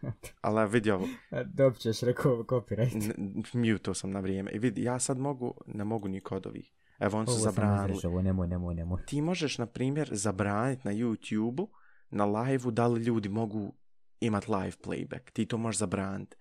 Ali 0.42 0.70
vidi 0.70 0.92
ovo, 0.92 1.08
Dobit 1.46 1.80
ćeš 1.80 2.02
rekao 2.02 2.44
copyright. 2.44 3.74
mute 3.74 3.94
sam 3.94 4.12
na 4.12 4.20
vrijeme. 4.20 4.52
I 4.52 4.60
vidi, 4.60 4.84
ja 4.84 5.00
sad 5.00 5.18
mogu, 5.18 5.54
ne 5.68 5.84
mogu 5.84 6.08
ni 6.08 6.22
kod 6.22 6.48
ovih. 6.48 6.74
Evo, 7.04 7.18
on 7.18 7.28
su 7.28 7.34
Ovo 7.34 7.42
zabranili. 7.42 8.00
ovo 8.06 8.22
nemoj, 8.22 8.48
nemoj, 8.48 8.76
nemoj. 8.76 9.06
Ti 9.06 9.22
možeš, 9.22 9.58
na 9.58 9.66
primjer, 9.66 10.10
zabraniti 10.12 10.88
na 10.88 10.94
YouTube-u, 10.94 11.70
na 12.10 12.26
live-u, 12.26 12.72
da 12.72 12.88
li 12.88 13.02
ljudi 13.02 13.30
mogu 13.30 13.74
imat 14.20 14.48
live 14.48 14.72
playback. 14.84 15.32
Ti 15.34 15.46
to 15.46 15.58
možeš 15.58 15.80
zabraniti. 15.80 16.36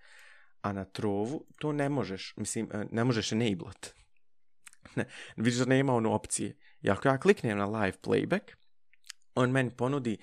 A 0.61 0.73
na 0.73 0.85
trovu 0.85 1.45
to 1.59 1.71
ne 1.71 1.89
možeš, 1.89 2.33
mislim, 2.37 2.69
e, 2.73 2.85
ne 2.91 3.03
možeš 3.03 3.31
enablet. 3.31 3.93
Ne, 4.95 5.05
vidiš 5.37 5.55
da 5.55 5.65
nema 5.65 5.95
ono 5.95 6.11
opcije. 6.13 6.55
I 6.81 6.89
ako 6.89 7.07
ja 7.07 7.17
kliknem 7.17 7.57
na 7.57 7.65
live 7.65 7.97
playback, 8.03 8.41
on 9.35 9.51
meni 9.51 9.69
ponudi 9.69 10.17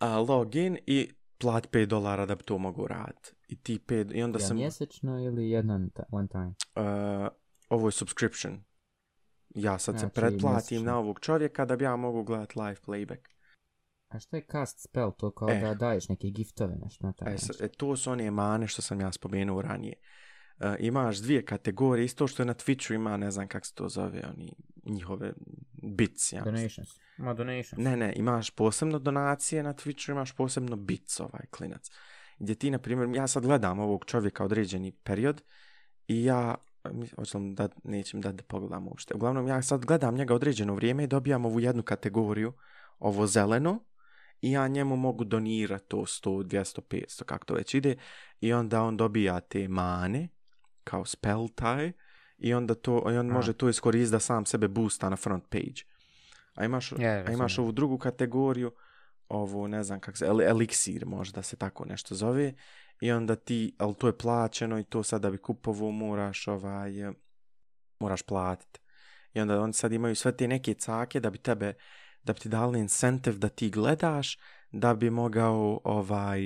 uh, 0.00 0.28
login 0.28 0.78
i 0.86 1.12
plat 1.38 1.70
5 1.70 1.86
dolara 1.86 2.26
da 2.26 2.34
bi 2.34 2.42
to 2.42 2.58
mogu 2.58 2.86
raditi. 2.86 3.32
I 3.48 3.56
ti 3.56 3.78
5, 3.78 4.14
i 4.14 4.22
onda 4.22 4.38
Ja 4.38 4.46
sam... 4.46 4.56
mjesečno 4.56 5.18
ili 5.20 5.50
jedan 5.50 5.90
one 6.10 6.28
time? 6.28 6.46
uh, 6.76 7.28
ovo 7.68 7.88
je 7.88 7.92
subscription. 7.92 8.64
Ja 9.54 9.78
sad 9.78 9.94
se 9.94 9.98
Znači, 9.98 10.14
pretplatim 10.14 10.52
mjesečno. 10.52 10.82
na 10.82 10.98
ovog 10.98 11.20
čovjeka 11.20 11.64
da 11.64 11.76
bi 11.76 11.84
ja 11.84 11.96
mogu 11.96 12.22
gledat 12.22 12.56
live 12.56 12.76
playback. 12.86 13.28
A 14.08 14.18
što 14.20 14.36
je 14.36 14.42
cast 14.42 14.82
spell? 14.82 15.10
To 15.10 15.30
kao 15.30 15.50
E. 15.50 15.60
da 15.60 15.74
daješ 15.74 16.08
neke 16.08 16.28
giftove, 16.28 16.76
nešto 16.76 17.06
na 17.06 17.12
taj 17.12 17.28
E, 17.28 17.32
način. 17.32 17.50
e, 17.60 17.68
to 17.68 17.96
su 17.96 18.10
one 18.10 18.30
mane 18.30 18.66
što 18.66 18.82
sam 18.82 19.00
ja 19.00 19.12
spomenuo 19.12 19.62
ranije. 19.62 19.94
E, 20.60 20.76
imaš 20.80 21.18
dvije 21.18 21.44
kategorije, 21.44 22.04
isto 22.04 22.26
što 22.26 22.42
je 22.42 22.46
na 22.46 22.54
Twitchu 22.54 22.94
ima, 22.94 23.16
ne 23.16 23.30
znam 23.30 23.48
kako 23.48 23.66
se 23.66 23.74
to 23.74 23.88
zove, 23.88 24.22
oni 24.30 24.52
njihove 24.84 25.32
bits. 25.82 26.32
Ja. 26.32 26.42
Donations. 26.42 26.88
Ma 27.16 27.34
donations. 27.34 27.84
Ne, 27.84 27.96
ne, 27.96 28.12
imaš 28.16 28.50
posebno 28.50 28.98
donacije 28.98 29.62
na 29.62 29.74
Twitchu, 29.74 30.10
imaš 30.10 30.32
posebno 30.32 30.76
bits 30.76 31.20
ovaj 31.20 31.46
klinac. 31.50 31.90
Gdje 32.38 32.54
ti, 32.54 32.70
na 32.70 32.78
primjer, 32.78 33.08
ja 33.16 33.26
sad 33.26 33.46
gledam 33.46 33.78
ovog 33.78 34.04
čovjeka 34.04 34.44
određeni 34.44 34.92
period 34.92 35.42
i 36.06 36.24
ja, 36.24 36.54
mi- 36.92 37.08
hoćem 37.16 37.54
da, 37.54 37.68
nećem 37.84 38.20
da, 38.20 38.32
da 38.32 38.42
pogledam 38.42 38.88
uopšte. 38.88 39.14
Uglavnom, 39.14 39.48
ja 39.48 39.62
sad 39.62 39.84
gledam 39.84 40.14
njega 40.14 40.34
određeno 40.34 40.74
vrijeme 40.74 41.04
i 41.04 41.06
dobijam 41.06 41.44
ovu 41.44 41.60
jednu 41.60 41.82
kategoriju, 41.82 42.52
ovo 42.98 43.26
zeleno, 43.26 43.84
i 44.40 44.50
ja 44.52 44.68
njemu 44.68 44.96
mogu 44.96 45.24
donirati 45.24 45.84
to 45.88 45.96
100, 45.96 46.42
200, 46.42 46.80
500, 46.80 47.24
kako 47.24 47.44
to 47.44 47.54
već 47.54 47.74
ide, 47.74 47.96
i 48.40 48.52
onda 48.52 48.82
on 48.82 48.96
dobija 48.96 49.40
te 49.40 49.68
mane, 49.68 50.28
kao 50.84 51.04
spell 51.04 51.48
taj, 51.54 51.92
i 52.38 52.54
onda 52.54 52.74
to, 52.74 53.12
i 53.12 53.16
on 53.16 53.30
A. 53.30 53.34
može 53.34 53.52
to 53.52 53.68
iskoristiti 53.68 54.12
da 54.12 54.20
sam 54.20 54.46
sebe 54.46 54.68
boosta 54.68 55.08
na 55.08 55.16
front 55.16 55.44
page. 55.48 55.82
A 56.54 56.64
imaš, 56.64 56.92
Je, 56.92 57.24
a 57.28 57.32
imaš 57.32 57.58
ovu 57.58 57.72
drugu 57.72 57.98
kategoriju, 57.98 58.72
ovo 59.28 59.68
ne 59.68 59.84
znam 59.84 60.00
kako 60.00 60.16
se, 60.18 60.26
el- 60.26 60.48
eliksir 60.50 61.06
možda 61.06 61.42
se 61.42 61.56
tako 61.56 61.84
nešto 61.84 62.14
zove, 62.14 62.54
i 63.04 63.12
onda 63.12 63.36
ti, 63.36 63.74
ali 63.78 63.94
to 63.94 64.06
je 64.06 64.18
plaćeno 64.18 64.78
i 64.78 64.84
to 64.84 65.02
sad 65.02 65.22
da 65.22 65.30
bi 65.30 65.38
kupovo 65.38 65.90
moraš 65.90 66.48
ovaj, 66.48 67.08
eh, 67.08 67.12
moraš 67.98 68.22
platiti. 68.22 68.80
I 69.34 69.40
onda 69.40 69.60
oni 69.60 69.72
sad 69.72 69.92
imaju 69.92 70.14
sve 70.14 70.36
te 70.36 70.48
neke 70.48 70.74
cake 70.74 71.20
da 71.20 71.30
bi 71.30 71.38
tebe, 71.38 71.74
da 72.22 72.32
bi 72.32 72.40
ti 72.40 72.48
dali 72.48 72.80
incentive 72.80 73.38
da 73.38 73.48
ti 73.48 73.70
gledaš, 73.70 74.38
da 74.70 74.94
bi 74.94 75.10
mogao 75.10 75.80
ovaj, 75.84 76.40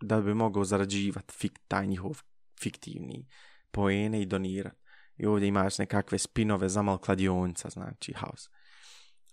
da 0.00 0.20
bi 0.20 0.34
mogao 0.34 0.64
zarađivati 0.64 1.34
fik, 1.34 1.58
taj 1.68 1.86
njihov 1.86 2.22
fiktivni 2.62 3.26
poene 3.70 4.22
i 4.22 4.26
donirat. 4.26 4.76
I 5.16 5.26
ovdje 5.26 5.48
imaš 5.48 5.78
nekakve 5.78 6.18
spinove 6.18 6.68
za 6.68 6.82
mal 6.82 6.98
kladionica, 6.98 7.70
znači 7.70 8.12
house. 8.12 8.48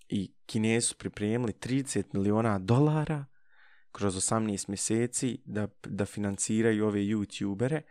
I 0.09 0.33
Kinezi 0.45 0.87
su 0.87 0.95
pripremili 0.97 1.53
30 1.53 2.03
miliona 2.13 2.59
dolara 2.59 3.25
kroz 3.91 4.15
18 4.15 4.69
mjeseci 4.69 5.41
da, 5.45 5.67
da 5.83 6.05
financiraju 6.05 6.87
ove 6.87 6.99
youtubere 6.99 7.81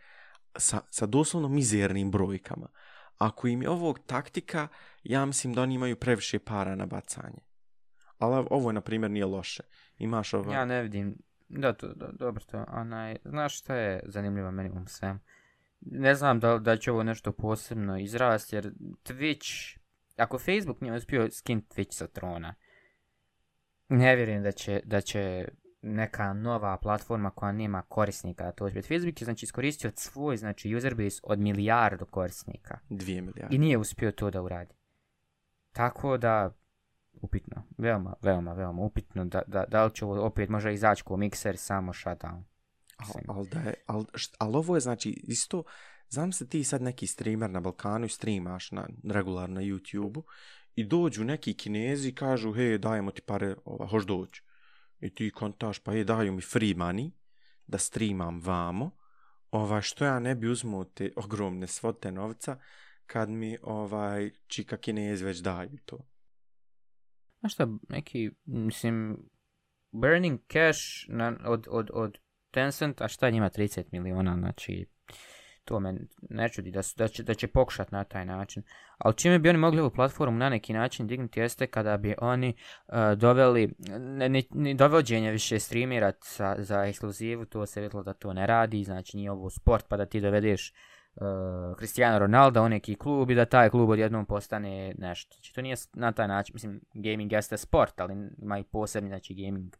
sa, 0.57 0.81
sa 0.89 1.05
doslovno 1.05 1.47
mizernim 1.49 2.11
brojkama. 2.11 2.67
Ako 3.17 3.47
im 3.47 3.61
je 3.61 3.69
ovog 3.69 3.99
taktika, 4.05 4.67
ja 5.03 5.25
mislim 5.25 5.53
da 5.53 5.61
oni 5.61 5.75
imaju 5.75 5.95
previše 5.95 6.39
para 6.39 6.75
na 6.75 6.85
bacanje. 6.85 7.39
Ali 8.17 8.47
ovo, 8.49 8.71
na 8.71 8.81
primjer, 8.81 9.11
nije 9.11 9.25
loše. 9.25 9.63
Imaš 9.97 10.33
ovo... 10.33 10.53
Ja 10.53 10.65
ne 10.65 10.81
vidim. 10.81 11.17
Da, 11.49 11.73
to, 11.73 11.93
do, 11.93 12.07
dobro 12.11 12.43
to. 12.43 12.65
Onaj, 12.67 13.17
znaš 13.25 13.59
šta 13.59 13.75
je 13.75 14.03
zanimljivo 14.05 14.51
meni 14.51 14.69
u 14.69 14.87
svemu? 14.87 15.19
Ne 15.81 16.15
znam 16.15 16.39
da, 16.39 16.57
da 16.57 16.77
će 16.77 16.91
ovo 16.91 17.03
nešto 17.03 17.31
posebno 17.31 17.99
izrasti, 17.99 18.55
jer 18.55 18.71
Twitch, 19.03 19.77
ako 20.17 20.39
Facebook 20.39 20.81
nije 20.81 20.93
uspio 20.93 21.31
skin 21.31 21.61
Twitch 21.61 21.93
sa 21.93 22.07
trona, 22.07 22.55
ne 23.89 24.15
vjerujem 24.15 24.43
da 24.43 24.51
će, 24.51 24.81
da 24.85 25.01
će 25.01 25.47
neka 25.81 26.33
nova 26.33 26.77
platforma 26.77 27.29
koja 27.29 27.51
nema 27.51 27.81
korisnika 27.81 28.51
to 28.51 28.65
uspjeti. 28.65 28.87
Facebook 28.87 29.21
je 29.21 29.25
znači 29.25 29.45
iskoristio 29.45 29.91
svoj 29.95 30.37
znači 30.37 30.75
user 30.75 30.95
base 30.95 31.19
od 31.23 31.39
milijardu 31.39 32.05
korisnika 32.05 32.79
Dvije 32.89 33.21
milijarde. 33.21 33.55
i 33.55 33.59
nije 33.59 33.77
uspio 33.77 34.11
to 34.11 34.31
da 34.31 34.41
uradi. 34.41 34.73
Tako 35.71 36.17
da, 36.17 36.55
upitno, 37.21 37.63
veoma, 37.77 38.13
veoma, 38.21 38.53
veoma 38.53 38.81
upitno 38.81 39.25
da, 39.25 39.41
da, 39.47 39.65
da 39.67 39.85
li 39.85 39.95
će 39.95 40.05
ovo 40.05 40.25
opet 40.25 40.49
možda 40.49 40.71
izaći 40.71 41.03
ko 41.03 41.17
mikser 41.17 41.57
samo 41.57 41.93
shutdown. 41.93 42.43
Al, 42.97 43.35
al 43.35 43.45
da 43.45 43.59
je, 43.59 43.73
al, 43.85 44.05
št, 44.15 44.35
al 44.39 44.55
ovo 44.55 44.75
je 44.75 44.79
znači 44.79 45.09
isto, 45.09 45.63
znam 46.09 46.31
se 46.31 46.49
ti 46.49 46.63
sad 46.63 46.81
neki 46.81 47.07
streamer 47.07 47.49
na 47.49 47.59
Balkanu 47.59 48.05
i 48.05 48.09
streamaš 48.09 48.71
na, 48.71 48.87
regularno 49.03 49.55
na 49.55 49.61
YouTube-u 49.61 50.23
i 50.75 50.83
dođu 50.83 51.23
neki 51.23 51.53
kinezi 51.53 52.09
i 52.09 52.15
kažu, 52.15 52.53
hej, 52.53 52.77
dajemo 52.77 53.11
ti 53.11 53.21
pare, 53.21 53.55
ova, 53.65 53.87
hoš 53.87 54.05
doći. 54.05 54.43
I 54.99 55.09
ti 55.09 55.31
kontaš, 55.31 55.79
pa 55.79 55.93
je, 55.93 56.03
daju 56.03 56.33
mi 56.33 56.41
free 56.41 56.73
money 56.73 57.11
da 57.67 57.77
streamam 57.77 58.41
vamo, 58.43 58.91
ovaj, 59.51 59.81
što 59.81 60.05
ja 60.05 60.19
ne 60.19 60.35
bi 60.35 60.47
uzmuo 60.47 60.83
te 60.83 61.11
ogromne 61.15 61.67
svote 61.67 62.11
novca 62.11 62.59
kad 63.05 63.29
mi 63.29 63.57
ovaj 63.61 64.31
čika 64.47 64.77
kinez 64.77 65.21
već 65.21 65.37
daju 65.37 65.77
to. 65.85 66.07
Znaš 67.39 67.53
šta, 67.53 67.67
neki, 67.89 68.31
mislim, 68.45 69.17
burning 69.91 70.39
cash 70.53 70.79
na, 71.07 71.37
od, 71.45 71.67
od, 71.69 71.89
od 71.93 72.17
Tencent, 72.51 73.01
a 73.01 73.07
šta 73.07 73.29
njima 73.29 73.49
30 73.49 73.83
miliona, 73.91 74.35
znači, 74.35 74.85
to 75.67 75.79
me 75.79 75.93
ne 76.29 76.49
čudi 76.49 76.71
da, 76.71 76.83
su, 76.83 76.93
da, 76.97 77.07
će, 77.07 77.23
da 77.23 77.33
će 77.33 77.47
pokušat 77.47 77.91
na 77.91 78.03
taj 78.03 78.25
način. 78.25 78.63
Ali 78.97 79.15
čime 79.15 79.39
bi 79.39 79.49
oni 79.49 79.57
mogli 79.57 79.79
ovu 79.79 79.89
platformu 79.89 80.37
na 80.37 80.49
neki 80.49 80.73
način 80.73 81.07
dignuti 81.07 81.39
jeste 81.39 81.67
kada 81.67 81.97
bi 81.97 82.15
oni 82.17 82.53
uh, 82.87 82.95
doveli, 83.17 83.73
ne, 83.99 84.29
ne, 84.29 84.43
ne 84.51 84.73
dovođenje 84.73 85.31
više 85.31 85.59
streamera 85.59 86.11
sa, 86.21 86.55
za 86.59 86.85
ekskluzivu, 86.85 87.45
to 87.45 87.65
se 87.65 87.81
vidjelo 87.81 88.03
da 88.03 88.13
to 88.13 88.33
ne 88.33 88.47
radi, 88.47 88.83
znači 88.83 89.17
nije 89.17 89.31
ovo 89.31 89.49
sport 89.49 89.85
pa 89.89 89.97
da 89.97 90.05
ti 90.05 90.21
dovedeš 90.21 90.73
uh, 91.15 91.77
Cristiano 91.77 92.19
Ronaldo 92.19 92.63
u 92.63 92.69
neki 92.69 92.95
klub 92.95 93.31
i 93.31 93.35
da 93.35 93.45
taj 93.45 93.69
klub 93.69 93.89
odjednom 93.89 94.25
postane 94.25 94.93
nešto. 94.97 95.33
Znači 95.35 95.53
to 95.53 95.61
nije 95.61 95.75
na 95.93 96.11
taj 96.11 96.27
način, 96.27 96.53
mislim, 96.53 96.81
gaming 96.93 97.31
jeste 97.31 97.57
sport, 97.57 97.99
ali 97.99 98.29
ima 98.41 98.59
i 98.59 98.63
posebni, 98.63 99.09
znači, 99.09 99.33
gaming 99.33 99.75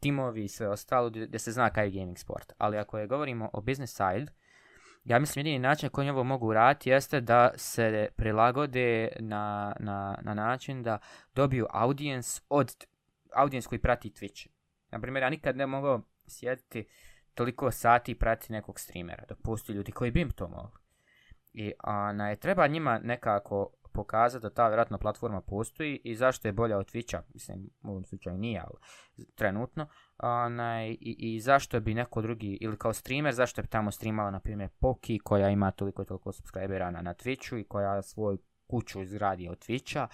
timovi 0.00 0.44
i 0.44 0.48
sve 0.48 0.68
ostalo 0.68 1.10
gdje 1.10 1.26
gdje 1.26 1.38
se 1.38 1.52
zna 1.52 1.70
kaj 1.70 1.86
je 1.86 1.90
gaming 1.90 2.18
sport. 2.18 2.52
Ali 2.58 2.78
ako 2.78 2.98
je 2.98 3.06
govorimo 3.06 3.50
o 3.52 3.60
business 3.60 3.96
side, 3.96 4.32
ja 5.04 5.18
mislim 5.18 5.40
jedini 5.40 5.58
način 5.58 5.88
koji 5.88 6.10
ovo 6.10 6.24
mogu 6.24 6.46
uraditi 6.46 6.90
jeste 6.90 7.20
da 7.20 7.50
se 7.56 8.08
prilagode 8.16 9.08
na, 9.20 9.76
na, 9.80 10.18
na 10.22 10.34
način 10.34 10.82
da 10.82 10.98
dobiju 11.34 11.66
audience 11.70 12.40
od 12.48 12.86
audience 13.34 13.68
koji 13.68 13.78
prati 13.78 14.10
Twitch. 14.10 14.48
Na 14.90 15.00
primjer, 15.00 15.22
ja 15.22 15.30
nikad 15.30 15.56
ne 15.56 15.66
mogu 15.66 16.02
sjediti 16.26 16.86
toliko 17.34 17.70
sati 17.70 18.12
i 18.12 18.18
pratiti 18.18 18.52
nekog 18.52 18.80
streamera, 18.80 19.24
Dopusti 19.28 19.42
postoji 19.42 19.76
ljudi 19.76 19.92
koji 19.92 20.10
bi 20.10 20.20
im 20.20 20.30
to 20.30 20.48
mogli. 20.48 20.78
I 21.52 21.72
onaj, 21.84 22.36
treba 22.36 22.66
njima 22.66 22.98
nekako 22.98 23.70
pokazati 23.94 24.42
da 24.42 24.50
ta 24.50 24.68
vjerojatno 24.68 24.98
platforma 24.98 25.40
postoji 25.40 26.00
i 26.04 26.14
zašto 26.14 26.48
je 26.48 26.52
bolja 26.52 26.78
od 26.78 26.86
Twitcha, 26.86 27.20
mislim 27.34 27.70
u 27.82 27.90
ovom 27.90 28.04
slučaju 28.04 28.38
nije, 28.38 28.60
ali 28.60 28.78
trenutno, 29.34 29.86
onaj, 30.18 30.90
i, 30.90 31.16
i 31.18 31.40
zašto 31.40 31.80
bi 31.80 31.94
neko 31.94 32.22
drugi, 32.22 32.58
ili 32.60 32.78
kao 32.78 32.92
streamer, 32.92 33.34
zašto 33.34 33.62
bi 33.62 33.68
tamo 33.68 33.90
streamala, 33.90 34.30
na 34.30 34.40
primjer, 34.40 34.68
Poki, 34.80 35.18
koja 35.18 35.48
ima 35.48 35.70
toliko 35.70 36.02
i 36.02 36.06
toliko 36.06 36.32
subscribera 36.32 36.90
na, 36.90 37.02
na 37.02 37.14
Twitchu 37.14 37.60
i 37.60 37.64
koja 37.64 38.02
svoj 38.02 38.36
kuću 38.66 39.02
izgradi 39.02 39.48
od 39.48 39.58
Twitcha 39.58 40.06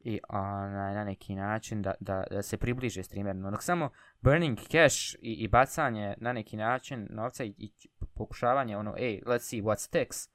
i 0.00 0.20
onaj, 0.28 0.94
na 0.94 1.04
neki 1.04 1.34
način 1.34 1.82
da, 1.82 1.94
da, 2.00 2.24
da 2.30 2.42
se 2.42 2.56
približe 2.56 3.02
streamerima. 3.02 3.50
Dok 3.50 3.54
ono, 3.54 3.62
samo 3.62 3.90
burning 4.20 4.58
cash 4.58 5.14
i, 5.14 5.32
i 5.32 5.48
bacanje 5.48 6.14
na 6.18 6.32
neki 6.32 6.56
način 6.56 7.08
novca 7.10 7.44
i, 7.44 7.54
i 7.58 7.72
pokušavanje 8.14 8.76
ono, 8.76 8.94
ej, 8.98 9.22
let's 9.26 9.50
see 9.50 9.62
what 9.62 9.78
sticks, 9.78 10.28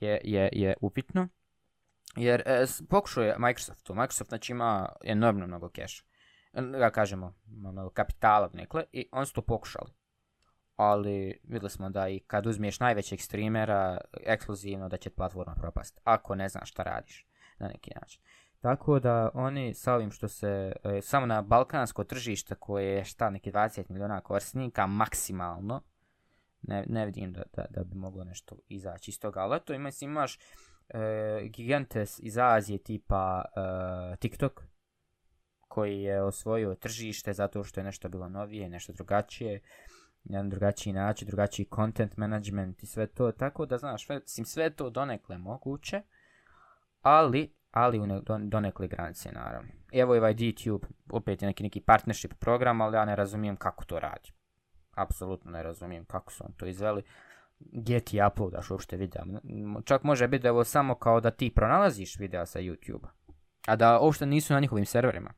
je, 0.00 0.20
je, 0.24 0.48
je 0.52 0.74
upitno. 0.80 1.28
Jer 2.16 2.42
e, 2.46 2.66
pokušao 2.88 3.24
je 3.24 3.38
Microsoft 3.38 3.82
to. 3.82 3.94
Microsoft 3.94 4.28
znači 4.28 4.52
ima 4.52 4.88
enormno 5.04 5.46
mnogo 5.46 5.68
keša. 5.68 6.04
E, 6.52 6.62
da 6.62 6.90
kažemo, 6.90 7.34
ono, 7.66 7.90
kapitala 7.90 8.50
nekle 8.52 8.84
i 8.92 9.08
oni 9.12 9.26
su 9.26 9.34
to 9.34 9.42
pokušali. 9.42 9.90
Ali 10.76 11.40
vidjeli 11.42 11.70
smo 11.70 11.90
da 11.90 12.08
i 12.08 12.18
kad 12.18 12.46
uzmiješ 12.46 12.80
najvećeg 12.80 13.20
streamera 13.20 14.00
ekskluzivno 14.26 14.88
da 14.88 14.96
će 14.96 15.10
platforma 15.10 15.54
propast. 15.54 16.00
Ako 16.04 16.34
ne 16.34 16.48
znaš 16.48 16.70
šta 16.70 16.82
radiš. 16.82 17.26
na 17.58 17.68
neki 17.68 17.90
način. 18.00 18.22
Tako 18.60 18.98
da 19.00 19.30
oni 19.34 19.74
sa 19.74 19.94
ovim 19.94 20.10
što 20.10 20.28
se, 20.28 20.72
e, 20.84 21.00
samo 21.02 21.26
na 21.26 21.42
balkansko 21.42 22.04
tržište 22.04 22.54
koje 22.54 22.94
je 22.94 23.04
šta 23.04 23.30
neki 23.30 23.52
20 23.52 23.84
miliona 23.88 24.20
korisnika 24.20 24.86
maksimalno, 24.86 25.82
ne, 26.62 26.84
ne 26.88 27.06
vidim 27.06 27.32
da, 27.32 27.42
da, 27.56 27.64
da 27.70 27.84
bi 27.84 27.94
moglo 27.94 28.24
nešto 28.24 28.56
izaći 28.68 29.10
iz 29.10 29.20
toga. 29.20 29.40
Ali 29.40 29.60
to 29.64 29.74
ima, 29.74 29.90
imaš 30.00 30.38
e, 30.88 31.50
iz 32.18 32.38
Azije 32.38 32.78
tipa 32.78 33.44
e, 33.44 34.16
TikTok, 34.16 34.62
koji 35.68 36.02
je 36.02 36.22
osvojio 36.22 36.74
tržište 36.74 37.32
zato 37.32 37.64
što 37.64 37.80
je 37.80 37.84
nešto 37.84 38.08
bilo 38.08 38.28
novije, 38.28 38.68
nešto 38.68 38.92
drugačije, 38.92 39.60
jedan 40.24 40.50
drugačiji 40.50 40.92
način, 40.92 41.28
drugačiji 41.28 41.68
content 41.74 42.16
management 42.16 42.82
i 42.82 42.86
sve 42.86 43.06
to. 43.06 43.32
Tako 43.32 43.66
da, 43.66 43.78
znaš, 43.78 44.06
sve, 44.06 44.20
sve 44.26 44.70
to 44.70 44.90
donekle 44.90 45.38
moguće, 45.38 46.02
ali 47.02 47.56
ali 47.76 48.00
u 48.00 48.06
ne, 48.06 48.20
don, 48.20 48.48
donekle 48.50 48.88
granice, 48.88 49.32
naravno. 49.32 49.68
Evo 49.92 50.14
je 50.14 50.20
ovaj 50.20 50.34
DTube, 50.34 50.86
opet 51.10 51.42
je 51.42 51.46
neki, 51.46 51.62
neki 51.62 51.80
partnership 51.80 52.34
program, 52.34 52.80
ali 52.80 52.96
ja 52.96 53.04
ne 53.04 53.16
razumijem 53.16 53.56
kako 53.56 53.84
to 53.84 54.00
radi. 54.00 54.32
Apsolutno 54.94 55.50
ne 55.50 55.62
razumijem 55.62 56.04
kako 56.04 56.32
su 56.32 56.44
on 56.46 56.52
to 56.52 56.66
izveli. 56.66 57.02
Gdje 57.58 58.00
ti 58.00 58.20
uploadaš 58.32 58.70
uopšte 58.70 58.96
videa? 58.96 59.24
Čak 59.84 60.02
može 60.02 60.28
biti 60.28 60.42
da 60.42 60.52
ovo 60.52 60.64
samo 60.64 60.94
kao 60.94 61.20
da 61.20 61.30
ti 61.30 61.52
pronalaziš 61.54 62.18
videa 62.18 62.46
sa 62.46 62.60
YouTube. 62.60 63.06
A 63.66 63.76
da 63.76 64.00
uopšte 64.00 64.26
nisu 64.26 64.52
na 64.54 64.60
njihovim 64.60 64.86
serverima. 64.86 65.30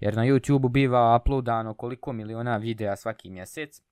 Jer 0.00 0.16
na 0.16 0.22
YouTube 0.22 0.68
biva 0.70 1.16
uploadano 1.16 1.74
koliko 1.74 2.12
miliona 2.12 2.56
videa 2.56 2.96
svaki 2.96 3.30
mjesec. 3.30 3.82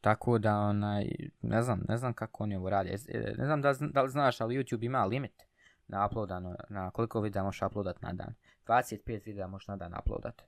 Tako 0.00 0.38
da 0.38 0.56
onaj, 0.56 1.06
ne 1.42 1.62
znam, 1.62 1.84
ne 1.88 1.96
znam 1.96 2.12
kako 2.12 2.42
oni 2.42 2.56
ovo 2.56 2.70
rade. 2.70 2.96
E, 3.08 3.34
ne 3.38 3.44
znam 3.44 3.62
da, 3.62 3.74
da 3.80 4.02
li 4.02 4.10
znaš, 4.10 4.40
ali 4.40 4.56
YouTube 4.58 4.84
ima 4.84 5.04
limit 5.04 5.42
na 5.86 6.06
uploadano, 6.06 6.56
na 6.68 6.90
koliko 6.90 7.20
videa 7.20 7.42
možeš 7.42 7.62
uploadat 7.62 8.02
na 8.02 8.12
dan. 8.12 8.34
25 8.66 9.24
videa 9.24 9.46
možeš 9.46 9.68
na 9.68 9.76
dan 9.76 9.94
uploadat. 10.00 10.42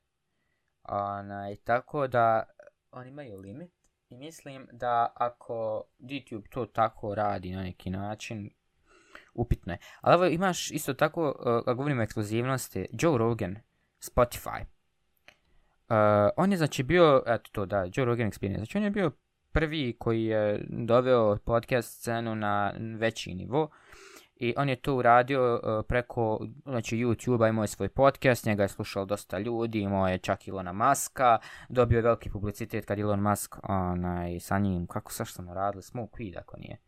Onaj, 0.82 1.56
tako 1.56 2.06
da 2.06 2.42
oni 2.90 3.08
imaju 3.08 3.38
limit 3.38 3.79
i 4.10 4.16
mislim 4.16 4.68
da 4.72 5.12
ako 5.14 5.84
YouTube 6.00 6.48
to 6.48 6.66
tako 6.66 7.14
radi 7.14 7.52
na 7.52 7.62
neki 7.62 7.90
način, 7.90 8.50
upitno 9.34 9.72
je. 9.72 9.78
Ali 10.00 10.14
evo 10.14 10.26
imaš 10.26 10.70
isto 10.70 10.94
tako, 10.94 11.28
uh, 11.28 11.64
kad 11.64 11.76
govorimo 11.76 12.00
o 12.00 12.04
ekskluzivnosti, 12.04 12.86
Joe 12.92 13.18
Rogan, 13.18 13.56
Spotify. 14.00 14.60
Uh, 14.60 16.30
on 16.36 16.52
je 16.52 16.58
znači 16.58 16.82
bio, 16.82 17.22
eto 17.26 17.50
to 17.52 17.66
da, 17.66 17.84
Joe 17.92 18.04
Rogan 18.04 18.30
Experience, 18.30 18.56
znači 18.56 18.78
on 18.78 18.84
je 18.84 18.90
bio 18.90 19.10
prvi 19.52 19.96
koji 19.98 20.24
je 20.24 20.66
doveo 20.68 21.36
podcast 21.44 21.98
scenu 21.98 22.34
na 22.34 22.72
veći 22.98 23.34
nivo. 23.34 23.62
Uh, 23.62 23.70
I 24.40 24.54
on 24.56 24.68
je 24.68 24.76
to 24.76 24.94
uradio 24.94 25.54
uh, 25.54 25.84
preko 25.88 26.46
znači, 26.64 26.96
YouTube-a, 26.96 27.48
imao 27.48 27.64
je 27.64 27.68
svoj 27.68 27.88
podcast, 27.88 28.46
njega 28.46 28.62
je 28.62 28.68
slušalo 28.68 29.04
dosta 29.04 29.38
ljudi, 29.38 29.80
imao 29.80 30.08
je 30.08 30.18
čak 30.18 30.48
Ilona 30.48 30.72
Maska, 30.72 31.38
dobio 31.68 31.96
je 31.96 32.02
veliki 32.02 32.30
publicitet 32.30 32.84
kad 32.84 32.98
Elon 32.98 33.20
Musk 33.20 33.56
onaj, 33.62 34.40
sa 34.40 34.58
njim, 34.58 34.86
kako 34.86 35.12
sa 35.12 35.24
što 35.24 35.42
radili, 35.54 35.82
Smoke 35.82 36.16
Weed 36.18 36.38
ako 36.38 36.56
nije 36.56 36.78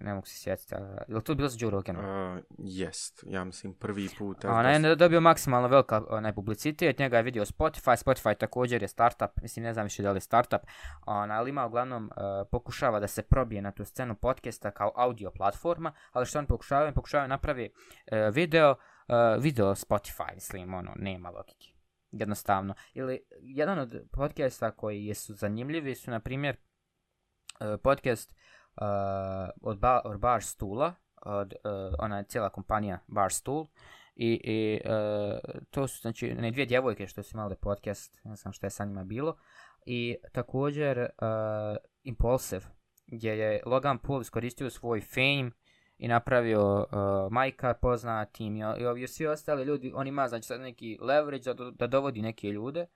ne 0.00 0.14
mogu 0.14 0.26
se 0.26 0.36
sjetiti, 0.36 0.74
je 1.08 1.14
li 1.14 1.22
to 1.22 1.34
bilo 1.34 1.48
sa 1.48 1.56
Joe 1.60 1.70
Roganom? 1.70 2.04
Uh, 2.04 2.42
jest, 2.58 3.24
ja 3.26 3.44
mislim 3.44 3.74
prvi 3.74 4.08
put. 4.18 4.44
A 4.44 4.52
ona 4.52 4.70
je 4.70 4.96
dobio 4.96 5.20
maksimalno 5.20 5.68
velika 5.68 6.02
onaj, 6.08 6.34
publicitet, 6.34 6.98
njega 6.98 7.16
je 7.16 7.22
vidio 7.22 7.44
Spotify, 7.44 8.04
Spotify 8.04 8.36
također 8.36 8.82
je 8.82 8.88
startup, 8.88 9.30
mislim 9.42 9.64
ne 9.64 9.72
znam 9.72 9.84
više 9.84 10.02
da 10.02 10.10
li 10.10 10.16
je 10.16 10.20
startup, 10.20 10.60
ona, 11.06 11.34
ali 11.34 11.50
ima 11.50 11.66
uglavnom 11.66 12.04
uh, 12.04 12.12
pokušava 12.50 13.00
da 13.00 13.08
se 13.08 13.22
probije 13.22 13.62
na 13.62 13.72
tu 13.72 13.84
scenu 13.84 14.14
podcasta 14.14 14.70
kao 14.70 14.92
audio 14.96 15.30
platforma, 15.30 15.92
ali 16.12 16.26
što 16.26 16.38
on 16.38 16.46
pokušava, 16.46 16.92
pokušava 16.92 17.26
napravi 17.26 17.70
uh, 17.72 18.34
video, 18.34 18.70
uh, 18.70 19.42
video 19.42 19.74
Spotify, 19.74 20.34
mislim, 20.34 20.74
ono, 20.74 20.92
nema 20.96 21.30
logike. 21.30 21.72
Jednostavno. 22.10 22.74
Ili 22.94 23.20
jedan 23.40 23.78
od 23.78 24.02
podcasta 24.12 24.70
koji 24.70 25.14
su 25.14 25.34
zanimljivi 25.34 25.94
su, 25.94 26.10
na 26.10 26.20
primjer, 26.20 26.56
uh, 26.56 27.80
podcast 27.82 28.30
uh, 28.30 28.36
Eh, 28.80 29.50
od, 29.62 29.78
ba, 29.78 30.00
od 30.04 30.20
Bar 30.20 30.42
Stula, 30.42 30.94
od, 31.22 31.54
uh, 31.64 31.94
ona 31.98 32.18
je 32.18 32.24
cijela 32.24 32.48
kompanija 32.48 32.98
Bar 33.06 33.32
Stool, 33.32 33.66
i, 34.14 34.40
i 34.44 34.80
uh, 34.84 35.60
to 35.70 35.88
su 35.88 36.00
znači 36.00 36.34
ne 36.34 36.50
dvije 36.50 36.66
djevojke 36.66 37.06
što 37.06 37.22
su 37.22 37.36
imale 37.36 37.56
podcast, 37.56 38.18
ne 38.24 38.36
znam 38.36 38.52
šta 38.52 38.66
je 38.66 38.70
sa 38.70 38.84
njima 38.84 39.04
bilo, 39.04 39.36
i 39.86 40.16
također 40.32 40.98
uh, 40.98 41.76
Impulsive, 42.02 42.66
gdje 43.06 43.30
je 43.30 43.62
Logan 43.66 43.98
Paul 43.98 44.20
iskoristio 44.20 44.70
svoj 44.70 45.00
fame 45.00 45.50
i 45.98 46.08
napravio 46.08 46.76
uh, 46.78 46.86
majka 47.32 47.74
poznatim 47.74 48.56
i, 48.56 48.60
i, 48.60 49.02
i 49.02 49.06
svi 49.06 49.26
ostali 49.26 49.64
ljudi, 49.64 49.92
on 49.94 50.06
ima 50.06 50.28
znači 50.28 50.46
sad 50.46 50.60
neki 50.60 50.98
leverage 51.00 51.54
da, 51.54 51.70
da 51.70 51.86
dovodi 51.86 52.22
neke 52.22 52.48
ljude, 52.48 52.86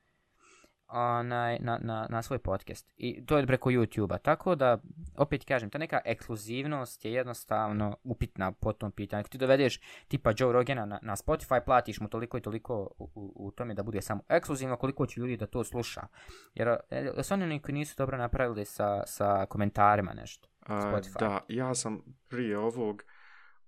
onaj, 0.88 1.58
na, 1.60 1.78
na, 1.82 2.06
na 2.10 2.22
svoj 2.22 2.38
podcast. 2.38 2.92
I 2.96 3.26
to 3.26 3.38
je 3.38 3.46
preko 3.46 3.70
YouTube-a. 3.70 4.18
Tako 4.18 4.54
da, 4.54 4.78
opet 5.16 5.44
kažem, 5.44 5.70
ta 5.70 5.78
neka 5.78 6.00
ekskluzivnost 6.04 7.04
je 7.04 7.12
jednostavno 7.12 7.96
upitna 8.04 8.52
po 8.52 8.72
tom 8.72 8.92
pitanju. 8.92 9.20
Ako 9.20 9.28
ti 9.28 9.38
dovedeš 9.38 9.80
tipa 10.08 10.32
Joe 10.36 10.52
Rogana 10.52 10.86
na, 10.86 10.98
na 11.02 11.16
Spotify, 11.16 11.64
platiš 11.64 12.00
mu 12.00 12.08
toliko 12.08 12.38
i 12.38 12.40
toliko 12.40 12.94
u, 12.98 13.10
u, 13.14 13.32
u 13.36 13.50
tome 13.50 13.74
da 13.74 13.82
bude 13.82 14.02
samo 14.02 14.22
ekskluzivno, 14.28 14.76
koliko 14.76 15.06
će 15.06 15.20
ljudi 15.20 15.36
da 15.36 15.46
to 15.46 15.64
sluša. 15.64 16.06
Jer, 16.54 16.76
su 17.22 17.34
oni 17.34 17.46
neki 17.46 17.72
nisu 17.72 17.94
dobro 17.98 18.18
napravili 18.18 18.64
sa, 18.64 19.02
sa 19.06 19.46
komentarima 19.46 20.12
nešto. 20.14 20.48
Spotify. 20.66 21.16
A, 21.16 21.28
da, 21.28 21.40
ja 21.48 21.74
sam 21.74 22.02
prije 22.28 22.58
ovog 22.58 23.02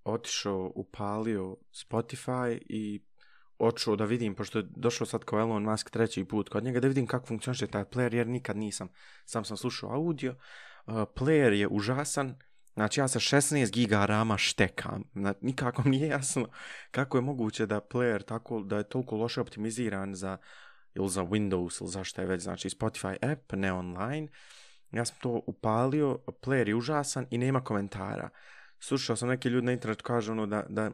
otišao, 0.05 0.73
upalio 0.75 1.57
Spotify 1.73 2.59
i 2.69 3.03
očuo 3.59 3.97
da 3.97 4.05
vidim, 4.05 4.35
pošto 4.35 4.59
je 4.59 4.67
došao 4.77 5.07
sad 5.07 5.25
kao 5.25 5.41
Elon 5.41 5.63
Musk 5.63 5.91
treći 5.91 6.25
put 6.25 6.49
kod 6.49 6.65
njega, 6.65 6.81
da 6.81 6.89
vidim 6.89 7.07
kako 7.07 7.27
funkcioniše 7.27 7.67
taj 7.67 7.85
player, 7.85 8.15
jer 8.15 8.27
nikad 8.27 8.57
nisam. 8.57 8.89
Sam 9.25 9.45
sam 9.45 9.57
slušao 9.57 9.91
audio. 9.91 10.35
Uh, 10.87 10.95
player 10.95 11.53
je 11.53 11.69
užasan. 11.69 12.35
Znači 12.75 13.01
ja 13.01 13.09
sa 13.09 13.19
16 13.19 13.73
giga 13.73 14.07
rama 14.07 14.39
štekam. 14.39 15.05
Znači, 15.15 15.39
nikako 15.43 15.83
mi 15.89 15.99
je 15.99 16.09
jasno 16.09 16.49
kako 16.91 17.19
je 17.19 17.23
moguće 17.23 17.67
da 17.67 17.81
player 17.81 18.25
tako, 18.25 18.61
da 18.61 18.77
je 18.77 18.89
toliko 18.89 19.17
loše 19.17 19.41
optimiziran 19.41 20.15
za 20.15 20.39
ili 20.95 21.09
za 21.09 21.23
Windows 21.23 21.83
ili 21.83 21.91
za 21.91 22.05
što 22.05 22.21
je 22.21 22.27
već, 22.27 22.43
znači 22.43 22.69
Spotify 22.69 23.33
app, 23.33 23.53
ne 23.53 23.73
online. 23.73 24.29
Ja 24.91 25.05
sam 25.05 25.17
to 25.21 25.43
upalio, 25.47 26.19
player 26.27 26.69
je 26.69 26.75
užasan 26.75 27.27
i 27.31 27.39
nema 27.39 27.65
komentara. 27.65 28.29
Slušao 28.81 29.17
sam 29.17 29.29
neke 29.29 29.49
ljudi 29.49 29.67
na 29.67 29.73
internetu 29.73 30.05
kažu 30.05 30.33
ono 30.33 30.47
da, 30.47 30.65
da 30.69 30.91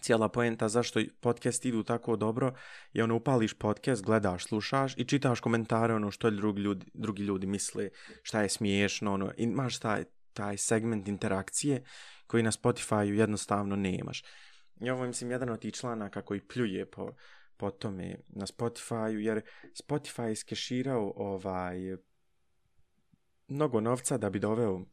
cijela 0.00 0.28
poenta 0.28 0.68
zašto 0.68 1.00
podcast 1.20 1.64
idu 1.64 1.82
tako 1.82 2.16
dobro 2.16 2.54
je 2.92 3.04
ono 3.04 3.16
upališ 3.16 3.54
podcast, 3.54 4.04
gledaš, 4.04 4.46
slušaš 4.46 4.94
i 4.96 5.04
čitaš 5.04 5.40
komentare 5.40 5.94
ono 5.94 6.10
što 6.10 6.30
drugi 6.30 6.62
ljudi, 6.62 6.86
drugi 6.94 7.22
ljudi 7.22 7.46
misle, 7.46 7.88
šta 8.22 8.42
je 8.42 8.48
smiješno, 8.48 9.12
ono, 9.12 9.32
imaš 9.36 9.78
taj, 9.78 10.04
taj 10.32 10.56
segment 10.56 11.08
interakcije 11.08 11.82
koji 12.26 12.42
na 12.42 12.50
Spotify 12.50 13.02
jednostavno 13.02 13.76
nemaš. 13.76 14.24
I 14.80 14.90
ovo 14.90 15.04
je, 15.04 15.08
mislim, 15.08 15.30
jedan 15.30 15.50
od 15.50 15.60
tih 15.60 15.74
članaka 15.74 16.22
koji 16.22 16.40
pljuje 16.40 16.90
po, 16.90 17.12
po 17.56 17.70
tome 17.70 18.16
na 18.28 18.46
Spotify, 18.46 19.08
jer 19.08 19.40
Spotify 19.84 20.22
je 20.22 20.36
skeširao 20.36 21.12
ovaj, 21.16 21.96
mnogo 23.48 23.80
novca 23.80 24.18
da 24.18 24.30
bi 24.30 24.38
doveo 24.38 24.84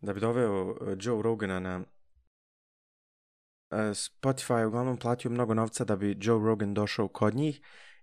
da 0.00 0.12
bi 0.12 0.20
doveo 0.20 0.70
eh, 0.70 0.96
Joe 1.00 1.22
Rogana 1.22 1.60
na 1.60 1.84
Eh, 3.70 3.94
Spotify 3.94 4.66
uglavnom 4.66 4.96
platio 4.96 5.30
mnogo 5.30 5.54
novca 5.54 5.84
da 5.84 5.96
bi 5.96 6.16
Joe 6.20 6.44
Rogan 6.44 6.74
došao 6.74 7.08
kod 7.08 7.34
njih 7.34 7.60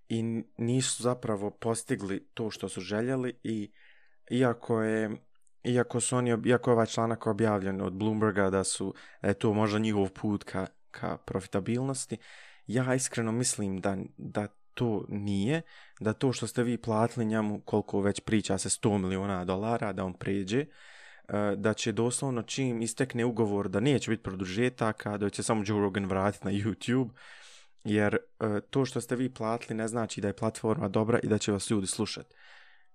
i 0.09 0.23
nisu 0.57 1.03
zapravo 1.03 1.51
postigli 1.51 2.27
to 2.33 2.49
što 2.49 2.69
su 2.69 2.81
željeli 2.81 3.39
i 3.43 3.71
iako 4.29 4.81
je 4.81 5.11
iako 5.63 5.99
su 5.99 6.17
oni 6.17 6.37
iako 6.45 6.69
je 6.69 6.73
ovaj 6.73 6.85
članak 6.85 7.27
objavljen 7.27 7.81
od 7.81 7.93
Bloomberga 7.93 8.49
da 8.49 8.63
su 8.63 8.93
e, 9.21 9.33
to 9.33 9.53
možda 9.53 9.79
njihov 9.79 10.09
put 10.09 10.43
ka, 10.43 10.67
ka 10.91 11.17
profitabilnosti 11.17 12.17
ja 12.67 12.95
iskreno 12.95 13.31
mislim 13.31 13.81
da, 13.81 13.97
da 14.17 14.47
to 14.73 15.05
nije 15.09 15.61
da 15.99 16.13
to 16.13 16.33
što 16.33 16.47
ste 16.47 16.63
vi 16.63 16.77
platili 16.77 17.25
njemu 17.25 17.61
koliko 17.61 18.01
već 18.01 18.19
priča 18.19 18.57
se 18.57 18.69
100 18.69 18.97
miliona 18.97 19.45
dolara 19.45 19.93
da 19.93 20.05
on 20.05 20.13
pređe 20.13 20.61
uh, 20.61 20.67
E, 21.29 21.55
da 21.55 21.73
će 21.73 21.91
doslovno 21.91 22.41
čim 22.41 22.81
istekne 22.81 23.25
ugovor 23.25 23.69
da 23.69 23.79
neće 23.79 24.11
biti 24.11 24.23
produžetaka, 24.23 25.17
da 25.17 25.29
će 25.29 25.43
samo 25.43 25.63
Joe 25.65 25.79
Rogan 25.79 26.05
vratiti 26.05 26.45
na 26.45 26.51
YouTube, 26.51 27.09
jer 27.83 28.15
e, 28.15 28.61
to 28.69 28.85
što 28.85 29.01
ste 29.01 29.15
vi 29.15 29.29
platili 29.29 29.77
ne 29.77 29.87
znači 29.87 30.21
da 30.21 30.27
je 30.27 30.35
platforma 30.35 30.87
dobra 30.87 31.19
i 31.23 31.27
da 31.27 31.37
će 31.37 31.51
vas 31.51 31.69
ljudi 31.69 31.87
slušati. 31.87 32.35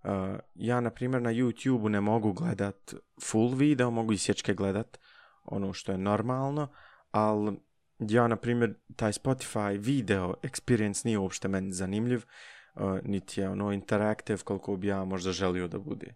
Uh, 0.02 0.10
e, 0.10 0.38
ja, 0.54 0.80
na 0.80 0.90
primjer, 0.90 1.22
na 1.22 1.30
YouTube-u 1.30 1.88
ne 1.88 2.00
mogu 2.00 2.32
gledat 2.32 2.94
full 3.22 3.54
video, 3.54 3.90
mogu 3.90 4.12
i 4.12 4.18
sječke 4.18 4.54
gledat, 4.54 4.98
ono 5.44 5.72
što 5.72 5.92
je 5.92 5.98
normalno, 5.98 6.68
ali 7.10 7.56
ja, 7.98 8.28
na 8.28 8.36
primjer, 8.36 8.74
taj 8.96 9.12
Spotify 9.12 9.78
video 9.78 10.34
experience 10.42 11.04
nije 11.04 11.18
uopšte 11.18 11.48
meni 11.48 11.72
zanimljiv, 11.72 12.22
uh, 12.74 12.98
niti 13.02 13.40
je 13.40 13.48
ono 13.48 13.72
interactive 13.72 14.38
koliko 14.38 14.76
bi 14.76 14.86
ja 14.86 15.04
možda 15.04 15.32
želio 15.32 15.68
da 15.68 15.78
bude. 15.78 16.14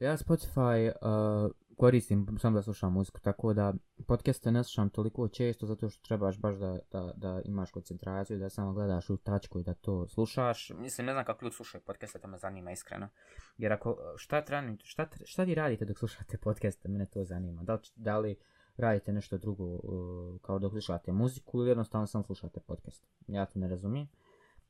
Ja 0.00 0.16
Spotify 0.16 0.90
uh, 0.90 1.50
koristim 1.76 2.26
samo 2.40 2.56
da 2.56 2.62
slušam 2.62 2.92
muziku, 2.92 3.20
tako 3.20 3.54
da 3.54 3.74
podcaste 4.06 4.50
ne 4.50 4.64
slušam 4.64 4.90
toliko 4.90 5.28
često 5.28 5.66
zato 5.66 5.88
što 5.88 6.06
trebaš 6.06 6.38
baš 6.38 6.56
da, 6.56 6.78
da, 6.92 7.12
da 7.16 7.40
imaš 7.44 7.70
koncentraciju, 7.70 8.38
da 8.38 8.48
samo 8.48 8.72
gledaš 8.72 9.10
u 9.10 9.16
tačku 9.16 9.60
i 9.60 9.62
da 9.62 9.74
to 9.74 10.08
slušaš. 10.08 10.72
Mislim, 10.78 11.06
ne 11.06 11.12
znam 11.12 11.24
kako 11.24 11.44
ljudi 11.44 11.56
slušaju 11.56 11.84
podcaste, 11.86 12.18
to 12.18 12.28
me 12.28 12.38
zanima 12.38 12.70
iskreno. 12.70 13.08
Jer 13.58 13.72
ako, 13.72 13.96
šta, 14.16 14.44
trani, 14.44 14.78
šta, 14.82 15.08
šta 15.24 15.42
vi 15.42 15.54
radite 15.54 15.84
dok 15.84 15.98
slušate 15.98 16.38
podcaste, 16.38 16.88
mene 16.88 17.06
to 17.06 17.24
zanima. 17.24 17.62
Da 17.62 17.74
li, 17.74 17.80
da 17.96 18.18
li 18.18 18.36
radite 18.76 19.12
nešto 19.12 19.38
drugo 19.38 19.64
uh, 19.64 20.40
kao 20.40 20.58
dok 20.58 20.72
slušate 20.72 21.12
muziku 21.12 21.60
ili 21.60 21.70
jednostavno 21.70 22.06
samo 22.06 22.24
slušate 22.24 22.60
podcast. 22.60 23.06
Ja 23.26 23.46
to 23.46 23.58
ne 23.58 23.68
razumijem. 23.68 24.08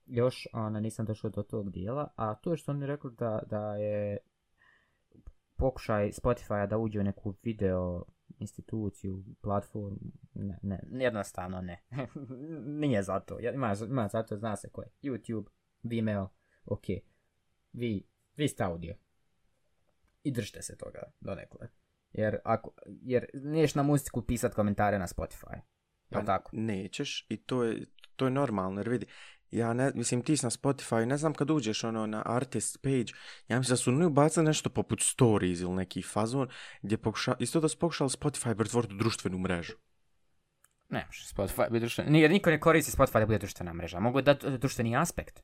Još 0.06 0.48
ona, 0.52 0.80
nisam 0.80 1.06
došao 1.06 1.30
do 1.30 1.42
tog 1.42 1.70
dijela, 1.70 2.08
a 2.16 2.34
to 2.34 2.50
je 2.50 2.56
što 2.56 2.72
oni 2.72 2.86
rekli 2.86 3.10
da, 3.18 3.42
da 3.50 3.76
je 3.76 4.18
pokušaj 5.56 6.10
Spotify 6.12 6.68
da 6.68 6.78
uđe 6.78 7.00
u 7.00 7.04
neku 7.04 7.34
video 7.42 8.04
instituciju, 8.38 9.24
platformu, 9.42 9.98
ne, 10.34 10.58
ne, 10.62 10.80
jednostavno 10.92 11.60
ne. 11.60 11.82
Nije 12.80 13.02
zato, 13.02 13.38
ima, 13.40 13.74
ima 13.88 14.08
zato, 14.08 14.36
zna 14.36 14.56
se 14.56 14.68
ko 14.72 14.82
je. 14.82 14.88
YouTube, 15.02 15.46
Vimeo, 15.82 16.28
ok. 16.64 16.84
Vi, 17.72 18.06
vi 18.36 18.48
ste 18.48 18.64
audio. 18.64 18.94
I 20.22 20.32
držite 20.32 20.62
se 20.62 20.76
toga 20.76 21.02
do 21.20 21.34
nekole. 21.34 21.68
Jer, 22.12 22.38
ako, 22.44 22.70
jer 22.86 23.26
niješ 23.34 23.74
na 23.74 23.82
muziku 23.82 24.22
pisat 24.22 24.54
komentare 24.54 24.98
na 24.98 25.06
Spotify. 25.06 25.60
Pa 26.10 26.24
tako? 26.24 26.50
Nećeš 26.52 27.26
i 27.28 27.36
to 27.36 27.64
je, 27.64 27.86
to 28.16 28.24
je 28.24 28.30
normalno, 28.30 28.80
jer 28.80 28.88
vidi, 28.88 29.06
ja 29.50 29.72
ne, 29.72 29.92
mislim 29.94 30.22
ti 30.22 30.32
na 30.32 30.50
Spotify, 30.50 31.04
ne 31.04 31.16
znam 31.16 31.34
kad 31.34 31.50
uđeš 31.50 31.84
ono 31.84 32.06
na 32.06 32.22
artist 32.26 32.82
page, 32.82 33.12
ja 33.48 33.58
mislim 33.58 33.72
da 33.72 33.76
su 33.76 33.90
oni 33.90 34.04
ubacili 34.04 34.46
nešto 34.46 34.70
poput 34.70 35.02
stories 35.02 35.60
ili 35.60 35.74
neki 35.74 36.02
fazon, 36.02 36.48
gdje 36.82 36.96
pokuša, 36.96 37.34
isto 37.38 37.60
da 37.60 37.68
su 37.68 37.78
pokušali 37.78 38.10
Spotify 38.10 38.56
pretvoriti 38.56 38.94
u 38.94 38.98
društvenu 38.98 39.38
mrežu. 39.38 39.72
Ne, 40.88 41.06
Spotify 41.12 41.70
bi 41.70 41.80
društvena, 41.80 42.10
nije, 42.10 42.28
niko 42.28 42.50
ne 42.50 42.60
koristi 42.60 42.96
Spotify 42.96 43.18
da 43.18 43.26
bude 43.26 43.38
društvena 43.38 43.72
mreža, 43.72 44.00
mogu 44.00 44.22
da 44.22 44.34
društveni 44.34 44.96
aspekt, 44.96 45.42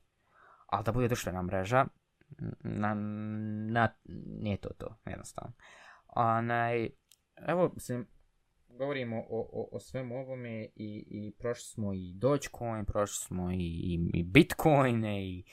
ali 0.67 0.83
da 0.83 0.91
bude 0.91 1.07
društvena 1.07 1.41
mreža, 1.41 1.85
na, 2.59 2.93
na, 3.73 3.95
nije 4.41 4.57
to 4.57 4.69
to, 4.69 4.95
jednostavno. 5.05 5.53
Onaj, 6.07 6.89
evo, 7.47 7.71
mislim, 7.73 8.07
govorimo 8.77 9.17
o, 9.29 9.49
o, 9.51 9.69
o 9.71 9.79
svemu 9.79 10.15
ovome 10.15 10.63
i, 10.75 11.05
i 11.07 11.33
prošli 11.39 11.63
smo 11.63 11.93
i 11.93 12.13
Dogecoin, 12.15 12.85
prošli 12.85 13.25
smo 13.25 13.51
i, 13.51 13.55
i, 13.55 14.09
i 14.13 14.23
Bitcoin 14.23 15.05
i 15.05 15.43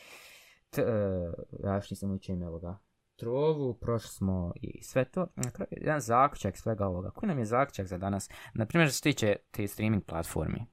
t, 0.70 0.82
uh, 0.82 1.34
ja 1.64 1.74
još 1.74 1.90
nisam 1.90 2.18
ime 2.28 2.48
ovoga 2.48 2.78
trovu, 3.20 3.74
prošli 3.74 4.10
smo 4.10 4.52
i 4.56 4.82
sve 4.82 5.05
to. 5.05 5.26
Na 5.36 5.51
kraju, 5.51 5.68
jedan 5.70 6.01
zaključak 6.01 6.56
svega 6.56 6.86
ovoga. 6.86 7.10
Koji 7.10 7.28
nam 7.28 7.38
je 7.38 7.44
zaključak 7.44 7.86
za 7.86 7.98
danas? 7.98 8.28
Naprimjer, 8.55 8.88
što 8.88 8.94
se 8.94 9.02
tiče 9.02 9.36
te 9.51 9.68
streaming 9.68 10.05
platformi. 10.05 10.66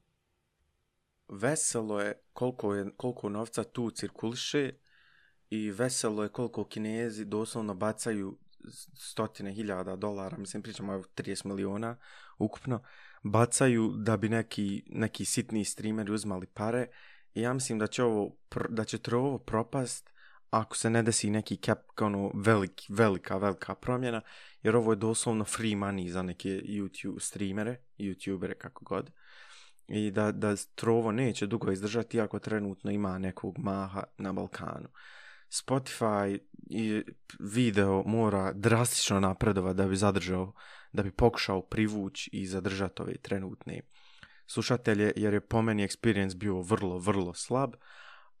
Veselo 1.28 2.00
je 2.00 2.14
koliko, 2.32 2.74
je 2.74 2.90
koliko 2.96 3.28
novca 3.28 3.64
tu 3.64 3.90
cirkuliše 3.90 4.72
i 5.50 5.70
veselo 5.70 6.22
je 6.22 6.28
koliko 6.28 6.64
kinezi 6.64 7.24
doslovno 7.24 7.74
bacaju 7.74 8.38
stotine 8.94 9.52
hiljada 9.52 9.96
dolara, 9.96 10.38
mislim 10.38 10.62
pričamo 10.62 10.92
o 10.92 11.02
30 11.16 11.46
miliona 11.46 11.96
ukupno, 12.38 12.82
bacaju 13.22 13.94
da 13.96 14.16
bi 14.16 14.28
neki, 14.28 14.82
neki 14.86 15.24
sitni 15.24 15.64
streameri 15.64 16.12
uzmali 16.12 16.46
pare 16.46 16.86
i 17.34 17.40
ja 17.40 17.52
mislim 17.52 17.78
da 17.78 17.86
će 17.86 18.02
ovo, 18.02 18.36
da 18.68 18.84
će 18.84 18.98
to 18.98 19.18
ovo 19.18 19.38
propast 19.38 20.10
ako 20.50 20.76
se 20.76 20.90
ne 20.90 21.02
desi 21.02 21.30
neki 21.30 21.56
cap, 21.56 21.78
ono, 22.00 22.30
veliki, 22.34 22.92
velika, 22.92 23.36
velika 23.36 23.74
promjena, 23.74 24.20
jer 24.62 24.76
ovo 24.76 24.92
je 24.92 24.96
doslovno 24.96 25.44
free 25.44 25.74
money 25.74 26.08
za 26.08 26.22
neke 26.22 26.48
YouTube 26.48 27.20
streamere, 27.20 27.76
youtubere, 27.98 28.54
kako 28.54 28.84
god. 28.84 29.10
I 29.88 30.10
da, 30.10 30.32
da 30.32 30.56
trovo 30.74 31.12
neće 31.12 31.46
dugo 31.46 31.72
izdržati 31.72 32.20
ako 32.20 32.38
trenutno 32.38 32.90
ima 32.90 33.18
nekog 33.18 33.58
maha 33.58 34.02
na 34.18 34.32
Balkanu. 34.32 34.88
Spotify 35.50 36.38
i 36.70 37.02
video 37.38 38.02
mora 38.06 38.52
drastično 38.52 39.20
napredovati 39.20 39.76
da 39.76 39.88
bi 39.88 39.96
zadržao, 39.96 40.52
da 40.92 41.02
bi 41.02 41.10
pokušao 41.10 41.62
privući 41.62 42.30
i 42.32 42.46
zadržati 42.46 43.02
ove 43.02 43.16
trenutne 43.16 43.80
slušatelje, 44.46 45.12
jer 45.16 45.34
je 45.34 45.40
po 45.40 45.62
meni 45.62 45.88
experience 45.88 46.36
bio 46.36 46.60
vrlo, 46.60 46.98
vrlo 46.98 47.34
slab, 47.34 47.74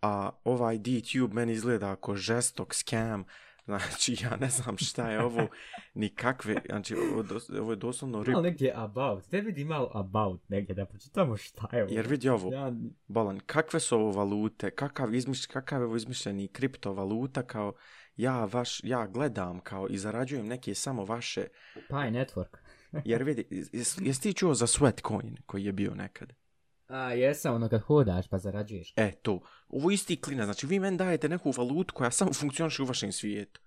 a 0.02 0.30
ovaj 0.44 0.78
DTube 0.78 1.34
meni 1.34 1.52
izgleda 1.52 1.90
ako 1.90 2.14
žestok 2.14 2.74
scam, 2.74 3.24
Znači, 3.68 4.16
ja 4.22 4.36
ne 4.36 4.48
znam 4.48 4.76
šta 4.78 5.10
je 5.10 5.24
ovo, 5.24 5.46
nikakve, 5.94 6.56
znači, 6.68 6.94
ovo, 6.94 7.22
dos, 7.22 7.50
ovo 7.50 7.72
je 7.72 7.76
doslovno... 7.76 8.22
Rip... 8.22 8.32
Malo 8.32 8.42
negdje 8.42 8.72
about, 8.76 9.26
te 9.30 9.40
vidi 9.40 9.64
malo 9.64 9.90
about 9.94 10.48
negdje, 10.48 10.74
da 10.74 10.86
počitamo 10.86 11.36
šta 11.36 11.68
je 11.76 11.82
ovo. 11.82 11.92
Jer 11.92 12.06
vidi 12.06 12.28
ovo, 12.28 12.52
ja... 12.52 12.72
Bolan, 13.06 13.40
kakve 13.46 13.80
su 13.80 13.96
ovo 13.96 14.10
valute, 14.10 14.70
kakav, 14.70 15.14
izmiš, 15.14 15.46
kakav 15.46 15.80
je 15.80 15.86
ovo 15.86 15.96
izmišljeni 15.96 16.48
kriptovaluta, 16.48 17.42
kao 17.42 17.72
ja, 18.16 18.44
vaš, 18.44 18.80
ja 18.84 19.06
gledam 19.06 19.60
kao 19.60 19.88
i 19.90 19.98
zarađujem 19.98 20.46
neke 20.46 20.74
samo 20.74 21.04
vaše... 21.04 21.46
Pi 21.88 21.94
network. 21.94 22.56
jer 23.04 23.22
vidi, 23.22 23.46
jesi 23.72 24.04
jes 24.04 24.20
ti 24.20 24.34
čuo 24.34 24.54
za 24.54 24.66
Sweatcoin 24.66 25.36
koji 25.46 25.64
je 25.64 25.72
bio 25.72 25.94
nekad? 25.94 26.32
A, 26.88 27.12
jesam, 27.12 27.54
ono 27.54 27.68
kad 27.68 27.80
hodaš 27.80 28.28
pa 28.28 28.38
zarađuješ. 28.38 28.92
E, 28.96 29.12
to. 29.22 29.40
Ovo 29.68 29.90
isti 29.90 30.20
klina, 30.20 30.44
znači 30.44 30.66
vi 30.66 30.80
meni 30.80 30.96
dajete 30.96 31.28
neku 31.28 31.50
valutu 31.50 31.94
koja 31.94 32.10
samo 32.10 32.32
funkcioniše 32.32 32.82
u 32.82 32.86
vašem 32.86 33.12
svijetu. 33.12 33.60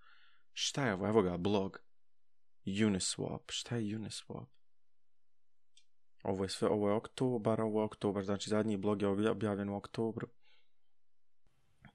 Šta 0.54 0.88
je 0.88 0.94
ovo? 0.94 1.08
Evo 1.08 1.22
ga, 1.22 1.38
blog. 1.38 1.80
Uniswap. 2.66 3.42
Šta 3.48 3.76
je 3.76 3.98
Uniswap? 4.00 4.48
Ovo 6.24 6.44
je 6.44 6.50
sve, 6.50 6.68
ovo 6.68 6.90
je 6.90 6.96
oktobar, 6.96 7.62
ovo 7.62 7.82
je 7.82 7.86
oktobar, 7.86 8.24
znači 8.24 8.50
zadnji 8.50 8.78
blog 8.78 9.02
je 9.02 9.08
objavljen 9.08 9.70
u 9.70 9.76
oktobru. 9.76 10.28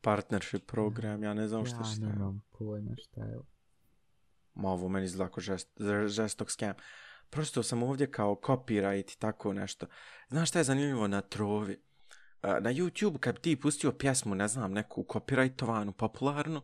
Partnership 0.00 0.66
program, 0.66 1.22
ja 1.22 1.34
ne 1.34 1.48
znam 1.48 1.60
ja, 1.60 1.66
šta 1.66 1.84
šta 1.84 2.04
je. 2.04 2.08
Ja 2.08 2.12
nemam 2.12 2.42
pojma 2.58 2.94
šta 2.96 3.24
je. 3.24 3.38
Ma 4.54 4.70
ovo 4.70 4.88
meni 4.88 5.04
izgleda 5.04 5.40
žest, 5.40 5.68
žestok 6.06 6.50
scam 6.50 6.74
prosto 7.30 7.62
sam 7.62 7.82
ovdje 7.82 8.10
kao 8.10 8.40
copyright 8.42 9.14
i 9.14 9.18
tako 9.18 9.52
nešto. 9.52 9.86
Znaš 10.28 10.48
šta 10.48 10.58
je 10.58 10.64
zanimljivo 10.64 11.08
na 11.08 11.20
trovi? 11.20 11.82
Na 12.42 12.72
YouTube 12.72 13.18
kad 13.18 13.40
ti 13.40 13.60
pustio 13.60 13.92
pjesmu, 13.92 14.34
ne 14.34 14.48
znam, 14.48 14.72
neku 14.72 15.06
copyrightovanu, 15.08 15.92
popularnu, 15.92 16.62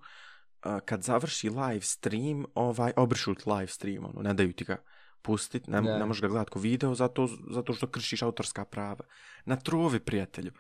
kad 0.84 1.02
završi 1.02 1.50
live 1.50 1.80
stream, 1.80 2.44
ovaj, 2.54 2.92
obrišut 2.96 3.46
live 3.46 3.66
stream, 3.66 4.04
ono, 4.04 4.22
ne 4.22 4.34
daju 4.34 4.52
ti 4.52 4.64
ga 4.64 4.76
pustit, 5.22 5.66
ne, 5.66 5.80
ne 5.82 6.06
možeš 6.06 6.22
ga 6.22 6.28
gledati 6.28 6.50
ko 6.50 6.58
video 6.58 6.94
zato, 6.94 7.28
zato 7.50 7.72
što 7.72 7.86
kršiš 7.86 8.22
autorska 8.22 8.64
prava. 8.64 9.04
Na 9.44 9.56
trovi, 9.56 10.00
prijatelju. 10.00 10.52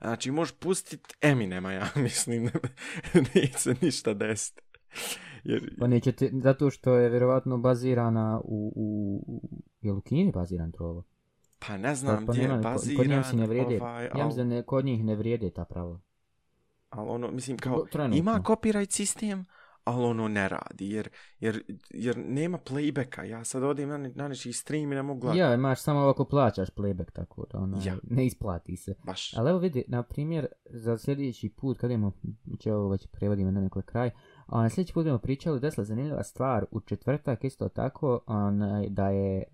Znači, 0.00 0.30
možeš 0.30 0.54
pustit 0.58 1.14
Eminema, 1.20 1.72
ja 1.72 1.88
mislim, 2.06 2.50
nije 3.34 3.52
se 3.52 3.74
ništa 3.80 4.14
desiti. 4.14 4.62
Jer... 5.44 5.76
Pa 5.78 5.86
neće 5.86 6.12
te, 6.12 6.30
zato 6.32 6.70
što 6.70 6.94
je 6.94 7.10
vjerovatno 7.10 7.58
bazirana 7.58 8.40
u, 8.44 8.72
u, 8.76 9.24
u 9.26 9.62
je 9.80 9.92
u 9.92 10.00
Kini 10.00 10.32
baziran 10.32 10.72
trovo? 10.72 11.04
Pa 11.66 11.76
ne 11.76 11.94
znam 11.94 12.16
pa, 12.16 12.26
pa 12.26 12.32
gdje 12.32 12.42
je 12.42 12.58
baziran. 12.58 13.22
Kod 13.22 13.38
ne 13.38 13.46
vrijede, 13.46 13.78
ovaj, 13.80 14.08
al... 14.08 14.18
ja 14.18 14.26
mislim 14.26 14.48
da 14.48 14.54
ne, 14.54 14.62
kod 14.62 14.84
njih 14.84 15.04
ne 15.04 15.16
vrijede 15.16 15.50
ta 15.50 15.64
pravo. 15.64 16.00
Ali 16.90 17.10
ono, 17.10 17.30
mislim, 17.30 17.58
kao, 17.58 17.86
Trenutno. 17.92 18.18
ima 18.18 18.40
copyright 18.44 18.90
sistem, 18.90 19.46
ali 19.84 20.04
ono 20.04 20.28
ne 20.28 20.48
radi, 20.48 20.90
jer, 20.90 21.08
jer, 21.40 21.62
jer 21.90 22.18
nema 22.18 22.58
playbacka. 22.58 23.22
Ja 23.22 23.44
sad 23.44 23.62
odim 23.62 23.88
na, 23.88 23.98
na 23.98 24.28
nečiji 24.28 24.52
stream 24.52 24.92
i 24.92 24.94
ne 24.94 25.02
mogu 25.02 25.20
gledati. 25.20 25.38
Ja, 25.38 25.54
imaš 25.54 25.82
samo 25.82 26.00
ako 26.00 26.24
plaćaš 26.24 26.70
playback, 26.70 27.10
tako 27.12 27.46
da 27.52 27.58
ono, 27.58 27.80
ja. 27.84 27.96
ne 28.02 28.26
isplati 28.26 28.76
se. 28.76 28.94
Baš. 29.04 29.36
Ali 29.36 29.50
evo 29.50 29.58
vidi, 29.58 29.84
na 29.88 30.02
primjer, 30.02 30.46
za 30.64 30.98
sljedeći 30.98 31.48
put, 31.48 31.78
kad 31.78 31.90
imamo, 31.90 32.12
će 32.58 32.74
ovo 32.74 32.88
već 32.88 33.06
prevodimo 33.06 33.50
na 33.50 33.60
nekoj 33.60 33.82
kraj, 33.82 34.10
a 34.50 34.62
na 34.62 34.68
sljedeći 34.68 34.92
put 34.92 35.00
budemo 35.00 35.18
pričali, 35.18 35.60
desila 35.60 35.84
zanimljiva 35.84 36.22
stvar, 36.22 36.64
u 36.70 36.80
četvrtak 36.80 37.44
isto 37.44 37.68
tako, 37.68 38.20
on, 38.26 38.60
da 38.88 39.08
je 39.08 39.38
e, 39.38 39.44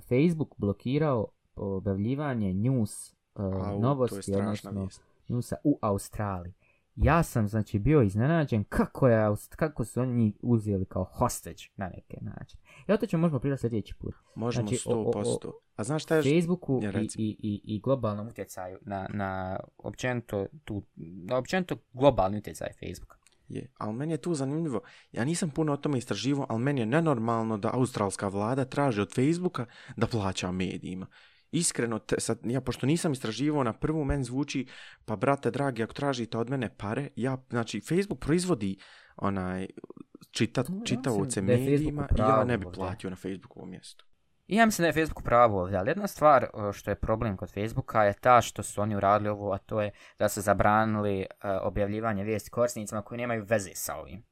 Facebook 0.00 0.54
blokirao 0.56 1.26
objavljivanje 1.56 2.54
news, 2.54 3.10
e, 3.10 3.14
Au, 3.34 3.80
novosti, 3.80 4.34
odnosno, 4.34 4.88
newsa 5.28 5.54
u 5.64 5.78
Australiji 5.82 6.52
ja 7.02 7.22
sam 7.22 7.48
znači 7.48 7.78
bio 7.78 8.02
iznenađen 8.02 8.64
kako 8.64 9.08
je 9.08 9.34
kako 9.56 9.84
su 9.84 10.00
oni 10.00 10.32
uzeli 10.42 10.84
kao 10.84 11.04
hostage 11.04 11.62
na 11.76 11.88
neke 11.88 12.16
način. 12.20 12.60
I 12.88 12.92
o 12.92 12.96
to 12.96 13.06
ćemo 13.06 13.20
možemo 13.20 13.40
pričati 13.40 13.60
sljedeći 13.60 13.94
put. 13.94 14.14
Možemo 14.34 14.68
znači, 14.68 14.88
100%. 14.88 14.92
O, 14.92 15.48
o, 15.48 15.48
o 15.48 15.60
A 15.76 15.84
znaš 15.84 16.02
šta 16.02 16.16
je 16.16 16.22
Facebooku 16.22 16.80
ja, 16.82 17.00
i, 17.00 17.08
i, 17.18 17.36
i, 17.42 17.60
i 17.64 17.80
globalnom 17.80 18.28
utjecaju 18.28 18.78
na, 18.82 19.08
na 19.14 19.60
općenito 19.78 20.46
tu, 20.64 20.82
na 20.96 21.36
općenito 21.36 21.76
globalni 21.92 22.38
utjecaj 22.38 22.68
Facebooka. 22.80 23.17
Je, 23.48 23.72
ali 23.78 23.94
meni 23.94 24.12
je 24.12 24.20
tu 24.20 24.34
zanimljivo. 24.34 24.80
Ja 25.12 25.24
nisam 25.24 25.50
puno 25.50 25.72
o 25.72 25.76
tome 25.76 25.98
istraživo, 25.98 26.46
ali 26.48 26.62
meni 26.62 26.80
je 26.80 26.86
nenormalno 26.86 27.58
da 27.58 27.70
australska 27.72 28.28
vlada 28.28 28.64
traži 28.64 29.00
od 29.00 29.14
Facebooka 29.14 29.66
da 29.96 30.06
plaća 30.06 30.52
medijima 30.52 31.06
iskreno, 31.52 31.98
te, 31.98 32.20
sad, 32.20 32.38
ja 32.44 32.60
pošto 32.60 32.86
nisam 32.86 33.12
istraživao 33.12 33.64
na 33.64 33.72
prvu 33.72 34.04
men 34.04 34.24
zvuči, 34.24 34.66
pa 35.04 35.16
brate 35.16 35.50
dragi, 35.50 35.82
ako 35.82 35.94
tražite 35.94 36.38
od 36.38 36.50
mene 36.50 36.74
pare, 36.76 37.08
ja, 37.16 37.38
znači, 37.50 37.80
Facebook 37.80 38.20
proizvodi 38.20 38.76
onaj 39.16 39.66
čitat, 40.30 40.68
Ja 40.68 40.84
čitavce 40.84 41.40
Facebook 41.40 41.42
medijima 41.42 42.08
i 42.16 42.20
ja 42.20 42.44
ne 42.44 42.58
bi 42.58 42.66
platio 42.74 43.10
na 43.10 43.16
Facebookovom 43.16 43.70
mjestu. 43.70 44.04
I 44.48 44.56
ja 44.56 44.66
mislim 44.66 44.82
da 44.82 44.86
je 44.86 45.04
Facebook 45.04 45.24
pravo 45.24 45.60
ovdje, 45.60 45.78
ali 45.78 45.90
jedna 45.90 46.06
stvar 46.06 46.46
o, 46.52 46.72
što 46.72 46.90
je 46.90 46.94
problem 46.94 47.36
kod 47.36 47.52
Facebooka 47.52 48.04
je 48.04 48.12
ta 48.12 48.40
što 48.40 48.62
su 48.62 48.80
oni 48.80 48.96
uradili 48.96 49.30
ovo, 49.30 49.52
a 49.52 49.58
to 49.58 49.80
je 49.80 49.90
da 50.18 50.28
su 50.28 50.40
zabranili 50.40 51.20
uh, 51.20 51.50
objavljivanje 51.62 52.24
vijesti 52.24 52.50
korisnicima 52.50 53.02
koji 53.02 53.18
nemaju 53.18 53.44
veze 53.44 53.70
sa 53.74 53.96
ovim. 53.96 54.24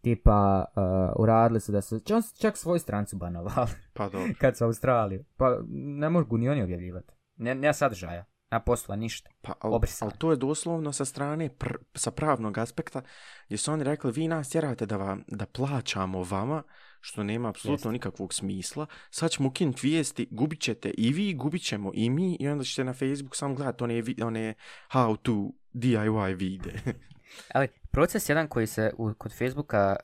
Tipa, 0.00 0.64
uh, 0.76 0.82
uradili 1.22 1.60
su 1.60 1.72
da 1.72 1.82
su 1.82 2.00
čak, 2.00 2.24
čak 2.40 2.56
svoju 2.56 2.78
strancu 2.78 3.16
banovali 3.16 3.70
Pa 3.92 4.08
dobro. 4.08 4.32
kad 4.40 4.56
su 4.56 4.64
Australiju. 4.64 5.24
Pa 5.36 5.58
ne 5.68 6.08
mogu 6.08 6.38
ni 6.38 6.48
oni 6.48 6.62
objavljivati. 6.62 7.14
Ne, 7.36 7.54
ne 7.54 7.74
sadržaja, 7.74 8.24
na 8.50 8.60
posla, 8.60 8.96
ništa. 8.96 9.30
Pa, 9.42 9.52
ali, 9.60 9.74
Obrisali. 9.74 10.10
ali 10.10 10.18
to 10.18 10.30
je 10.30 10.36
doslovno 10.36 10.92
sa 10.92 11.04
strane, 11.04 11.48
pr, 11.48 11.76
sa 11.94 12.10
pravnog 12.10 12.58
aspekta, 12.58 13.02
gdje 13.46 13.58
su 13.58 13.72
oni 13.72 13.84
rekli, 13.84 14.12
vi 14.12 14.28
nas 14.28 14.48
tjerate 14.48 14.86
da, 14.86 14.96
vam, 14.96 15.24
da 15.28 15.46
plaćamo 15.46 16.22
vama, 16.22 16.62
što 17.00 17.22
nema 17.22 17.48
apsolutno 17.48 17.90
nikakvog 17.92 18.34
smisla. 18.34 18.86
Sad 19.10 19.30
ćemo 19.30 19.48
ukinuti 19.48 19.86
vijesti, 19.86 20.28
gubit 20.30 20.60
ćete 20.60 20.90
i 20.90 21.12
vi, 21.12 21.34
gubit 21.34 21.62
ćemo 21.62 21.90
i 21.94 22.10
mi, 22.10 22.36
i 22.40 22.48
onda 22.48 22.64
ćete 22.64 22.84
na 22.84 22.92
Facebook 22.92 23.36
samo 23.36 23.54
gledati 23.54 23.84
one, 23.84 24.02
one 24.22 24.54
how 24.90 25.16
to 25.16 25.50
DIY 25.74 26.36
vide. 26.36 26.72
Ali 27.54 27.68
proces 27.90 28.28
jedan 28.28 28.48
koji 28.48 28.66
se 28.66 28.92
u, 28.98 29.14
kod 29.18 29.38
Facebooka, 29.38 29.96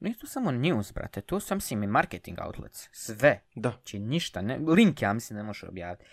uh, 0.00 0.14
to 0.20 0.26
samo 0.26 0.50
news, 0.50 0.92
brate, 0.92 1.20
to 1.20 1.40
su, 1.40 1.52
ja 1.52 1.56
mislim, 1.56 1.82
i 1.82 1.86
marketing 1.86 2.38
outlets. 2.46 2.88
Sve. 2.92 3.40
da, 3.54 3.70
Znači 3.70 3.98
ništa, 3.98 4.42
ne, 4.42 4.58
link 4.58 5.02
ja 5.02 5.12
mislim 5.12 5.36
ne 5.36 5.42
možeš 5.42 5.62
objaviti. 5.62 6.04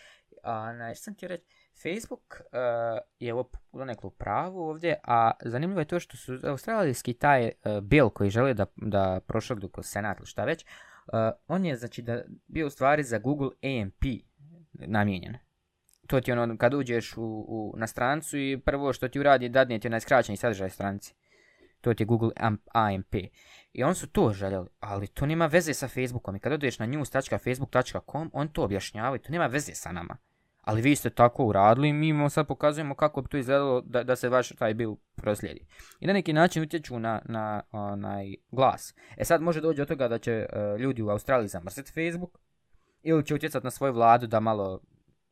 A, 0.43 0.73
na, 0.73 0.95
što 0.95 1.03
sam 1.03 1.15
ti 1.15 1.27
reći, 1.27 1.45
Facebook 1.83 2.41
uh, 2.41 2.99
je 3.19 3.33
u 3.33 3.45
neklu 3.85 4.09
pravu 4.09 4.59
ovdje, 4.59 4.99
a 5.03 5.31
zanimljivo 5.45 5.81
je 5.81 5.85
to 5.85 5.99
što 5.99 6.17
su 6.17 6.39
australijski 6.43 7.13
taj 7.13 7.45
uh, 7.45 7.79
bil 7.79 8.09
koji 8.09 8.29
žele 8.29 8.53
da, 8.53 8.65
da 8.75 9.19
prošle 9.27 9.55
kroz 9.71 9.85
senat 9.85 10.17
ili 10.17 10.27
šta 10.27 10.45
već, 10.45 10.65
uh, 10.65 11.13
on 11.47 11.65
je 11.65 11.75
znači 11.75 12.01
da 12.01 12.21
bio 12.47 12.67
u 12.67 12.69
stvari 12.69 13.03
za 13.03 13.17
Google 13.17 13.49
AMP 13.63 14.03
namijenjen. 14.73 15.37
To 16.07 16.21
ti 16.21 16.31
ono 16.31 16.57
kad 16.57 16.73
uđeš 16.73 17.17
u, 17.17 17.23
u, 17.47 17.73
na 17.77 17.87
strancu 17.87 18.37
i 18.37 18.61
prvo 18.65 18.93
što 18.93 19.07
ti 19.07 19.19
uradi 19.19 19.49
dadne 19.49 19.79
ti 19.79 19.87
onaj 19.87 19.99
skraćeni 19.99 20.37
sadržaj 20.37 20.69
stranci. 20.69 21.13
To 21.81 21.93
ti 21.93 22.03
je 22.03 22.07
Google 22.07 22.31
AMP. 22.73 23.15
I 23.73 23.83
on 23.83 23.95
su 23.95 24.07
to 24.07 24.33
željeli, 24.33 24.67
ali 24.79 25.07
to 25.07 25.25
nema 25.25 25.45
veze 25.45 25.73
sa 25.73 25.87
Facebookom. 25.87 26.35
I 26.35 26.39
kad 26.39 26.53
odeš 26.53 26.79
na 26.79 26.85
news.facebook.com, 26.85 28.29
on 28.33 28.47
to 28.47 28.63
objašnjava 28.63 29.15
i 29.15 29.19
to 29.19 29.31
nema 29.31 29.47
veze 29.47 29.75
sa 29.75 29.91
nama. 29.91 30.17
Ali 30.67 30.81
vi 30.81 30.95
ste 30.95 31.09
tako 31.09 31.45
uradili 31.45 31.89
i 31.89 31.93
mi 31.93 32.13
vam 32.13 32.29
sad 32.29 32.47
pokazujemo 32.47 32.95
kako 32.95 33.21
bi 33.21 33.29
to 33.29 33.37
izgledalo 33.37 33.81
da, 33.81 34.03
da 34.03 34.15
se 34.15 34.29
vaš 34.29 34.49
taj 34.49 34.73
bil 34.73 34.95
proslijedi. 35.15 35.65
I 35.99 36.07
na 36.07 36.13
neki 36.13 36.33
način 36.33 36.63
utječu 36.63 36.99
na, 36.99 37.21
na 37.25 37.61
onaj 37.71 38.35
glas. 38.51 38.93
E 39.17 39.25
sad 39.25 39.41
može 39.41 39.61
doći 39.61 39.81
od 39.81 39.87
toga 39.87 40.07
da 40.07 40.17
će 40.17 40.45
uh, 40.45 40.79
ljudi 40.79 41.01
u 41.01 41.09
Australiji 41.09 41.47
zamrziti 41.47 41.91
Facebook 41.91 42.39
ili 43.01 43.25
će 43.25 43.35
utjecati 43.35 43.65
na 43.65 43.71
svoju 43.71 43.93
vladu 43.93 44.27
da 44.27 44.39
malo 44.39 44.79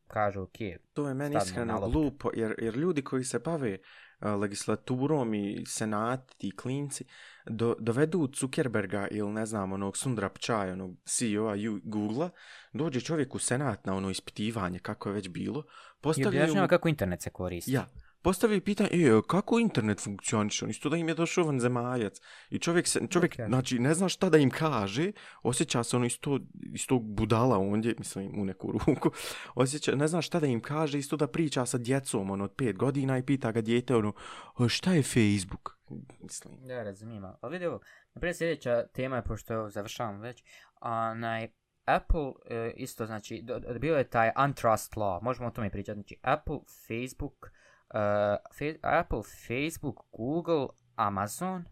kažu 0.07 0.41
ok, 0.41 0.57
to 0.93 1.07
je 1.07 1.13
meni 1.13 1.35
iskreno 1.37 1.89
glupo, 1.89 2.29
jer, 2.33 2.55
jer 2.61 2.75
ljudi 2.75 3.01
koji 3.01 3.23
se 3.23 3.39
bave 3.39 3.77
a, 4.19 4.35
legislaturom 4.35 5.33
i 5.33 5.63
senati 5.67 6.47
i 6.47 6.55
klinci 6.55 7.05
do, 7.45 7.75
dovedu 7.79 8.29
Zuckerberga 8.39 9.07
ili 9.11 9.31
ne 9.31 9.45
znam 9.45 9.73
onog 9.73 9.97
Sundra 9.97 10.29
Pichai, 10.29 10.71
onog 10.71 10.95
CEO-a 11.05 11.55
Google-a, 11.83 12.29
dođe 12.73 13.01
čovjek 13.01 13.35
u 13.35 13.39
senat 13.39 13.85
na 13.85 13.95
ono 13.95 14.09
ispitivanje 14.09 14.79
kako 14.79 15.09
je 15.09 15.15
već 15.15 15.29
bilo, 15.29 15.59
i 15.59 16.01
postavljaju 16.01 16.43
objašnjava 16.43 16.65
mu, 16.65 16.69
kako 16.69 16.89
internet 16.89 17.21
se 17.21 17.29
koristi. 17.29 17.71
ja, 17.71 17.87
postavljaju 18.25 18.61
pitanje, 18.61 18.89
e, 18.91 19.21
kako 19.27 19.59
internet 19.59 19.99
funkcioniše, 20.01 20.65
isto 20.69 20.89
da 20.89 20.97
im 20.97 21.07
je 21.07 21.15
došao 21.15 21.45
vanzemaljac. 21.45 22.17
I 22.49 22.59
čovjek, 22.59 22.87
se, 22.87 22.99
čovjek 23.09 23.33
Ok. 23.39 23.47
znači, 23.47 23.79
ne 23.79 23.93
zna 23.93 24.09
šta 24.09 24.29
da 24.29 24.37
im 24.37 24.49
kaže, 24.49 25.11
osjeća 25.43 25.83
se 25.83 25.95
ono 25.95 26.05
isto, 26.05 26.39
isto 26.73 26.99
budala 26.99 27.57
ondje, 27.57 27.95
mislim, 27.97 28.41
u 28.41 28.45
neku 28.45 28.71
ruku, 28.71 29.11
osjeća, 29.63 29.95
ne 29.95 30.07
zna 30.07 30.21
šta 30.21 30.39
da 30.39 30.47
im 30.47 30.61
kaže, 30.61 30.99
isto 30.99 31.17
da 31.17 31.27
priča 31.27 31.65
sa 31.65 31.77
djecom, 31.77 32.31
ono, 32.31 32.43
od 32.43 32.53
pet 32.57 32.77
godina 32.77 33.17
i 33.17 33.23
pita 33.23 33.51
ga 33.51 33.61
dijete, 33.61 33.95
ono, 33.95 34.13
"O, 34.57 34.69
šta 34.69 34.93
je 34.93 35.03
Facebook? 35.03 35.77
Mislim, 36.23 36.53
Ja 36.69 36.83
razumijem, 36.83 37.23
ali 37.41 37.53
vidi 37.53 37.65
ovo, 37.65 37.79
naprijed 38.15 38.37
sljedeća 38.37 38.87
tema 38.93 39.15
je, 39.15 39.23
pošto 39.23 39.69
završavam 39.69 40.19
već, 40.19 40.43
onaj, 40.81 41.47
Apple 41.85 42.31
e, 42.49 42.73
isto, 42.75 43.05
znači, 43.05 43.43
bio 43.79 43.97
je 43.97 44.09
taj 44.09 44.31
antitrust 44.35 44.93
law, 44.95 45.21
možemo 45.21 45.47
o 45.47 45.51
tome 45.51 45.69
pričati, 45.69 45.95
znači, 45.95 46.17
Apple, 46.21 46.59
Facebook, 46.87 47.51
Eh, 47.93 48.37
fe, 48.57 48.79
Apple, 48.81 49.21
Facebook, 49.47 49.99
Google, 50.11 50.67
Amazon 50.95 51.65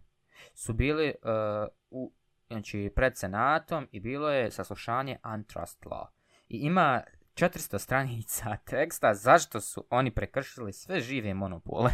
su 0.54 0.74
bili 0.74 1.08
eh, 1.08 1.68
u, 1.90 2.14
znači, 2.48 2.92
pred 2.96 3.18
senatom 3.18 3.88
i 3.92 4.00
bilo 4.00 4.30
je 4.30 4.52
saslušanje 4.52 5.18
antitrust 5.22 5.86
law. 5.86 6.06
I 6.48 6.58
ima 6.58 7.02
400 7.36 7.80
stranica 7.80 8.58
teksta 8.70 9.14
zašto 9.14 9.62
su 9.62 9.88
oni 9.90 10.12
prekršili 10.12 10.74
sve 10.74 11.00
žive 11.00 11.34
monopole. 11.34 11.92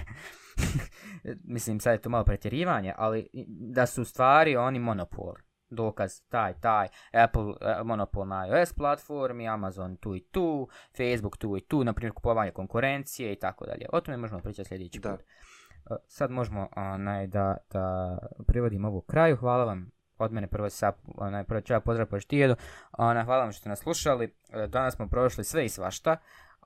Mislim, 1.43 1.79
sad 1.79 1.93
je 1.93 2.01
to 2.01 2.09
malo 2.09 2.23
pretjerivanje, 2.23 2.93
ali 2.97 3.29
da 3.47 3.85
su 3.85 4.01
u 4.01 4.05
stvari 4.05 4.57
oni 4.57 4.79
monopol. 4.79 5.33
Dokaz 5.69 6.21
taj, 6.29 6.53
taj, 6.53 6.87
Apple 7.13 7.53
eh, 7.61 7.83
monopol 7.83 8.27
na 8.27 8.47
iOS 8.47 8.73
platformi, 8.73 9.47
Amazon 9.47 9.95
tu 9.95 10.15
i 10.15 10.19
tu, 10.19 10.67
Facebook 10.97 11.37
tu 11.37 11.57
i 11.57 11.61
tu, 11.61 11.83
na 11.83 11.93
primjer 11.93 12.13
kupovanje 12.13 12.51
konkurencije 12.51 13.33
i 13.33 13.35
tako 13.35 13.65
dalje. 13.65 13.85
O 13.93 14.01
tome 14.01 14.17
možemo 14.17 14.41
pričati 14.41 14.69
sljedeći 14.69 14.99
Da. 14.99 15.11
put. 15.11 15.19
Eh, 15.19 15.95
Sad 16.07 16.31
možemo 16.31 16.67
onaj, 16.75 17.27
da, 17.27 17.57
da 17.71 18.17
privodimo 18.47 18.87
ovu 18.87 19.01
kraju. 19.01 19.35
Hvala 19.35 19.63
vam 19.65 19.91
od 20.17 20.31
mene 20.31 20.47
prvo 20.47 20.69
sa 20.69 20.91
onaj 21.17 21.43
prvo 21.43 21.61
ću 21.61 21.73
ja 21.73 21.79
pozdrav 21.79 22.07
po 22.07 22.19
štijedu. 22.19 22.55
Ona 22.91 23.23
hvala 23.23 23.43
vam 23.43 23.51
što 23.51 23.59
ste 23.59 23.69
nas 23.69 23.79
slušali. 23.79 24.35
E, 24.53 24.67
Danas 24.67 24.95
smo 24.95 25.07
prošli 25.07 25.43
sve 25.43 25.65
i 25.65 25.69
svašta. 25.69 26.17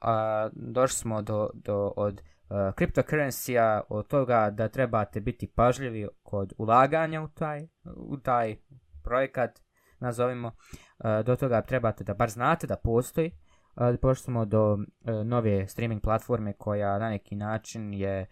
A, 0.02 0.50
došli 0.54 0.96
smo 0.96 1.22
do, 1.22 1.50
do 1.54 1.94
od 1.96 2.22
uh, 2.50 2.58
cryptocurrency 2.58 3.82
od 3.90 4.08
toga 4.08 4.50
da 4.50 4.68
trebate 4.68 5.22
biti 5.22 5.48
pažljivi 5.48 6.08
kod 6.24 6.54
ulaganja 6.58 7.22
u 7.22 7.28
taj, 7.28 7.68
u 7.96 8.18
taj 8.18 8.56
projekat, 9.04 9.62
nazovimo, 10.00 10.52
e, 11.00 11.24
do 11.24 11.36
toga 11.36 11.62
trebate 11.62 12.04
da 12.04 12.14
bar 12.14 12.30
znate 12.30 12.68
da 12.68 12.76
postoji. 12.76 13.32
Uh, 13.76 14.00
pošli 14.02 14.24
smo 14.24 14.46
do 14.46 14.78
e, 15.06 15.12
nove 15.24 15.68
streaming 15.68 16.02
platforme 16.02 16.54
koja 16.54 17.00
na 17.00 17.10
neki 17.10 17.36
način 17.36 17.94
je 17.94 18.20
e, 18.20 18.28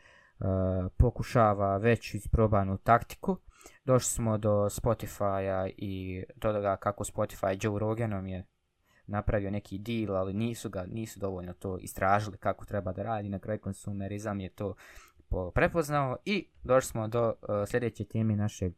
pokušava 0.98 1.78
već 1.78 2.14
isprobanu 2.14 2.78
taktiku. 2.78 3.38
Došli 3.86 4.10
smo 4.10 4.38
do 4.38 4.50
Spotify-a 4.70 5.68
i 5.78 6.24
do 6.36 6.54
toga 6.54 6.78
kako 6.78 7.04
Spotify 7.04 7.66
Joe 7.66 7.80
Roganom 7.80 8.28
je 8.28 8.46
napravio 9.08 9.52
neki 9.52 9.78
deal, 9.78 10.16
ali 10.16 10.34
nisu 10.34 10.70
ga, 10.70 10.86
nisu 10.86 11.20
dovoljno 11.20 11.54
to 11.54 11.78
istražili 11.78 12.38
kako 12.38 12.66
treba 12.66 12.92
da 12.92 13.04
radi, 13.04 13.30
na 13.30 13.40
kraju 13.40 13.60
konsumerizam 13.60 14.40
je 14.40 14.50
to 14.50 14.76
prepoznao 15.54 16.18
i 16.26 16.48
došli 16.64 16.90
smo 16.90 17.08
do 17.08 17.28
uh, 17.28 17.68
sljedeće 17.68 18.06
teme 18.06 18.36
našeg 18.36 18.74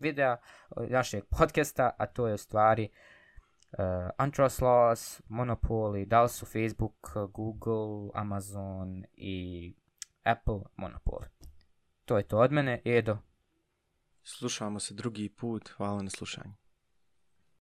videa, 0.00 0.36
eh, 0.36 0.86
našeg 0.90 1.24
podcasta, 1.24 1.90
a 1.98 2.06
to 2.06 2.26
je 2.26 2.34
u 2.34 2.38
stvari 2.38 2.84
eh, 2.84 3.82
uh, 3.82 4.10
antitrust 4.16 4.60
laws, 4.60 5.22
monopoli, 5.28 6.06
da 6.06 6.22
li 6.22 6.28
su 6.28 6.46
Facebook, 6.46 7.10
Google, 7.34 8.10
Amazon 8.14 9.04
i 9.12 9.74
Apple 10.24 10.60
monopoli. 10.76 11.26
To 12.04 12.16
je 12.16 12.28
to 12.28 12.38
od 12.38 12.52
mene, 12.52 12.82
Edo. 12.84 13.18
slušamo 14.22 14.80
se 14.80 14.94
drugi 14.94 15.28
put, 15.28 15.68
hvala 15.68 16.02
na 16.02 16.10
slušanju. 16.10 16.54